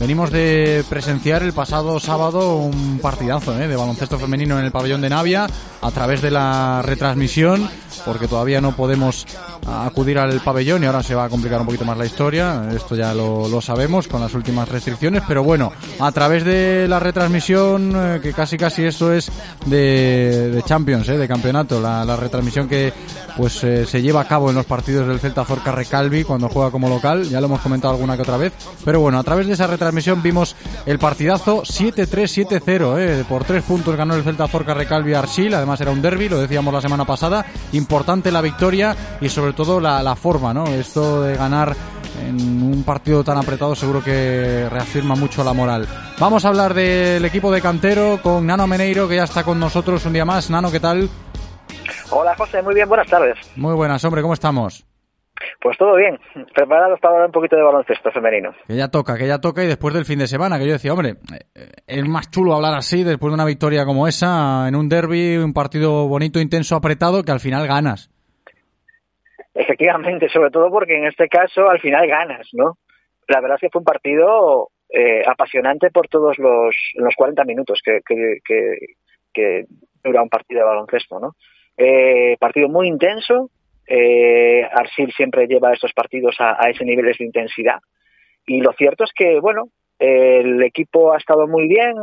Venimos 0.00 0.30
de 0.30 0.82
presenciar 0.88 1.42
el 1.42 1.52
pasado 1.52 2.00
sábado 2.00 2.56
un 2.56 2.98
partidazo 3.00 3.60
¿eh? 3.60 3.68
de 3.68 3.76
baloncesto 3.76 4.18
femenino 4.18 4.58
en 4.58 4.64
el 4.64 4.72
pabellón 4.72 5.02
de 5.02 5.10
Navia 5.10 5.46
a 5.82 5.90
través 5.90 6.22
de 6.22 6.30
la 6.30 6.80
retransmisión, 6.82 7.68
porque 8.04 8.28
todavía 8.28 8.62
no 8.62 8.74
podemos 8.74 9.26
acudir 9.66 10.18
al 10.18 10.40
pabellón 10.40 10.82
y 10.82 10.86
ahora 10.86 11.02
se 11.02 11.14
va 11.14 11.24
a 11.24 11.28
complicar 11.28 11.60
un 11.60 11.66
poquito 11.66 11.84
más 11.84 11.98
la 11.98 12.06
historia. 12.06 12.68
Esto 12.74 12.96
ya 12.96 13.12
lo 13.14 13.60
sabemos 13.60 14.05
con 14.08 14.20
las 14.20 14.34
últimas 14.34 14.68
restricciones, 14.68 15.22
pero 15.26 15.42
bueno, 15.42 15.72
a 15.98 16.12
través 16.12 16.44
de 16.44 16.86
la 16.88 17.00
retransmisión, 17.00 17.92
eh, 17.94 18.20
que 18.22 18.32
casi 18.32 18.56
casi 18.56 18.84
eso 18.84 19.12
es 19.12 19.30
de, 19.66 20.62
Champions, 20.64 21.08
eh, 21.08 21.16
de 21.16 21.28
campeonato, 21.28 21.80
la, 21.80 22.16
retransmisión 22.16 22.68
que 22.68 22.92
pues 23.36 23.62
eh, 23.64 23.84
se 23.84 24.00
lleva 24.00 24.22
a 24.22 24.24
cabo 24.24 24.48
en 24.48 24.56
los 24.56 24.64
partidos 24.64 25.06
del 25.06 25.20
Celta 25.20 25.44
Zorca 25.44 25.70
Recalvi 25.70 26.24
cuando 26.24 26.48
juega 26.48 26.70
como 26.70 26.88
local, 26.88 27.24
ya 27.24 27.40
lo 27.40 27.46
hemos 27.46 27.60
comentado 27.60 27.94
alguna 27.94 28.16
que 28.16 28.22
otra 28.22 28.36
vez, 28.38 28.52
pero 28.84 29.00
bueno, 29.00 29.18
a 29.18 29.22
través 29.22 29.46
de 29.46 29.52
esa 29.52 29.66
retransmisión 29.66 30.22
vimos 30.22 30.56
el 30.86 30.98
partidazo 30.98 31.62
7-3-7-0, 31.62 32.98
eh, 32.98 33.24
por 33.28 33.44
tres 33.44 33.62
puntos 33.64 33.96
ganó 33.96 34.14
el 34.14 34.24
Celta 34.24 34.48
Zorca 34.48 34.74
Recalvi 34.74 35.14
Arsil, 35.14 35.54
además 35.54 35.80
era 35.80 35.90
un 35.90 36.00
derby, 36.00 36.28
lo 36.28 36.38
decíamos 36.38 36.72
la 36.72 36.80
semana 36.80 37.04
pasada, 37.04 37.44
importante 37.72 38.32
la 38.32 38.40
victoria 38.40 38.96
y 39.20 39.28
sobre 39.28 39.52
todo 39.52 39.80
la, 39.80 40.02
la 40.02 40.16
forma, 40.16 40.54
¿no? 40.54 40.66
Esto 40.66 41.22
de 41.22 41.36
ganar 41.36 41.76
en 42.26 42.62
un 42.62 42.84
partido 42.84 43.24
tan 43.24 43.38
apretado 43.38 43.74
seguro 43.74 44.02
que 44.02 44.68
reafirma 44.70 45.14
mucho 45.14 45.44
la 45.44 45.52
moral. 45.52 45.86
Vamos 46.18 46.44
a 46.44 46.48
hablar 46.48 46.74
del 46.74 47.24
equipo 47.24 47.50
de 47.50 47.60
cantero 47.60 48.20
con 48.22 48.46
Nano 48.46 48.66
Meneiro 48.66 49.08
que 49.08 49.16
ya 49.16 49.24
está 49.24 49.44
con 49.44 49.58
nosotros 49.58 50.04
un 50.06 50.12
día 50.12 50.24
más. 50.24 50.50
Nano, 50.50 50.70
¿qué 50.70 50.80
tal? 50.80 51.08
Hola 52.10 52.34
José, 52.36 52.62
muy 52.62 52.74
bien, 52.74 52.88
buenas 52.88 53.08
tardes. 53.08 53.36
Muy 53.56 53.74
buenas, 53.74 54.04
hombre, 54.04 54.22
¿cómo 54.22 54.34
estamos? 54.34 54.86
Pues 55.60 55.76
todo 55.78 55.96
bien, 55.96 56.18
preparados 56.54 56.98
para 57.00 57.14
hablar 57.14 57.26
un 57.26 57.32
poquito 57.32 57.56
de 57.56 57.62
baloncesto 57.62 58.10
femenino. 58.10 58.50
Que 58.66 58.76
ya 58.76 58.88
toca, 58.88 59.18
que 59.18 59.26
ya 59.26 59.38
toca 59.38 59.64
y 59.64 59.66
después 59.66 59.92
del 59.94 60.04
fin 60.04 60.18
de 60.18 60.26
semana, 60.26 60.58
que 60.58 60.66
yo 60.66 60.72
decía, 60.72 60.92
hombre, 60.92 61.16
eh, 61.54 61.72
es 61.86 62.08
más 62.08 62.30
chulo 62.30 62.54
hablar 62.54 62.74
así 62.74 63.04
después 63.04 63.30
de 63.30 63.34
una 63.34 63.44
victoria 63.44 63.84
como 63.84 64.06
esa, 64.08 64.68
en 64.68 64.76
un 64.76 64.88
derby, 64.88 65.36
un 65.36 65.52
partido 65.52 66.08
bonito, 66.08 66.40
intenso, 66.40 66.76
apretado, 66.76 67.22
que 67.22 67.32
al 67.32 67.40
final 67.40 67.66
ganas. 67.66 68.10
Efectivamente, 69.56 70.28
sobre 70.28 70.50
todo 70.50 70.70
porque 70.70 70.96
en 70.96 71.06
este 71.06 71.28
caso 71.28 71.68
al 71.68 71.80
final 71.80 72.06
ganas, 72.06 72.48
¿no? 72.52 72.74
La 73.26 73.40
verdad 73.40 73.56
es 73.56 73.62
que 73.62 73.70
fue 73.70 73.80
un 73.80 73.84
partido 73.84 74.68
eh, 74.90 75.22
apasionante 75.26 75.90
por 75.90 76.08
todos 76.08 76.38
los, 76.38 76.76
los 76.94 77.14
40 77.16 77.44
minutos 77.44 77.80
que, 77.84 78.00
que, 78.04 79.64
dura 80.04 80.22
un 80.22 80.28
partido 80.28 80.60
de 80.60 80.66
baloncesto, 80.66 81.18
¿no? 81.18 81.32
Eh, 81.76 82.36
partido 82.38 82.68
muy 82.68 82.86
intenso, 82.86 83.50
eh, 83.86 84.62
Arsil 84.62 85.12
siempre 85.12 85.46
lleva 85.46 85.72
estos 85.72 85.92
partidos 85.92 86.36
a, 86.38 86.56
a 86.64 86.70
ese 86.70 86.84
nivel 86.84 87.06
de 87.06 87.24
intensidad 87.24 87.80
y 88.46 88.60
lo 88.60 88.72
cierto 88.72 89.04
es 89.04 89.10
que, 89.12 89.40
bueno, 89.40 89.64
el 89.98 90.62
equipo 90.62 91.12
ha 91.12 91.16
estado 91.16 91.46
muy 91.46 91.66
bien, 91.66 91.94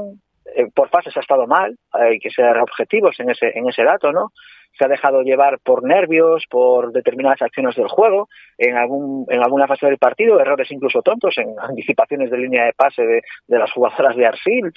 eh, 0.55 0.67
por 0.73 0.89
fases 0.89 1.15
ha 1.15 1.21
estado 1.21 1.47
mal, 1.47 1.75
hay 1.91 2.19
que 2.19 2.29
ser 2.29 2.57
objetivos 2.57 3.17
en 3.19 3.29
ese, 3.29 3.51
en 3.55 3.67
ese 3.67 3.83
dato, 3.83 4.11
¿no? 4.11 4.31
Se 4.77 4.85
ha 4.85 4.87
dejado 4.87 5.21
llevar 5.21 5.59
por 5.59 5.83
nervios, 5.83 6.45
por 6.49 6.91
determinadas 6.91 7.41
acciones 7.41 7.75
del 7.75 7.87
juego, 7.87 8.29
en, 8.57 8.75
algún, 8.75 9.25
en 9.29 9.39
alguna 9.39 9.67
fase 9.67 9.85
del 9.85 9.97
partido, 9.97 10.39
errores 10.39 10.71
incluso 10.71 11.01
tontos, 11.01 11.37
en 11.37 11.55
anticipaciones 11.59 12.31
de 12.31 12.37
línea 12.37 12.65
de 12.65 12.73
pase 12.73 13.03
de, 13.03 13.21
de 13.47 13.59
las 13.59 13.71
jugadoras 13.71 14.15
de 14.15 14.25
Arsil, 14.25 14.71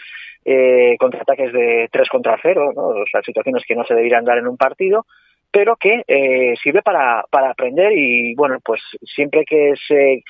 eh, 0.44 0.96
contraataques 0.98 1.52
de 1.52 1.88
3 1.90 2.08
contra 2.08 2.38
0, 2.40 2.72
¿no? 2.74 2.82
o 2.82 3.04
sea, 3.10 3.22
situaciones 3.22 3.64
que 3.66 3.74
no 3.74 3.84
se 3.84 3.94
deberían 3.94 4.24
dar 4.24 4.38
en 4.38 4.46
un 4.46 4.56
partido, 4.56 5.06
pero 5.50 5.76
que 5.76 6.02
eh, 6.06 6.54
sirve 6.62 6.82
para, 6.82 7.24
para 7.30 7.50
aprender 7.50 7.92
y, 7.92 8.34
bueno, 8.34 8.58
pues 8.64 8.80
siempre 9.02 9.44
que 9.44 9.72
se, 9.88 10.22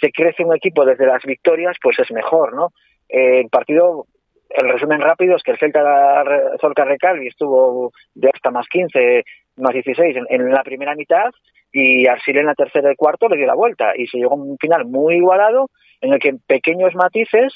se 0.00 0.10
crece 0.10 0.44
un 0.44 0.56
equipo 0.56 0.84
desde 0.84 1.06
las 1.06 1.22
victorias, 1.24 1.76
pues 1.82 1.98
es 1.98 2.10
mejor, 2.10 2.54
¿no? 2.54 2.72
Eh, 3.08 3.40
el 3.40 3.48
partido 3.48 4.06
el 4.50 4.68
resumen 4.68 5.00
rápido 5.00 5.36
es 5.36 5.42
que 5.42 5.52
el 5.52 5.58
Celta 5.58 6.24
Zorca 6.60 6.84
Recalvi 6.84 7.28
estuvo 7.28 7.92
de 8.14 8.30
hasta 8.32 8.50
más 8.50 8.66
15, 8.68 9.24
más 9.56 9.72
16 9.72 10.16
en, 10.28 10.50
la 10.50 10.62
primera 10.64 10.94
mitad 10.94 11.30
y 11.72 12.06
Arsil 12.06 12.38
en 12.38 12.46
la 12.46 12.54
tercera 12.54 12.92
y 12.92 12.96
cuarto 12.96 13.28
le 13.28 13.36
dio 13.36 13.46
la 13.46 13.54
vuelta 13.54 13.92
y 13.96 14.06
se 14.08 14.18
llegó 14.18 14.32
a 14.32 14.42
un 14.42 14.56
final 14.58 14.86
muy 14.86 15.16
igualado 15.16 15.70
en 16.00 16.12
el 16.12 16.18
que 16.18 16.30
en 16.30 16.40
pequeños 16.40 16.94
matices 16.94 17.52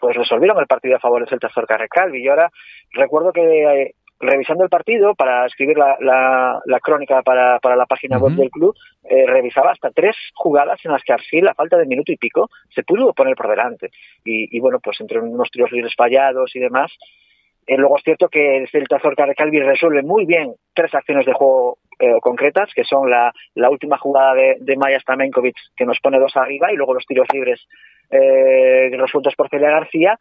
pues 0.00 0.16
resolvieron 0.16 0.58
el 0.58 0.66
partido 0.66 0.96
a 0.96 1.00
favor 1.00 1.20
del 1.20 1.28
Celta 1.28 1.50
Zorca 1.50 1.76
Recalvi 1.76 2.22
y 2.22 2.28
ahora 2.28 2.50
recuerdo 2.92 3.32
que 3.32 3.42
eh, 3.42 3.94
revisando 4.20 4.64
el 4.64 4.70
partido 4.70 5.14
para 5.14 5.46
escribir 5.46 5.78
la, 5.78 5.96
la, 6.00 6.60
la 6.64 6.80
crónica 6.80 7.22
para, 7.22 7.58
para, 7.60 7.76
la 7.76 7.86
página 7.86 8.16
uh 8.16 8.20
-huh. 8.20 8.24
web 8.24 8.36
del 8.36 8.50
club, 8.50 8.74
eh, 9.04 9.26
revisaba 9.26 9.70
hasta 9.70 9.90
tres 9.90 10.16
jugadas 10.34 10.84
en 10.84 10.92
las 10.92 11.02
que 11.02 11.12
Arsil, 11.12 11.46
a 11.46 11.54
falta 11.54 11.76
de 11.76 11.86
minuto 11.86 12.12
y 12.12 12.16
pico, 12.16 12.48
se 12.74 12.82
pudo 12.82 13.12
poner 13.12 13.34
por 13.36 13.48
delante. 13.48 13.90
Y, 14.24 14.56
y 14.56 14.60
bueno, 14.60 14.78
pues 14.80 15.00
entre 15.00 15.20
unos 15.20 15.50
tiros 15.50 15.70
libres 15.70 15.94
fallados 15.96 16.54
y 16.56 16.60
demás, 16.60 16.90
eh, 17.68 17.76
luego 17.76 17.98
es 17.98 18.02
cierto 18.02 18.28
que 18.28 18.56
el 18.56 18.68
Celta 18.68 18.98
Zorca 18.98 19.26
de 19.26 19.34
Calvi 19.34 19.60
resuelve 19.60 20.02
muy 20.02 20.24
bien 20.24 20.54
tres 20.74 20.94
acciones 20.94 21.26
de 21.26 21.34
juego 21.34 21.76
eh, 22.00 22.18
concretas, 22.20 22.72
que 22.74 22.84
son 22.84 23.10
la, 23.10 23.32
la 23.54 23.68
última 23.70 23.98
jugada 23.98 24.34
de, 24.34 24.56
de 24.60 24.76
Maya 24.76 24.98
Stamenkovic, 25.00 25.56
que 25.76 25.84
nos 25.84 26.00
pone 26.00 26.18
dos 26.18 26.34
arriba, 26.36 26.72
y 26.72 26.76
luego 26.76 26.94
los 26.94 27.04
tiros 27.04 27.26
libres 27.32 27.60
eh, 28.10 28.90
resueltos 28.96 29.34
por 29.36 29.48
Celia 29.50 29.70
García, 29.70 30.18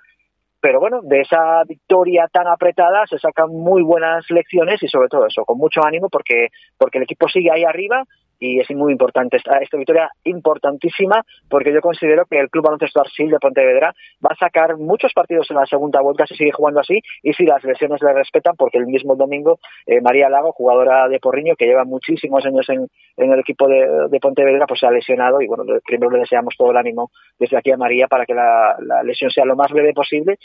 pero 0.60 0.80
bueno, 0.80 1.02
de 1.04 1.22
esa 1.22 1.64
victoria 1.66 2.28
tan 2.32 2.48
apretada 2.48 3.06
se 3.08 3.20
sacan 3.20 3.50
muy 3.50 3.84
buenas 3.84 4.26
lecciones 4.30 4.82
y 4.82 4.88
sobre 4.88 5.08
todo 5.08 5.28
eso, 5.28 5.46
con 5.46 5.58
mucho 5.58 5.82
ánimo 5.84 6.10
porque, 6.10 6.50
porque 6.78 6.98
el 6.98 7.04
equipo 7.04 7.28
sigue 7.28 7.52
ahí 7.52 7.64
arriba 7.64 8.04
y 8.40 8.60
es 8.60 8.70
muy 8.72 8.92
importante 8.92 9.38
esta, 9.38 9.60
victoria 9.78 10.10
importantísima 10.24 11.24
porque 11.50 11.74
yo 11.74 11.82
considero 11.82 12.26
que 12.26 12.40
el 12.40 12.50
Club 12.50 12.66
Baloncesto 12.66 13.02
Arsil 13.02 13.30
de 13.30 13.40
Pontevedra 13.40 13.94
va 14.24 14.30
a 14.32 14.36
sacar 14.36 14.78
muchos 14.78 15.14
partidos 15.14 15.50
en 15.50 15.58
la 15.58 15.66
segunda 15.66 16.02
vuelta 16.02 16.26
si 16.28 16.36
sigue 16.36 16.52
jugando 16.52 16.80
así 16.80 17.00
y 17.24 17.34
si 17.34 17.46
las 17.46 17.64
lesiones 17.64 18.02
le 18.02 18.14
respetan 18.14 18.56
porque 18.56 18.78
el 18.78 18.88
mismo 18.88 19.16
domingo 19.16 19.60
eh, 19.86 20.02
María 20.02 20.30
Lago, 20.30 20.52
jugadora 20.52 21.08
de 21.08 21.20
Porriño 21.20 21.56
que 21.56 21.66
lleva 21.66 21.84
muchísimos 21.86 22.46
años 22.46 22.68
en, 22.70 22.88
en 23.18 23.32
el 23.32 23.40
equipo 23.40 23.68
de, 23.68 24.20
Pontevedra, 24.20 24.66
pues 24.66 24.80
se 24.80 24.88
ha 24.88 24.92
lesionado 24.92 25.42
y 25.42 25.48
bueno, 25.48 25.64
primero 25.86 26.12
le 26.12 26.20
deseamos 26.20 26.56
todo 26.58 26.72
el 26.72 26.78
ánimo 26.78 27.12
desde 27.40 27.58
aquí 27.58 27.72
a 27.72 27.78
María 27.78 28.08
para 28.08 28.26
que 28.26 28.34
la, 28.34 28.76
lesión 29.04 29.30
sea 29.30 29.46
lo 29.46 29.56
más 29.56 29.72
breve 29.72 29.94
posible 29.94 30.38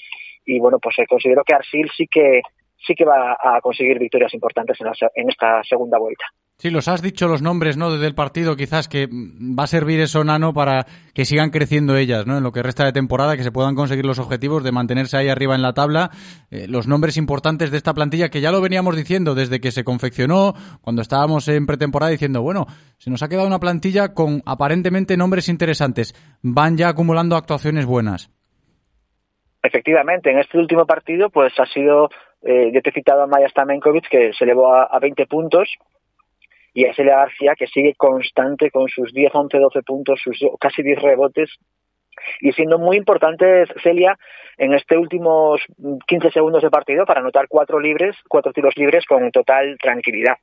y 0.44 0.58
bueno, 0.58 0.78
pues 0.78 0.98
eh, 0.98 1.06
considero 1.08 1.42
que 1.44 1.54
Arsil 1.54 1.90
sí 1.96 2.06
que 2.06 2.42
sí 2.86 2.94
que 2.94 3.04
va 3.04 3.36
a 3.40 3.60
conseguir 3.60 3.98
victorias 3.98 4.34
importantes 4.34 4.76
en 5.14 5.28
esta 5.28 5.62
segunda 5.62 5.98
vuelta. 5.98 6.24
Sí, 6.62 6.70
los 6.70 6.86
has 6.86 7.02
dicho 7.02 7.26
los 7.26 7.42
nombres, 7.42 7.76
¿no? 7.76 7.90
Del 7.90 8.14
partido, 8.14 8.54
quizás 8.54 8.86
que 8.86 9.08
va 9.10 9.64
a 9.64 9.66
servir 9.66 9.98
eso, 9.98 10.22
Nano, 10.22 10.54
para 10.54 10.86
que 11.12 11.24
sigan 11.24 11.50
creciendo 11.50 11.96
ellas, 11.96 12.24
¿no? 12.24 12.36
En 12.36 12.44
lo 12.44 12.52
que 12.52 12.62
resta 12.62 12.84
de 12.84 12.92
temporada, 12.92 13.36
que 13.36 13.42
se 13.42 13.50
puedan 13.50 13.74
conseguir 13.74 14.06
los 14.06 14.20
objetivos 14.20 14.62
de 14.62 14.70
mantenerse 14.70 15.16
ahí 15.16 15.28
arriba 15.28 15.56
en 15.56 15.62
la 15.62 15.72
tabla. 15.72 16.10
Eh, 16.52 16.66
los 16.68 16.86
nombres 16.86 17.16
importantes 17.16 17.72
de 17.72 17.78
esta 17.78 17.94
plantilla, 17.94 18.28
que 18.28 18.40
ya 18.40 18.52
lo 18.52 18.60
veníamos 18.60 18.94
diciendo 18.94 19.34
desde 19.34 19.58
que 19.58 19.72
se 19.72 19.82
confeccionó, 19.82 20.54
cuando 20.82 21.02
estábamos 21.02 21.48
en 21.48 21.66
pretemporada, 21.66 22.12
diciendo, 22.12 22.42
bueno, 22.42 22.66
se 22.96 23.10
nos 23.10 23.24
ha 23.24 23.28
quedado 23.28 23.48
una 23.48 23.58
plantilla 23.58 24.14
con 24.14 24.40
aparentemente 24.46 25.16
nombres 25.16 25.48
interesantes. 25.48 26.14
Van 26.42 26.76
ya 26.76 26.90
acumulando 26.90 27.34
actuaciones 27.34 27.86
buenas. 27.86 28.30
Efectivamente, 29.64 30.30
en 30.30 30.38
este 30.38 30.58
último 30.58 30.86
partido, 30.86 31.28
pues 31.28 31.52
ha 31.58 31.66
sido 31.66 32.08
eh, 32.42 32.70
yo 32.72 32.80
te 32.82 32.90
he 32.90 32.92
citado 32.92 33.22
a 33.22 33.26
Maya 33.26 33.48
Stamenkovic, 33.48 34.08
que 34.08 34.32
se 34.32 34.44
elevó 34.44 34.72
a, 34.72 34.84
a 34.84 35.00
20 35.00 35.26
puntos, 35.26 35.68
y 36.74 36.86
a 36.86 36.94
Celia 36.94 37.16
García, 37.16 37.54
que 37.56 37.66
sigue 37.66 37.94
constante 37.94 38.70
con 38.70 38.88
sus 38.88 39.12
10, 39.12 39.34
11, 39.34 39.58
12 39.58 39.82
puntos, 39.82 40.20
sus 40.22 40.38
casi 40.58 40.82
10 40.82 41.02
rebotes, 41.02 41.50
y 42.40 42.52
siendo 42.52 42.78
muy 42.78 42.96
importante 42.96 43.64
Celia 43.82 44.18
en 44.58 44.74
este 44.74 44.96
últimos 44.96 45.60
15 46.06 46.30
segundos 46.30 46.62
de 46.62 46.70
partido 46.70 47.04
para 47.04 47.20
anotar 47.20 47.46
cuatro 47.48 47.80
libres, 47.80 48.16
cuatro 48.28 48.52
tiros 48.52 48.76
libres 48.76 49.04
con 49.06 49.30
total 49.30 49.76
tranquilidad. 49.80 50.36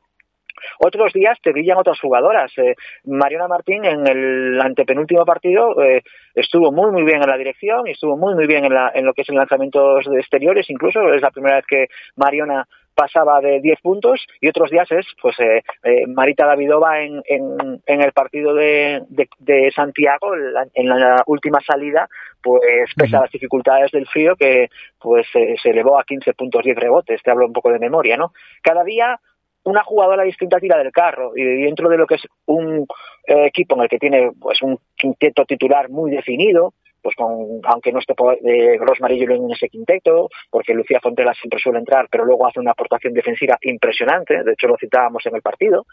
Otros 0.80 1.14
días 1.14 1.38
te 1.42 1.52
brillan 1.52 1.78
otras 1.78 2.00
jugadoras. 2.00 2.52
Eh, 2.58 2.76
Mariana 3.06 3.48
Martín 3.48 3.86
en 3.86 4.06
el 4.08 4.60
antepenúltimo 4.62 5.24
partido 5.24 5.82
eh, 5.82 6.04
estuvo 6.36 6.72
muy 6.72 6.92
muy 6.92 7.04
bien 7.04 7.22
en 7.22 7.30
la 7.30 7.38
dirección 7.38 7.88
y 7.88 7.92
estuvo 7.92 8.18
muy 8.18 8.36
muy 8.36 8.46
bien 8.46 8.66
en, 8.66 8.74
en 8.94 9.06
lo 9.06 9.14
que 9.14 9.22
es 9.22 9.30
el 9.30 9.36
lanzamientos 9.36 10.06
de 10.06 10.20
exteriores. 10.20 10.70
Incluso 10.70 11.14
es 11.14 11.22
la 11.22 11.32
primera 11.32 11.58
vez 11.58 11.66
que 11.66 11.88
Mariona 12.18 12.68
pasaba 13.00 13.40
de 13.40 13.62
10 13.62 13.80
puntos 13.80 14.26
y 14.42 14.50
otros 14.50 14.70
días 14.70 14.92
es 14.92 15.06
pues 15.22 15.40
eh, 15.40 15.64
eh, 15.84 16.06
Marita 16.06 16.46
Davidova 16.46 17.02
en, 17.02 17.22
en, 17.26 17.82
en, 17.86 18.02
el 18.02 18.12
partido 18.12 18.54
de, 18.54 19.04
de, 19.08 19.30
de 19.40 19.72
Santiago 19.74 20.36
en 20.36 20.54
la, 20.54 20.68
en 20.74 20.90
la, 20.90 21.24
última 21.26 21.60
salida 21.66 22.10
pues 22.44 22.62
pese 22.98 23.16
a 23.16 23.22
las 23.22 23.32
dificultades 23.32 23.90
del 23.92 24.06
frío 24.06 24.36
que 24.36 24.68
pues 25.00 25.26
eh, 25.34 25.56
se 25.64 25.70
elevó 25.70 25.98
a 25.98 26.04
15 26.04 26.34
puntos 26.34 26.62
10 26.62 26.76
rebotes 26.76 27.24
te 27.24 27.32
hablo 27.32 27.46
un 27.46 27.54
poco 27.54 27.72
de 27.72 27.80
memoria 27.80 28.18
no 28.18 28.34
cada 28.62 28.84
día 28.84 29.18
una 29.64 29.84
jugadora 29.84 30.24
distinta 30.24 30.60
tira 30.60 30.78
del 30.78 30.92
carro 30.92 31.32
y 31.38 31.44
dentro 31.44 31.88
de 31.88 31.98
lo 31.98 32.06
que 32.06 32.16
es 32.16 32.28
un 32.48 32.86
eh, 33.28 33.46
equipo 33.46 33.76
en 33.76 33.84
el 33.84 33.88
que 33.88 34.00
tiene 34.00 34.32
pues 34.38 34.62
un 34.62 34.78
quinteto 34.98 35.46
titular 35.46 35.90
muy 35.90 36.12
definido 36.12 36.74
pues 37.02 37.16
con, 37.16 37.62
aunque 37.64 37.92
no 37.92 38.00
esté 38.00 38.14
eh, 38.44 38.78
Rosmarillo 38.80 39.34
en 39.34 39.52
ese 39.52 39.70
quinteto, 39.70 40.30
porque 40.50 40.74
Lucía 40.74 41.00
Fontela 41.02 41.34
siempre 41.34 41.60
suele 41.60 41.80
entrar, 41.80 42.08
pero 42.10 42.26
luego 42.26 42.48
hace 42.48 42.60
una 42.60 42.72
aportación 42.72 43.14
defensiva 43.14 43.58
impresionante, 43.62 44.44
de 44.44 44.54
hecho 44.54 44.68
lo 44.68 44.78
citábamos 44.78 45.26
en 45.26 45.36
el 45.36 45.42
partido, 45.42 45.86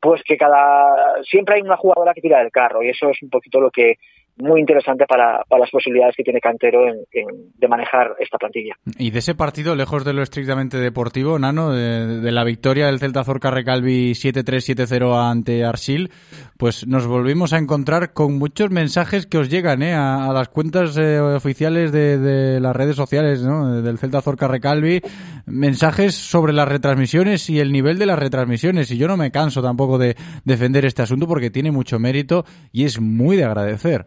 pues 0.00 0.22
que 0.22 0.36
cada 0.36 1.22
siempre 1.22 1.56
hay 1.56 1.62
una 1.62 1.76
jugadora 1.76 2.14
que 2.14 2.20
tira 2.20 2.38
del 2.38 2.52
carro 2.52 2.82
y 2.82 2.90
eso 2.90 3.10
es 3.10 3.22
un 3.22 3.30
poquito 3.30 3.60
lo 3.60 3.70
que 3.70 3.96
muy 4.38 4.60
interesante 4.60 5.04
para, 5.06 5.44
para 5.48 5.60
las 5.60 5.70
posibilidades 5.70 6.14
que 6.16 6.22
tiene 6.22 6.40
Cantero 6.40 6.88
en, 6.88 7.04
de 7.56 7.68
manejar 7.68 8.14
esta 8.20 8.38
plantilla. 8.38 8.74
Y 8.98 9.10
de 9.10 9.18
ese 9.18 9.34
partido, 9.34 9.74
lejos 9.74 10.04
de 10.04 10.12
lo 10.12 10.22
estrictamente 10.22 10.78
deportivo, 10.78 11.38
Nano, 11.38 11.72
de, 11.72 12.30
la 12.32 12.44
victoria 12.44 12.86
del 12.86 12.98
Celta 12.98 13.24
Zorca 13.24 13.50
Recalvi 13.50 14.12
7-3-7-0 14.12 15.30
ante 15.30 15.64
Arsil, 15.64 16.10
pues 16.56 16.86
nos 16.86 17.06
volvimos 17.06 17.52
a 17.52 17.58
encontrar 17.58 18.12
con 18.12 18.38
muchos 18.38 18.70
mensajes 18.70 19.26
que 19.26 19.38
os 19.38 19.48
llegan 19.48 19.82
¿eh? 19.82 19.94
a, 19.94 20.28
a 20.28 20.32
las 20.32 20.48
cuentas 20.48 20.96
eh, 20.96 21.18
oficiales 21.20 21.92
de, 21.92 22.58
las 22.60 22.76
redes 22.76 22.96
sociales 22.96 23.42
del 23.42 23.98
Celta 23.98 24.20
Zorca 24.20 24.48
Recalvi, 24.48 25.00
mensajes 25.46 26.14
sobre 26.14 26.52
las 26.52 26.68
retransmisiones 26.68 27.48
y 27.50 27.60
el 27.60 27.72
nivel 27.72 27.98
de 27.98 28.06
las 28.06 28.18
retransmisiones. 28.18 28.90
Y 28.90 28.98
yo 28.98 29.08
no 29.08 29.16
me 29.16 29.30
canso 29.30 29.62
tampoco 29.62 29.98
de 29.98 30.16
defender 30.44 30.84
este 30.84 31.02
asunto 31.02 31.26
porque 31.26 31.50
tiene 31.50 31.70
mucho 31.70 31.98
mérito 31.98 32.44
y 32.72 32.84
es 32.84 33.00
muy 33.00 33.36
de 33.36 33.44
agradecer. 33.44 34.06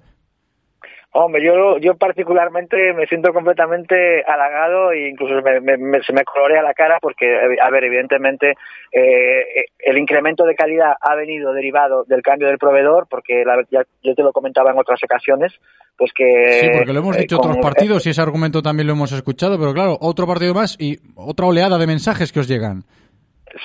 Hombre, 1.13 1.43
yo, 1.43 1.77
yo 1.77 1.95
particularmente 1.95 2.93
me 2.93 3.05
siento 3.05 3.33
completamente 3.33 4.23
halagado 4.23 4.93
e 4.93 5.09
incluso 5.09 5.41
me, 5.41 5.59
me, 5.59 6.01
se 6.03 6.13
me 6.13 6.23
colorea 6.23 6.61
la 6.61 6.73
cara 6.73 6.99
porque, 7.01 7.25
a 7.61 7.69
ver, 7.69 7.83
evidentemente 7.83 8.53
eh, 8.93 9.65
el 9.79 9.97
incremento 9.97 10.45
de 10.45 10.55
calidad 10.55 10.93
ha 11.01 11.15
venido 11.15 11.51
derivado 11.51 12.05
del 12.05 12.21
cambio 12.21 12.47
del 12.47 12.57
proveedor 12.57 13.07
porque 13.09 13.43
la, 13.45 13.61
ya, 13.69 13.83
yo 14.01 14.15
te 14.15 14.23
lo 14.23 14.31
comentaba 14.31 14.71
en 14.71 14.79
otras 14.79 15.01
ocasiones, 15.03 15.51
pues 15.97 16.13
que... 16.15 16.61
Sí, 16.61 16.69
porque 16.77 16.93
lo 16.93 16.99
hemos 16.99 17.17
dicho 17.17 17.35
eh, 17.35 17.39
otros 17.39 17.57
partidos 17.57 18.05
y 18.05 18.11
ese 18.11 18.21
argumento 18.21 18.61
también 18.61 18.88
lo 18.88 18.93
hemos 18.93 19.11
escuchado, 19.11 19.59
pero 19.59 19.73
claro, 19.73 19.97
otro 19.99 20.25
partido 20.25 20.53
más 20.53 20.77
y 20.79 20.97
otra 21.15 21.45
oleada 21.45 21.77
de 21.77 21.88
mensajes 21.88 22.31
que 22.31 22.39
os 22.39 22.47
llegan. 22.47 22.83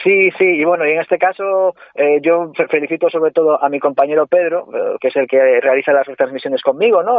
Sí, 0.02 0.30
sí, 0.32 0.44
y 0.44 0.64
bueno, 0.64 0.86
y 0.86 0.92
en 0.92 1.00
este 1.00 1.18
caso 1.18 1.74
eh, 1.94 2.20
yo 2.20 2.52
felicito 2.68 3.08
sobre 3.08 3.30
todo 3.30 3.62
a 3.62 3.68
mi 3.68 3.78
compañero 3.78 4.26
Pedro, 4.26 4.66
eh, 4.74 4.96
que 5.00 5.08
es 5.08 5.16
el 5.16 5.26
que 5.26 5.60
realiza 5.60 5.92
las 5.92 6.06
retransmisiones 6.06 6.62
conmigo, 6.62 7.02
¿no? 7.02 7.18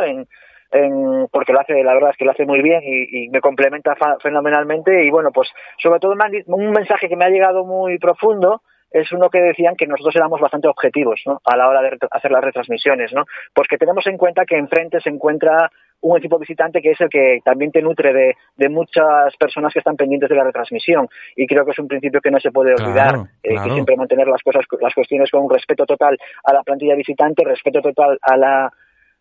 Porque 1.31 1.53
lo 1.53 1.61
hace, 1.61 1.81
la 1.81 1.94
verdad 1.94 2.10
es 2.11 2.18
que 2.18 2.26
lo 2.26 2.31
hace 2.31 2.45
muy 2.45 2.61
bien 2.61 2.81
y, 2.84 3.23
y 3.23 3.30
me 3.30 3.39
complementa 3.39 3.95
fenomenalmente 4.22 5.06
y 5.06 5.10
bueno, 5.10 5.31
pues 5.31 5.49
sobre 5.77 5.99
todo 5.99 6.14
un 6.48 6.72
mensaje 6.72 7.07
que 7.07 7.15
me 7.15 7.23
ha 7.23 7.30
llegado 7.30 7.64
muy 7.65 7.98
profundo 7.99 8.61
es 8.91 9.11
uno 9.11 9.30
que 9.30 9.39
decían 9.39 9.76
que 9.76 9.88
nosotros 9.88 10.15
éramos 10.15 10.39
bastante 10.39 10.68
objetivos 10.68 11.22
¿no? 11.26 11.41
a 11.44 11.57
la 11.57 11.68
hora 11.68 11.81
de 11.81 11.98
hacer 12.11 12.31
las 12.31 12.44
retransmisiones, 12.44 13.14
¿no? 13.14 13.26
Porque 13.53 13.77
tenemos 13.77 14.06
en 14.07 14.18
cuenta 14.18 14.45
que 14.45 14.57
enfrente 14.57 15.02
se 15.02 15.10
encuentra 15.10 15.72
un 16.02 16.18
equipo 16.18 16.38
visitante 16.38 16.82
que 16.82 16.91
es 16.91 17.02
el 17.02 17.10
que 17.10 17.40
también 17.44 17.72
te 17.72 17.82
nutre 17.82 18.14
de, 18.14 18.36
de, 18.56 18.69
muchas 18.69 19.36
personas 19.40 19.74
que 19.74 19.80
están 19.80 19.95
pendientes 19.95 20.30
de 20.30 20.36
la 20.36 20.44
retransmisión 20.44 21.07
y 21.36 21.48
creo 21.48 21.65
que 21.65 21.72
es 21.72 21.80
un 21.80 21.88
principio 21.88 22.22
que 22.22 22.32
no 22.32 22.40
se 22.40 22.52
puede 22.52 22.74
olvidar 22.74 23.10
claro, 23.10 23.28
eh, 23.44 23.49
claro. 23.49 23.64
que 23.64 23.74
siempre 23.74 23.98
mantener 23.98 24.28
las 24.28 24.41
cosas 24.44 24.65
las 24.80 24.94
cuestiones 24.94 25.32
con 25.32 25.44
un 25.44 25.49
respeto 25.49 25.86
total 25.86 26.18
a 26.44 26.53
la 26.53 26.64
plantilla 26.64 26.95
visitante 26.95 27.44
respeto 27.44 27.82
total 27.82 28.18
a 28.22 28.38
la 28.38 28.72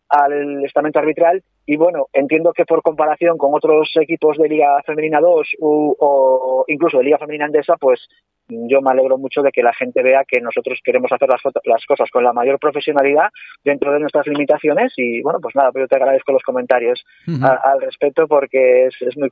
al 0.08 0.64
estamento 0.64 0.98
arbitral 0.98 1.42
y 1.66 1.76
bueno, 1.76 2.06
entiendo 2.12 2.52
que 2.52 2.64
por 2.64 2.82
comparación 2.82 3.36
con 3.36 3.52
otros 3.52 3.90
equipos 4.00 4.38
de 4.38 4.48
Liga 4.48 4.80
Femenina 4.86 5.20
2 5.20 5.48
u, 5.58 5.94
o 5.98 6.64
incluso 6.68 6.98
de 6.98 7.04
Liga 7.04 7.18
Femenina 7.18 7.46
Andesa, 7.46 7.74
pues 7.76 8.08
yo 8.48 8.80
me 8.80 8.90
alegro 8.90 9.18
mucho 9.18 9.42
de 9.42 9.50
que 9.50 9.62
la 9.62 9.74
gente 9.74 10.02
vea 10.02 10.24
que 10.26 10.40
nosotros 10.40 10.78
queremos 10.84 11.10
hacer 11.10 11.28
las, 11.28 11.40
las 11.64 11.84
cosas 11.84 12.08
con 12.10 12.22
la 12.22 12.32
mayor 12.32 12.58
profesionalidad 12.58 13.30
dentro 13.64 13.92
de 13.92 14.00
nuestras 14.00 14.26
limitaciones 14.26 14.92
y 14.96 15.20
bueno, 15.22 15.40
pues 15.40 15.54
nada, 15.56 15.70
yo 15.74 15.88
te 15.88 15.96
agradezco 15.96 16.32
los 16.32 16.42
comentarios 16.42 17.04
uh 17.26 17.32
-huh. 17.32 17.44
a, 17.44 17.72
al 17.72 17.80
respecto 17.80 18.26
porque 18.28 18.86
es, 18.86 18.94
es 19.00 19.16
muy, 19.16 19.28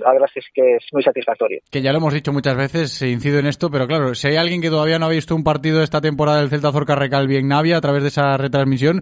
la 0.00 0.12
verdad 0.12 0.28
es 0.34 0.44
que 0.52 0.76
es 0.76 0.84
muy 0.92 1.02
satisfactorio. 1.02 1.60
Que 1.70 1.80
ya 1.80 1.92
lo 1.92 1.98
hemos 1.98 2.12
dicho 2.12 2.32
muchas 2.32 2.56
veces, 2.56 3.00
incido 3.02 3.38
en 3.38 3.46
esto, 3.46 3.70
pero 3.70 3.86
claro, 3.86 4.14
si 4.14 4.28
hay 4.28 4.36
alguien 4.36 4.60
que 4.60 4.68
todavía 4.68 4.98
no 4.98 5.06
ha 5.06 5.10
visto 5.10 5.34
un 5.34 5.44
partido 5.44 5.78
de 5.78 5.84
esta 5.84 6.00
temporada 6.00 6.40
del 6.40 6.50
Celta 6.50 6.72
Zorca 6.72 6.94
Recalvi 6.94 7.36
en 7.36 7.48
Navia 7.48 7.78
a 7.78 7.80
través 7.80 8.02
de 8.02 8.08
esa 8.08 8.36
retransmisión, 8.36 9.00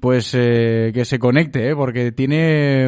pues 0.00 0.34
eh, 0.34 0.90
que 0.92 1.04
se 1.04 1.18
conecte, 1.18 1.70
¿eh? 1.70 1.74
porque 1.74 2.12
tiene 2.12 2.25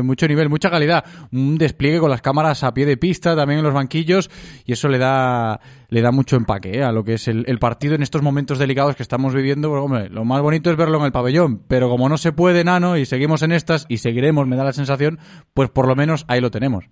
mucho 0.02 0.28
nivel, 0.28 0.48
mucha 0.48 0.70
calidad, 0.70 1.04
un 1.32 1.56
despliegue 1.56 1.98
con 2.00 2.10
las 2.10 2.22
cámaras 2.22 2.64
a 2.64 2.72
pie 2.72 2.86
de 2.86 2.96
pista, 2.96 3.36
también 3.36 3.58
en 3.58 3.64
los 3.64 3.74
banquillos, 3.74 4.30
y 4.64 4.72
eso 4.72 4.88
le 4.88 4.98
da 4.98 5.60
le 5.90 6.02
da 6.02 6.12
mucho 6.12 6.36
empaque 6.36 6.78
¿eh? 6.78 6.82
a 6.82 6.92
lo 6.92 7.02
que 7.02 7.14
es 7.14 7.28
el, 7.28 7.58
partido 7.58 7.94
en 7.94 8.02
estos 8.02 8.22
momentos 8.22 8.58
delicados 8.58 8.96
que 8.96 9.02
estamos 9.02 9.34
viviendo. 9.34 9.70
Bueno, 9.70 9.84
hombre, 9.84 10.08
lo 10.10 10.24
más 10.24 10.42
bonito 10.42 10.70
es 10.70 10.76
verlo 10.76 10.98
en 10.98 11.04
el 11.04 11.12
pabellón, 11.12 11.62
pero 11.68 11.88
como 11.88 12.08
no 12.08 12.18
se 12.18 12.32
puede, 12.32 12.64
Nano, 12.64 12.96
y 12.96 13.04
seguimos 13.04 13.42
en 13.42 13.52
estas, 13.52 13.86
y 13.88 13.98
seguiremos, 13.98 14.46
me 14.46 14.56
da 14.56 14.64
la 14.64 14.72
sensación, 14.72 15.18
pues 15.54 15.70
por 15.70 15.88
lo 15.88 15.96
menos 15.96 16.24
ahí 16.28 16.40
lo 16.40 16.50
tenemos. 16.50 16.84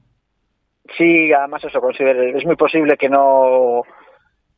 Sí, 0.97 1.33
además 1.33 1.63
eso, 1.65 1.81
considero, 1.81 2.23
es 2.37 2.45
muy 2.47 2.57
posible 2.57 2.97
que 2.97 3.09
no 3.09 3.83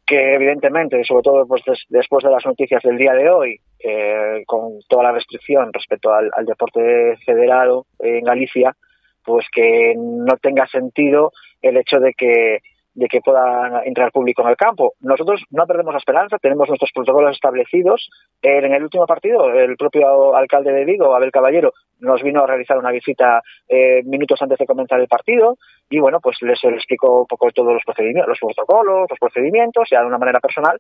que 0.09 0.35
evidentemente, 0.35 1.05
sobre 1.05 1.23
todo 1.23 1.47
pues, 1.47 1.63
des, 1.67 1.85
después 1.91 2.25
de 2.25 2.31
las 2.31 2.45
noticias 2.47 2.83
del 2.83 2.97
día 2.97 3.13
de 3.13 3.29
hoy, 3.31 3.61
eh, 3.79 4.43
con 4.47 4.79
toda 4.89 5.05
la 5.05 5.13
restricción 5.13 5.71
respecto 5.73 6.13
al 6.13 6.47
deporte 6.47 7.17
federado 7.27 7.87
en 7.99 8.25
Galicia, 8.25 8.75
pues 9.23 9.47
que 9.53 9.95
no 9.97 10.37
tenga 10.39 10.67
sentido 10.67 11.33
el 11.61 11.77
hecho 11.77 12.01
de 12.01 12.15
que 12.15 12.61
de 12.99 13.07
que 13.07 13.20
pueda 13.20 13.83
entrar 13.85 14.11
público 14.11 14.43
en 14.43 14.49
el 14.49 14.57
campo. 14.57 14.95
Nosotros 15.01 15.45
no 15.51 15.66
perdemos 15.66 15.95
la 15.95 15.99
esperanza, 15.99 16.37
tenemos 16.39 16.69
nuestros 16.69 16.91
protocolos 16.93 17.33
establecidos. 17.33 18.11
En 18.43 18.73
el 18.73 18.83
último 18.83 19.07
partido, 19.07 19.51
el 19.51 19.77
propio 19.77 20.35
alcalde 20.35 20.73
de 20.73 20.85
Vigo, 20.85 21.15
Abel 21.15 21.31
Caballero, 21.31 21.73
nos 22.01 22.23
vino 22.23 22.43
a 22.43 22.47
realizar 22.47 22.77
una 22.77 22.91
visita 22.91 23.41
eh, 23.69 24.03
minutos 24.05 24.43
antes 24.43 24.59
de 24.59 24.66
comenzar 24.66 25.01
el 25.01 25.07
partido 25.07 25.59
y 25.89 26.01
bueno, 26.01 26.19
pues 26.20 26.39
les, 26.43 26.62
les 26.65 26.75
explicó 26.75 27.20
un 27.20 27.27
poco 27.27 27.51
todos 27.53 27.73
los 27.73 27.85
procedimientos, 27.85 28.29
los 28.29 28.55
protocolos, 28.57 29.07
los 29.09 29.19
procedimientos, 29.19 29.89
ya 29.91 30.01
de 30.01 30.07
una 30.07 30.19
manera 30.19 30.41
personal 30.41 30.79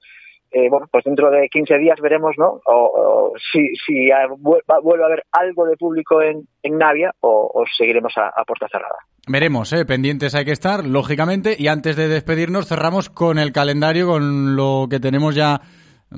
eh, 0.50 0.68
bueno, 0.70 0.86
pues 0.90 1.04
dentro 1.04 1.30
de 1.30 1.48
15 1.48 1.78
días 1.78 1.98
veremos, 2.00 2.34
¿no? 2.38 2.60
O, 2.66 2.72
o 2.72 3.32
si, 3.52 3.74
si 3.86 4.10
a- 4.10 4.26
vuelve 4.38 5.02
a 5.02 5.06
haber 5.06 5.22
algo 5.32 5.66
de 5.66 5.76
público 5.76 6.22
en, 6.22 6.42
en 6.62 6.78
Navia 6.78 7.12
o, 7.20 7.50
o 7.54 7.64
seguiremos 7.76 8.12
a, 8.16 8.28
a 8.28 8.44
puerta 8.44 8.66
cerrada. 8.70 8.96
Veremos, 9.28 9.72
¿eh? 9.72 9.84
pendientes 9.84 10.34
hay 10.34 10.44
que 10.44 10.52
estar, 10.52 10.84
lógicamente. 10.86 11.54
Y 11.58 11.68
antes 11.68 11.96
de 11.96 12.08
despedirnos, 12.08 12.66
cerramos 12.68 13.10
con 13.10 13.38
el 13.38 13.52
calendario, 13.52 14.06
con 14.06 14.56
lo 14.56 14.86
que 14.90 15.00
tenemos 15.00 15.34
ya 15.34 15.60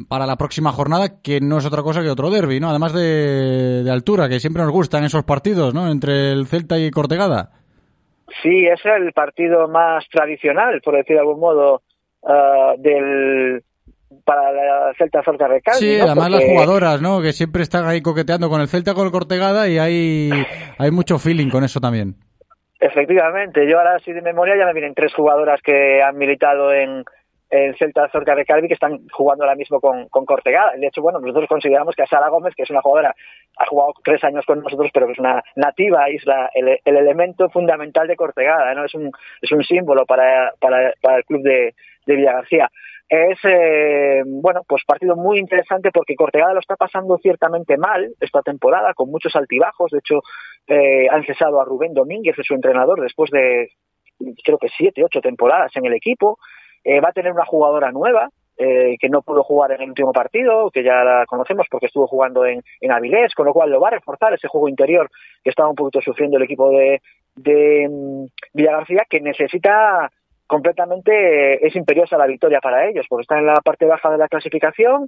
para 0.09 0.25
la 0.27 0.37
próxima 0.37 0.71
jornada, 0.71 1.21
que 1.21 1.41
no 1.41 1.59
es 1.59 1.67
otra 1.67 1.83
cosa 1.83 2.01
que 2.03 2.11
otro 2.11 2.31
derby, 2.31 2.61
¿no? 2.61 2.71
Además 2.71 2.93
de, 2.95 3.83
de 3.83 3.91
altura, 3.91 4.29
que 4.29 4.39
siempre 4.39 4.63
nos 4.63 4.71
gustan 4.71 5.03
esos 5.03 5.25
partidos, 5.25 5.75
¿no? 5.75 5.91
Entre 5.91 6.31
el 6.31 6.47
Celta 6.47 6.79
y 6.79 6.93
Cortegada. 6.93 7.51
Sí, 8.45 8.65
es 8.67 8.81
el 8.85 9.13
partido 9.13 9.67
más 9.67 10.05
tradicional, 10.09 10.81
por 10.85 10.95
decir 10.95 11.17
de 11.17 11.21
algún 11.21 11.41
modo, 11.41 11.83
ah, 12.25 12.75
del 12.79 13.65
para 14.25 14.53
la 14.53 14.93
Celta 14.99 15.23
Zorca 15.23 15.47
Recalvi, 15.49 15.79
Sí, 15.79 15.99
¿no? 15.99 16.05
además 16.07 16.29
Porque- 16.31 16.45
las 16.47 16.53
jugadoras, 16.53 17.01
¿no? 17.03 17.23
Que 17.23 17.33
siempre 17.33 17.63
están 17.63 17.87
ahí 17.87 18.01
coqueteando 18.03 18.49
con 18.49 18.61
el 18.61 18.69
Celta, 18.69 18.95
con 18.95 19.07
el 19.07 19.13
Cortegada 19.13 19.69
y 19.69 19.79
hay, 19.79 20.31
hay 20.79 20.91
mucho 20.91 21.19
feeling 21.19 21.49
con 21.49 21.65
eso 21.65 21.81
también. 21.81 22.15
Efectivamente, 22.81 23.69
yo 23.69 23.79
ahora 23.79 23.99
sí 24.05 24.13
de 24.13 24.23
memoria 24.23 24.57
ya 24.57 24.65
me 24.67 24.73
vienen 24.73 24.95
tres 24.95 25.13
jugadoras 25.15 25.61
que 25.63 26.03
han 26.03 26.17
militado 26.17 26.73
en, 26.73 27.05
en 27.51 27.75
Celta 27.75 28.09
Zorca 28.09 28.35
de 28.35 28.45
Calvi 28.45 28.69
que 28.69 28.75
están 28.75 29.09
jugando 29.13 29.45
ahora 29.45 29.57
mismo 29.57 29.81
con, 29.81 30.09
con 30.09 30.25
Cortegada. 30.25 30.73
De 30.77 30.87
hecho, 30.87 31.03
bueno, 31.03 31.19
nosotros 31.19 31.49
consideramos 31.49 31.97
que 31.97 32.05
a 32.05 32.07
Sara 32.07 32.29
Gómez, 32.29 32.55
que 32.55 32.63
es 32.63 32.71
una 32.71 32.81
jugadora, 32.81 33.15
ha 33.59 33.67
jugado 33.67 33.93
tres 34.05 34.23
años 34.23 34.47
con 34.47 34.63
nosotros, 34.63 34.91
pero 34.95 35.07
que 35.07 35.13
es 35.13 35.19
una 35.19 35.43
nativa, 35.57 36.09
es 36.09 36.23
el, 36.55 36.79
el 36.85 36.97
elemento 36.97 37.51
fundamental 37.51 38.07
de 38.07 38.17
Cortegada, 38.17 38.73
¿no? 38.75 38.85
Es 38.85 38.95
un, 38.95 39.11
es 39.43 39.51
un 39.51 39.65
símbolo 39.65 40.07
para, 40.07 40.53
para, 40.61 40.93
para 41.03 41.19
el 41.19 41.25
club 41.25 41.43
de, 41.43 41.75
de 42.07 42.17
Villagarcía. 42.17 42.71
Es, 43.09 43.41
eh, 43.43 44.23
bueno, 44.25 44.61
pues 44.69 44.85
partido 44.87 45.17
muy 45.17 45.41
interesante 45.41 45.91
porque 45.93 46.15
Cortegada 46.15 46.55
lo 46.55 46.61
está 46.61 46.77
pasando 46.77 47.19
ciertamente 47.19 47.77
mal 47.77 48.09
esta 48.21 48.41
temporada, 48.43 48.95
con 48.95 49.11
muchos 49.11 49.35
altibajos. 49.35 49.91
De 49.91 49.99
hecho, 49.99 50.21
eh, 50.69 51.09
han 51.11 51.25
cesado 51.25 51.61
a 51.61 51.65
Rubén 51.65 51.93
Domínguez, 51.93 52.39
es 52.39 52.47
su 52.47 52.55
entrenador, 52.55 53.01
después 53.01 53.31
de 53.33 53.71
creo 54.45 54.59
que 54.59 54.69
siete, 54.69 55.03
ocho 55.03 55.21
temporadas 55.21 55.75
en 55.75 55.87
el 55.87 55.95
equipo. 55.95 56.39
Eh, 56.85 57.01
va 57.01 57.11
a 57.11 57.13
tener 57.13 57.33
una 57.33 57.45
jugadora 57.45 57.93
nueva 57.93 58.31
eh, 58.57 58.97
que 59.01 59.09
no 59.09 59.23
pudo 59.23 59.43
jugar 59.43 59.73
en 59.73 59.83
el 59.83 59.89
último 59.89 60.13
partido, 60.13 60.71
que 60.71 60.83
ya 60.83 61.03
la 61.03 61.25
conocemos 61.27 61.67
porque 61.71 61.87
estuvo 61.87 62.07
jugando 62.07 62.45
en, 62.45 62.63
en 62.81 62.93
Avilés, 62.93 63.35
con 63.35 63.47
lo 63.47 63.53
cual 63.53 63.71
lo 63.71 63.81
va 63.81 63.89
a 63.89 63.93
reforzar 63.93 64.35
ese 64.35 64.49
juego 64.49 64.69
interior 64.69 65.11
que 65.43 65.51
estaba 65.51 65.71
un 65.71 65.77
poquito 65.77 66.01
sufriendo 66.03 66.37
el 66.37 66.43
equipo 66.43 66.71
de, 66.71 67.01
de 67.37 68.29
Villagarcía, 68.53 69.07
que 69.09 69.21
necesita 69.21 70.11
completamente, 70.47 71.55
eh, 71.55 71.59
es 71.63 71.77
imperiosa 71.77 72.19
la 72.19 72.27
victoria 72.27 72.61
para 72.61 72.89
ellos, 72.89 73.07
porque 73.09 73.23
está 73.23 73.39
en 73.39 73.47
la 73.47 73.61
parte 73.65 73.87
baja 73.87 74.11
de 74.11 74.19
la 74.19 74.29
clasificación 74.29 75.07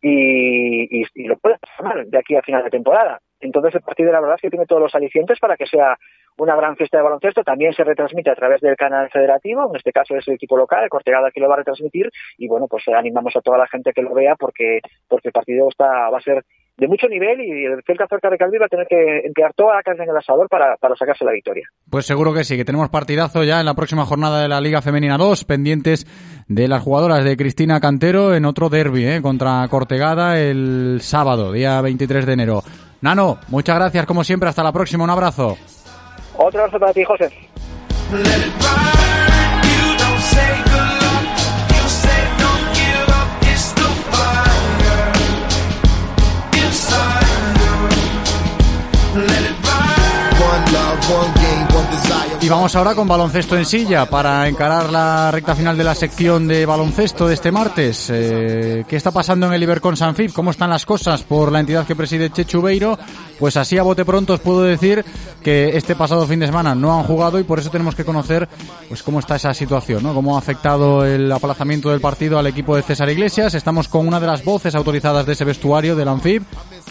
y, 0.00 1.02
y, 1.02 1.24
lo 1.24 1.36
puede 1.36 1.58
pasar 1.58 2.06
de 2.06 2.18
aquí 2.18 2.34
a 2.34 2.42
final 2.42 2.64
de 2.64 2.70
temporada. 2.70 3.20
Entonces 3.40 3.74
el 3.74 3.82
partido 3.82 4.12
la 4.12 4.20
verdad 4.20 4.36
es 4.36 4.42
que 4.42 4.50
tiene 4.50 4.66
todos 4.66 4.82
los 4.82 4.94
alicientes 4.94 5.38
para 5.38 5.56
que 5.56 5.66
sea 5.66 5.96
una 6.38 6.56
gran 6.56 6.76
fiesta 6.76 6.98
de 6.98 7.02
baloncesto. 7.02 7.42
También 7.42 7.72
se 7.72 7.84
retransmite 7.84 8.30
a 8.30 8.34
través 8.34 8.60
del 8.60 8.76
canal 8.76 9.10
federativo, 9.10 9.68
en 9.68 9.76
este 9.76 9.92
caso 9.92 10.16
es 10.16 10.26
el 10.28 10.34
equipo 10.34 10.56
local, 10.56 10.84
el 10.84 10.90
Cortegada 10.90 11.30
que 11.30 11.40
lo 11.40 11.48
va 11.48 11.54
a 11.54 11.58
retransmitir 11.58 12.10
y 12.36 12.48
bueno, 12.48 12.66
pues 12.68 12.86
eh, 12.88 12.94
animamos 12.94 13.34
a 13.36 13.40
toda 13.40 13.58
la 13.58 13.66
gente 13.66 13.92
que 13.92 14.02
lo 14.02 14.14
vea 14.14 14.36
porque 14.36 14.80
porque 15.08 15.28
el 15.28 15.32
partido 15.32 15.68
está 15.68 16.10
va 16.10 16.18
a 16.18 16.22
ser 16.22 16.44
de 16.78 16.86
mucho 16.86 17.08
nivel 17.08 17.40
y 17.40 17.64
el 17.64 17.82
Celta 17.84 18.06
Zorca 18.08 18.30
de 18.30 18.38
Calvi 18.38 18.56
va 18.56 18.66
a 18.66 18.68
tener 18.68 18.86
que 18.86 19.26
emplear 19.26 19.52
toda 19.52 19.74
la 19.74 19.82
carne 19.82 20.04
en 20.04 20.10
el 20.10 20.16
asador 20.16 20.48
para, 20.48 20.76
para 20.76 20.94
sacarse 20.94 21.24
la 21.24 21.32
victoria. 21.32 21.68
Pues 21.90 22.06
seguro 22.06 22.32
que 22.32 22.44
sí, 22.44 22.56
que 22.56 22.64
tenemos 22.64 22.88
partidazo 22.88 23.42
ya 23.42 23.58
en 23.58 23.66
la 23.66 23.74
próxima 23.74 24.04
jornada 24.04 24.40
de 24.40 24.48
la 24.48 24.60
Liga 24.60 24.80
Femenina 24.80 25.18
2, 25.18 25.44
pendientes 25.44 26.06
de 26.46 26.68
las 26.68 26.82
jugadoras 26.82 27.24
de 27.24 27.36
Cristina 27.36 27.80
Cantero 27.80 28.32
en 28.32 28.44
otro 28.44 28.68
derby 28.68 29.04
¿eh? 29.06 29.20
contra 29.20 29.66
Cortegada 29.68 30.40
el 30.40 30.98
sábado, 31.00 31.52
día 31.52 31.80
23 31.80 32.26
de 32.26 32.32
enero. 32.32 32.62
Nano, 33.00 33.38
muchas 33.48 33.76
gracias 33.76 34.06
como 34.06 34.24
siempre, 34.24 34.48
hasta 34.48 34.62
la 34.62 34.72
próxima, 34.72 35.04
un 35.04 35.10
abrazo. 35.10 35.56
Otro 36.36 36.60
abrazo 36.60 36.78
para 36.78 36.92
ti, 36.92 37.04
José. 37.04 37.30
Y 52.40 52.48
vamos 52.48 52.76
ahora 52.76 52.94
con 52.94 53.08
baloncesto 53.08 53.56
en 53.56 53.64
silla 53.64 54.06
para 54.06 54.46
encarar 54.46 54.90
la 54.90 55.30
recta 55.32 55.56
final 55.56 55.76
de 55.76 55.82
la 55.82 55.94
sección 55.94 56.46
de 56.46 56.64
baloncesto 56.66 57.26
de 57.26 57.34
este 57.34 57.50
martes. 57.50 58.08
Eh, 58.10 58.84
¿Qué 58.88 58.94
está 58.96 59.10
pasando 59.10 59.46
en 59.46 59.54
el 59.54 59.62
Ibercon 59.62 59.96
Sanfib? 59.96 60.32
¿Cómo 60.32 60.52
están 60.52 60.70
las 60.70 60.86
cosas 60.86 61.24
por 61.24 61.50
la 61.50 61.60
entidad 61.60 61.84
que 61.84 61.96
preside 61.96 62.30
Chechu 62.30 62.62
Beiro? 62.62 62.96
Pues 63.40 63.56
así 63.56 63.76
a 63.76 63.82
bote 63.82 64.04
pronto 64.04 64.34
os 64.34 64.40
puedo 64.40 64.62
decir 64.62 65.04
que 65.42 65.76
este 65.76 65.96
pasado 65.96 66.26
fin 66.26 66.38
de 66.38 66.46
semana 66.46 66.76
no 66.76 66.96
han 66.96 67.04
jugado 67.04 67.40
y 67.40 67.44
por 67.44 67.58
eso 67.58 67.70
tenemos 67.70 67.96
que 67.96 68.04
conocer 68.04 68.48
pues 68.88 69.02
cómo 69.02 69.18
está 69.18 69.34
esa 69.36 69.52
situación, 69.52 70.04
¿no? 70.04 70.14
Cómo 70.14 70.36
ha 70.36 70.38
afectado 70.38 71.04
el 71.04 71.30
aplazamiento 71.32 71.90
del 71.90 72.00
partido 72.00 72.38
al 72.38 72.46
equipo 72.46 72.76
de 72.76 72.82
César 72.82 73.10
Iglesias. 73.10 73.54
Estamos 73.54 73.88
con 73.88 74.06
una 74.06 74.20
de 74.20 74.28
las 74.28 74.44
voces 74.44 74.76
autorizadas 74.76 75.26
de 75.26 75.32
ese 75.32 75.44
vestuario 75.44 75.96
del 75.96 76.08
Anfib, 76.08 76.44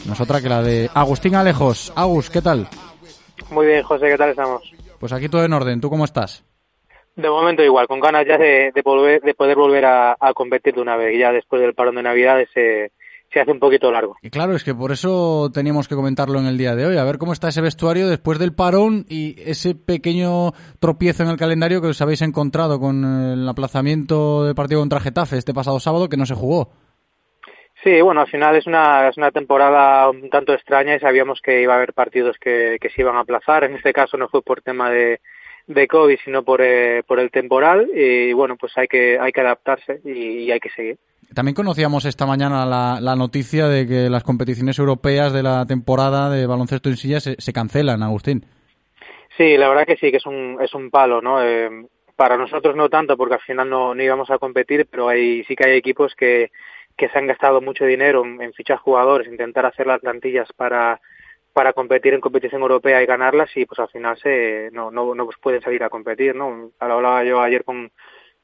no 0.06 0.14
es 0.14 0.22
otra 0.22 0.42
que 0.42 0.50
la 0.50 0.62
de 0.62 0.90
Agustín 0.94 1.36
Alejos. 1.36 1.94
Agus, 1.96 2.30
¿qué 2.30 2.42
tal? 2.42 2.68
Muy 3.50 3.66
bien, 3.66 3.82
José, 3.84 4.08
¿qué 4.10 4.18
tal 4.18 4.30
estamos? 4.32 4.77
Pues 5.00 5.14
aquí 5.14 5.30
todo 5.30 5.44
en 5.44 5.54
orden. 5.54 5.82
¿Tú 5.82 5.90
cómo 5.90 6.06
estás? 6.06 6.44
De 7.16 7.30
momento 7.30 7.64
igual, 7.64 7.88
con 7.88 8.00
ganas 8.00 8.26
ya 8.28 8.38
de, 8.38 8.72
de, 8.74 8.82
volver, 8.84 9.22
de 9.22 9.34
poder 9.34 9.56
volver 9.56 9.86
a, 9.86 10.16
a 10.20 10.34
competir 10.34 10.76
de 10.76 10.82
una 10.82 10.96
vez. 10.98 11.18
Ya 11.18 11.32
después 11.32 11.62
del 11.62 11.74
parón 11.74 11.96
de 11.96 12.04
Navidades 12.04 12.50
se, 12.54 12.92
se 13.32 13.40
hace 13.40 13.52
un 13.52 13.60
poquito 13.60 13.92
largo. 13.92 14.16
Y 14.22 14.30
claro, 14.30 14.56
es 14.56 14.64
que 14.64 14.74
por 14.74 14.92
eso 14.92 15.50
teníamos 15.54 15.88
que 15.88 15.96
comentarlo 15.96 16.40
en 16.40 16.46
el 16.46 16.58
día 16.58 16.76
de 16.76 16.86
hoy, 16.86 16.98
a 16.98 17.04
ver 17.04 17.18
cómo 17.18 17.34
está 17.34 17.50
ese 17.50 17.62
vestuario 17.62 18.08
después 18.08 18.40
del 18.40 18.54
parón 18.54 19.06
y 19.10 19.36
ese 19.50 19.76
pequeño 19.76 20.54
tropiezo 20.80 21.24
en 21.24 21.30
el 21.30 21.38
calendario 21.38 21.82
que 21.82 21.88
os 21.88 22.02
habéis 22.02 22.22
encontrado 22.22 22.80
con 22.80 23.04
el 23.04 23.48
aplazamiento 23.48 24.46
del 24.46 24.56
partido 24.56 24.80
contra 24.80 25.00
Getafe 25.00 25.38
este 25.38 25.54
pasado 25.54 25.80
sábado 25.80 26.10
que 26.10 26.18
no 26.18 26.26
se 26.26 26.36
jugó. 26.36 26.72
Sí, 27.88 28.02
bueno, 28.02 28.20
al 28.20 28.28
final 28.28 28.54
es 28.58 28.68
una, 28.68 29.08
es 29.08 29.16
una 29.16 29.32
temporada 29.32 30.10
un 30.10 30.30
tanto 30.30 30.52
extraña 30.54 30.94
y 30.94 31.00
sabíamos 31.00 31.40
que 31.40 31.62
iba 31.62 31.72
a 31.72 31.78
haber 31.78 31.94
partidos 31.94 32.36
que, 32.38 32.76
que 32.82 32.90
se 32.90 33.00
iban 33.00 33.16
a 33.16 33.22
aplazar. 33.22 33.64
En 33.64 33.76
este 33.76 33.94
caso 33.94 34.18
no 34.18 34.28
fue 34.28 34.42
por 34.42 34.62
tema 34.62 34.90
de, 34.90 35.22
de 35.68 35.88
COVID, 35.88 36.18
sino 36.26 36.44
por, 36.44 36.62
eh, 36.62 37.04
por 37.08 37.22
el 37.22 37.32
temporal. 37.32 37.88
Y 37.96 38.34
bueno, 38.34 38.58
pues 38.58 38.78
hay 38.78 38.90
que, 38.90 39.18
hay 39.18 39.32
que 39.32 39.40
adaptarse 39.40 40.02
y, 40.04 40.10
y 40.40 40.52
hay 40.52 40.60
que 40.60 40.70
seguir. 40.72 40.98
También 41.34 41.56
conocíamos 41.56 42.04
esta 42.04 42.26
mañana 42.26 42.66
la, 42.66 43.00
la, 43.00 43.16
noticia 43.16 43.70
de 43.70 43.88
que 43.88 44.10
las 44.10 44.26
competiciones 44.26 44.78
europeas 44.80 45.32
de 45.32 45.44
la 45.44 45.66
temporada 45.66 46.30
de 46.30 46.46
baloncesto 46.46 46.90
en 46.90 46.98
silla 46.98 47.22
se, 47.22 47.40
se 47.40 47.54
cancelan, 47.54 48.04
Agustín. 48.04 48.44
Sí, 49.38 49.56
la 49.56 49.70
verdad 49.70 49.86
que 49.86 49.96
sí, 49.96 50.12
que 50.12 50.18
es 50.18 50.26
un, 50.26 50.58
es 50.60 50.74
un 50.74 50.90
palo, 50.90 51.22
¿no? 51.22 51.42
Eh, 51.42 51.70
para 52.18 52.36
nosotros 52.36 52.76
no 52.76 52.90
tanto, 52.90 53.16
porque 53.16 53.36
al 53.36 53.42
final 53.42 53.70
no, 53.70 53.96
no 53.96 54.04
íbamos 54.04 54.30
a 54.30 54.40
competir, 54.40 54.88
pero 54.92 55.08
hay, 55.08 55.46
sí 55.46 55.56
que 55.56 55.70
hay 55.70 55.78
equipos 55.78 56.14
que 56.16 56.52
que 56.98 57.10
se 57.10 57.18
han 57.18 57.28
gastado 57.28 57.62
mucho 57.62 57.86
dinero 57.86 58.26
en, 58.26 58.42
en, 58.42 58.54
fichar 58.54 58.78
jugadores, 58.78 59.28
intentar 59.28 59.66
hacer 59.66 59.88
las 59.88 60.02
plantillas 60.02 60.52
para 60.54 61.00
para 61.54 61.74
competir 61.74 62.14
en 62.14 62.22
competición 62.22 62.62
europea 62.62 63.02
y 63.02 63.08
ganarlas 63.08 63.50
y 63.56 63.66
pues 63.66 63.80
al 63.80 63.90
final 63.90 64.18
se 64.18 64.70
no 64.74 64.92
no, 64.92 65.16
no 65.16 65.26
pues 65.26 65.38
pueden 65.42 65.62
salir 65.62 65.84
a 65.84 65.90
competir, 65.90 66.36
¿no? 66.36 66.72
Hablaba 66.80 67.24
yo 67.24 67.42
ayer 67.42 67.64
con 67.64 67.92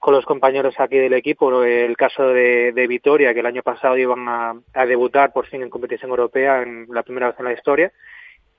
con 0.04 0.14
los 0.14 0.26
compañeros 0.26 0.76
aquí 0.80 0.98
del 0.98 1.14
equipo, 1.14 1.64
el 1.64 1.96
caso 1.96 2.28
de, 2.28 2.74
de 2.74 2.88
Vitoria, 2.88 3.34
que 3.34 3.40
el 3.40 3.46
año 3.46 3.64
pasado 3.64 3.98
iban 3.98 4.28
a, 4.28 4.54
a, 4.74 4.86
debutar 4.86 5.32
por 5.32 5.48
fin 5.48 5.64
en 5.64 5.70
competición 5.70 6.10
europea 6.12 6.62
en 6.62 6.88
la 6.90 7.04
primera 7.04 7.28
vez 7.28 7.40
en 7.40 7.46
la 7.46 7.54
historia, 7.54 7.90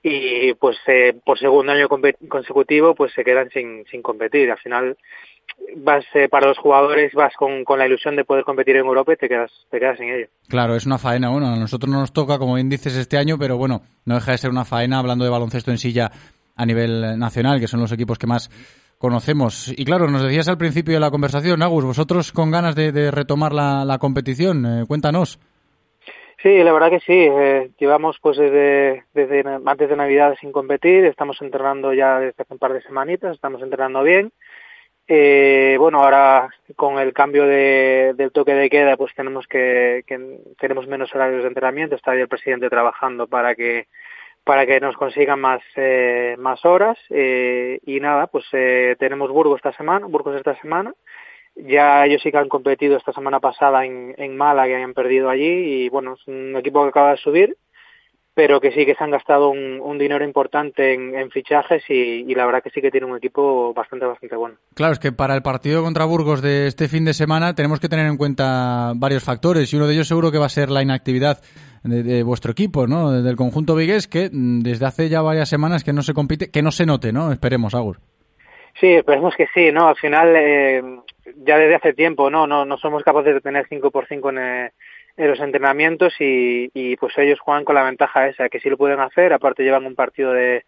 y 0.07 0.53
pues 0.53 0.77
eh, 0.85 1.19
por 1.25 1.39
segundo 1.39 1.71
año 1.71 1.89
consecutivo 2.29 2.93
pues 2.93 3.11
se 3.13 3.23
quedan 3.23 3.49
sin, 3.49 3.85
sin 3.85 4.03
competir. 4.03 4.51
Al 4.51 4.59
final 4.59 4.97
vas 5.77 6.05
eh, 6.13 6.27
para 6.29 6.47
los 6.47 6.57
jugadores 6.57 7.13
vas 7.13 7.33
con, 7.35 7.63
con, 7.63 7.79
la 7.79 7.87
ilusión 7.87 8.15
de 8.15 8.23
poder 8.23 8.43
competir 8.43 8.75
en 8.77 8.85
Europa 8.85 9.13
y 9.13 9.17
te 9.17 9.27
quedas 9.27 9.51
te 9.69 9.79
quedas 9.79 9.97
sin 9.97 10.09
ello. 10.09 10.27
Claro, 10.47 10.75
es 10.75 10.85
una 10.85 10.97
faena. 10.97 11.29
Bueno, 11.29 11.47
a 11.47 11.55
nosotros 11.55 11.91
no 11.91 11.99
nos 11.99 12.13
toca, 12.13 12.37
como 12.37 12.55
bien 12.55 12.69
dices, 12.69 12.95
este 12.95 13.17
año, 13.17 13.37
pero 13.37 13.57
bueno, 13.57 13.81
no 14.05 14.15
deja 14.15 14.31
de 14.31 14.37
ser 14.37 14.49
una 14.49 14.65
faena 14.65 14.99
hablando 14.99 15.25
de 15.25 15.31
baloncesto 15.31 15.71
en 15.71 15.77
silla 15.77 16.11
a 16.55 16.65
nivel 16.65 17.19
nacional, 17.19 17.59
que 17.59 17.67
son 17.67 17.81
los 17.81 17.91
equipos 17.91 18.17
que 18.17 18.27
más 18.27 18.49
conocemos. 18.97 19.73
Y 19.77 19.85
claro, 19.85 20.07
nos 20.07 20.23
decías 20.23 20.47
al 20.47 20.57
principio 20.57 20.93
de 20.93 20.99
la 20.99 21.11
conversación, 21.11 21.61
Agus, 21.61 21.83
vosotros 21.83 22.31
con 22.31 22.51
ganas 22.51 22.75
de, 22.75 22.91
de 22.91 23.11
retomar 23.11 23.53
la, 23.53 23.83
la 23.85 23.97
competición, 23.97 24.65
eh, 24.65 24.85
cuéntanos. 24.87 25.39
Sí, 26.45 26.63
la 26.63 26.73
verdad 26.73 26.91
que 26.91 26.99
sí. 26.99 27.27
Eh, 27.27 27.71
llevamos 27.79 28.17
pues 28.21 28.37
desde, 28.37 29.03
desde 29.15 29.43
antes 29.65 29.89
de 29.89 29.95
Navidad 29.95 30.35
sin 30.39 30.51
competir. 30.51 31.03
Estamos 31.05 31.41
entrenando 31.41 31.91
ya 31.91 32.19
desde 32.19 32.43
hace 32.43 32.53
un 32.53 32.59
par 32.59 32.71
de 32.71 32.83
semanitas. 32.83 33.33
Estamos 33.33 33.63
entrenando 33.63 34.03
bien. 34.03 34.31
Eh, 35.07 35.75
bueno, 35.79 35.99
ahora 36.03 36.49
con 36.75 36.97
el 36.97 37.13
cambio 37.13 37.45
de, 37.45 38.13
del 38.15 38.31
toque 38.31 38.53
de 38.55 38.69
queda, 38.69 38.97
pues 38.97 39.13
tenemos 39.15 39.47
que, 39.47 40.03
que, 40.07 40.39
tenemos 40.59 40.87
menos 40.87 41.13
horarios 41.13 41.43
de 41.43 41.49
entrenamiento. 41.49 41.95
Está 41.95 42.11
ahí 42.11 42.21
el 42.21 42.27
presidente 42.27 42.69
trabajando 42.69 43.27
para 43.27 43.55
que 43.55 43.87
para 44.43 44.65
que 44.67 44.79
nos 44.79 44.95
consigan 44.95 45.39
más 45.41 45.61
eh, 45.75 46.35
más 46.39 46.63
horas. 46.65 46.97
Eh, 47.09 47.79
y 47.85 47.99
nada, 47.99 48.27
pues 48.27 48.45
eh, 48.53 48.95
tenemos 48.99 49.31
Burgos 49.31 49.57
esta 49.57 49.73
semana, 49.73 50.07
Burgos 50.07 50.35
esta 50.35 50.59
semana. 50.61 50.93
Ya 51.55 52.05
ellos 52.05 52.21
sí 52.21 52.31
que 52.31 52.37
han 52.37 52.49
competido 52.49 52.97
esta 52.97 53.13
semana 53.13 53.39
pasada 53.39 53.85
en, 53.85 54.13
en 54.17 54.35
Málaga 54.37 54.79
y 54.79 54.83
han 54.83 54.93
perdido 54.93 55.29
allí. 55.29 55.85
Y 55.85 55.89
bueno, 55.89 56.13
es 56.13 56.27
un 56.27 56.55
equipo 56.57 56.83
que 56.83 56.89
acaba 56.89 57.11
de 57.11 57.17
subir 57.17 57.57
pero 58.35 58.59
que 58.59 58.71
sí 58.71 58.85
que 58.85 58.95
se 58.95 59.03
han 59.03 59.11
gastado 59.11 59.49
un, 59.49 59.79
un 59.79 59.97
dinero 59.97 60.25
importante 60.25 60.93
en, 60.93 61.15
en 61.15 61.31
fichajes 61.31 61.83
y, 61.89 61.93
y, 62.29 62.35
la 62.35 62.45
verdad 62.45 62.61
que 62.61 62.69
sí 62.69 62.81
que 62.81 62.91
tiene 62.91 63.07
un 63.07 63.17
equipo 63.17 63.73
bastante, 63.73 64.05
bastante 64.05 64.35
bueno. 64.35 64.57
Claro, 64.75 64.91
es 64.91 64.99
que 64.99 65.13
para 65.13 65.35
el 65.35 65.41
partido 65.41 65.81
contra 65.81 66.03
Burgos 66.03 66.41
de 66.41 66.67
este 66.67 66.89
fin 66.89 67.05
de 67.05 67.13
semana 67.13 67.55
tenemos 67.55 67.79
que 67.79 67.87
tener 67.87 68.05
en 68.05 68.17
cuenta 68.17 68.91
varios 68.95 69.23
factores 69.23 69.71
y 69.71 69.77
uno 69.77 69.87
de 69.87 69.93
ellos 69.93 70.09
seguro 70.09 70.31
que 70.31 70.37
va 70.37 70.47
a 70.47 70.49
ser 70.49 70.69
la 70.69 70.83
inactividad 70.83 71.39
de, 71.83 72.03
de 72.03 72.23
vuestro 72.23 72.51
equipo, 72.51 72.87
¿no? 72.87 73.11
Del 73.11 73.37
conjunto 73.37 73.73
vigués 73.73 74.07
que 74.07 74.29
mm, 74.31 74.59
desde 74.59 74.85
hace 74.85 75.07
ya 75.07 75.21
varias 75.21 75.47
semanas 75.47 75.85
que 75.85 75.93
no 75.93 76.01
se 76.01 76.13
compite, 76.13 76.51
que 76.51 76.61
no 76.61 76.71
se 76.71 76.85
note, 76.85 77.13
¿no? 77.13 77.31
Esperemos, 77.31 77.73
Agur. 77.73 77.99
Sí, 78.79 78.87
esperemos 78.87 79.33
que 79.37 79.47
sí, 79.53 79.71
¿no? 79.71 79.87
Al 79.87 79.95
final, 79.95 80.35
eh, 80.35 80.83
ya 81.37 81.57
desde 81.57 81.75
hace 81.75 81.93
tiempo, 81.93 82.29
¿no? 82.29 82.45
No, 82.45 82.65
no 82.65 82.77
somos 82.77 83.03
capaces 83.03 83.33
de 83.33 83.39
tener 83.39 83.65
5 83.69 83.89
por 83.89 84.05
5 84.07 84.29
en, 84.31 84.37
eh, 84.37 84.71
en 85.17 85.27
los 85.27 85.39
entrenamientos 85.39 86.13
y, 86.19 86.69
y 86.73 86.95
pues 86.97 87.17
ellos 87.17 87.39
juegan 87.39 87.65
con 87.65 87.75
la 87.75 87.83
ventaja 87.83 88.27
esa, 88.27 88.49
que 88.49 88.59
sí 88.59 88.69
lo 88.69 88.77
pueden 88.77 88.99
hacer, 88.99 89.33
aparte 89.33 89.63
llevan 89.63 89.85
un 89.85 89.95
partido 89.95 90.33
de, 90.33 90.65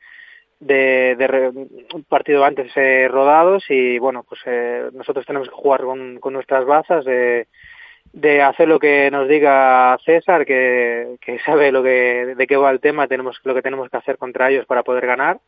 de, 0.60 1.15
de 1.18 1.49
un 1.94 2.03
partido 2.07 2.44
antes 2.45 2.72
eh, 2.76 3.07
rodados 3.10 3.65
y 3.69 3.99
bueno, 3.99 4.24
pues 4.28 4.41
eh, 4.45 4.90
nosotros 4.94 5.26
tenemos 5.26 5.49
que 5.49 5.56
jugar 5.56 5.82
con, 5.82 6.19
con 6.19 6.34
nuestras 6.34 6.65
bazas 6.65 7.06
de, 7.06 7.48
de 8.14 8.41
hacer 8.41 8.68
lo 8.68 8.80
que 8.80 9.11
nos 9.11 9.28
diga 9.28 9.98
César, 10.06 10.45
que, 10.45 11.18
que 11.22 11.40
sabe 11.40 11.72
lo 11.72 11.84
que, 11.84 12.36
de 12.38 12.48
qué 12.48 12.57
va 12.57 12.72
el 12.72 12.80
tema, 12.80 13.07
tenemos 13.07 13.40
lo 13.44 13.53
que 13.53 13.61
tenemos 13.61 13.90
que 13.90 13.98
hacer 13.98 14.18
contra 14.18 14.49
ellos 14.49 14.65
para 14.65 14.84
poder 14.84 15.06
ganar 15.06 15.40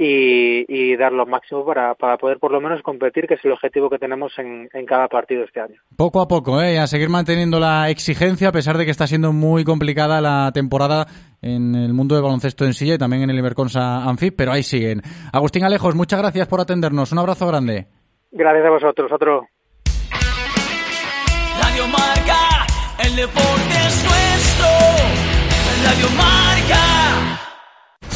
y, 0.00 0.64
y 0.68 0.96
dar 0.96 1.12
lo 1.12 1.26
máximo 1.26 1.66
para, 1.66 1.94
para 1.96 2.16
poder 2.18 2.38
por 2.38 2.52
lo 2.52 2.60
menos 2.60 2.80
competir, 2.82 3.26
que 3.26 3.34
es 3.34 3.44
el 3.44 3.50
objetivo 3.50 3.90
que 3.90 3.98
tenemos 3.98 4.32
en, 4.38 4.68
en 4.72 4.86
cada 4.86 5.08
partido 5.08 5.42
este 5.42 5.60
año. 5.60 5.74
Poco 5.96 6.20
a 6.20 6.28
poco, 6.28 6.62
¿eh? 6.62 6.78
a 6.78 6.86
seguir 6.86 7.08
manteniendo 7.08 7.58
la 7.58 7.90
exigencia, 7.90 8.50
a 8.50 8.52
pesar 8.52 8.78
de 8.78 8.84
que 8.84 8.92
está 8.92 9.08
siendo 9.08 9.32
muy 9.32 9.64
complicada 9.64 10.20
la 10.20 10.52
temporada 10.54 11.06
en 11.42 11.74
el 11.74 11.94
mundo 11.94 12.14
del 12.14 12.22
baloncesto 12.22 12.64
en 12.64 12.74
silla 12.74 12.94
y 12.94 12.98
también 12.98 13.24
en 13.24 13.30
el 13.30 13.38
Iberconsa 13.38 14.04
Anfib, 14.04 14.36
pero 14.36 14.52
ahí 14.52 14.62
siguen. 14.62 15.02
Agustín 15.32 15.64
Alejos, 15.64 15.96
muchas 15.96 16.20
gracias 16.20 16.46
por 16.46 16.60
atendernos. 16.60 17.10
Un 17.10 17.18
abrazo 17.18 17.48
grande. 17.48 17.88
Gracias 18.30 18.66
a 18.66 18.70
vosotros. 18.70 19.10
Otro. 19.10 19.48
Radio 21.60 21.88
Marca, 21.88 22.66
el 23.04 23.16
deporte 23.16 23.74
es 23.88 24.04
nuestro. 24.04 24.68
Radio 25.84 26.08
Marca. 26.16 27.47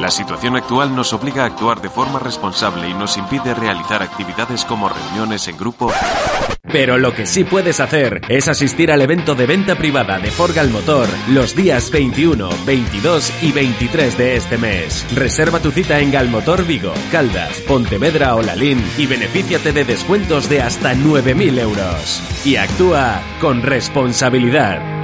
La 0.00 0.10
situación 0.10 0.56
actual 0.56 0.94
nos 0.94 1.12
obliga 1.12 1.44
a 1.44 1.46
actuar 1.46 1.80
de 1.80 1.88
forma 1.88 2.18
responsable 2.18 2.88
y 2.88 2.94
nos 2.94 3.16
impide 3.16 3.54
realizar 3.54 4.02
actividades 4.02 4.64
como 4.64 4.88
reuniones 4.88 5.46
en 5.48 5.56
grupo. 5.56 5.90
Pero 6.72 6.98
lo 6.98 7.14
que 7.14 7.26
sí 7.26 7.44
puedes 7.44 7.78
hacer 7.78 8.22
es 8.28 8.48
asistir 8.48 8.90
al 8.90 9.00
evento 9.00 9.34
de 9.34 9.46
venta 9.46 9.76
privada 9.76 10.18
de 10.18 10.30
Forgal 10.30 10.70
Motor 10.70 11.06
los 11.28 11.54
días 11.54 11.90
21, 11.90 12.48
22 12.66 13.42
y 13.42 13.52
23 13.52 14.18
de 14.18 14.36
este 14.36 14.58
mes. 14.58 15.06
Reserva 15.14 15.60
tu 15.60 15.70
cita 15.70 16.00
en 16.00 16.10
Galmotor 16.10 16.66
Vigo, 16.66 16.92
Caldas, 17.12 17.60
Pontevedra 17.60 18.34
o 18.34 18.42
Lalín 18.42 18.82
y 18.98 19.06
benefíciate 19.06 19.72
de 19.72 19.84
descuentos 19.84 20.48
de 20.48 20.62
hasta 20.62 20.94
9.000 20.94 21.60
euros. 21.60 22.22
Y 22.44 22.56
actúa 22.56 23.20
con 23.40 23.62
responsabilidad. 23.62 25.03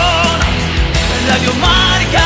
Marca. 1.21 2.19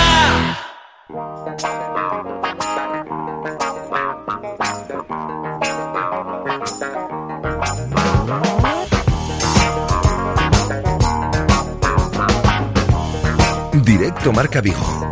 Directo 13.84 14.32
Marca 14.32 14.62
Vigo. 14.62 15.12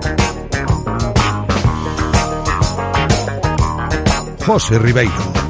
José 4.45 4.79
Ribeiro. 4.79 5.42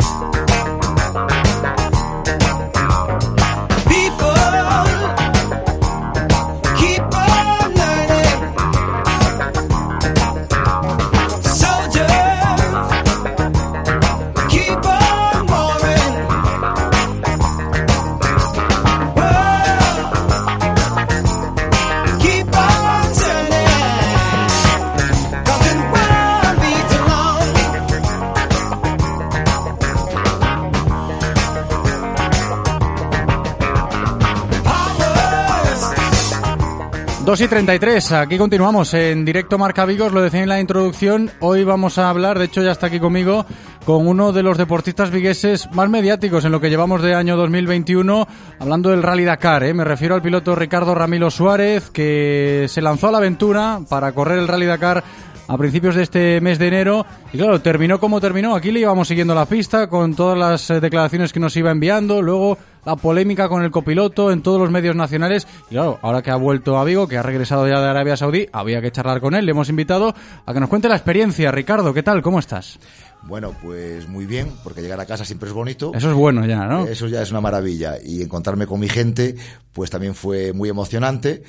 2 37.26 37.40
y 37.40 37.48
33, 37.48 38.12
aquí 38.12 38.38
continuamos 38.38 38.94
en 38.94 39.24
directo 39.24 39.58
Marca 39.58 39.86
Vigos, 39.86 40.12
lo 40.12 40.22
decía 40.22 40.44
en 40.44 40.50
la 40.50 40.60
introducción, 40.60 41.32
hoy 41.40 41.64
vamos 41.64 41.98
a 41.98 42.10
hablar, 42.10 42.38
de 42.38 42.45
hecho 42.45 42.62
ya 42.62 42.74
está 42.74 42.88
aquí 42.88 43.00
conmigo, 43.00 43.45
con 43.86 44.08
uno 44.08 44.34
de 44.34 44.44
los 44.44 44.58
deportistas 44.58 45.10
vigueses 45.10 45.72
más 45.72 45.90
mediáticos 45.90 46.44
en 46.44 46.52
lo 46.52 46.60
que 46.60 46.70
llevamos 46.70 47.02
de 47.02 47.16
año 47.16 47.38
2021, 47.38 48.28
hablando 48.60 48.90
del 48.90 49.04
Rally 49.04 49.24
Dakar, 49.24 49.64
¿eh? 49.64 49.74
me 49.74 49.86
refiero 49.86 50.16
al 50.16 50.22
piloto 50.22 50.54
Ricardo 50.54 50.95
Ramilo 50.95 51.32
Suárez, 51.32 51.90
que 51.91 52.66
se 52.68 52.82
lanzó 52.82 53.08
a 53.08 53.14
la 53.14 53.20
aventura 53.20 53.80
para 53.88 54.12
correr 54.12 54.40
el 54.40 54.50
Rally 54.50 54.66
Dakar 54.66 55.02
a 55.48 55.57
principios 55.57 55.95
de 55.95 56.03
este 56.03 56.41
mes 56.41 56.60
de 56.60 56.68
enero 56.68 57.06
y 57.32 57.38
claro, 57.38 57.61
terminó 57.61 57.99
como 57.99 58.22
terminó. 58.22 58.56
Aquí 58.56 58.72
le 58.72 58.80
íbamos 58.80 59.07
siguiendo 59.07 59.36
la 59.36 59.45
pista 59.45 59.88
con 59.88 60.15
todas 60.15 60.38
las 60.38 60.70
eh, 60.70 60.80
declaraciones 60.80 61.34
que 61.34 61.40
nos 61.40 61.56
iba 61.57 61.72
enviando, 61.72 62.22
luego 62.22 62.57
la 62.86 62.95
polémica 62.95 63.48
con 63.48 63.64
el 63.64 63.72
copiloto 63.72 64.32
en 64.32 64.41
todos 64.41 64.60
los 64.60 64.70
medios 64.70 64.95
nacionales 64.95 65.48
y 65.70 65.76
claro, 65.76 65.99
ahora 66.02 66.22
que 66.22 66.32
ha 66.32 66.36
vuelto 66.36 66.78
a 66.78 66.84
Vigo, 66.84 67.07
que 67.07 67.18
ha 67.18 67.24
regresado 67.24 67.68
ya 67.68 67.80
de 67.80 67.88
Arabia 67.88 68.18
Saudí, 68.18 68.48
había 68.52 68.82
que 68.82 68.91
charlar 68.91 69.22
con 69.22 69.36
él, 69.36 69.45
le 69.45 69.52
hemos 69.52 69.70
invitado 69.70 70.14
a 70.45 70.53
que 70.53 70.60
nos 70.60 70.70
cuente 70.70 70.90
la 70.90 70.95
experiencia. 70.95 71.52
Ricardo, 71.52 71.94
¿qué 71.94 72.03
tal? 72.03 72.22
¿Cómo 72.22 72.40
estás? 72.40 72.80
Bueno, 73.26 73.56
pues 73.61 74.07
muy 74.10 74.26
bien, 74.26 74.52
porque 74.65 74.82
llegar 74.82 74.99
a 74.99 75.06
casa 75.06 75.24
siempre 75.24 75.48
es 75.48 75.56
bonito. 75.56 75.94
Eso 75.95 76.10
es 76.10 76.15
bueno 76.15 76.45
ya, 76.45 76.65
¿no? 76.65 76.86
Eso 76.86 77.07
ya 77.07 77.22
es 77.22 77.32
una 77.32 77.40
maravilla. 77.40 77.95
Y 78.03 78.22
encontrarme 78.22 78.68
con 78.68 78.82
mi 78.82 78.90
gente, 78.90 79.36
pues 79.72 79.90
también 79.90 80.14
fue 80.14 80.52
muy 80.52 80.68
emocionante 80.68 81.44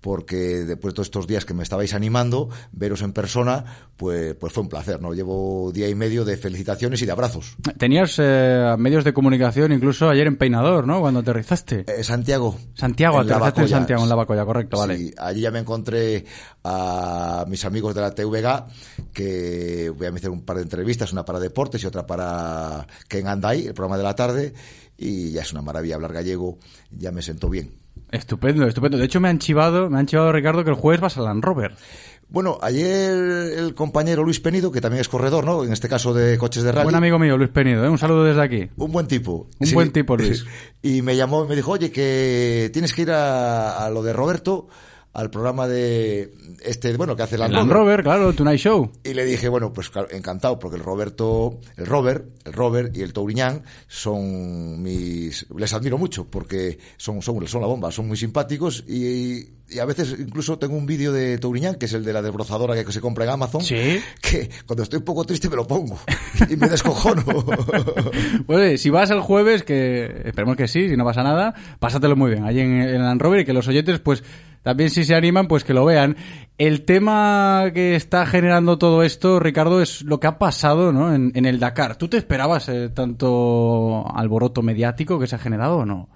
porque 0.00 0.36
después 0.36 0.92
de 0.92 0.96
todos 0.96 1.08
estos 1.08 1.26
días 1.26 1.44
que 1.44 1.54
me 1.54 1.62
estabais 1.62 1.94
animando, 1.94 2.48
veros 2.72 3.02
en 3.02 3.12
persona, 3.12 3.64
pues, 3.96 4.34
pues 4.34 4.52
fue 4.52 4.62
un 4.62 4.68
placer, 4.68 5.00
¿no? 5.00 5.12
Llevo 5.12 5.72
día 5.72 5.88
y 5.88 5.94
medio 5.94 6.24
de 6.24 6.36
felicitaciones 6.36 7.02
y 7.02 7.06
de 7.06 7.12
abrazos. 7.12 7.56
Tenías 7.78 8.16
eh, 8.18 8.74
medios 8.78 9.04
de 9.04 9.12
comunicación 9.12 9.72
incluso 9.72 10.08
ayer 10.08 10.26
en 10.26 10.36
Peinador, 10.36 10.86
¿no? 10.86 11.00
Cuando 11.00 11.20
aterrizaste. 11.20 11.84
Eh, 11.86 12.04
Santiago. 12.04 12.56
Santiago, 12.74 13.20
En 13.20 13.30
aterrizaste 13.30 13.62
en. 13.62 13.68
Santiago, 13.68 14.02
en 14.02 14.08
Lavacolla, 14.08 14.44
correcto, 14.44 14.78
vale. 14.78 14.96
Sí, 14.96 15.14
allí 15.18 15.40
ya 15.40 15.50
me 15.50 15.58
encontré 15.58 16.24
a 16.64 17.44
mis 17.48 17.64
amigos 17.64 17.94
de 17.94 18.00
la 18.00 18.14
TVG, 18.14 19.12
que 19.12 19.92
voy 19.96 20.06
a 20.06 20.10
hacer 20.10 20.30
un 20.30 20.42
par 20.42 20.56
de 20.56 20.62
entrevistas, 20.62 21.12
una 21.12 21.24
para 21.24 21.40
deportes 21.40 21.82
y 21.82 21.86
otra 21.86 22.06
para 22.06 22.86
Ken 23.08 23.26
Andai, 23.26 23.66
el 23.66 23.74
programa 23.74 23.96
de 23.96 24.04
la 24.04 24.14
tarde, 24.14 24.54
y 24.96 25.30
ya 25.30 25.42
es 25.42 25.52
una 25.52 25.62
maravilla 25.62 25.96
hablar 25.96 26.12
gallego, 26.12 26.58
ya 26.90 27.10
me 27.10 27.22
sentó 27.22 27.48
bien. 27.48 27.87
Estupendo, 28.10 28.66
estupendo. 28.66 28.98
De 28.98 29.04
hecho, 29.04 29.20
me 29.20 29.28
han 29.28 29.38
chivado, 29.38 29.88
me 29.90 29.98
han 29.98 30.06
chivado 30.06 30.32
Ricardo 30.32 30.64
que 30.64 30.70
el 30.70 30.76
jueves 30.76 31.00
vas 31.00 31.16
al 31.18 31.24
Land 31.24 31.44
Rover. 31.44 31.74
Bueno, 32.30 32.58
ayer 32.60 33.10
el 33.56 33.74
compañero 33.74 34.22
Luis 34.22 34.38
Penido, 34.38 34.70
que 34.70 34.82
también 34.82 35.00
es 35.00 35.08
corredor, 35.08 35.46
¿no? 35.46 35.64
En 35.64 35.72
este 35.72 35.88
caso 35.88 36.12
de 36.12 36.36
coches 36.36 36.62
de 36.62 36.72
rally. 36.72 36.84
Buen 36.84 36.94
amigo 36.94 37.18
mío, 37.18 37.38
Luis 37.38 37.48
Penido, 37.48 37.82
¿eh? 37.84 37.88
un 37.88 37.96
saludo 37.96 38.24
desde 38.24 38.42
aquí. 38.42 38.68
Un 38.76 38.92
buen 38.92 39.06
tipo. 39.06 39.48
Un 39.58 39.66
Sí. 39.66 39.74
buen 39.74 39.92
tipo, 39.92 40.16
Luis. 40.16 40.44
Y 40.82 41.00
me 41.02 41.16
llamó 41.16 41.44
y 41.44 41.48
me 41.48 41.56
dijo, 41.56 41.72
oye, 41.72 41.90
que 41.90 42.70
tienes 42.72 42.92
que 42.92 43.02
ir 43.02 43.10
a, 43.12 43.84
a 43.84 43.88
lo 43.90 44.02
de 44.02 44.12
Roberto, 44.12 44.68
al 45.12 45.30
programa 45.30 45.66
de 45.66 46.32
este, 46.62 46.96
bueno, 46.96 47.16
que 47.16 47.22
hace 47.22 47.36
el 47.36 47.40
Land 47.40 47.70
Rover, 47.70 48.02
claro, 48.02 48.32
Tonight 48.32 48.58
Show. 48.58 48.92
Y 49.04 49.14
le 49.14 49.24
dije, 49.24 49.48
bueno, 49.48 49.72
pues 49.72 49.90
claro, 49.90 50.08
encantado, 50.10 50.58
porque 50.58 50.76
el 50.76 50.82
Roberto, 50.82 51.60
el 51.76 51.86
Robert, 51.86 52.26
el 52.44 52.52
Robert 52.52 52.96
y 52.96 53.02
el 53.02 53.12
Touriñán 53.12 53.64
son 53.86 54.82
mis, 54.82 55.46
les 55.56 55.72
admiro 55.72 55.98
mucho, 55.98 56.26
porque 56.30 56.78
son, 56.96 57.22
son, 57.22 57.46
son 57.46 57.60
la 57.60 57.66
bomba, 57.66 57.90
son 57.90 58.08
muy 58.08 58.16
simpáticos 58.16 58.84
y, 58.86 59.57
y 59.70 59.78
a 59.78 59.84
veces 59.84 60.16
incluso 60.18 60.58
tengo 60.58 60.76
un 60.76 60.86
vídeo 60.86 61.12
de 61.12 61.38
Touriñán, 61.38 61.74
que 61.76 61.86
es 61.86 61.92
el 61.92 62.04
de 62.04 62.12
la 62.12 62.22
desbrozadora 62.22 62.82
que 62.82 62.92
se 62.92 63.00
compra 63.00 63.24
en 63.24 63.30
Amazon, 63.30 63.62
que 63.62 64.50
cuando 64.66 64.82
estoy 64.82 64.98
un 64.98 65.04
poco 65.04 65.24
triste 65.24 65.48
me 65.48 65.56
lo 65.56 65.66
pongo 65.66 65.98
y 66.48 66.56
me 66.56 66.68
descojono. 66.68 67.24
Bueno, 68.46 68.76
si 68.78 68.90
vas 68.90 69.10
el 69.10 69.20
jueves, 69.20 69.62
que 69.62 70.22
esperemos 70.24 70.56
que 70.56 70.68
sí, 70.68 70.88
si 70.88 70.96
no 70.96 71.04
pasa 71.04 71.22
nada, 71.22 71.54
pásatelo 71.78 72.16
muy 72.16 72.30
bien 72.32 72.44
allí 72.44 72.60
en, 72.60 72.80
en 72.80 73.02
Land 73.02 73.20
Rover 73.20 73.40
y 73.40 73.44
que 73.44 73.52
los 73.52 73.68
oyentes, 73.68 73.98
pues 73.98 74.22
también 74.62 74.90
si 74.90 75.04
se 75.04 75.14
animan, 75.14 75.48
pues 75.48 75.64
que 75.64 75.74
lo 75.74 75.84
vean. 75.84 76.16
El 76.56 76.84
tema 76.84 77.70
que 77.74 77.94
está 77.94 78.26
generando 78.26 78.78
todo 78.78 79.02
esto, 79.02 79.40
Ricardo, 79.40 79.80
es 79.80 80.02
lo 80.02 80.20
que 80.20 80.26
ha 80.26 80.38
pasado 80.38 80.92
¿no? 80.92 81.14
en, 81.14 81.32
en 81.34 81.46
el 81.46 81.60
Dakar. 81.60 81.96
¿Tú 81.96 82.08
te 82.08 82.16
esperabas 82.16 82.68
eh, 82.68 82.88
tanto 82.88 84.04
alboroto 84.14 84.62
mediático 84.62 85.18
que 85.18 85.26
se 85.26 85.36
ha 85.36 85.38
generado 85.38 85.78
o 85.78 85.86
no? 85.86 86.08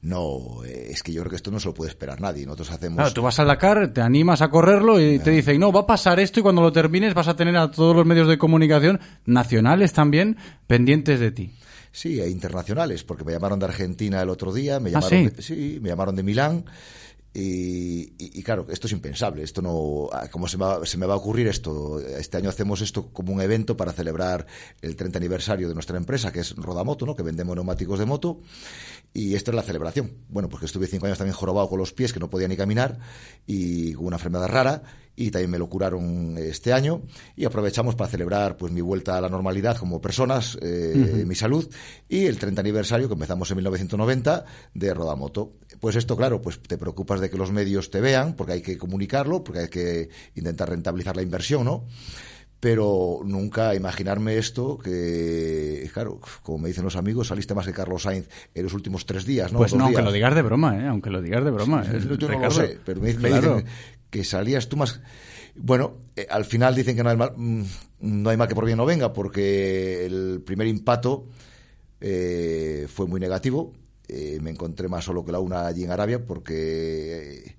No, 0.00 0.64
eh, 0.64 0.88
es 0.90 1.02
que 1.02 1.12
yo 1.12 1.22
creo 1.22 1.30
que 1.30 1.36
esto 1.36 1.50
no 1.50 1.58
se 1.58 1.66
lo 1.66 1.74
puede 1.74 1.90
esperar 1.90 2.20
nadie. 2.20 2.46
Nosotros 2.46 2.70
hacemos... 2.70 2.96
Claro, 2.96 3.12
tú 3.12 3.22
vas 3.22 3.38
al 3.40 3.48
Dakar, 3.48 3.92
te 3.92 4.00
animas 4.00 4.42
a 4.42 4.48
correrlo 4.48 5.00
y 5.00 5.18
te 5.18 5.30
dicen, 5.30 5.58
no, 5.58 5.72
va 5.72 5.80
a 5.80 5.86
pasar 5.86 6.20
esto 6.20 6.38
y 6.40 6.42
cuando 6.42 6.62
lo 6.62 6.72
termines 6.72 7.14
vas 7.14 7.26
a 7.28 7.34
tener 7.34 7.56
a 7.56 7.70
todos 7.70 7.96
los 7.96 8.06
medios 8.06 8.28
de 8.28 8.38
comunicación 8.38 9.00
nacionales 9.26 9.92
también 9.92 10.36
pendientes 10.66 11.18
de 11.18 11.32
ti. 11.32 11.54
Sí, 11.90 12.20
e 12.20 12.28
internacionales, 12.28 13.02
porque 13.02 13.24
me 13.24 13.32
llamaron 13.32 13.58
de 13.58 13.66
Argentina 13.66 14.22
el 14.22 14.28
otro 14.28 14.52
día, 14.52 14.78
me 14.78 14.90
¿Ah, 14.90 15.00
llamaron, 15.00 15.18
sí? 15.18 15.28
de, 15.30 15.42
sí, 15.42 15.78
me 15.82 15.88
llamaron 15.88 16.14
de 16.14 16.22
Milán. 16.22 16.64
Y, 17.40 18.14
y- 18.18 18.40
y 18.40 18.42
claro, 18.42 18.66
esto 18.68 18.88
es 18.88 18.92
impensable. 18.92 19.44
Esto 19.44 19.62
no, 19.62 20.08
ah, 20.12 20.26
¿cómo 20.28 20.48
se 20.48 20.56
me, 20.58 20.64
va, 20.64 20.84
se 20.84 20.98
me 20.98 21.06
va 21.06 21.14
a 21.14 21.16
ocurrir 21.18 21.46
esto? 21.46 22.00
Este 22.00 22.36
año 22.36 22.48
hacemos 22.50 22.80
esto 22.80 23.12
como 23.12 23.32
un 23.32 23.40
evento 23.40 23.76
para 23.76 23.92
celebrar 23.92 24.46
el 24.82 24.96
30 24.96 25.18
aniversario 25.18 25.68
de 25.68 25.74
nuestra 25.74 25.96
empresa, 25.96 26.32
que 26.32 26.40
es 26.40 26.56
Rodamoto, 26.56 27.06
¿no? 27.06 27.14
Que 27.14 27.22
vendemos 27.22 27.54
neumáticos 27.54 27.98
de 28.00 28.06
moto. 28.06 28.40
Y 29.14 29.34
esta 29.36 29.52
es 29.52 29.54
la 29.54 29.62
celebración. 29.62 30.12
Bueno, 30.28 30.48
porque 30.48 30.66
estuve 30.66 30.86
cinco 30.88 31.06
años 31.06 31.18
también 31.18 31.34
jorobado 31.34 31.68
con 31.68 31.78
los 31.78 31.92
pies, 31.92 32.12
que 32.12 32.20
no 32.20 32.28
podía 32.28 32.48
ni 32.48 32.56
caminar, 32.56 32.98
y 33.46 33.92
con 33.94 34.06
una 34.06 34.16
enfermedad 34.16 34.48
rara, 34.48 34.82
y 35.16 35.30
también 35.30 35.50
me 35.50 35.58
lo 35.58 35.68
curaron 35.68 36.36
este 36.38 36.72
año. 36.72 37.02
Y 37.36 37.44
aprovechamos 37.44 37.94
para 37.94 38.10
celebrar 38.10 38.56
pues 38.56 38.72
mi 38.72 38.80
vuelta 38.80 39.16
a 39.16 39.20
la 39.20 39.28
normalidad 39.28 39.76
como 39.76 40.00
personas, 40.00 40.58
eh, 40.60 41.24
mi 41.26 41.34
salud, 41.34 41.68
y 42.08 42.26
el 42.26 42.38
30 42.38 42.60
aniversario 42.60 43.08
que 43.08 43.14
empezamos 43.14 43.50
en 43.50 43.56
1990 43.56 44.44
de 44.74 44.94
Rodamoto. 44.94 45.52
Pues 45.80 45.96
esto, 45.96 46.16
claro, 46.16 46.42
pues 46.42 46.60
te 46.60 46.76
preocupas 46.78 47.20
de 47.20 47.30
que 47.30 47.36
los 47.38 47.52
medios 47.52 47.90
te 47.90 48.00
vean, 48.00 48.34
porque 48.34 48.52
hay 48.54 48.62
que 48.62 48.76
comunicarlo, 48.78 49.44
porque 49.44 49.60
hay 49.60 49.68
que 49.68 50.08
intentar 50.34 50.68
rentabilizar 50.70 51.14
la 51.16 51.22
inversión, 51.22 51.64
¿no? 51.64 51.84
pero 52.60 53.20
nunca 53.24 53.72
imaginarme 53.76 54.36
esto 54.36 54.78
que, 54.78 55.88
claro, 55.94 56.18
como 56.42 56.58
me 56.58 56.68
dicen 56.68 56.82
los 56.82 56.96
amigos, 56.96 57.28
saliste 57.28 57.54
más 57.54 57.64
que 57.64 57.72
Carlos 57.72 58.02
Sainz 58.02 58.28
en 58.52 58.64
los 58.64 58.74
últimos 58.74 59.06
tres 59.06 59.24
días, 59.24 59.52
¿no? 59.52 59.58
Pues 59.58 59.70
Dos 59.70 59.78
no, 59.78 59.84
aunque 59.84 59.98
días. 60.00 60.06
lo 60.06 60.12
digas 60.12 60.34
de 60.34 60.42
broma, 60.42 60.76
¿eh? 60.76 60.88
Aunque 60.88 61.08
lo 61.10 61.22
digas 61.22 61.44
de 61.44 61.52
broma. 61.52 61.84
Sí, 61.84 61.90
¿eh? 61.94 62.16
yo 62.18 62.28
no 62.28 62.38
lo 62.40 62.50
sé, 62.50 62.76
pero 62.84 63.00
me, 63.00 63.14
me 63.14 63.28
Claro. 63.28 63.56
dicen 63.58 63.70
que 64.10 64.24
salías 64.24 64.68
tú 64.68 64.76
más... 64.76 65.00
Bueno, 65.54 65.98
eh, 66.16 66.26
al 66.28 66.44
final 66.44 66.74
dicen 66.74 66.96
que 66.96 67.04
no 67.04 67.10
hay, 67.10 67.16
mal, 67.16 67.32
mm, 67.36 67.62
no 68.00 68.30
hay 68.30 68.36
mal 68.36 68.48
que 68.48 68.56
por 68.56 68.64
bien 68.64 68.78
no 68.78 68.86
venga, 68.86 69.12
porque 69.12 70.04
el 70.04 70.42
primer 70.44 70.66
impacto 70.66 71.26
eh, 72.00 72.88
fue 72.92 73.06
muy 73.06 73.20
negativo. 73.20 73.72
Eh, 74.08 74.38
me 74.40 74.50
encontré 74.50 74.88
más 74.88 75.04
solo 75.04 75.24
que 75.24 75.32
la 75.32 75.38
una 75.38 75.66
allí 75.66 75.84
en 75.84 75.90
Arabia, 75.90 76.24
porque 76.24 77.44
eh, 77.44 77.56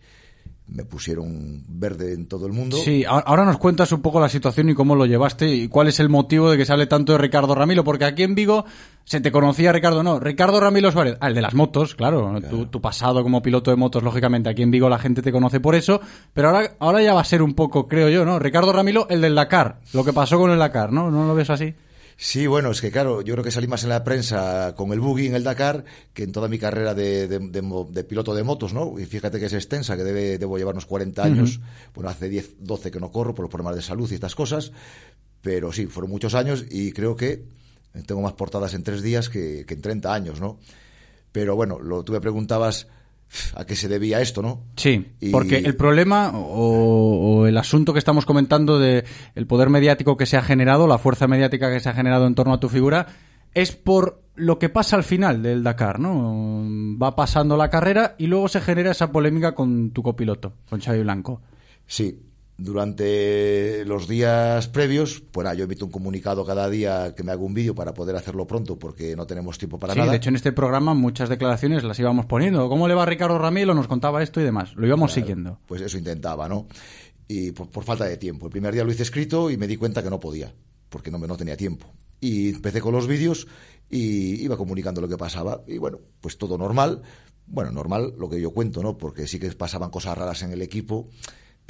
me 0.72 0.84
pusieron 0.84 1.64
verde 1.68 2.14
en 2.14 2.28
todo 2.28 2.46
el 2.46 2.54
mundo. 2.54 2.78
Sí, 2.78 3.04
ahora 3.08 3.46
nos 3.46 3.58
cuentas 3.58 3.92
un 3.92 4.02
poco 4.02 4.20
la 4.20 4.30
situación 4.30 4.70
y 4.70 4.76
cómo 4.76 4.96
lo 4.96 5.06
llevaste 5.06 5.48
y 5.48 5.68
cuál 5.68 5.88
es 5.88 6.00
el 6.00 6.10
motivo 6.10 6.50
de 6.50 6.58
que 6.58 6.66
se 6.66 6.74
hable 6.74 6.88
tanto 6.88 7.14
de 7.14 7.18
Ricardo 7.18 7.56
Ramilo, 7.56 7.84
porque 7.84 8.06
aquí 8.06 8.24
en 8.24 8.36
Vigo 8.36 8.66
se 9.04 9.22
te 9.22 9.32
conocía 9.32 9.72
Ricardo, 9.72 10.04
no, 10.04 10.20
Ricardo 10.20 10.60
Ramilo 10.60 10.92
Suárez, 10.92 11.18
ah, 11.22 11.28
el 11.28 11.36
de 11.36 11.42
las 11.42 11.54
motos, 11.54 11.96
claro, 11.96 12.40
Tu, 12.50 12.68
tu 12.68 12.82
pasado 12.82 13.24
como 13.24 13.42
piloto 13.42 13.72
de 13.72 13.78
motos, 13.78 14.04
lógicamente 14.04 14.50
aquí 14.50 14.62
en 14.62 14.72
Vigo 14.72 14.90
la 14.90 15.00
gente 15.00 15.22
te 15.22 15.32
conoce 15.32 15.60
por 15.60 15.76
eso, 15.76 16.02
pero 16.34 16.50
ahora, 16.50 16.72
ahora 16.80 17.02
ya 17.02 17.14
va 17.14 17.22
a 17.22 17.26
ser 17.26 17.42
un 17.42 17.54
poco, 17.54 17.88
creo 17.88 18.10
yo, 18.10 18.26
¿no? 18.26 18.38
Ricardo 18.38 18.72
Ramilo, 18.72 19.08
el 19.10 19.22
del 19.22 19.36
Dakar, 19.36 19.80
lo 19.94 20.04
que 20.04 20.14
pasó 20.14 20.38
con 20.38 20.52
el 20.52 20.60
Dakar, 20.60 20.92
¿no? 20.92 21.10
¿No 21.10 21.28
lo 21.28 21.34
ves 21.34 21.50
así? 21.50 21.74
Sí, 22.22 22.48
bueno, 22.48 22.72
es 22.72 22.82
que 22.82 22.92
claro, 22.92 23.22
yo 23.22 23.34
creo 23.34 23.46
que 23.46 23.52
salí 23.52 23.68
más 23.68 23.84
en 23.84 23.90
la 23.90 24.04
prensa 24.04 24.76
con 24.76 24.92
el 24.92 25.00
buggy 25.00 25.28
en 25.28 25.36
el 25.36 25.44
Dakar 25.46 25.86
que 26.14 26.24
en 26.24 26.34
toda 26.34 26.50
mi 26.50 26.60
carrera 26.60 26.94
de, 26.94 27.30
de- 27.30 27.40
de 27.40 27.62
mo- 27.62 27.88
de 27.90 28.04
piloto 28.04 28.36
de 28.36 28.44
motos, 28.44 28.74
¿no? 28.74 29.00
Y 29.00 29.06
fíjate 29.06 29.40
que 29.40 29.46
es 29.46 29.54
extensa, 29.54 29.96
que 29.96 30.04
debe, 30.04 30.38
debo 30.38 30.58
llevar 30.58 30.74
unos 30.74 30.86
40 30.86 31.24
años. 31.24 31.62
Bueno, 31.96 32.10
hace 32.10 32.28
10, 32.28 32.56
12 32.60 32.92
que 32.92 33.00
no 33.00 33.10
corro 33.10 33.34
por 33.34 33.44
los 33.44 33.50
problemas 33.50 33.78
de 33.78 33.82
salud 33.82 34.12
y 34.12 34.16
estas 34.16 34.36
cosas. 34.36 34.74
Pero 35.42 35.72
sí, 35.72 35.86
fueron 35.86 36.12
muchos 36.12 36.36
años 36.36 36.66
y 36.70 36.92
creo 36.92 37.16
que 37.16 37.46
tengo 38.06 38.22
más 38.22 38.34
portadas 38.34 38.74
en 38.74 38.84
tres 38.84 39.02
días 39.02 39.30
que, 39.30 39.64
que 39.66 39.76
en 39.76 39.82
30 39.82 40.14
años, 40.14 40.42
¿no? 40.42 40.60
Pero 41.32 41.56
bueno, 41.56 41.80
lo, 41.80 42.04
tú 42.04 42.12
me 42.12 42.20
preguntabas 42.20 42.88
a 43.56 43.66
qué 43.66 43.76
se 43.76 43.88
debía 43.88 44.22
esto, 44.22 44.42
¿no? 44.42 44.64
Sí, 44.76 45.14
Y- 45.20 45.30
porque 45.32 45.58
el 45.58 45.76
problema 45.76 46.32
o, 46.34 47.40
o 47.42 47.46
el 47.48 47.58
asunto 47.58 47.94
que 47.94 48.00
estamos 48.00 48.26
comentando 48.26 48.80
de 48.80 49.04
el 49.36 49.48
poder 49.48 49.70
mediático 49.70 50.18
que 50.18 50.26
se 50.26 50.38
ha 50.38 50.42
generado, 50.42 50.88
la 50.88 50.98
fuerza 50.98 51.28
mediática 51.28 51.72
que 51.72 51.80
se 51.80 51.90
ha 51.90 51.94
generado 51.94 52.26
en 52.28 52.36
torno 52.36 52.54
a 52.54 52.60
tu 52.60 52.70
figura, 52.70 53.08
es 53.54 53.72
por 53.76 54.22
lo 54.36 54.58
que 54.60 54.70
pasa 54.70 54.96
al 54.96 55.04
final 55.04 55.44
del 55.44 55.64
Dakar, 55.64 56.00
¿no? 56.00 56.64
Va 57.02 57.16
pasando 57.16 57.58
la 57.58 57.70
carrera 57.70 58.16
y 58.18 58.28
luego 58.28 58.48
se 58.48 58.62
genera 58.62 58.92
esa 58.92 59.12
polémica 59.12 59.54
con 59.54 59.92
tu 59.92 60.02
copiloto, 60.02 60.54
con 60.70 60.80
Xavi 60.80 61.02
Blanco. 61.02 61.42
Sí, 61.86 62.22
durante 62.60 63.84
los 63.86 64.08
días 64.08 64.68
previos, 64.68 65.24
nada, 65.36 65.54
yo 65.54 65.64
emito 65.66 65.86
un 65.86 65.92
comunicado 65.92 66.46
cada 66.46 66.70
día 66.70 67.14
que 67.16 67.24
me 67.24 67.32
hago 67.32 67.46
un 67.46 67.54
vídeo 67.54 67.76
para 67.76 67.94
poder 67.94 68.16
hacerlo 68.16 68.46
pronto 68.48 68.78
porque 68.78 69.16
no 69.16 69.26
tenemos 69.26 69.58
tiempo 69.58 69.80
para 69.80 69.94
sí, 69.94 70.00
nada. 70.00 70.12
de 70.12 70.18
hecho 70.18 70.30
en 70.30 70.36
este 70.36 70.52
programa 70.52 70.94
muchas 70.94 71.30
declaraciones 71.30 71.84
las 71.84 72.00
íbamos 72.00 72.26
poniendo. 72.26 72.68
¿Cómo 72.70 72.88
le 72.88 72.94
va 72.94 73.06
Ricardo 73.06 73.38
Ramilo? 73.38 73.74
Nos 73.74 73.88
contaba 73.88 74.22
esto 74.24 74.40
y 74.42 74.44
demás. 74.44 74.74
Lo 74.76 74.86
íbamos 74.88 75.12
Claro, 75.14 75.22
siguiendo. 75.28 75.60
Pues 75.66 75.82
eso 75.82 75.98
intentaba, 75.98 76.48
¿no? 76.50 76.68
Y 77.28 77.52
por, 77.52 77.70
por 77.70 77.84
falta 77.84 78.06
de 78.06 78.18
tiempo. 78.18 78.48
El 78.48 78.52
primer 78.52 78.74
día 78.74 78.84
lo 78.84 78.92
hice 78.92 79.04
escrito 79.04 79.50
y 79.50 79.58
me 79.58 79.68
di 79.68 79.78
cuenta 79.78 80.02
que 80.04 80.10
no 80.10 80.20
podía, 80.20 80.54
porque 80.90 81.12
no, 81.12 81.20
me- 81.20 81.28
no 81.28 81.38
tenía 81.38 81.56
tiempo. 81.58 81.88
Y 82.20 82.50
empecé 82.50 82.82
con 82.82 82.94
los 82.94 83.08
vídeos 83.08 83.48
y 83.90 84.44
iba 84.44 84.58
comunicando 84.58 85.00
lo 85.02 85.08
que 85.08 85.18
pasaba. 85.18 85.62
Y 85.68 85.78
bueno, 85.78 86.00
pues 86.22 86.38
todo 86.38 86.58
normal. 86.58 87.02
Bueno, 87.48 87.72
normal 87.72 88.14
lo 88.18 88.30
que 88.30 88.40
yo 88.42 88.52
cuento, 88.52 88.84
¿no? 88.84 88.98
Porque 88.98 89.26
sí 89.28 89.40
que 89.40 89.50
pasaban 89.52 89.90
cosas 89.90 90.18
raras 90.18 90.44
en 90.44 90.52
el 90.52 90.62
equipo, 90.62 91.10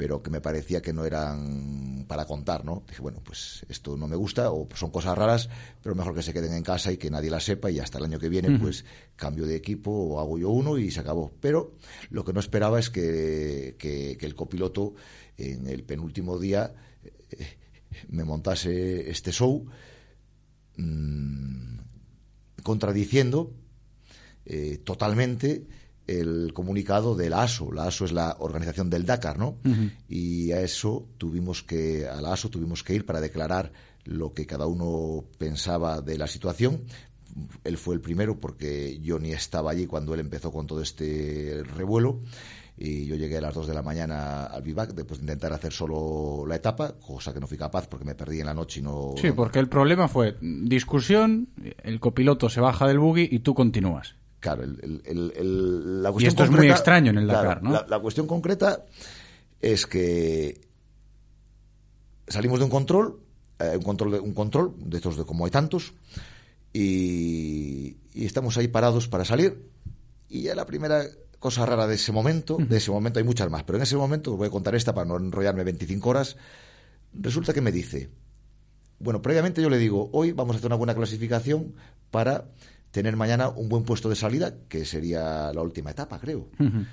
pero 0.00 0.22
que 0.22 0.30
me 0.30 0.40
parecía 0.40 0.80
que 0.80 0.94
no 0.94 1.04
eran 1.04 2.06
para 2.08 2.24
contar, 2.24 2.64
¿no? 2.64 2.84
Dije, 2.88 3.02
bueno, 3.02 3.20
pues 3.22 3.66
esto 3.68 3.98
no 3.98 4.08
me 4.08 4.16
gusta 4.16 4.50
o 4.50 4.66
son 4.74 4.90
cosas 4.90 5.14
raras, 5.18 5.50
pero 5.82 5.94
mejor 5.94 6.14
que 6.14 6.22
se 6.22 6.32
queden 6.32 6.54
en 6.54 6.62
casa 6.62 6.90
y 6.90 6.96
que 6.96 7.10
nadie 7.10 7.28
las 7.28 7.44
sepa 7.44 7.70
y 7.70 7.80
hasta 7.80 7.98
el 7.98 8.04
año 8.04 8.18
que 8.18 8.30
viene, 8.30 8.58
pues 8.58 8.86
cambio 9.14 9.44
de 9.44 9.56
equipo 9.56 9.90
o 9.90 10.18
hago 10.18 10.38
yo 10.38 10.48
uno 10.48 10.78
y 10.78 10.90
se 10.90 11.00
acabó. 11.00 11.34
Pero 11.42 11.74
lo 12.08 12.24
que 12.24 12.32
no 12.32 12.40
esperaba 12.40 12.78
es 12.80 12.88
que, 12.88 13.76
que, 13.78 14.16
que 14.18 14.24
el 14.24 14.34
copiloto 14.34 14.94
en 15.36 15.66
el 15.66 15.84
penúltimo 15.84 16.38
día 16.38 16.74
eh, 17.32 17.58
me 18.08 18.24
montase 18.24 19.10
este 19.10 19.32
show 19.32 19.66
mmm, 20.78 21.76
contradiciendo 22.62 23.52
eh, 24.46 24.80
totalmente 24.82 25.66
el 26.18 26.52
comunicado 26.52 27.14
de 27.14 27.30
la 27.30 27.42
ASO. 27.42 27.72
La 27.72 27.84
ASO 27.84 28.04
es 28.04 28.12
la 28.12 28.36
organización 28.40 28.90
del 28.90 29.06
Dakar, 29.06 29.38
¿no? 29.38 29.58
Uh 29.64 29.68
-huh. 29.68 29.92
Y 30.08 30.52
a 30.52 30.60
eso 30.60 31.06
tuvimos 31.18 31.62
que, 31.62 32.06
a 32.06 32.20
la 32.20 32.32
ASO 32.32 32.50
tuvimos 32.50 32.82
que 32.82 32.94
ir 32.94 33.06
para 33.06 33.20
declarar 33.20 33.72
lo 34.04 34.32
que 34.32 34.46
cada 34.46 34.66
uno 34.66 35.24
pensaba 35.38 36.00
de 36.00 36.18
la 36.18 36.26
situación. 36.26 36.82
Él 37.62 37.76
fue 37.78 37.94
el 37.94 38.00
primero 38.00 38.40
porque 38.40 38.98
yo 39.00 39.18
ni 39.20 39.30
estaba 39.32 39.70
allí 39.70 39.86
cuando 39.86 40.14
él 40.14 40.20
empezó 40.20 40.50
con 40.50 40.66
todo 40.66 40.82
este 40.82 41.62
revuelo 41.76 42.22
y 42.76 43.06
yo 43.06 43.14
llegué 43.14 43.36
a 43.36 43.42
las 43.42 43.54
2 43.54 43.68
de 43.68 43.74
la 43.74 43.82
mañana 43.82 44.46
al 44.46 44.62
vivac 44.62 44.94
después 44.94 45.20
de 45.20 45.24
intentar 45.24 45.52
hacer 45.52 45.70
solo 45.70 46.44
la 46.46 46.56
etapa, 46.56 46.94
cosa 46.98 47.32
que 47.32 47.38
no 47.38 47.46
fui 47.46 47.58
capaz 47.58 47.86
porque 47.86 48.06
me 48.06 48.14
perdí 48.14 48.40
en 48.40 48.46
la 48.46 48.54
noche 48.54 48.80
y 48.80 48.82
no... 48.82 49.12
Sí, 49.16 49.30
porque 49.32 49.58
el 49.58 49.68
problema 49.68 50.08
fue 50.08 50.36
discusión, 50.40 51.50
el 51.84 52.00
copiloto 52.00 52.48
se 52.48 52.60
baja 52.60 52.88
del 52.88 52.98
buggy 52.98 53.28
y 53.30 53.40
tú 53.40 53.54
continúas. 53.54 54.16
Claro, 54.40 54.64
el, 54.64 55.02
el, 55.04 55.32
el, 55.36 56.02
la 56.02 56.12
y 56.18 56.26
esto 56.26 56.44
es 56.44 56.50
muy 56.50 56.70
extraño 56.70 57.10
en 57.10 57.18
el 57.18 57.26
Dakar, 57.26 57.44
claro, 57.44 57.60
¿no? 57.62 57.72
La, 57.72 57.86
la, 57.86 57.98
cuestión 58.00 58.26
concreta 58.26 58.86
es 59.60 59.86
que 59.86 60.60
salimos 62.26 62.58
de 62.58 62.64
un 62.64 62.70
control, 62.70 63.20
eh, 63.58 63.76
un 63.76 63.82
control, 63.82 64.12
de, 64.12 64.20
un 64.20 64.32
control 64.32 64.74
de 64.78 64.96
estos 64.96 65.18
de 65.18 65.24
como 65.24 65.44
hay 65.44 65.50
tantos, 65.50 65.92
y, 66.72 67.98
y, 68.14 68.24
estamos 68.24 68.56
ahí 68.56 68.68
parados 68.68 69.08
para 69.08 69.26
salir. 69.26 69.68
Y 70.28 70.42
ya 70.42 70.54
la 70.54 70.64
primera 70.64 71.04
cosa 71.38 71.66
rara 71.66 71.86
de 71.86 71.96
ese 71.96 72.12
momento, 72.12 72.56
de 72.58 72.76
ese 72.76 72.90
momento 72.90 73.18
hay 73.18 73.24
muchas 73.24 73.50
más, 73.50 73.64
pero 73.64 73.78
en 73.78 73.82
ese 73.82 73.96
momento, 73.96 74.32
os 74.32 74.38
voy 74.38 74.48
a 74.48 74.50
contar 74.50 74.74
esta 74.74 74.94
para 74.94 75.06
no 75.06 75.16
enrollarme 75.16 75.64
25 75.64 76.08
horas, 76.08 76.36
resulta 77.12 77.52
que 77.52 77.60
me 77.60 77.72
dice, 77.72 78.08
bueno, 79.00 79.20
previamente 79.20 79.60
yo 79.60 79.68
le 79.68 79.78
digo, 79.78 80.10
hoy 80.12 80.32
vamos 80.32 80.54
a 80.54 80.58
hacer 80.58 80.68
una 80.68 80.76
buena 80.76 80.94
clasificación 80.94 81.74
para 82.10 82.44
tener 82.90 83.16
mañana 83.16 83.48
un 83.48 83.68
buen 83.68 83.84
puesto 83.84 84.08
de 84.08 84.16
salida, 84.16 84.54
que 84.68 84.84
sería 84.84 85.52
la 85.52 85.62
última 85.62 85.90
etapa, 85.90 86.18
creo. 86.18 86.48
Uh 86.58 86.64
-huh. 86.64 86.86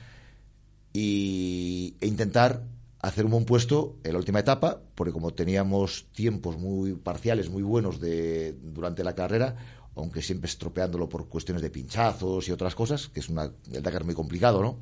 y, 0.94 1.96
e 2.00 2.08
intentar 2.08 2.64
hacer 3.00 3.26
un 3.26 3.32
buen 3.32 3.46
puesto 3.46 3.98
en 4.04 4.14
la 4.14 4.20
última 4.20 4.40
etapa, 4.40 4.82
porque 4.96 5.14
como 5.14 5.34
teníamos 5.34 6.08
tiempos 6.14 6.58
muy 6.58 6.94
parciales, 6.94 7.50
muy 7.50 7.64
buenos 7.64 8.00
de, 8.00 8.58
durante 8.62 9.04
la 9.04 9.14
carrera, 9.14 9.56
aunque 9.96 10.22
siempre 10.22 10.50
estropeándolo 10.50 11.08
por 11.10 11.28
cuestiones 11.28 11.62
de 11.62 11.70
pinchazos 11.70 12.48
y 12.48 12.52
otras 12.52 12.76
cosas, 12.76 13.08
que 13.08 13.20
es 13.20 13.30
una, 13.30 13.52
el 13.72 13.82
Dakar 13.82 14.04
muy 14.04 14.16
complicado, 14.16 14.62
¿no? 14.62 14.80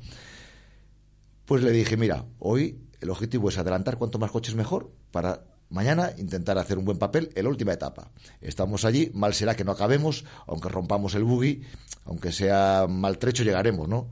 Pues 1.44 1.62
le 1.62 1.70
dije, 1.70 1.96
mira, 1.96 2.24
hoy 2.38 2.80
el 3.00 3.10
objetivo 3.10 3.48
es 3.48 3.58
adelantar 3.58 3.98
cuanto 3.98 4.18
más 4.18 4.30
coches 4.30 4.54
mejor 4.54 4.90
para 5.10 5.44
mañana 5.70 6.12
intentar 6.18 6.58
hacer 6.58 6.78
un 6.78 6.84
buen 6.84 6.98
papel 6.98 7.30
en 7.34 7.44
la 7.44 7.50
última 7.50 7.72
etapa. 7.72 8.10
Estamos 8.40 8.84
allí, 8.84 9.10
mal 9.14 9.34
será 9.34 9.54
que 9.54 9.64
no 9.64 9.72
acabemos, 9.72 10.24
aunque 10.46 10.68
rompamos 10.68 11.14
el 11.14 11.24
buggy, 11.24 11.62
aunque 12.04 12.32
sea 12.32 12.86
maltrecho, 12.88 13.42
llegaremos, 13.42 13.88
¿no? 13.88 14.08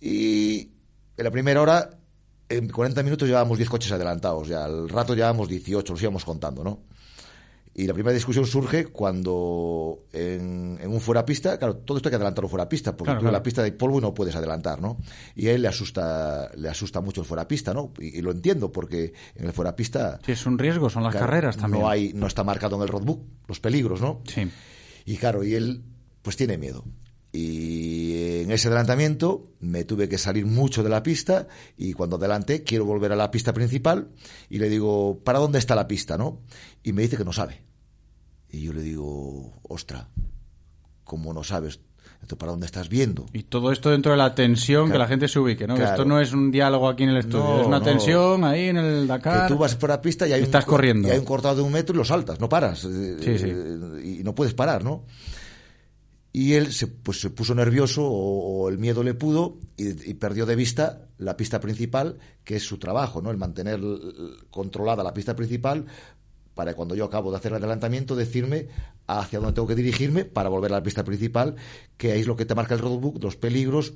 Y 0.00 0.70
en 1.16 1.24
la 1.24 1.30
primera 1.30 1.60
hora, 1.62 1.90
en 2.48 2.68
40 2.68 3.02
minutos 3.02 3.28
llevábamos 3.28 3.58
10 3.58 3.70
coches 3.70 3.92
adelantados, 3.92 4.48
ya 4.48 4.64
al 4.64 4.88
rato 4.88 5.14
llevábamos 5.14 5.48
18, 5.48 5.92
los 5.92 6.02
íbamos 6.02 6.24
contando, 6.24 6.64
¿no? 6.64 6.82
Y 7.78 7.86
la 7.86 7.94
primera 7.94 8.12
discusión 8.12 8.44
surge 8.44 8.86
cuando 8.86 10.00
en, 10.12 10.80
en 10.82 10.90
un 10.90 11.00
fuera 11.00 11.24
pista, 11.24 11.56
claro, 11.58 11.76
todo 11.76 11.98
esto 11.98 12.08
hay 12.08 12.10
que 12.10 12.16
adelantarlo 12.16 12.48
fuera 12.48 12.68
pista, 12.68 12.96
porque 12.96 13.10
claro, 13.10 13.20
tú 13.20 13.22
claro. 13.22 13.36
en 13.36 13.38
la 13.38 13.42
pista 13.44 13.62
de 13.62 13.70
polvo 13.70 14.00
no 14.00 14.12
puedes 14.12 14.34
adelantar, 14.34 14.80
¿no? 14.82 14.98
Y 15.36 15.46
a 15.46 15.52
él 15.52 15.62
le 15.62 15.68
asusta, 15.68 16.50
le 16.56 16.68
asusta 16.68 17.00
mucho 17.00 17.20
el 17.20 17.26
fuera 17.28 17.46
pista, 17.46 17.72
¿no? 17.72 17.92
Y, 18.00 18.18
y 18.18 18.20
lo 18.20 18.32
entiendo, 18.32 18.72
porque 18.72 19.12
en 19.36 19.46
el 19.46 19.52
fuera 19.52 19.76
pista. 19.76 20.18
Sí, 20.26 20.32
es 20.32 20.44
un 20.44 20.58
riesgo, 20.58 20.90
son 20.90 21.04
las 21.04 21.12
claro, 21.12 21.26
carreras 21.28 21.56
también. 21.56 21.84
No 21.84 21.88
hay, 21.88 22.12
no 22.14 22.26
está 22.26 22.42
marcado 22.42 22.74
en 22.74 22.82
el 22.82 22.88
roadbook 22.88 23.22
los 23.46 23.60
peligros, 23.60 24.00
¿no? 24.00 24.22
Sí. 24.24 24.50
Y 25.04 25.16
claro, 25.16 25.44
y 25.44 25.54
él, 25.54 25.84
pues 26.22 26.36
tiene 26.36 26.58
miedo. 26.58 26.84
Y 27.30 28.40
en 28.42 28.50
ese 28.50 28.66
adelantamiento 28.66 29.52
me 29.60 29.84
tuve 29.84 30.08
que 30.08 30.18
salir 30.18 30.46
mucho 30.46 30.82
de 30.82 30.88
la 30.88 31.04
pista 31.04 31.46
y 31.76 31.92
cuando 31.92 32.16
adelanté 32.16 32.64
quiero 32.64 32.86
volver 32.86 33.12
a 33.12 33.16
la 33.16 33.30
pista 33.30 33.52
principal 33.52 34.08
y 34.50 34.58
le 34.58 34.68
digo, 34.68 35.20
¿para 35.22 35.38
dónde 35.38 35.60
está 35.60 35.76
la 35.76 35.86
pista, 35.86 36.18
no? 36.18 36.40
Y 36.82 36.92
me 36.92 37.02
dice 37.02 37.16
que 37.16 37.24
no 37.24 37.32
sabe. 37.32 37.67
Y 38.50 38.62
yo 38.62 38.72
le 38.72 38.82
digo, 38.82 39.60
ostra, 39.62 40.08
¿cómo 41.04 41.32
no 41.32 41.44
sabes? 41.44 41.80
¿Para 42.38 42.52
dónde 42.52 42.66
estás 42.66 42.88
viendo? 42.88 43.26
Y 43.32 43.44
todo 43.44 43.72
esto 43.72 43.90
dentro 43.90 44.12
de 44.12 44.18
la 44.18 44.34
tensión 44.34 44.86
claro, 44.86 44.92
que 44.92 44.98
la 44.98 45.06
gente 45.06 45.28
se 45.28 45.38
ubique, 45.38 45.66
¿no? 45.66 45.76
Claro. 45.76 45.90
Esto 45.92 46.04
no 46.04 46.20
es 46.20 46.32
un 46.32 46.50
diálogo 46.50 46.88
aquí 46.88 47.04
en 47.04 47.10
el 47.10 47.18
estudio, 47.18 47.44
no, 47.44 47.60
es 47.60 47.66
una 47.66 47.78
no. 47.78 47.84
tensión 47.84 48.44
ahí 48.44 48.68
en 48.68 48.76
el 48.76 49.06
Dakar. 49.06 49.46
Que 49.46 49.54
tú 49.54 49.58
vas 49.58 49.74
por 49.76 49.88
la 49.88 50.00
pista 50.02 50.26
y 50.26 50.32
hay, 50.32 50.42
estás 50.42 50.64
un, 50.64 50.70
corriendo. 50.70 51.08
y 51.08 51.12
hay 51.12 51.18
un 51.18 51.24
cortado 51.24 51.56
de 51.56 51.62
un 51.62 51.72
metro 51.72 51.94
y 51.94 51.98
lo 51.98 52.04
saltas, 52.04 52.38
no 52.38 52.48
paras. 52.48 52.80
Sí, 52.80 53.38
sí. 53.38 53.52
Y 54.04 54.22
no 54.24 54.34
puedes 54.34 54.52
parar, 54.52 54.84
¿no? 54.84 55.04
Y 56.32 56.52
él 56.52 56.72
se, 56.72 56.86
pues, 56.88 57.20
se 57.20 57.30
puso 57.30 57.54
nervioso 57.54 58.04
o, 58.04 58.64
o 58.64 58.68
el 58.68 58.78
miedo 58.78 59.02
le 59.02 59.14
pudo 59.14 59.58
y, 59.76 60.10
y, 60.10 60.14
perdió 60.14 60.44
de 60.44 60.56
vista 60.56 61.08
la 61.16 61.36
pista 61.36 61.60
principal, 61.60 62.18
que 62.44 62.56
es 62.56 62.62
su 62.62 62.78
trabajo, 62.78 63.22
¿no? 63.22 63.30
El 63.30 63.38
mantener 63.38 63.80
controlada 64.50 65.02
la 65.02 65.14
pista 65.14 65.34
principal 65.34 65.86
para 66.58 66.74
cuando 66.74 66.96
yo 66.96 67.04
acabo 67.04 67.30
de 67.30 67.36
hacer 67.36 67.52
el 67.52 67.58
adelantamiento 67.58 68.16
decirme 68.16 68.66
hacia 69.06 69.38
dónde 69.38 69.54
tengo 69.54 69.68
que 69.68 69.76
dirigirme 69.76 70.24
para 70.24 70.48
volver 70.48 70.72
a 70.72 70.78
la 70.78 70.82
pista 70.82 71.04
principal, 71.04 71.54
que 71.96 72.18
es 72.18 72.26
lo 72.26 72.34
que 72.34 72.46
te 72.46 72.56
marca 72.56 72.74
el 72.74 72.80
roadbook, 72.80 73.22
los 73.22 73.36
peligros 73.36 73.94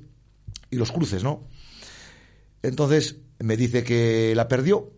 y 0.71 0.77
los 0.77 0.93
cruces, 0.93 1.25
¿no? 1.25 1.43
Entonces 2.63 3.17
me 3.41 3.57
dice 3.57 3.83
que 3.83 4.33
la 4.37 4.47
perdió, 4.47 4.93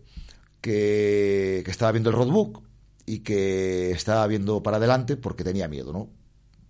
que, 0.61 1.63
que 1.65 1.71
estaba 1.71 1.91
viendo 1.91 2.11
el 2.11 2.15
roadbook 2.15 2.61
y 3.07 3.21
que 3.21 3.89
estaba 3.89 4.27
viendo 4.27 4.61
para 4.61 4.77
adelante 4.77 5.17
porque 5.17 5.43
tenía 5.43 5.67
miedo, 5.67 5.91
¿no? 5.91 6.11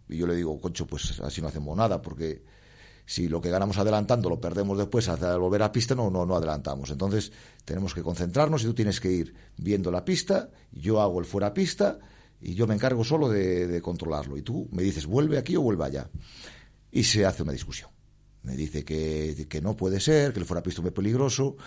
Y 0.08 0.16
yo 0.16 0.28
le 0.28 0.36
digo, 0.38 0.62
concho, 0.62 0.88
pues 0.88 1.20
así 1.20 1.42
no 1.42 1.50
hacemos 1.50 1.76
nada, 1.76 2.02
porque 2.02 2.42
si 3.06 3.28
lo 3.28 3.40
que 3.40 3.50
ganamos 3.50 3.78
adelantando 3.78 4.30
lo 4.30 4.42
perdemos 4.42 4.78
después 4.78 5.08
al 5.10 5.40
volver 5.40 5.62
a 5.64 5.72
pista, 5.72 5.94
no, 5.94 6.10
no, 6.10 6.26
no 6.26 6.36
adelantamos. 6.36 6.90
Entonces 6.90 7.32
tenemos 7.64 7.94
que 7.94 8.02
concentrarnos 8.02 8.64
y 8.64 8.66
tú 8.66 8.74
tienes 8.74 9.00
que 9.00 9.12
ir 9.12 9.36
viendo 9.58 9.92
la 9.92 10.04
pista, 10.04 10.50
yo 10.72 11.02
hago 11.02 11.20
el 11.20 11.26
fuera 11.26 11.54
pista 11.54 12.00
y 12.42 12.56
yo 12.56 12.68
me 12.68 12.74
encargo 12.74 13.04
solo 13.04 13.30
de, 13.30 13.68
de 13.68 13.82
controlarlo. 13.82 14.38
Y 14.38 14.42
tú 14.42 14.68
me 14.72 14.84
dices, 14.84 15.06
vuelve 15.06 15.38
aquí 15.38 15.56
o 15.56 15.62
vuelve 15.62 15.86
allá. 15.86 16.10
Y 16.92 17.04
se 17.04 17.26
hace 17.26 17.44
una 17.44 17.52
discusión. 17.52 17.90
Me 18.44 18.56
dice 18.56 18.84
que, 18.84 19.48
que 19.50 19.62
no 19.62 19.76
puede 19.76 20.00
ser, 20.00 20.34
que 20.34 20.40
el 20.40 20.46
fuera 20.46 20.64
pista 20.64 20.82
es 20.82 20.84
muy 20.84 20.92
peligroso, 20.92 21.58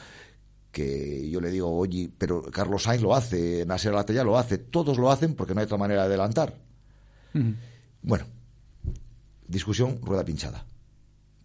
que 0.70 1.28
yo 1.28 1.40
le 1.40 1.50
digo, 1.50 1.76
oye, 1.76 2.10
pero 2.16 2.42
Carlos 2.42 2.84
Sainz 2.84 3.02
lo 3.02 3.14
hace, 3.14 3.64
Nasser 3.66 3.92
Latella 3.92 4.22
lo 4.22 4.38
hace, 4.38 4.58
todos 4.58 4.98
lo 4.98 5.10
hacen 5.10 5.34
porque 5.34 5.54
no 5.54 5.60
hay 5.60 5.64
otra 5.64 5.76
manera 5.76 6.02
de 6.02 6.08
adelantar. 6.08 6.54
Uh 7.34 7.38
-huh. 7.38 7.56
Bueno, 8.02 8.26
discusión, 9.46 9.98
rueda 10.02 10.24
pinchada. 10.24 10.66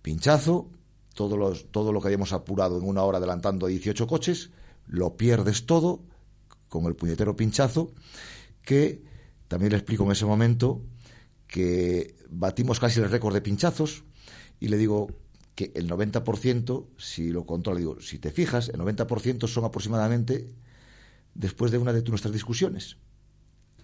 Pinchazo, 0.04 0.70
todo, 1.16 1.38
los, 1.38 1.72
todo 1.72 1.92
lo 1.92 2.02
que 2.02 2.10
habíamos 2.10 2.34
apurado 2.34 2.78
en 2.78 2.84
una 2.84 3.02
hora 3.04 3.18
adelantando 3.18 3.66
a 3.66 3.70
18 3.70 4.06
coches, 4.06 4.52
lo 4.86 5.18
pierdes 5.18 5.66
todo 5.66 6.04
con 6.68 6.86
el 6.86 6.96
puñetero 6.96 7.36
pinchazo, 7.36 7.92
que 8.62 9.02
también 9.48 9.72
le 9.72 9.78
explico 9.78 10.04
en 10.04 10.12
ese 10.12 10.26
momento 10.26 10.82
que 11.48 12.16
batimos 12.30 12.80
casi 12.80 13.00
el 13.00 13.10
récord 13.10 13.34
de 13.34 13.42
pinchazos 13.42 14.04
y 14.60 14.68
le 14.68 14.78
digo 14.78 15.08
que 15.56 15.72
el 15.76 15.90
90%, 15.90 16.88
si 16.98 17.30
lo 17.30 17.46
controla, 17.46 17.80
digo, 17.80 18.02
si 18.02 18.20
te 18.20 18.32
fijas, 18.32 18.70
el 18.70 18.80
90% 18.80 19.48
son 19.48 19.64
aproximadamente 19.64 20.54
después 21.34 21.72
de 21.72 21.78
una 21.78 21.94
de 21.94 22.02
nuestras 22.04 22.34
discusiones. 22.34 22.98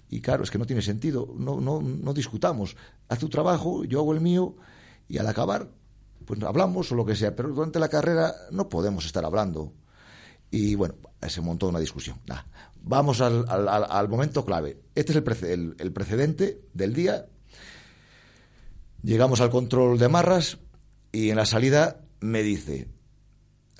Y 0.09 0.21
claro, 0.21 0.43
es 0.43 0.51
que 0.51 0.57
no 0.57 0.65
tiene 0.65 0.81
sentido, 0.81 1.33
no, 1.37 1.61
no, 1.61 1.81
no 1.81 2.13
discutamos. 2.13 2.75
Haz 3.07 3.19
tu 3.19 3.29
trabajo, 3.29 3.85
yo 3.85 3.99
hago 3.99 4.13
el 4.13 4.21
mío, 4.21 4.55
y 5.07 5.19
al 5.19 5.27
acabar, 5.27 5.71
pues 6.29 6.43
hablamos 6.43 6.91
o 6.91 6.95
lo 6.95 7.07
que 7.07 7.15
sea, 7.15 7.35
pero 7.35 7.49
durante 7.49 7.79
la 7.79 7.89
carrera 7.89 8.35
no 8.51 8.69
podemos 8.69 9.03
estar 9.03 9.25
hablando. 9.25 9.73
Y 10.51 10.75
bueno, 10.75 10.93
se 11.27 11.41
montó 11.41 11.67
una 11.67 11.79
discusión. 11.79 12.21
Nah, 12.27 12.43
vamos 12.83 13.19
al, 13.19 13.45
al, 13.49 13.67
al, 13.67 14.09
momento 14.09 14.45
clave. 14.45 14.79
Este 14.93 15.11
es 15.11 15.15
el, 15.15 15.23
prece 15.23 15.53
el, 15.53 15.75
el, 15.79 15.91
precedente 15.91 16.61
del 16.71 16.93
día. 16.93 17.25
Llegamos 19.01 19.41
al 19.41 19.49
control 19.49 19.97
de 19.97 20.07
marras 20.07 20.59
y 21.11 21.31
en 21.31 21.37
la 21.37 21.47
salida 21.47 21.99
me 22.19 22.43
dice, 22.43 22.89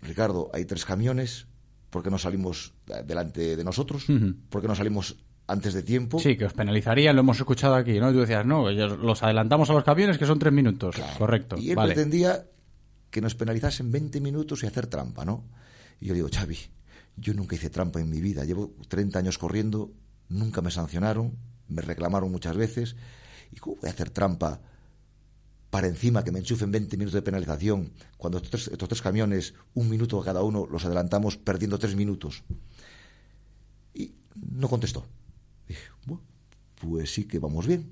Ricardo, 0.01 0.49
hay 0.51 0.65
tres 0.65 0.85
camiones, 0.85 1.45
¿por 1.91 2.01
qué 2.01 2.09
no 2.09 2.17
salimos 2.17 2.73
delante 3.05 3.57
de 3.57 3.63
nosotros? 3.63 4.09
Uh 4.09 4.13
-huh. 4.13 4.35
¿Por 4.49 4.63
qué 4.63 4.67
no 4.67 4.73
salimos 4.73 5.17
antes 5.49 5.73
de 5.73 5.83
tiempo. 5.83 6.19
Sí, 6.19 6.37
que 6.37 6.45
os 6.45 6.53
penalizarían, 6.53 7.15
lo 7.15 7.21
hemos 7.21 7.37
escuchado 7.37 7.75
aquí, 7.75 7.99
¿no? 7.99 8.11
Y 8.11 8.13
tú 8.13 8.19
decías, 8.19 8.45
no, 8.45 8.69
los 8.69 9.23
adelantamos 9.23 9.69
a 9.69 9.73
los 9.73 9.83
camiones 9.83 10.17
que 10.17 10.25
son 10.25 10.39
tres 10.39 10.53
minutos. 10.53 10.95
Claro. 10.95 11.17
Correcto. 11.17 11.57
Y 11.57 11.71
él 11.71 11.75
vale. 11.75 11.93
pretendía 11.93 12.45
que 13.09 13.21
nos 13.21 13.35
penalizasen 13.35 13.91
20 13.91 14.21
minutos 14.21 14.63
y 14.63 14.67
hacer 14.67 14.87
trampa, 14.87 15.25
¿no? 15.25 15.43
Y 15.99 16.07
yo 16.07 16.13
digo, 16.13 16.29
Xavi, 16.31 16.57
yo 17.17 17.33
nunca 17.33 17.55
hice 17.55 17.69
trampa 17.69 17.99
en 17.99 18.09
mi 18.09 18.21
vida. 18.21 18.45
Llevo 18.45 18.75
30 18.87 19.19
años 19.19 19.37
corriendo, 19.37 19.91
nunca 20.29 20.61
me 20.61 20.71
sancionaron, 20.71 21.35
me 21.67 21.81
reclamaron 21.81 22.31
muchas 22.31 22.55
veces. 22.55 22.95
¿Y 23.51 23.57
cómo 23.57 23.77
voy 23.77 23.89
a 23.89 23.93
hacer 23.93 24.11
trampa 24.11 24.61
para 25.71 25.87
encima 25.87 26.23
que 26.23 26.31
me 26.31 26.39
enchufen 26.39 26.71
20 26.71 26.97
minutos 26.97 27.13
de 27.13 27.21
penalización 27.21 27.91
cuando 28.17 28.37
estos 28.37 28.51
tres, 28.51 28.67
estos 28.67 28.89
tres 28.89 29.01
camiones, 29.01 29.53
un 29.73 29.89
minuto 29.89 30.21
cada 30.21 30.43
uno, 30.43 30.67
los 30.69 30.85
adelantamos 30.85 31.37
perdiendo 31.37 31.79
tres 31.79 31.95
minutos? 31.95 32.43
no 34.35 34.67
contestó. 34.67 35.05
Pues 36.79 37.13
sí 37.13 37.25
que 37.25 37.39
vamos 37.39 37.67
bien. 37.67 37.87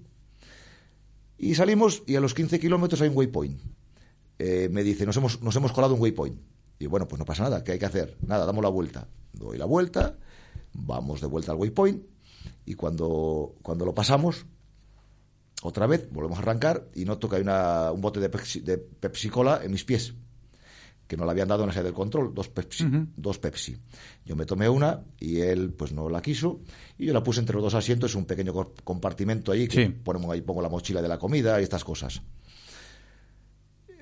Y 1.38 1.55
salimos 1.55 2.03
y 2.07 2.15
a 2.15 2.19
los 2.19 2.34
15 2.34 2.59
kilómetros 2.59 3.01
hay 3.01 3.09
un 3.09 3.18
waypoint. 3.18 3.61
Eh, 4.39 4.69
me 4.72 4.84
dice, 4.84 5.05
nos 5.05 5.18
hemos, 5.18 5.41
nos 5.41 5.55
hemos 5.55 5.72
colado 5.72 5.93
un 5.93 6.01
waypoint. 6.01 6.39
Y 6.80 6.88
bueno, 6.88 7.07
pues 7.07 7.19
no 7.19 7.26
pasa 7.26 7.43
nada, 7.43 7.64
¿qué 7.64 7.73
hay 7.73 7.80
que 7.80 7.85
hacer? 7.85 8.18
Nada, 8.26 8.45
damos 8.45 8.64
la 8.64 8.69
vuelta. 8.69 9.07
Doy 9.34 9.57
la 9.57 9.65
vuelta, 9.65 10.18
vamos 10.73 11.22
de 11.22 11.27
vuelta 11.27 11.51
al 11.51 11.57
waypoint 11.57 12.03
y 12.65 12.76
cuando, 12.76 13.55
cuando 13.61 13.85
lo 13.85 13.95
pasamos, 13.95 14.45
otra 15.64 15.88
vez 15.88 16.09
volvemos 16.11 16.38
a 16.38 16.41
arrancar 16.41 16.88
y 16.93 17.05
noto 17.05 17.30
que 17.30 17.38
hay 17.38 17.41
una, 17.41 17.91
un 17.91 18.01
bote 18.01 18.19
de 18.19 18.30
Pepsi, 18.30 18.59
de 18.59 18.77
Pepsi 18.77 19.30
Cola 19.30 19.61
en 19.64 19.72
mis 19.72 19.85
pies, 19.85 20.14
que 21.07 21.15
no 21.17 21.25
le 21.25 21.31
habían 21.31 21.47
dado 21.47 21.63
en 21.63 21.67
la 21.67 21.73
sede 21.73 21.85
del 21.85 21.93
control, 21.93 22.34
dos 22.34 22.49
Pepsi, 22.49 22.85
dos 23.15 23.39
Pepsi. 23.39 23.77
Yo 24.25 24.35
me 24.35 24.45
tomé 24.45 24.67
una 24.67 25.01
y 25.19 25.39
él 25.39 25.71
pues 25.73 25.91
no 25.93 26.09
la 26.09 26.21
quiso 26.21 26.59
y 26.97 27.05
yo 27.05 27.13
la 27.13 27.23
puse 27.23 27.39
entre 27.39 27.55
los 27.55 27.63
dos 27.63 27.73
asientos, 27.75 28.13
un 28.15 28.25
pequeño 28.25 28.53
co- 28.53 28.73
compartimento 28.84 29.51
ahí 29.51 29.67
que 29.67 29.85
Sí. 29.85 29.89
ponemos 30.03 30.29
ahí 30.31 30.41
pongo 30.41 30.61
la 30.61 30.69
mochila 30.69 31.01
de 31.01 31.07
la 31.07 31.17
comida 31.17 31.59
y 31.59 31.63
estas 31.63 31.84
cosas. 31.84 32.21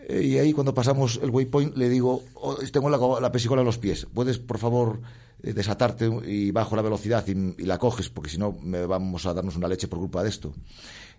Y 0.07 0.37
ahí 0.37 0.53
cuando 0.53 0.73
pasamos 0.73 1.19
el 1.23 1.31
waypoint 1.31 1.75
le 1.77 1.89
digo, 1.89 2.23
"Oh, 2.35 2.55
tengo 2.71 2.89
la, 2.89 2.99
la 3.19 3.31
pesicola 3.31 3.61
en 3.61 3.65
los 3.65 3.79
pies, 3.79 4.05
¿puedes 4.13 4.37
por 4.37 4.59
favor 4.59 5.01
eh, 5.41 5.53
desatarte 5.53 6.07
y 6.27 6.51
bajo 6.51 6.75
la 6.75 6.83
velocidad 6.83 7.25
y, 7.27 7.31
y 7.31 7.65
la 7.65 7.79
coges? 7.79 8.09
Porque 8.09 8.29
si 8.29 8.37
no 8.37 8.51
me 8.61 8.85
vamos 8.85 9.25
a 9.25 9.33
darnos 9.33 9.55
una 9.55 9.67
leche 9.67 9.87
por 9.87 9.97
culpa 9.99 10.21
de 10.21 10.29
esto. 10.29 10.53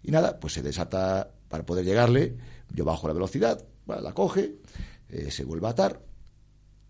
Y 0.05 0.13
nada, 0.13 0.39
pues 0.39 0.53
se 0.53 0.63
desata 0.63 1.31
para 1.49 1.67
poder 1.67 1.85
llegarle, 1.85 2.37
yo 2.73 2.85
bajo 2.85 3.09
la 3.09 3.15
velocidad, 3.15 3.65
la 3.89 4.13
coge, 4.13 4.55
eh, 5.09 5.31
se 5.31 5.45
vuelve 5.45 5.67
a 5.67 5.71
atar 5.71 6.03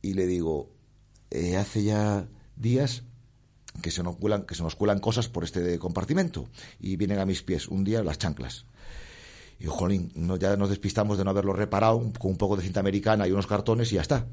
y 0.03 0.15
le 0.15 0.27
digo, 0.27 0.73
eh, 1.31 1.57
hace 1.57 1.85
ya 1.85 2.29
días 2.57 3.03
que 3.83 3.91
se, 3.91 4.03
nos 4.03 4.17
cuelan, 4.17 4.45
que 4.45 4.55
se 4.55 4.63
nos 4.63 4.77
cuelan 4.77 5.01
cosas 5.01 5.29
por 5.29 5.45
este 5.45 5.79
compartimento 5.79 6.49
y 6.81 6.97
vienen 6.97 7.19
a 7.19 7.27
mis 7.27 7.43
pies 7.43 7.69
un 7.69 7.85
día 7.85 8.03
las 8.03 8.19
chanclas. 8.19 8.67
Y 9.59 9.67
jolín, 9.67 10.13
no, 10.15 10.37
ya 10.37 10.57
nos 10.57 10.69
despistamos 10.69 11.17
de 11.19 11.25
no 11.25 11.31
haberlo 11.31 11.53
reparado 11.53 11.99
con 12.19 12.33
un 12.33 12.37
poco 12.37 12.57
de 12.57 12.63
cinta 12.63 12.81
americana 12.81 13.27
y 13.27 13.33
unos 13.33 13.47
cartones 13.47 13.91
y 13.93 13.97
ya 13.97 14.03
está. 14.03 14.27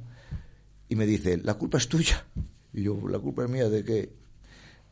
Y 0.90 0.96
me 0.96 1.06
dice, 1.06 1.38
la 1.38 1.54
culpa 1.54 1.78
es 1.78 1.88
tuya. 1.88 2.26
Y 2.74 2.84
yo, 2.84 2.98
la 3.08 3.20
culpa 3.20 3.44
es 3.44 3.50
mía 3.50 3.70
de 3.70 3.86
que, 3.86 4.12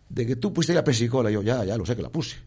de 0.09 0.25
que 0.25 0.35
tú 0.37 0.53
pusiste 0.53 0.73
la 0.73 0.83
pesicola. 0.83 1.29
Y 1.29 1.33
yo, 1.33 1.41
ya, 1.41 1.65
ya 1.65 1.77
lo 1.77 1.85
sé 1.85 1.95
que 1.95 2.01
la 2.01 2.09
puse. 2.09 2.37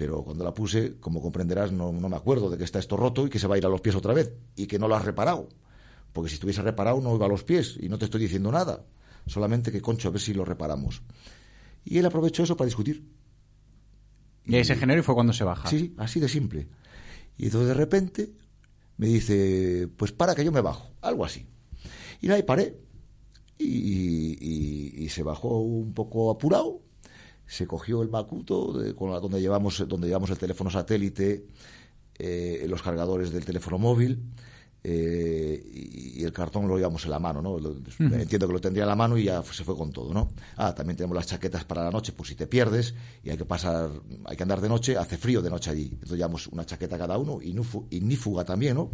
Pero 0.00 0.24
cuando 0.24 0.44
la 0.44 0.54
puse, 0.54 0.96
como 0.98 1.20
comprenderás, 1.20 1.72
no, 1.72 1.92
no 1.92 2.08
me 2.08 2.16
acuerdo 2.16 2.48
de 2.48 2.56
que 2.56 2.64
está 2.64 2.78
esto 2.78 2.96
roto 2.96 3.26
y 3.26 3.28
que 3.28 3.38
se 3.38 3.46
va 3.46 3.56
a 3.56 3.58
ir 3.58 3.66
a 3.66 3.68
los 3.68 3.82
pies 3.82 3.94
otra 3.94 4.14
vez. 4.14 4.32
Y 4.56 4.66
que 4.66 4.78
no 4.78 4.88
lo 4.88 4.96
has 4.96 5.04
reparado. 5.04 5.46
Porque 6.14 6.30
si 6.30 6.36
estuviese 6.36 6.62
reparado 6.62 7.02
no 7.02 7.14
iba 7.14 7.26
a 7.26 7.28
los 7.28 7.44
pies. 7.44 7.76
Y 7.78 7.90
no 7.90 7.98
te 7.98 8.06
estoy 8.06 8.22
diciendo 8.22 8.50
nada. 8.50 8.82
Solamente 9.26 9.70
que, 9.70 9.82
concho, 9.82 10.08
a 10.08 10.10
ver 10.10 10.22
si 10.22 10.32
lo 10.32 10.46
reparamos. 10.46 11.02
Y 11.84 11.98
él 11.98 12.06
aprovechó 12.06 12.42
eso 12.44 12.56
para 12.56 12.64
discutir. 12.64 13.04
Y 14.46 14.54
ahí 14.54 14.64
se 14.64 14.74
generó 14.74 15.00
y 15.00 15.02
fue 15.02 15.14
cuando 15.14 15.34
se 15.34 15.44
baja. 15.44 15.68
Sí, 15.68 15.78
sí, 15.78 15.94
así 15.98 16.18
de 16.18 16.30
simple. 16.30 16.66
Y 17.36 17.44
entonces 17.44 17.68
de 17.68 17.74
repente 17.74 18.32
me 18.96 19.06
dice, 19.06 19.86
pues 19.98 20.12
para 20.12 20.34
que 20.34 20.46
yo 20.46 20.50
me 20.50 20.62
bajo, 20.62 20.92
algo 21.02 21.26
así. 21.26 21.46
Y 22.22 22.32
y 22.32 22.42
paré. 22.44 22.74
Y, 23.58 23.66
y- 24.40 25.04
y 25.04 25.08
se 25.10 25.22
bajó 25.22 25.58
un 25.60 25.92
poco 25.92 26.30
apurado, 26.30 26.80
se 27.50 27.66
cogió 27.66 28.02
el 28.02 28.08
macuto 28.10 28.72
de- 28.78 28.94
con 28.94 29.10
la- 29.10 29.18
donde 29.20 29.40
llevamos 29.40 29.84
donde 29.88 30.06
llevamos 30.06 30.30
el 30.30 30.38
teléfono 30.38 30.70
satélite, 30.70 31.46
eh, 32.18 32.64
los 32.68 32.80
cargadores 32.82 33.32
del 33.32 33.44
teléfono 33.44 33.76
móvil. 33.78 34.22
eh, 34.82 35.62
y, 35.74 36.20
y 36.22 36.24
el 36.24 36.32
cartón 36.32 36.66
lo 36.66 36.76
llevamos 36.78 37.04
en 37.04 37.10
la 37.10 37.18
mano, 37.18 37.42
¿no? 37.42 37.58
Lo- 37.58 37.72
Ujú. 37.72 38.14
Entiendo 38.14 38.46
que 38.46 38.52
lo 38.54 38.60
tendría 38.62 38.84
en 38.84 38.88
la 38.88 38.96
mano 38.96 39.18
y 39.18 39.24
ya 39.24 39.42
se 39.42 39.62
fue 39.62 39.76
con 39.76 39.92
todo, 39.92 40.14
¿no? 40.14 40.30
Ah, 40.56 40.74
también 40.74 40.96
tenemos 40.96 41.14
las 41.14 41.26
chaquetas 41.26 41.66
para 41.66 41.84
la 41.84 41.90
noche, 41.90 42.12
por 42.12 42.26
si 42.26 42.34
te 42.34 42.46
pierdes 42.46 42.94
y 43.22 43.28
hay 43.28 43.36
que 43.36 43.44
pasar, 43.44 43.90
hay 44.24 44.36
que 44.38 44.42
andar 44.42 44.62
de 44.62 44.70
noche, 44.70 44.96
hace 44.96 45.18
frío 45.18 45.42
de 45.42 45.50
noche 45.50 45.68
allí. 45.70 45.88
Entonces 45.92 46.16
llevamos 46.16 46.46
una 46.46 46.64
chaqueta 46.64 46.96
cada 46.96 47.18
uno 47.18 47.42
y, 47.42 47.52
nufu- 47.52 47.86
y 47.90 48.00
nífuga 48.00 48.44
también, 48.46 48.74
¿no? 48.76 48.90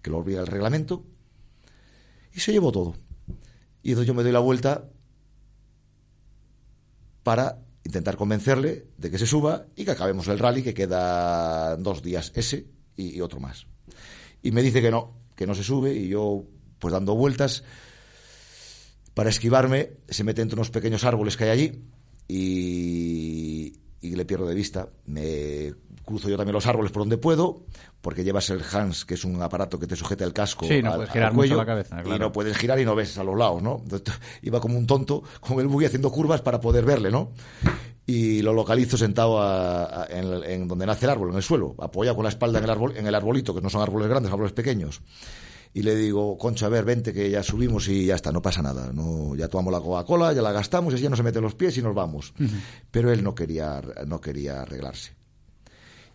Que 0.00 0.08
lo 0.08 0.16
olvida 0.16 0.40
el 0.40 0.46
reglamento. 0.46 1.04
Y 2.32 2.40
se 2.40 2.52
llevó 2.52 2.72
todo. 2.72 2.94
Y 3.82 3.90
entonces 3.90 4.06
yo 4.06 4.14
me 4.14 4.22
doy 4.22 4.32
la 4.32 4.38
vuelta 4.40 4.88
para 7.22 7.58
intentar 7.88 8.18
convencerle 8.18 8.84
de 8.98 9.10
que 9.10 9.16
se 9.16 9.26
suba 9.26 9.64
y 9.74 9.86
que 9.86 9.92
acabemos 9.92 10.28
el 10.28 10.38
rally, 10.38 10.62
que 10.62 10.74
queda 10.74 11.74
dos 11.78 12.02
días 12.02 12.32
ese 12.34 12.66
y, 12.94 13.18
otro 13.22 13.40
más. 13.40 13.66
Y 14.42 14.52
me 14.52 14.62
dice 14.62 14.82
que 14.82 14.90
no, 14.90 15.16
que 15.34 15.46
no 15.46 15.54
se 15.54 15.64
sube 15.64 15.94
y 15.94 16.08
yo, 16.08 16.44
pues 16.78 16.92
dando 16.92 17.14
vueltas, 17.14 17.64
para 19.14 19.30
esquivarme, 19.30 19.92
se 20.06 20.22
mete 20.22 20.42
entre 20.42 20.56
unos 20.56 20.68
pequeños 20.70 21.02
árboles 21.04 21.38
que 21.38 21.44
hay 21.44 21.50
allí 21.50 21.82
y, 22.28 23.78
y 24.00 24.14
le 24.16 24.24
pierdo 24.24 24.46
de 24.46 24.54
vista. 24.54 24.88
Me 25.06 25.74
cruzo 26.04 26.28
yo 26.28 26.36
también 26.36 26.54
los 26.54 26.66
árboles 26.66 26.90
por 26.92 27.02
donde 27.02 27.18
puedo, 27.18 27.64
porque 28.00 28.24
llevas 28.24 28.48
el 28.50 28.62
Hans, 28.72 29.04
que 29.04 29.14
es 29.14 29.24
un 29.24 29.42
aparato 29.42 29.78
que 29.78 29.86
te 29.86 29.94
sujeta 29.96 30.24
el 30.24 30.32
casco 30.32 30.66
Sí, 30.66 30.80
no 30.82 30.90
al, 30.90 30.96
puedes 30.96 31.12
girar 31.12 31.28
al 31.28 31.34
mucho 31.34 31.40
cuello, 31.48 31.56
la 31.56 31.66
cabeza, 31.66 32.02
y 32.16 32.18
no 32.18 32.32
puedes 32.32 32.56
girar 32.56 32.78
y 32.80 32.84
no 32.84 32.94
ves 32.94 33.18
a 33.18 33.24
los 33.24 33.36
lados, 33.36 33.62
¿no? 33.62 33.80
Entonces, 33.82 34.14
iba 34.42 34.60
como 34.60 34.78
un 34.78 34.86
tonto 34.86 35.22
con 35.40 35.60
el 35.60 35.66
buggy 35.68 35.86
haciendo 35.86 36.10
curvas 36.10 36.40
para 36.40 36.60
poder 36.60 36.84
verle, 36.84 37.10
¿no? 37.10 37.32
Y 38.06 38.40
lo 38.40 38.54
localizo 38.54 38.96
sentado 38.96 39.38
a- 39.42 40.04
a- 40.04 40.06
en, 40.06 40.24
el- 40.24 40.44
en 40.44 40.68
donde 40.68 40.86
nace 40.86 41.04
el 41.04 41.10
árbol, 41.10 41.30
en 41.30 41.36
el 41.36 41.42
suelo, 41.42 41.74
apoyado 41.78 42.16
con 42.16 42.22
la 42.24 42.30
espalda 42.30 42.58
en 42.58 42.64
el, 42.64 42.70
árbol, 42.70 42.96
en 42.96 43.06
el 43.06 43.14
arbolito, 43.14 43.54
que 43.54 43.60
no 43.60 43.68
son 43.68 43.82
árboles 43.82 44.08
grandes, 44.08 44.30
son 44.30 44.38
árboles 44.38 44.52
pequeños. 44.54 45.02
Y 45.78 45.82
le 45.82 45.94
digo, 45.94 46.36
Concha, 46.36 46.66
a 46.66 46.70
ver, 46.70 46.84
vente 46.84 47.12
que 47.12 47.30
ya 47.30 47.40
subimos 47.44 47.86
y 47.86 48.06
ya 48.06 48.16
está, 48.16 48.32
no 48.32 48.42
pasa 48.42 48.60
nada. 48.60 48.92
No, 48.92 49.36
ya 49.36 49.46
tomamos 49.46 49.72
la 49.72 49.78
Coca-Cola, 49.78 50.32
ya 50.32 50.42
la 50.42 50.50
gastamos 50.50 50.92
y 50.92 50.94
así 50.96 51.04
ya 51.04 51.08
no 51.08 51.14
se 51.14 51.22
mete 51.22 51.40
los 51.40 51.54
pies 51.54 51.78
y 51.78 51.82
nos 51.82 51.94
vamos. 51.94 52.34
Pero 52.90 53.12
él 53.12 53.22
no 53.22 53.32
quería, 53.32 53.80
no 54.04 54.20
quería 54.20 54.62
arreglarse. 54.62 55.14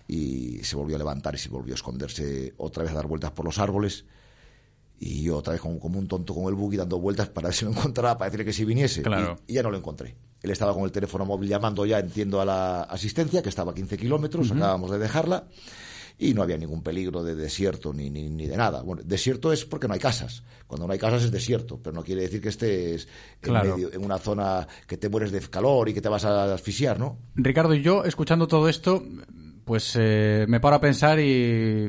Y 0.06 0.62
se 0.66 0.76
volvió 0.76 0.98
a 0.98 1.00
levantar 1.00 1.36
y 1.36 1.38
se 1.38 1.48
volvió 1.48 1.76
a 1.76 1.76
esconderse 1.76 2.54
otra 2.58 2.84
vez 2.84 2.92
a 2.92 2.96
dar 2.96 3.08
vueltas 3.08 3.32
por 3.32 3.46
los 3.46 3.58
árboles. 3.58 4.04
Y 5.00 5.24
yo 5.24 5.38
otra 5.38 5.54
vez 5.54 5.62
como, 5.62 5.80
como 5.80 5.98
un 5.98 6.10
tonto 6.10 6.34
con 6.36 6.44
el 6.50 6.56
buggy 6.56 6.76
dando 6.76 7.00
vueltas 7.00 7.30
para 7.30 7.48
ver 7.48 7.56
si 7.56 7.64
lo 7.64 7.72
encontraba, 7.72 8.18
para 8.18 8.30
decirle 8.30 8.44
que 8.44 8.52
si 8.52 8.66
viniese. 8.66 9.02
Claro. 9.02 9.40
Y, 9.48 9.54
y 9.54 9.56
ya 9.56 9.64
no 9.64 9.72
lo 9.72 9.78
encontré. 9.78 10.18
Él 10.42 10.52
estaba 10.52 10.74
con 10.74 10.84
el 10.84 10.92
teléfono 10.92 11.24
móvil 11.24 11.48
llamando 11.48 11.86
ya, 11.86 12.00
entiendo, 12.00 12.42
a 12.42 12.46
la 12.46 12.82
asistencia, 12.84 13.42
que 13.42 13.48
estaba 13.48 13.72
a 13.72 13.76
15 13.76 13.96
kilómetros, 13.98 14.52
acabamos 14.52 14.92
de 14.92 15.00
dejarla. 15.00 15.48
Y 16.18 16.34
no 16.34 16.44
había 16.44 16.58
ningún 16.58 16.84
peligro 16.84 17.24
de 17.24 17.36
desierto 17.36 17.92
ni, 17.94 18.10
ni, 18.10 18.30
ni 18.30 18.46
de 18.48 18.56
nada. 18.56 18.82
Bueno, 18.84 19.02
desierto 19.04 19.52
es 19.52 19.66
porque 19.66 19.88
no 19.88 19.94
hay 19.96 20.00
casas. 20.00 20.44
Cuando 20.68 20.88
no 20.88 20.94
hay 20.94 21.00
casas 21.00 21.24
es 21.24 21.32
desierto, 21.32 21.80
pero 21.82 21.96
no 21.96 22.04
quiere 22.04 22.22
decir 22.22 22.40
que 22.42 22.50
estés 22.50 23.04
en, 23.06 23.10
Claro. 23.42 23.76
medio, 23.76 23.92
en 23.94 24.04
una 24.06 24.18
zona 24.20 24.68
que 24.88 24.98
te 24.98 25.10
mueres 25.10 25.32
de 25.32 25.40
calor 25.42 25.90
y 25.90 25.94
que 25.94 26.02
te 26.02 26.10
vas 26.10 26.24
a 26.26 26.54
asfixiar, 26.54 27.00
¿no? 27.00 27.18
Ricardo 27.36 27.74
y 27.74 27.82
yo, 27.82 28.04
escuchando 28.06 28.48
todo 28.48 28.70
esto, 28.70 29.04
pues 29.66 29.98
eh, 30.00 30.46
me 30.48 30.60
paro 30.60 30.76
a 30.76 30.82
pensar 30.82 31.20
y 31.20 31.88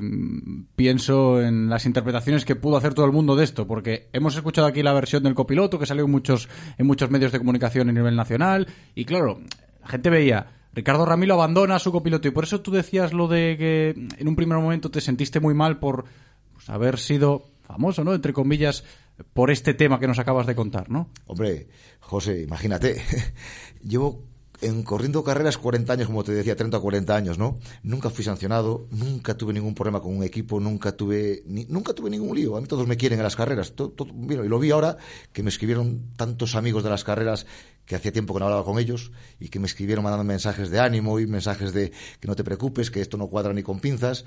pienso 0.77 1.41
en 1.43 1.69
las 1.69 1.87
interpretaciones 1.87 2.45
que 2.45 2.57
pudo 2.57 2.77
hacer 2.77 2.95
todo 2.95 3.07
el 3.07 3.13
mundo 3.13 3.37
de 3.37 3.45
esto, 3.45 3.67
porque 3.67 4.09
hemos 4.13 4.35
escuchado 4.37 4.67
aquí 4.67 4.83
la 4.83 4.93
versión 4.93 5.23
del 5.23 5.35
copiloto 5.35 5.79
que 5.79 5.87
salió 5.87 6.05
en 6.05 6.11
muchos, 6.11 6.49
en 6.79 6.87
muchos 6.87 7.11
medios 7.11 7.33
de 7.33 7.39
comunicación 7.39 7.89
a 7.89 7.93
nivel 7.93 8.17
nacional, 8.17 8.67
y 8.95 9.05
claro, 9.05 9.41
la 9.83 9.89
gente 9.89 10.11
veía, 10.11 10.47
Ricardo 10.75 11.05
Ramilo 11.07 11.35
abandona 11.35 11.77
a 11.77 11.79
su 11.79 11.93
copiloto, 11.93 12.29
y 12.29 12.33
por 12.33 12.45
eso 12.45 12.61
tú 12.61 12.71
decías 12.71 13.13
lo 13.13 13.29
de 13.29 13.57
que 13.59 14.09
en 14.19 14.29
un 14.29 14.37
primer 14.37 14.59
momento 14.59 14.91
te 14.91 15.01
sentiste 15.01 15.41
muy 15.41 15.55
mal 15.55 15.79
por 15.79 16.05
pues, 16.53 16.69
haber 16.69 16.99
sido 16.99 17.47
famoso, 17.63 18.05
¿no? 18.05 18.13
Entre 18.15 18.33
comillas, 18.33 18.85
por 19.33 19.51
este 19.51 19.73
tema 19.75 19.99
que 20.01 20.07
nos 20.09 20.19
acabas 20.19 20.47
de 20.47 20.55
contar, 20.55 20.91
¿no? 20.91 21.09
Hombre, 21.27 21.69
José, 22.01 22.43
imagínate, 22.43 23.01
llevo 23.83 24.25
en 24.61 24.83
corriendo 24.83 25.23
carreras 25.25 25.59
40 25.59 25.93
años, 25.93 26.07
como 26.07 26.25
te 26.25 26.33
decía, 26.33 26.57
30 26.57 26.79
o 26.79 26.81
40 26.81 27.15
años, 27.15 27.39
¿no? 27.39 27.59
Nunca 27.83 28.09
fui 28.09 28.25
sancionado, 28.25 28.87
nunca 28.93 29.37
tuve 29.37 29.53
ningún 29.53 29.75
problema 29.75 30.01
con 30.01 30.17
un 30.17 30.23
equipo, 30.25 30.59
nunca 30.59 30.93
tuve 30.97 31.43
ni- 31.47 31.67
nunca 31.67 31.93
tuve 31.93 32.09
ningún 32.09 32.35
lío. 32.35 32.57
A 32.57 32.61
mí 32.61 32.67
todos 32.67 32.87
me 32.87 32.97
quieren 32.97 33.19
en 33.19 33.25
las 33.25 33.37
carreras. 33.37 33.73
To- 33.73 33.91
to- 33.91 34.07
bueno, 34.07 34.43
y 34.45 34.49
lo 34.49 34.59
vi 34.59 34.71
ahora 34.71 34.97
que 35.33 35.43
me 35.43 35.51
escribieron 35.51 36.13
tantos 36.17 36.55
amigos 36.55 36.83
de 36.83 36.91
las 36.91 37.05
carreras 37.05 37.47
que 37.87 37.97
hacía 37.97 38.13
tiempo 38.13 38.33
que 38.35 38.41
no 38.41 38.47
hablaba 38.47 38.65
con 38.65 38.79
ellos 38.79 39.13
y 39.39 39.49
que 39.49 39.59
me 39.59 39.67
escribieron 39.67 40.03
mandando 40.05 40.25
mensajes 40.25 40.71
de 40.71 40.81
ánimo 40.81 41.21
y 41.21 41.27
mensajes 41.27 41.73
de 41.73 41.93
que 42.21 42.29
no 42.29 42.35
te 42.37 42.45
preocupes, 42.45 42.91
que 42.91 43.01
esto 43.01 43.17
no 43.17 43.29
cuadra 43.29 43.53
ni 43.53 43.63
con 43.63 43.81
pinzas. 43.81 44.25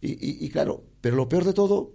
Y, 0.00 0.12
y- 0.12 0.44
y 0.46 0.50
claro, 0.50 0.84
pero 1.00 1.16
lo 1.16 1.28
peor 1.28 1.44
de 1.44 1.52
todo 1.52 1.92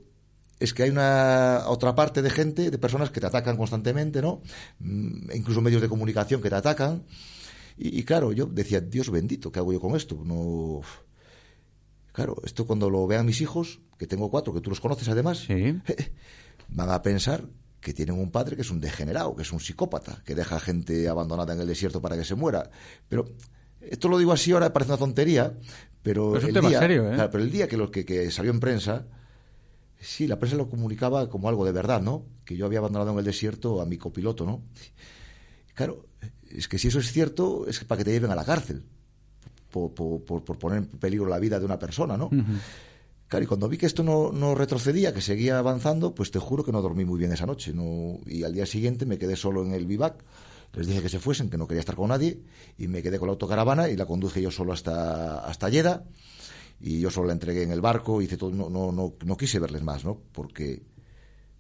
es 0.59 0.73
que 0.73 0.83
hay 0.83 0.89
una 0.89 1.63
otra 1.67 1.95
parte 1.95 2.21
de 2.21 2.29
gente, 2.29 2.69
de 2.69 2.77
personas 2.77 3.09
que 3.11 3.19
te 3.21 3.27
atacan 3.27 3.55
constantemente, 3.57 4.21
¿no? 4.21 4.41
Mm, 4.79 5.31
Incluso 5.33 5.61
medios 5.61 5.81
de 5.81 5.87
comunicación 5.89 6.41
que 6.41 6.49
te 6.49 6.55
atacan. 6.55 7.05
Y, 7.77 7.97
y 7.99 8.03
claro, 8.03 8.31
yo 8.33 8.45
decía, 8.45 8.81
Dios 8.81 9.09
bendito, 9.09 9.51
¿qué 9.51 9.59
hago 9.59 9.71
yo 9.73 9.79
con 9.79 9.95
esto? 9.95 10.21
No. 10.23 10.81
Claro, 12.11 12.35
esto 12.43 12.65
cuando 12.67 12.89
lo 12.89 13.07
vean 13.07 13.25
mis 13.25 13.39
hijos, 13.41 13.79
que 13.97 14.07
tengo 14.07 14.29
cuatro, 14.29 14.53
que 14.53 14.61
tú 14.61 14.69
los 14.69 14.81
conoces 14.81 15.07
además, 15.09 15.45
van 16.69 16.89
a 16.89 17.01
pensar 17.01 17.45
que 17.81 17.93
tienen 17.93 18.19
un 18.19 18.31
padre 18.31 18.55
que 18.55 18.61
es 18.61 18.71
un 18.71 18.81
degenerado, 18.81 19.35
que 19.35 19.43
es 19.43 19.51
un 19.51 19.59
psicópata, 19.59 20.21
que 20.25 20.35
deja 20.35 20.59
gente 20.59 21.07
abandonada 21.07 21.53
en 21.53 21.61
el 21.61 21.67
desierto 21.67 22.01
para 22.01 22.17
que 22.17 22.25
se 22.25 22.35
muera. 22.35 22.69
Pero 23.07 23.25
esto 23.81 24.09
lo 24.09 24.17
digo 24.17 24.31
así 24.31 24.51
ahora, 24.51 24.73
parece 24.73 24.91
una 24.91 24.97
tontería, 24.97 25.53
pero, 26.01 26.31
Pero 26.33 26.37
es 26.37 26.43
un 26.43 26.49
el 26.49 26.53
tema 26.55 26.69
día, 26.69 26.79
serio, 26.79 27.09
¿eh? 27.09 27.15
claro, 27.15 27.31
pero 27.31 27.43
el 27.43 27.51
día 27.51 27.67
que, 27.67 27.77
lo, 27.77 27.91
que, 27.91 28.05
que 28.05 28.31
salió 28.31 28.51
en 28.51 28.59
prensa, 28.59 29.05
sí, 29.99 30.27
la 30.27 30.39
prensa 30.39 30.57
lo 30.57 30.69
comunicaba 30.69 31.29
como 31.29 31.49
algo 31.49 31.65
de 31.65 31.71
verdad, 31.71 32.01
¿no? 32.01 32.25
Que 32.45 32.55
yo 32.55 32.65
había 32.65 32.79
abandonado 32.79 33.11
en 33.11 33.19
el 33.19 33.25
desierto 33.25 33.81
a 33.81 33.85
mi 33.85 33.97
copiloto, 33.97 34.45
¿no? 34.45 34.63
Claro, 35.73 36.05
es 36.49 36.67
que 36.67 36.77
si 36.77 36.89
eso 36.89 36.99
es 36.99 37.11
cierto, 37.11 37.67
es 37.67 37.83
para 37.83 37.99
que 37.99 38.05
te 38.05 38.11
lleven 38.11 38.31
a 38.31 38.35
la 38.35 38.45
cárcel, 38.45 38.83
por, 39.69 39.93
por, 39.93 40.23
por, 40.23 40.43
por 40.43 40.57
poner 40.57 40.79
en 40.79 40.85
peligro 40.85 41.27
la 41.27 41.39
vida 41.39 41.59
de 41.59 41.65
una 41.65 41.79
persona, 41.79 42.17
¿no? 42.17 42.29
Claro, 43.29 43.43
y 43.43 43.47
cuando 43.47 43.69
vi 43.69 43.77
que 43.77 43.85
esto 43.85 44.03
no, 44.03 44.31
no, 44.31 44.55
retrocedía, 44.55 45.13
que 45.13 45.21
seguía 45.21 45.59
avanzando, 45.59 46.15
pues 46.15 46.31
te 46.31 46.39
juro 46.39 46.63
que 46.63 46.71
no 46.71 46.81
dormí 46.81 47.05
muy 47.05 47.19
bien 47.19 47.31
esa 47.31 47.45
noche. 47.45 47.73
No, 47.73 48.19
y 48.25 48.43
al 48.43 48.53
día 48.53 48.65
siguiente 48.65 49.05
me 49.05 49.19
quedé 49.19 49.35
solo 49.35 49.63
en 49.63 49.71
el 49.71 49.85
vivac, 49.85 50.15
les 50.73 50.87
dije 50.87 51.03
que 51.03 51.09
se 51.09 51.19
fuesen, 51.19 51.47
que 51.51 51.57
no 51.57 51.67
quería 51.67 51.81
estar 51.81 51.95
con 51.95 52.09
nadie, 52.09 52.41
y 52.79 52.87
me 52.87 53.03
quedé 53.03 53.19
con 53.19 53.27
la 53.27 53.33
autocaravana 53.33 53.87
y 53.87 53.95
la 53.95 54.07
conduje 54.07 54.41
yo 54.41 54.49
solo 54.49 54.73
hasta, 54.73 55.45
hasta 55.45 55.69
Lleda, 55.69 56.05
y 56.81 56.99
yo 57.01 57.11
solo 57.11 57.27
la 57.27 57.33
entregué 57.33 57.61
en 57.61 57.71
el 57.71 57.81
barco, 57.81 58.19
hice 58.19 58.35
todo, 58.35 58.49
no, 58.49 58.67
no, 58.67 58.91
no, 58.91 59.13
no 59.23 59.37
quise 59.37 59.59
verles 59.59 59.83
más, 59.83 60.03
¿no? 60.03 60.19
Porque 60.31 60.81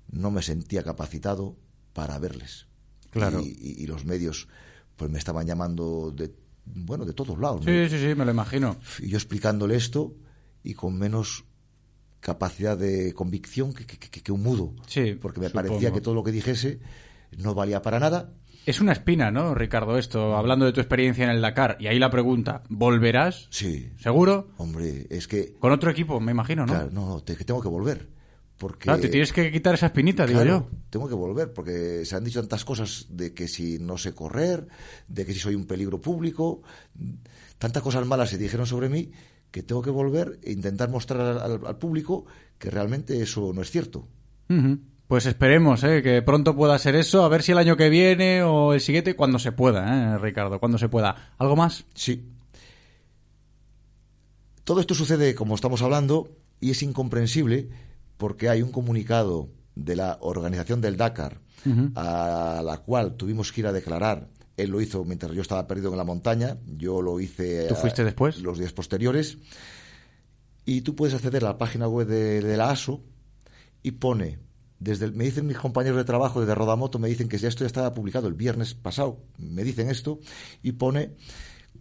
no 0.09 0.31
me 0.31 0.41
sentía 0.41 0.81
capacitado 0.81 1.55
para 1.93 2.17
verles. 2.17 2.65
Claro. 3.11 3.41
Y, 3.41 3.49
y, 3.49 3.83
y 3.83 3.85
los 3.85 4.05
medios 4.05 4.47
pues 4.95 5.09
me 5.11 5.19
estaban 5.19 5.45
llamando 5.45 6.11
de 6.11 6.33
bueno 6.65 7.05
de 7.05 7.13
todos 7.13 7.39
lados 7.39 7.63
sí 7.65 7.89
sí 7.89 7.97
sí 7.97 8.13
me 8.13 8.25
lo 8.25 8.31
imagino 8.31 8.77
y 8.99 9.07
yo 9.07 9.17
explicándole 9.17 9.75
esto 9.75 10.13
y 10.61 10.75
con 10.75 10.99
menos 10.99 11.45
capacidad 12.19 12.77
de 12.77 13.13
convicción 13.13 13.73
que, 13.73 13.85
que, 13.85 13.97
que, 13.97 14.21
que 14.21 14.31
un 14.31 14.43
mudo 14.43 14.73
sí 14.87 15.13
porque 15.13 15.39
me 15.39 15.47
supongo. 15.47 15.67
parecía 15.67 15.91
que 15.91 16.01
todo 16.01 16.13
lo 16.15 16.23
que 16.23 16.31
dijese 16.31 16.79
no 17.37 17.53
valía 17.53 17.81
para 17.81 17.99
nada 17.99 18.33
es 18.65 18.81
una 18.81 18.91
espina, 18.91 19.31
¿no, 19.31 19.55
Ricardo? 19.55 19.97
Esto, 19.97 20.35
hablando 20.35 20.65
de 20.65 20.73
tu 20.73 20.79
experiencia 20.79 21.23
en 21.23 21.31
el 21.31 21.41
Dakar. 21.41 21.77
Y 21.79 21.87
ahí 21.87 21.97
la 21.97 22.11
pregunta, 22.11 22.61
¿volverás? 22.69 23.47
Sí. 23.49 23.91
¿Seguro? 23.97 24.51
Hombre, 24.57 25.07
es 25.09 25.27
que... 25.27 25.53
Con 25.53 25.71
otro 25.71 25.89
equipo, 25.89 26.19
me 26.19 26.31
imagino, 26.33 26.67
¿no? 26.67 26.73
Claro, 26.73 26.89
no, 26.91 27.07
no, 27.07 27.23
te, 27.23 27.35
que 27.35 27.45
tengo 27.45 27.61
que 27.61 27.67
volver. 27.67 28.09
Porque... 28.57 28.83
Claro, 28.83 28.99
te 28.99 29.09
tienes 29.09 29.33
que 29.33 29.51
quitar 29.51 29.73
esa 29.73 29.87
espinita, 29.87 30.25
claro, 30.25 30.43
digo 30.43 30.57
yo. 30.59 30.69
Tengo 30.91 31.07
que 31.07 31.15
volver, 31.15 31.51
porque 31.51 32.05
se 32.05 32.15
han 32.15 32.23
dicho 32.23 32.41
tantas 32.41 32.63
cosas 32.63 33.07
de 33.09 33.33
que 33.33 33.47
si 33.47 33.79
no 33.79 33.97
sé 33.97 34.13
correr, 34.13 34.67
de 35.07 35.25
que 35.25 35.33
si 35.33 35.39
soy 35.39 35.55
un 35.55 35.65
peligro 35.65 35.99
público, 35.99 36.61
tantas 37.57 37.81
cosas 37.81 38.05
malas 38.05 38.29
se 38.29 38.37
dijeron 38.37 38.67
sobre 38.67 38.89
mí 38.89 39.11
que 39.51 39.63
tengo 39.63 39.81
que 39.81 39.89
volver 39.89 40.39
e 40.43 40.51
intentar 40.51 40.89
mostrar 40.89 41.21
al, 41.37 41.65
al 41.65 41.77
público 41.77 42.25
que 42.57 42.69
realmente 42.69 43.21
eso 43.21 43.51
no 43.53 43.61
es 43.61 43.71
cierto. 43.71 44.07
Uh 44.49 44.53
-huh. 44.53 44.79
Pues 45.07 45.25
esperemos 45.25 45.83
¿eh? 45.83 46.03
que 46.03 46.21
pronto 46.21 46.55
pueda 46.55 46.77
ser 46.77 46.95
eso, 46.95 47.23
a 47.23 47.29
ver 47.29 47.41
si 47.41 47.51
el 47.51 47.57
año 47.57 47.75
que 47.75 47.89
viene 47.89 48.43
o 48.43 48.73
el 48.73 48.79
siguiente, 48.79 49.15
cuando 49.15 49.39
se 49.39 49.51
pueda, 49.51 50.13
¿eh, 50.13 50.17
Ricardo, 50.19 50.59
cuando 50.59 50.77
se 50.77 50.87
pueda. 50.87 51.33
¿Algo 51.39 51.55
más? 51.55 51.85
Sí. 51.95 52.29
Todo 54.63 54.81
esto 54.81 54.93
sucede, 54.93 55.33
como 55.33 55.55
estamos 55.55 55.81
hablando, 55.81 56.29
y 56.61 56.69
es 56.69 56.83
incomprensible 56.83 57.69
porque 58.17 58.49
hay 58.49 58.61
un 58.61 58.71
comunicado 58.71 59.49
de 59.73 59.95
la 59.95 60.19
organización 60.21 60.79
del 60.79 60.95
Dakar 60.97 61.39
uh 61.65 61.69
-huh. 61.69 61.91
a 61.95 62.61
la 62.61 62.77
cual 62.77 63.15
tuvimos 63.15 63.51
que 63.51 63.61
ir 63.61 63.67
a 63.67 63.71
declarar. 63.73 64.27
Él 64.63 64.71
lo 64.71 64.81
hizo 64.81 65.03
mientras 65.05 65.31
yo 65.33 65.41
estaba 65.41 65.67
perdido 65.67 65.91
en 65.91 65.97
la 65.97 66.03
montaña, 66.03 66.57
yo 66.77 67.01
lo 67.01 67.19
hice 67.19 67.67
¿Tú 67.67 67.75
fuiste 67.75 68.03
después? 68.03 68.41
los 68.41 68.57
días 68.57 68.73
posteriores. 68.73 69.37
Y 70.65 70.81
tú 70.81 70.95
puedes 70.95 71.15
acceder 71.15 71.43
a 71.43 71.49
la 71.49 71.57
página 71.57 71.87
web 71.87 72.07
de, 72.07 72.41
de 72.41 72.57
la 72.57 72.69
ASO 72.69 73.01
y 73.81 73.91
pone 73.91 74.39
desde 74.79 75.05
el, 75.05 75.13
me 75.13 75.25
dicen 75.25 75.45
mis 75.45 75.57
compañeros 75.57 75.97
de 75.97 76.05
trabajo 76.05 76.45
de 76.45 76.55
Rodamoto, 76.55 76.99
me 76.99 77.09
dicen 77.09 77.27
que 77.27 77.37
ya 77.37 77.49
esto 77.49 77.63
ya 77.63 77.67
estaba 77.67 77.93
publicado 77.93 78.27
el 78.27 78.33
viernes 78.33 78.73
pasado, 78.73 79.19
me 79.37 79.63
dicen 79.63 79.89
esto, 79.89 80.19
y 80.63 80.73
pone 80.73 81.15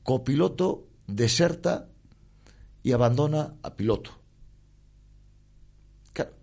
copiloto 0.03 0.89
deserta 1.07 1.89
y 2.83 2.93
abandona 2.93 3.55
a 3.63 3.77
piloto. 3.77 4.13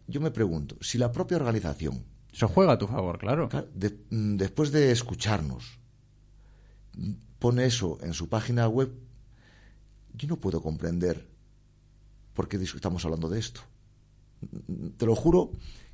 Yo 0.07 0.21
me 0.21 0.29
pregunto, 0.29 0.77
si 0.81 0.99
la 0.99 1.11
propia 1.11 1.37
organización... 1.37 2.05
Eso 2.31 2.47
juega 2.47 2.73
a 2.73 2.77
tu 2.77 2.85
favor, 2.85 3.17
claro. 3.17 3.49
De, 3.73 3.97
después 4.11 4.71
de 4.71 4.91
escucharnos, 4.91 5.79
pone 7.39 7.65
eso 7.65 7.97
en 8.01 8.13
su 8.13 8.29
página 8.29 8.67
web, 8.67 8.91
yo 10.13 10.27
no 10.27 10.37
puedo 10.37 10.61
comprender 10.61 11.27
por 12.33 12.47
qué 12.47 12.57
estamos 12.57 13.03
hablando 13.05 13.29
de 13.29 13.39
esto. 13.39 13.61
Te 14.97 15.05
lo 15.05 15.15
juro 15.15 15.51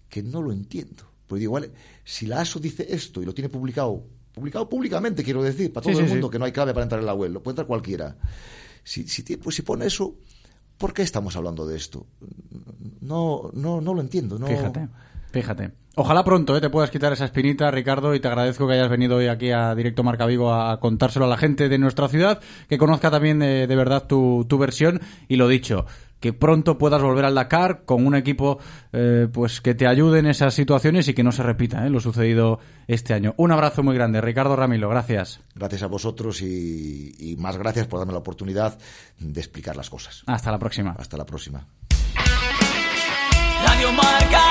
que 0.09 0.23
no 0.23 0.41
lo 0.41 0.51
entiendo. 0.51 1.03
Porque 1.27 1.43
igual, 1.43 1.71
si 2.03 2.25
la 2.25 2.41
ASO 2.41 2.59
dice 2.59 2.85
esto 2.89 3.21
y 3.21 3.25
lo 3.25 3.33
tiene 3.33 3.47
publicado, 3.47 4.03
publicado 4.33 4.67
públicamente, 4.67 5.23
quiero 5.23 5.41
decir, 5.41 5.71
para 5.71 5.83
todo 5.83 5.93
sí, 5.93 5.99
el 5.99 6.07
sí, 6.07 6.11
mundo, 6.11 6.27
sí. 6.27 6.31
que 6.33 6.39
no 6.39 6.45
hay 6.45 6.51
clave 6.51 6.73
para 6.73 6.83
entrar 6.83 6.99
en 6.99 7.05
la 7.05 7.13
web, 7.13 7.31
lo 7.31 7.41
puede 7.41 7.53
entrar 7.53 7.67
cualquiera. 7.67 8.17
Si, 8.83 9.07
si, 9.07 9.23
pues, 9.37 9.55
si 9.55 9.61
pone 9.61 9.85
eso, 9.85 10.15
¿por 10.77 10.93
qué 10.93 11.03
estamos 11.03 11.35
hablando 11.37 11.65
de 11.65 11.77
esto? 11.77 12.05
No, 12.99 13.49
no, 13.53 13.79
no 13.79 13.93
lo 13.93 14.01
entiendo. 14.01 14.37
No... 14.37 14.47
Fíjate, 14.47 14.89
fíjate. 15.31 15.71
Ojalá 15.95 16.23
pronto 16.23 16.55
¿eh? 16.55 16.61
te 16.61 16.69
puedas 16.69 16.89
quitar 16.89 17.11
esa 17.11 17.25
espinita, 17.25 17.69
Ricardo, 17.69 18.15
y 18.15 18.19
te 18.19 18.27
agradezco 18.27 18.67
que 18.67 18.73
hayas 18.73 18.89
venido 18.89 19.17
hoy 19.17 19.27
aquí 19.27 19.51
a 19.51 19.75
Directo 19.75 20.03
Marca 20.03 20.25
Vigo 20.25 20.53
a 20.53 20.79
contárselo 20.79 21.25
a 21.25 21.27
la 21.27 21.37
gente 21.37 21.67
de 21.67 21.77
nuestra 21.77 22.07
ciudad, 22.07 22.39
que 22.69 22.77
conozca 22.77 23.11
también 23.11 23.39
de, 23.39 23.67
de 23.67 23.75
verdad 23.75 24.07
tu, 24.07 24.45
tu 24.47 24.57
versión. 24.57 25.01
Y 25.27 25.35
lo 25.35 25.49
dicho, 25.49 25.85
que 26.21 26.31
pronto 26.31 26.77
puedas 26.77 27.01
volver 27.01 27.25
al 27.25 27.35
Dakar 27.35 27.83
con 27.83 28.05
un 28.05 28.15
equipo 28.15 28.59
eh, 28.93 29.27
pues 29.33 29.59
que 29.59 29.75
te 29.75 29.87
ayude 29.87 30.19
en 30.19 30.27
esas 30.27 30.53
situaciones 30.53 31.09
y 31.09 31.13
que 31.13 31.23
no 31.23 31.33
se 31.33 31.43
repita 31.43 31.85
¿eh? 31.85 31.89
lo 31.89 31.99
sucedido 31.99 32.59
este 32.87 33.13
año. 33.13 33.33
Un 33.35 33.51
abrazo 33.51 33.83
muy 33.83 33.95
grande, 33.95 34.21
Ricardo 34.21 34.55
Ramilo, 34.55 34.87
gracias. 34.87 35.41
Gracias 35.55 35.83
a 35.83 35.87
vosotros 35.87 36.41
y, 36.41 37.15
y 37.19 37.35
más 37.35 37.57
gracias 37.57 37.87
por 37.87 37.99
darme 37.99 38.13
la 38.13 38.19
oportunidad 38.19 38.77
de 39.19 39.41
explicar 39.41 39.75
las 39.75 39.89
cosas. 39.89 40.23
Hasta 40.27 40.51
la 40.51 40.59
próxima. 40.59 40.95
Hasta 40.97 41.17
la 41.17 41.25
próxima. 41.25 41.67
Radio 43.65 43.91
Marca, 43.91 44.50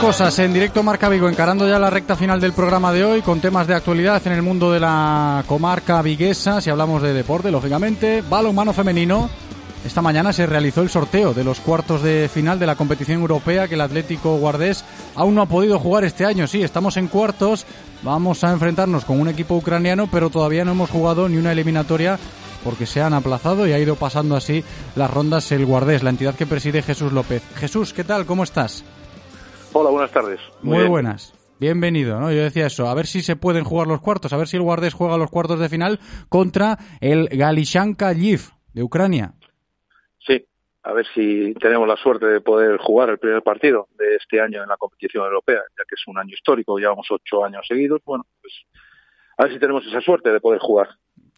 Cosas 0.00 0.38
en 0.38 0.54
directo 0.54 0.82
Marca 0.82 1.10
Vigo, 1.10 1.28
encarando 1.28 1.68
ya 1.68 1.78
la 1.78 1.90
recta 1.90 2.16
final 2.16 2.40
del 2.40 2.54
programa 2.54 2.90
de 2.90 3.04
hoy 3.04 3.20
con 3.20 3.40
temas 3.40 3.66
de 3.66 3.74
actualidad 3.74 4.26
en 4.26 4.32
el 4.32 4.40
mundo 4.40 4.72
de 4.72 4.80
la 4.80 5.44
comarca 5.46 6.00
viguesa. 6.00 6.62
Si 6.62 6.70
hablamos 6.70 7.02
de 7.02 7.12
deporte, 7.12 7.50
lógicamente, 7.50 8.22
balonmano 8.22 8.72
femenino. 8.72 9.28
Esta 9.84 10.00
mañana 10.00 10.32
se 10.32 10.46
realizó 10.46 10.80
el 10.80 10.88
sorteo 10.88 11.34
de 11.34 11.44
los 11.44 11.60
cuartos 11.60 12.02
de 12.02 12.30
final 12.32 12.58
de 12.58 12.64
la 12.64 12.76
competición 12.76 13.20
europea 13.20 13.68
que 13.68 13.74
el 13.74 13.82
Atlético 13.82 14.38
Guardés 14.38 14.84
aún 15.16 15.34
no 15.34 15.42
ha 15.42 15.46
podido 15.46 15.78
jugar 15.78 16.04
este 16.04 16.24
año. 16.24 16.46
Sí, 16.46 16.62
estamos 16.62 16.96
en 16.96 17.08
cuartos, 17.08 17.66
vamos 18.02 18.42
a 18.42 18.52
enfrentarnos 18.52 19.04
con 19.04 19.20
un 19.20 19.28
equipo 19.28 19.54
ucraniano, 19.54 20.08
pero 20.10 20.30
todavía 20.30 20.64
no 20.64 20.72
hemos 20.72 20.88
jugado 20.88 21.28
ni 21.28 21.36
una 21.36 21.52
eliminatoria 21.52 22.18
porque 22.64 22.86
se 22.86 23.02
han 23.02 23.12
aplazado 23.12 23.66
y 23.66 23.72
ha 23.72 23.78
ido 23.78 23.96
pasando 23.96 24.34
así 24.34 24.64
las 24.96 25.10
rondas 25.10 25.52
el 25.52 25.66
Guardés, 25.66 26.02
la 26.02 26.10
entidad 26.10 26.34
que 26.34 26.46
preside 26.46 26.80
Jesús 26.80 27.12
López. 27.12 27.42
Jesús, 27.56 27.92
¿qué 27.92 28.04
tal? 28.04 28.24
¿Cómo 28.24 28.44
estás? 28.44 28.82
Hola, 29.72 29.90
buenas 29.90 30.10
tardes. 30.10 30.40
Muy, 30.62 30.78
Muy 30.78 30.88
buenas. 30.88 31.32
Bienvenido, 31.60 32.18
¿no? 32.18 32.32
Yo 32.32 32.42
decía 32.42 32.66
eso, 32.66 32.88
a 32.88 32.94
ver 32.94 33.06
si 33.06 33.22
se 33.22 33.36
pueden 33.36 33.62
jugar 33.62 33.86
los 33.86 34.00
cuartos, 34.00 34.32
a 34.32 34.36
ver 34.36 34.48
si 34.48 34.56
el 34.56 34.62
Guardés 34.62 34.94
juega 34.94 35.16
los 35.16 35.30
cuartos 35.30 35.60
de 35.60 35.68
final 35.68 36.00
contra 36.28 36.76
el 37.00 37.28
Galishanka 37.28 38.12
Lviv 38.12 38.50
de 38.72 38.82
Ucrania. 38.82 39.34
Sí, 40.26 40.44
a 40.82 40.92
ver 40.92 41.06
si 41.14 41.54
tenemos 41.60 41.86
la 41.86 41.96
suerte 41.96 42.26
de 42.26 42.40
poder 42.40 42.78
jugar 42.78 43.10
el 43.10 43.18
primer 43.18 43.42
partido 43.42 43.88
de 43.96 44.16
este 44.16 44.40
año 44.40 44.62
en 44.62 44.68
la 44.68 44.76
competición 44.76 45.24
europea, 45.24 45.60
ya 45.78 45.84
que 45.88 45.94
es 45.94 46.02
un 46.08 46.18
año 46.18 46.34
histórico, 46.34 46.78
llevamos 46.78 47.06
ocho 47.10 47.44
años 47.44 47.64
seguidos, 47.68 48.00
bueno, 48.04 48.24
pues 48.40 48.54
a 49.36 49.44
ver 49.44 49.52
si 49.52 49.60
tenemos 49.60 49.86
esa 49.86 50.00
suerte 50.00 50.32
de 50.32 50.40
poder 50.40 50.58
jugar. 50.58 50.88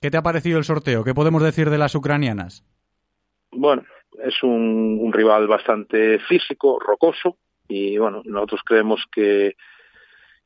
¿Qué 0.01 0.11
te 0.11 0.17
ha 0.17 0.23
parecido 0.23 0.57
el 0.57 0.65
sorteo? 0.65 1.05
¿Qué 1.05 1.15
podemos 1.15 1.43
decir 1.43 1.69
de 1.69 1.79
las 1.79 1.95
ucranianas? 1.95 2.65
Bueno, 3.51 3.83
es 4.25 4.43
un, 4.43 4.99
un 5.03 5.13
rival 5.13 5.49
bastante 5.49 6.19
físico, 6.21 6.79
rocoso, 6.81 7.37
y 7.73 7.99
bueno, 7.99 8.23
nosotros 8.25 8.61
creemos 8.65 9.05
que, 9.11 9.57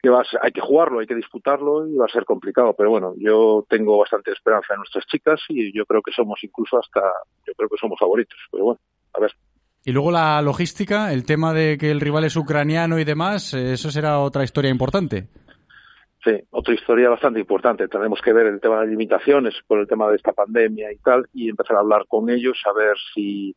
que 0.01 0.09
va 0.09 0.21
a 0.21 0.25
ser, 0.25 0.41
hay 0.43 0.53
que 0.53 0.61
jugarlo, 0.61 1.01
hay 1.01 1.07
que 1.07 1.15
disputarlo 1.15 1.89
y 1.89 1.97
va 1.97 2.07
a 2.07 2.13
ser 2.13 2.25
complicado, 2.25 2.75
pero 2.77 2.91
bueno, 2.91 3.15
yo 3.19 3.65
tengo 3.69 3.99
bastante 3.99 4.31
esperanza 4.33 4.75
en 4.75 4.79
nuestras 4.79 5.07
chicas 5.07 5.41
y 5.49 5.77
yo 5.77 5.85
creo 5.87 6.03
que 6.03 6.13
somos 6.13 6.39
incluso 6.43 6.79
hasta, 6.79 7.01
yo 7.47 7.53
creo 7.55 7.69
que 7.69 7.79
somos 7.81 7.99
favoritos, 7.99 8.39
pero 8.51 8.65
bueno, 8.65 8.81
a 9.15 9.21
ver. 9.21 9.33
Y 9.85 9.93
luego 9.93 10.11
la 10.11 10.43
logística, 10.43 11.13
el 11.13 11.25
tema 11.25 11.53
de 11.53 11.79
que 11.79 11.91
el 11.91 12.01
rival 12.01 12.25
es 12.25 12.37
ucraniano 12.37 12.99
y 12.99 13.05
demás, 13.05 13.55
eso 13.55 13.91
será 13.91 14.19
otra 14.19 14.45
historia 14.45 14.71
importante. 14.71 15.29
Sí, 16.25 16.33
otra 16.51 16.75
historia 16.75 17.09
bastante 17.09 17.39
importante. 17.39 17.87
Tenemos 17.87 18.21
que 18.21 18.33
ver 18.33 18.47
el 18.47 18.61
tema 18.61 18.81
de 18.81 18.89
limitaciones 18.89 19.55
por 19.69 19.79
el 19.79 19.87
tema 19.87 20.09
de 20.11 20.17
esta 20.17 20.33
pandemia 20.33 20.93
y 20.93 20.99
tal, 20.99 21.29
y 21.33 21.49
empezar 21.49 21.77
a 21.77 21.81
hablar 21.81 22.05
con 22.09 22.29
ellos, 22.31 22.61
a 22.67 22.73
ver 22.73 22.97
si, 23.15 23.55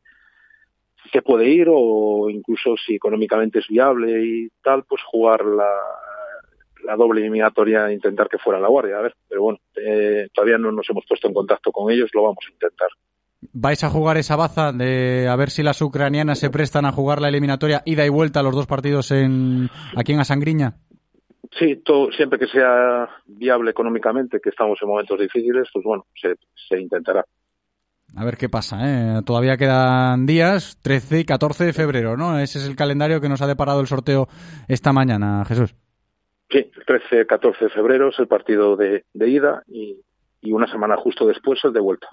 se 1.12 1.22
puede 1.22 1.50
ir 1.50 1.68
o 1.70 2.30
incluso 2.30 2.76
si 2.78 2.96
económicamente 2.96 3.60
es 3.60 3.68
viable 3.68 4.24
y 4.24 4.50
tal, 4.62 4.84
pues 4.84 5.02
jugar 5.04 5.44
la, 5.46 5.70
la 6.84 6.96
doble 6.96 7.22
eliminatoria 7.22 7.88
e 7.88 7.94
intentar 7.94 8.28
que 8.28 8.38
fuera 8.38 8.60
la 8.60 8.68
guardia. 8.68 8.98
A 8.98 9.02
ver, 9.02 9.16
pero 9.28 9.44
bueno, 9.44 9.60
eh, 9.76 10.28
todavía 10.34 10.58
no 10.58 10.72
nos 10.72 10.90
hemos 10.90 11.06
puesto 11.08 11.28
en 11.28 11.34
contacto 11.34 11.72
con 11.72 11.92
ellos, 11.92 12.10
lo 12.14 12.24
vamos 12.24 12.46
a 12.48 12.54
intentar. 12.54 12.90
¿Vais 13.54 13.84
a 13.84 13.90
jugar 13.90 14.18
esa 14.18 14.36
baza 14.36 14.74
de 14.74 15.28
a 15.30 15.36
ver 15.38 15.50
si 15.50 15.64
las 15.64 15.82
ucranianas 15.82 16.40
se 16.40 16.50
prestan 16.50 16.86
a 16.86 16.92
jugar 16.92 17.22
la 17.22 17.30
eliminatoria 17.30 17.82
ida 17.86 18.06
y 18.06 18.10
vuelta 18.10 18.44
los 18.44 18.54
dos 18.54 18.68
partidos 18.68 19.12
en 19.12 19.70
aquí 19.96 20.12
en 20.12 20.20
Asangriña? 20.20 20.76
Sí, 21.58 21.78
todo, 21.78 22.12
siempre 22.12 22.38
que 22.38 22.48
sea 22.48 23.10
viable 23.26 23.72
económicamente, 23.72 24.40
que 24.42 24.50
estamos 24.50 24.78
en 24.82 24.90
momentos 24.90 25.20
difíciles, 25.20 25.68
pues 25.74 25.84
bueno, 25.84 26.06
se, 26.14 26.36
se 26.68 26.80
intentará. 26.80 27.26
A 28.16 28.26
ver 28.26 28.38
qué 28.38 28.50
pasa, 28.50 28.78
¿eh? 28.82 29.22
Todavía 29.26 29.58
quedan 29.58 30.26
días, 30.26 30.78
13 30.82 31.20
y 31.20 31.26
14 31.26 31.66
de 31.66 31.74
febrero, 31.74 32.18
¿no? 32.18 32.40
Ese 32.40 32.60
es 32.60 32.68
el 32.68 32.76
calendario 32.76 33.22
que 33.22 33.30
nos 33.30 33.42
ha 33.42 33.48
deparado 33.48 33.82
el 33.82 33.88
sorteo 33.88 34.28
esta 34.68 34.92
mañana, 34.92 35.46
Jesús. 35.46 35.76
Sí, 36.50 36.58
el 36.76 36.86
13, 36.86 37.28
14 37.28 37.66
de 37.66 37.70
febrero 37.72 38.10
es 38.10 38.20
el 38.20 38.28
partido 38.28 38.76
de, 38.76 39.06
de 39.14 39.30
ida 39.30 39.64
y, 39.68 40.02
y 40.42 40.52
una 40.52 40.68
semana 40.72 40.98
justo 40.98 41.28
después 41.28 41.60
el 41.64 41.74
de 41.74 41.80
vuelta. 41.80 42.08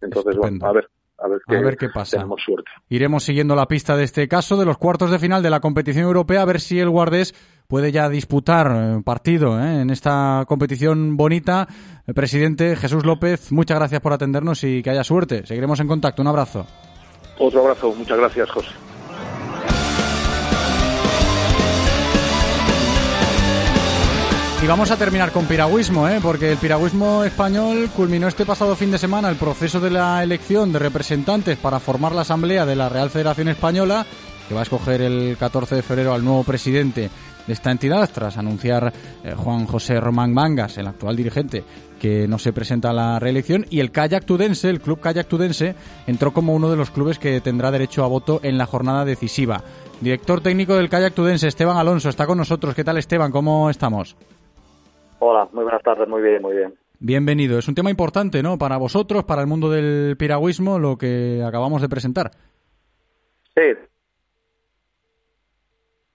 Entonces, 0.00 0.32
Estupendo. 0.32 0.66
bueno, 0.66 0.66
a 0.66 0.72
ver, 0.72 0.90
a 1.18 1.28
ver 1.28 1.40
qué, 1.46 1.56
A 1.56 1.60
ver 1.60 1.76
qué 1.76 1.88
pasa. 1.88 2.18
tenemos 2.18 2.42
suerte. 2.44 2.70
Iremos 2.88 3.24
siguiendo 3.24 3.54
la 3.54 3.66
pista 3.66 3.96
de 3.96 4.04
este 4.04 4.28
caso, 4.28 4.56
de 4.56 4.64
los 4.64 4.78
cuartos 4.78 5.10
de 5.10 5.18
final 5.18 5.42
de 5.42 5.50
la 5.50 5.60
competición 5.60 6.04
europea, 6.04 6.42
a 6.42 6.44
ver 6.44 6.60
si 6.60 6.78
el 6.78 6.90
Guardés 6.90 7.34
puede 7.68 7.90
ya 7.92 8.08
disputar 8.08 8.70
eh, 8.74 9.02
partido 9.04 9.60
¿eh? 9.60 9.80
en 9.80 9.90
esta 9.90 10.44
competición 10.46 11.16
bonita. 11.16 11.66
Eh, 12.06 12.14
Presidente 12.14 12.76
Jesús 12.76 13.04
López, 13.04 13.50
muchas 13.52 13.78
gracias 13.78 14.00
por 14.00 14.12
atendernos 14.12 14.62
y 14.64 14.82
que 14.82 14.90
haya 14.90 15.04
suerte. 15.04 15.46
Seguiremos 15.46 15.80
en 15.80 15.88
contacto. 15.88 16.22
Un 16.22 16.28
abrazo. 16.28 16.66
Otro 17.38 17.60
abrazo, 17.60 17.92
muchas 17.94 18.18
gracias, 18.18 18.50
José. 18.50 18.70
Y 24.62 24.66
vamos 24.66 24.90
a 24.90 24.96
terminar 24.96 25.32
con 25.32 25.44
piragüismo, 25.44 26.08
¿eh? 26.08 26.18
porque 26.20 26.52
el 26.52 26.58
piragüismo 26.58 27.24
español 27.24 27.90
culminó 27.94 28.26
este 28.26 28.46
pasado 28.46 28.74
fin 28.74 28.90
de 28.90 28.98
semana 28.98 29.28
el 29.28 29.36
proceso 29.36 29.80
de 29.80 29.90
la 29.90 30.22
elección 30.22 30.72
de 30.72 30.78
representantes 30.78 31.58
para 31.58 31.78
formar 31.78 32.12
la 32.12 32.22
Asamblea 32.22 32.64
de 32.64 32.74
la 32.74 32.88
Real 32.88 33.10
Federación 33.10 33.48
Española, 33.48 34.06
que 34.48 34.54
va 34.54 34.60
a 34.60 34.62
escoger 34.62 35.02
el 35.02 35.36
14 35.38 35.76
de 35.76 35.82
febrero 35.82 36.14
al 36.14 36.24
nuevo 36.24 36.42
presidente 36.42 37.10
de 37.46 37.52
esta 37.52 37.70
entidad, 37.70 38.10
tras 38.12 38.38
anunciar 38.38 38.92
eh, 39.22 39.34
Juan 39.36 39.66
José 39.66 40.00
Román 40.00 40.32
Mangas, 40.32 40.78
el 40.78 40.88
actual 40.88 41.16
dirigente, 41.16 41.62
que 42.00 42.26
no 42.26 42.38
se 42.38 42.52
presenta 42.52 42.90
a 42.90 42.94
la 42.94 43.18
reelección. 43.18 43.66
Y 43.70 43.80
el 43.80 43.92
Kayak 43.92 44.24
Tudense, 44.24 44.70
el 44.70 44.80
club 44.80 45.00
Kayak 45.00 45.28
Tudense, 45.28 45.76
entró 46.06 46.32
como 46.32 46.54
uno 46.54 46.70
de 46.70 46.76
los 46.76 46.90
clubes 46.90 47.18
que 47.18 47.40
tendrá 47.40 47.70
derecho 47.70 48.04
a 48.04 48.08
voto 48.08 48.40
en 48.42 48.58
la 48.58 48.66
jornada 48.66 49.04
decisiva. 49.04 49.62
Director 50.00 50.40
técnico 50.40 50.74
del 50.74 50.88
Kayak 50.88 51.14
Tudense, 51.14 51.46
Esteban 51.46 51.76
Alonso, 51.76 52.08
está 52.08 52.26
con 52.26 52.38
nosotros. 52.38 52.74
¿Qué 52.74 52.84
tal, 52.84 52.96
Esteban? 52.96 53.30
¿Cómo 53.30 53.70
estamos? 53.70 54.16
Hola, 55.18 55.48
muy 55.52 55.64
buenas 55.64 55.82
tardes, 55.82 56.08
muy 56.08 56.22
bien, 56.22 56.42
muy 56.42 56.56
bien. 56.56 56.74
Bienvenido. 56.98 57.58
Es 57.58 57.68
un 57.68 57.74
tema 57.74 57.90
importante, 57.90 58.42
¿no? 58.42 58.58
Para 58.58 58.76
vosotros, 58.78 59.24
para 59.24 59.42
el 59.42 59.46
mundo 59.46 59.70
del 59.70 60.16
piragüismo, 60.16 60.78
lo 60.78 60.96
que 60.96 61.42
acabamos 61.44 61.82
de 61.82 61.88
presentar. 61.88 62.30
Sí, 63.54 63.62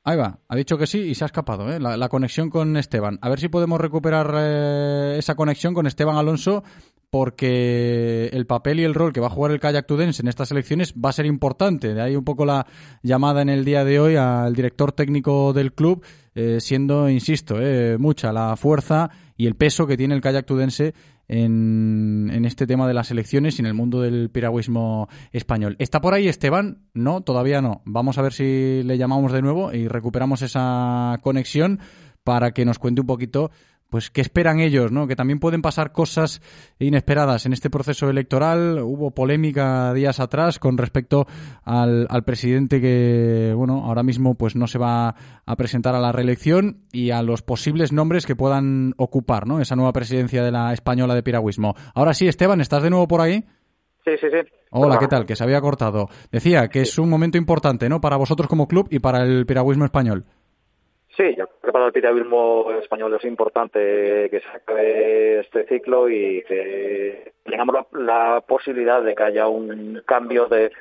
Ahí 0.03 0.17
va, 0.17 0.39
ha 0.47 0.55
dicho 0.55 0.79
que 0.79 0.87
sí 0.87 0.99
y 0.99 1.15
se 1.15 1.25
ha 1.25 1.27
escapado, 1.27 1.71
¿eh? 1.71 1.79
La, 1.79 1.95
la 1.95 2.09
conexión 2.09 2.49
con 2.49 2.75
Esteban. 2.75 3.19
A 3.21 3.29
ver 3.29 3.39
si 3.39 3.49
podemos 3.49 3.79
recuperar 3.79 4.33
eh, 4.35 5.15
esa 5.19 5.35
conexión 5.35 5.75
con 5.75 5.85
Esteban 5.85 6.15
Alonso, 6.15 6.63
porque 7.11 8.29
el 8.31 8.47
papel 8.47 8.79
y 8.79 8.83
el 8.85 8.95
rol 8.95 9.11
que 9.11 9.19
va 9.19 9.27
a 9.27 9.31
jugar 9.31 9.51
el 9.51 9.59
Kayak 9.59 9.85
Tudense 9.85 10.21
en 10.21 10.29
estas 10.29 10.49
elecciones 10.49 10.93
va 10.93 11.09
a 11.09 11.13
ser 11.13 11.25
importante. 11.25 11.93
De 11.93 12.01
ahí 12.01 12.15
un 12.15 12.23
poco 12.23 12.45
la 12.45 12.65
llamada 13.03 13.41
en 13.41 13.49
el 13.49 13.65
día 13.65 13.83
de 13.83 13.99
hoy 13.99 14.15
al 14.15 14.55
director 14.55 14.93
técnico 14.93 15.51
del 15.51 15.73
club, 15.73 16.05
eh, 16.33 16.61
siendo, 16.61 17.09
insisto, 17.09 17.57
eh, 17.59 17.97
mucha 17.99 18.31
la 18.31 18.55
fuerza 18.55 19.09
y 19.35 19.45
el 19.45 19.55
peso 19.55 19.85
que 19.85 19.97
tiene 19.97 20.15
el 20.15 20.21
Kayak 20.21 20.45
Tudense 20.45 20.93
en, 21.27 22.31
en 22.33 22.45
este 22.45 22.65
tema 22.65 22.87
de 22.87 22.93
las 22.93 23.11
elecciones 23.11 23.59
y 23.59 23.61
en 23.61 23.65
el 23.65 23.73
mundo 23.73 23.99
del 23.99 24.29
piragüismo 24.29 25.09
español. 25.33 25.75
¿Está 25.79 25.99
por 25.99 26.13
ahí 26.13 26.29
Esteban? 26.29 26.87
No, 26.93 27.21
todavía 27.21 27.61
no. 27.61 27.81
Vamos 27.83 28.17
a 28.19 28.21
ver 28.21 28.31
si 28.31 28.83
le 28.83 28.97
llamamos 28.97 29.33
de 29.33 29.41
nuevo 29.41 29.73
y 29.73 29.89
recuperamos 29.89 30.43
esa 30.43 31.19
conexión 31.21 31.81
para 32.23 32.51
que 32.51 32.65
nos 32.65 32.79
cuente 32.79 33.01
un 33.01 33.07
poquito 33.07 33.51
pues 33.91 34.09
qué 34.09 34.21
esperan 34.21 34.61
ellos, 34.61 34.89
¿no? 34.89 35.05
Que 35.05 35.17
también 35.17 35.41
pueden 35.41 35.61
pasar 35.61 35.91
cosas 35.91 36.41
inesperadas 36.79 37.45
en 37.45 37.51
este 37.51 37.69
proceso 37.69 38.09
electoral. 38.09 38.79
Hubo 38.79 39.11
polémica 39.11 39.93
días 39.93 40.21
atrás 40.21 40.59
con 40.59 40.77
respecto 40.77 41.27
al, 41.65 42.07
al 42.09 42.23
presidente 42.23 42.79
que, 42.79 43.53
bueno, 43.53 43.83
ahora 43.83 44.01
mismo 44.01 44.35
pues 44.35 44.55
no 44.55 44.67
se 44.67 44.79
va 44.79 45.13
a 45.45 45.55
presentar 45.57 45.93
a 45.93 45.99
la 45.99 46.13
reelección 46.13 46.85
y 46.93 47.11
a 47.11 47.21
los 47.21 47.41
posibles 47.41 47.91
nombres 47.91 48.25
que 48.25 48.37
puedan 48.37 48.93
ocupar, 48.95 49.45
¿no? 49.45 49.59
Esa 49.59 49.75
nueva 49.75 49.91
presidencia 49.91 50.41
de 50.41 50.51
la 50.51 50.71
española 50.71 51.13
de 51.13 51.23
piragüismo. 51.23 51.75
Ahora 51.93 52.13
sí, 52.13 52.29
Esteban, 52.29 52.61
¿estás 52.61 52.83
de 52.83 52.91
nuevo 52.91 53.09
por 53.09 53.19
ahí? 53.19 53.43
sí, 54.05 54.11
sí, 54.21 54.27
sí. 54.31 54.37
Hola, 54.71 54.97
¿qué 54.99 55.07
tal? 55.07 55.25
Que 55.25 55.35
se 55.35 55.43
había 55.43 55.59
cortado. 55.59 56.07
Decía 56.31 56.69
que 56.69 56.79
es 56.79 56.97
un 56.97 57.09
momento 57.09 57.37
importante, 57.37 57.89
¿no? 57.89 57.99
Para 57.99 58.15
vosotros 58.15 58.47
como 58.47 58.69
club 58.69 58.87
y 58.89 58.99
para 58.99 59.21
el 59.23 59.45
piragüismo 59.45 59.83
español. 59.83 60.25
Sí, 61.21 61.35
yo 61.37 61.45
creo 61.61 61.71
para 61.71 61.85
el 61.85 61.91
piragüismo 61.91 62.71
español 62.81 63.13
es 63.13 63.23
importante 63.25 63.79
que 64.31 64.39
se 64.39 64.57
acabe 64.57 65.41
este 65.41 65.67
ciclo 65.67 66.09
y 66.09 66.43
que 66.47 67.33
tengamos 67.43 67.75
la, 67.75 67.99
la 67.99 68.41
posibilidad 68.41 69.03
de 69.03 69.13
que 69.13 69.21
haya 69.21 69.47
un 69.47 70.01
cambio 70.03 70.47
de, 70.47 70.71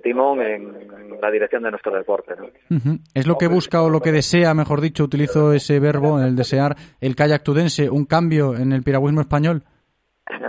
timón 0.00 0.42
en 0.42 1.20
la 1.22 1.30
dirección 1.30 1.62
de 1.62 1.70
nuestro 1.70 1.94
deporte. 1.94 2.34
¿no? 2.36 2.98
Es 3.14 3.28
lo 3.28 3.38
que 3.38 3.46
busca 3.46 3.80
o 3.82 3.88
lo 3.88 4.00
que 4.00 4.10
desea, 4.10 4.52
mejor 4.52 4.80
dicho, 4.80 5.04
utilizo 5.04 5.52
ese 5.52 5.78
verbo, 5.78 6.20
el 6.20 6.34
desear, 6.34 6.74
el 7.00 7.14
kayak 7.14 7.44
tudense, 7.44 7.88
un 7.88 8.04
cambio 8.04 8.56
en 8.56 8.72
el 8.72 8.82
piragüismo 8.82 9.20
español. 9.20 9.62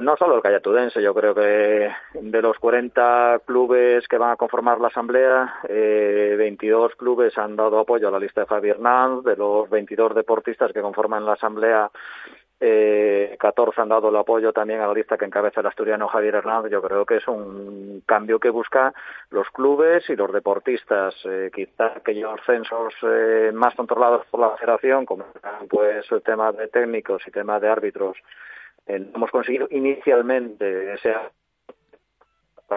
No 0.02 0.18
solo 0.18 0.36
el 0.36 0.42
Cayatudense, 0.42 1.02
yo 1.02 1.14
creo 1.14 1.34
que 1.34 1.90
de 2.14 2.42
los 2.42 2.60
40 2.60 3.42
clubes 3.46 4.08
que 4.08 4.18
van 4.18 4.32
a 4.32 4.36
conformar 4.36 4.82
la 4.82 4.90
asamblea, 4.90 5.56
eh, 5.70 6.36
22 6.38 6.96
clubes 6.96 7.38
han 7.38 7.56
dado 7.56 7.80
apoyo 7.80 8.10
a 8.10 8.12
la 8.12 8.20
lista 8.20 8.42
de 8.42 8.48
Javier 8.48 8.76
Hernández, 8.76 9.24
de 9.24 9.38
los 9.38 9.70
22 9.70 10.16
deportistas 10.16 10.74
que 10.74 10.82
conforman 10.82 11.26
la 11.26 11.34
asamblea, 11.34 11.90
eh, 12.62 13.38
14 13.40 13.82
han 13.82 13.88
dado 13.88 14.10
el 14.10 14.16
apoyo 14.18 14.52
también 14.52 14.82
a 14.82 14.88
la 14.88 14.94
lista 14.94 15.18
que 15.18 15.24
encabeza 15.24 15.62
el 15.62 15.68
asturiano 15.68 16.10
Javier 16.10 16.36
Hernández. 16.36 16.72
Yo 16.72 16.82
creo 16.82 17.06
que 17.06 17.18
es 17.18 17.28
un 17.28 18.04
cambio 18.06 18.38
que 18.40 18.50
busca 18.50 18.94
los 19.30 19.50
clubes 19.52 20.10
y 20.10 20.16
los 20.16 20.32
deportistas. 20.34 21.16
Eh, 21.24 21.50
quizá 21.54 21.94
aquellos 21.96 22.40
censos 22.46 22.94
eh, 23.04 23.52
más 23.54 23.76
controlados 23.76 24.26
por 24.30 24.42
la 24.42 24.58
federación, 24.58 25.06
como 25.06 25.26
pues 25.70 26.12
el 26.12 26.22
tema 26.22 26.52
de 26.52 26.68
técnicos 26.68 27.26
y 27.26 27.32
tema 27.32 27.60
de 27.62 27.70
árbitros, 27.70 28.18
eh, 28.90 29.10
hemos 29.16 29.32
conseguido 29.32 29.68
inicialmente 29.72 30.94
ese 30.94 31.14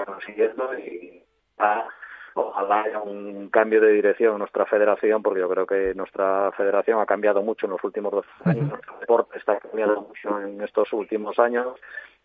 consiguiendo 0.07 0.79
y 0.79 1.23
ah, 1.59 1.87
ojalá 2.35 2.83
haya 2.83 3.01
un 3.01 3.49
cambio 3.51 3.81
de 3.81 3.93
dirección 3.93 4.33
en 4.33 4.39
nuestra 4.39 4.65
federación 4.67 5.23
porque 5.23 5.41
yo 5.41 5.49
creo 5.51 5.67
que 5.67 5.95
nuestra 5.95 6.51
federación 6.53 6.99
ha 7.01 7.07
cambiado 7.07 7.43
mucho 7.43 7.67
en 7.67 7.73
los 7.73 7.85
últimos 7.85 8.11
dos 8.13 8.27
años 8.45 8.69
nuestro 8.71 8.99
deporte 9.01 9.39
está 9.39 9.59
cambiando 9.59 10.01
mucho 10.03 10.41
en 10.41 10.61
estos 10.63 10.91
últimos 10.95 11.39
años 11.39 11.79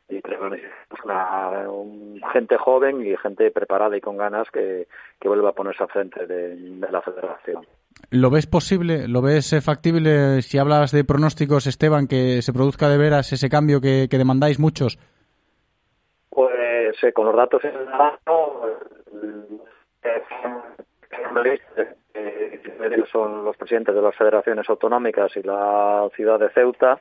y 0.10 0.22
creo 0.22 0.50
que 0.50 0.64
una, 1.04 1.70
un- 1.70 2.22
gente 2.32 2.56
joven 2.58 3.06
y 3.06 3.18
gente 3.18 3.52
preparada 3.52 3.98
y 3.98 4.02
con 4.02 4.16
ganas 4.16 4.50
que, 4.52 4.88
que 5.20 5.28
vuelva 5.28 5.50
a 5.50 5.54
ponerse 5.54 5.84
al 5.84 5.90
frente 5.90 6.26
de, 6.26 6.56
de 6.56 6.92
la 6.92 7.02
federación. 7.02 7.68
¿Lo 8.10 8.30
ves 8.30 8.48
posible? 8.48 9.08
¿Lo 9.08 9.22
ves 9.22 9.54
eh, 9.54 9.62
factible? 9.62 10.42
Si 10.42 10.58
hablas 10.58 10.92
de 10.92 11.04
pronósticos, 11.04 11.68
Esteban, 11.68 12.08
que 12.08 12.42
se 12.42 12.54
produzca 12.54 12.90
de 12.90 12.98
veras 12.98 13.34
ese 13.34 13.50
cambio 13.50 13.82
que, 13.82 14.08
demandáis 14.10 14.60
muchos. 14.60 14.98
Pues 16.30 17.04
eh, 17.04 17.12
con 17.14 17.26
los 17.26 17.36
datos 17.36 17.64
en 17.66 17.86
la 17.86 17.98
mano, 17.98 18.62
eh, 20.04 20.24
son 23.12 23.46
los 23.46 23.58
presidentes 23.58 23.96
de 23.96 24.02
las 24.02 24.16
federaciones 24.16 24.70
autonómicas 24.70 25.36
y 25.36 25.44
la 25.44 26.08
ciudad 26.16 26.40
de 26.40 26.50
Ceuta. 26.50 27.00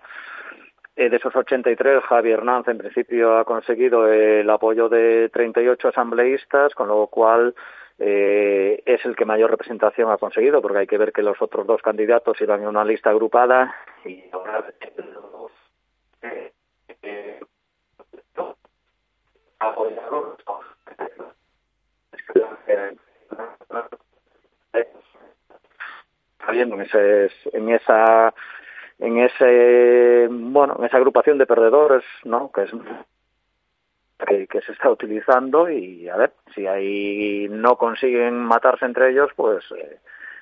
Eh, 0.96 1.10
de 1.10 1.16
esos 1.16 1.34
83, 1.34 2.02
Javier 2.04 2.38
Hernández 2.38 2.68
en 2.68 2.78
principio 2.78 3.38
ha 3.38 3.44
conseguido 3.44 4.10
el 4.10 4.48
apoyo 4.48 4.88
de 4.88 5.28
38 5.28 5.88
asambleístas, 5.88 6.74
con 6.74 6.88
lo 6.88 7.06
cual 7.08 7.54
eh, 7.98 8.82
es 8.84 9.04
el 9.04 9.16
que 9.16 9.24
mayor 9.24 9.50
representación 9.50 10.10
ha 10.10 10.18
conseguido, 10.18 10.60
porque 10.60 10.78
hay 10.78 10.86
que 10.86 10.98
ver 10.98 11.12
que 11.12 11.22
los 11.22 11.40
otros 11.40 11.66
dos 11.66 11.80
candidatos 11.82 12.40
iban 12.40 12.62
en 12.62 12.68
una 12.68 12.84
lista 12.84 13.10
agrupada 13.10 13.74
y 14.04 14.24
ahora 14.32 14.64
eh, 16.22 16.52
eh, 17.02 17.40
apoyarlos. 19.58 20.36
Está 26.38 26.52
bien, 26.52 26.72
en, 26.72 27.30
en 27.52 27.70
esa 27.70 28.34
en 28.98 29.18
ese 29.18 30.28
bueno 30.30 30.76
en 30.78 30.84
esa 30.84 30.96
agrupación 30.96 31.38
de 31.38 31.46
perdedores 31.46 32.04
no 32.24 32.50
que 32.52 32.62
es 32.62 32.70
que, 34.26 34.46
que 34.46 34.60
se 34.62 34.72
está 34.72 34.90
utilizando 34.90 35.68
y 35.70 36.08
a 36.08 36.16
ver 36.16 36.32
si 36.54 36.66
ahí 36.66 37.48
no 37.50 37.76
consiguen 37.76 38.38
matarse 38.38 38.86
entre 38.86 39.10
ellos 39.10 39.30
pues 39.36 39.64
eh, 39.76 39.98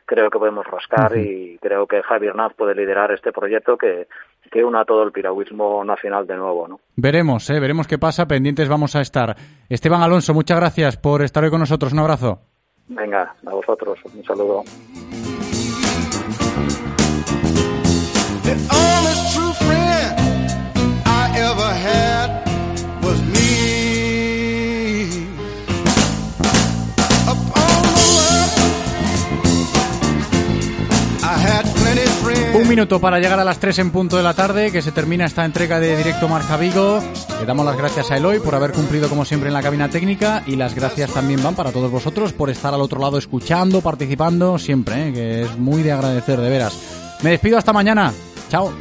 creo 0.07 0.31
que 0.31 0.39
podemos 0.39 0.67
rascar 0.67 1.17
y 1.17 1.59
creo 1.61 1.87
que 1.87 2.03
Javier 2.03 2.31
Hernández 2.31 2.57
puede 2.57 2.75
liderar 2.75 3.11
este 3.13 3.33
proyecto 3.33 3.77
que, 3.77 4.07
que 4.51 4.65
una 4.65 4.85
todo 4.85 5.03
el 5.03 5.13
piragüismo 5.13 5.85
nacional 5.85 6.27
de 6.27 6.37
nuevo, 6.37 6.69
¿no? 6.69 6.81
Veremos, 6.97 7.49
¿eh? 7.51 7.59
veremos 7.61 7.87
qué 7.87 7.99
pasa. 7.99 8.27
Pendientes 8.27 8.69
vamos 8.69 8.95
a 8.97 9.01
estar. 9.01 9.35
Esteban 9.69 10.03
Alonso, 10.03 10.35
muchas 10.35 10.59
gracias 10.59 10.97
por 10.97 11.23
estar 11.23 11.43
hoy 11.45 11.51
con 11.51 11.61
nosotros. 11.61 11.93
Un 11.93 12.01
abrazo. 12.01 12.41
Venga, 12.89 13.35
a 13.47 13.51
vosotros, 13.51 13.99
un 14.05 14.25
saludo. 14.25 14.63
Minuto 32.75 33.01
para 33.01 33.21
llegar 33.21 33.39
a 33.39 33.45
las 33.45 33.61
3 33.61 33.79
en 33.79 33.91
punto 33.93 34.17
de 34.17 34.25
la 34.25 34.35
tarde, 34.35 34.73
que 34.73 34.83
se 34.83 34.91
termina 34.91 35.27
esta 35.27 35.45
entrega 35.45 35.79
de 35.79 35.97
Directo 35.97 36.27
Marca 36.27 36.57
Vigo. 36.57 36.99
Le 37.39 37.47
damos 37.47 37.65
las 37.65 37.77
gracias 37.77 38.11
a 38.11 38.17
Eloy 38.17 38.41
por 38.41 38.57
haber 38.57 38.73
cumplido 38.73 39.09
como 39.09 39.25
siempre 39.25 39.47
en 39.47 39.55
la 39.55 39.63
cabina 39.63 39.89
técnica 39.89 40.43
y 40.45 40.57
las 40.57 40.75
gracias 40.75 41.13
también 41.13 41.41
van 41.41 41.55
para 41.55 41.71
todos 41.71 41.89
vosotros 41.89 42.33
por 42.33 42.51
estar 42.51 42.75
al 42.75 42.81
otro 42.81 43.01
lado 43.01 43.17
escuchando, 43.17 43.81
participando 43.81 44.59
siempre, 44.59 45.07
¿eh? 45.07 45.13
que 45.13 45.43
es 45.43 45.57
muy 45.57 45.85
de 45.85 45.93
agradecer, 45.93 46.41
de 46.41 46.51
veras. 46.51 46.77
Me 47.23 47.31
despido 47.31 47.59
hasta 47.59 47.73
mañana. 47.73 48.13
Chao. 48.51 48.73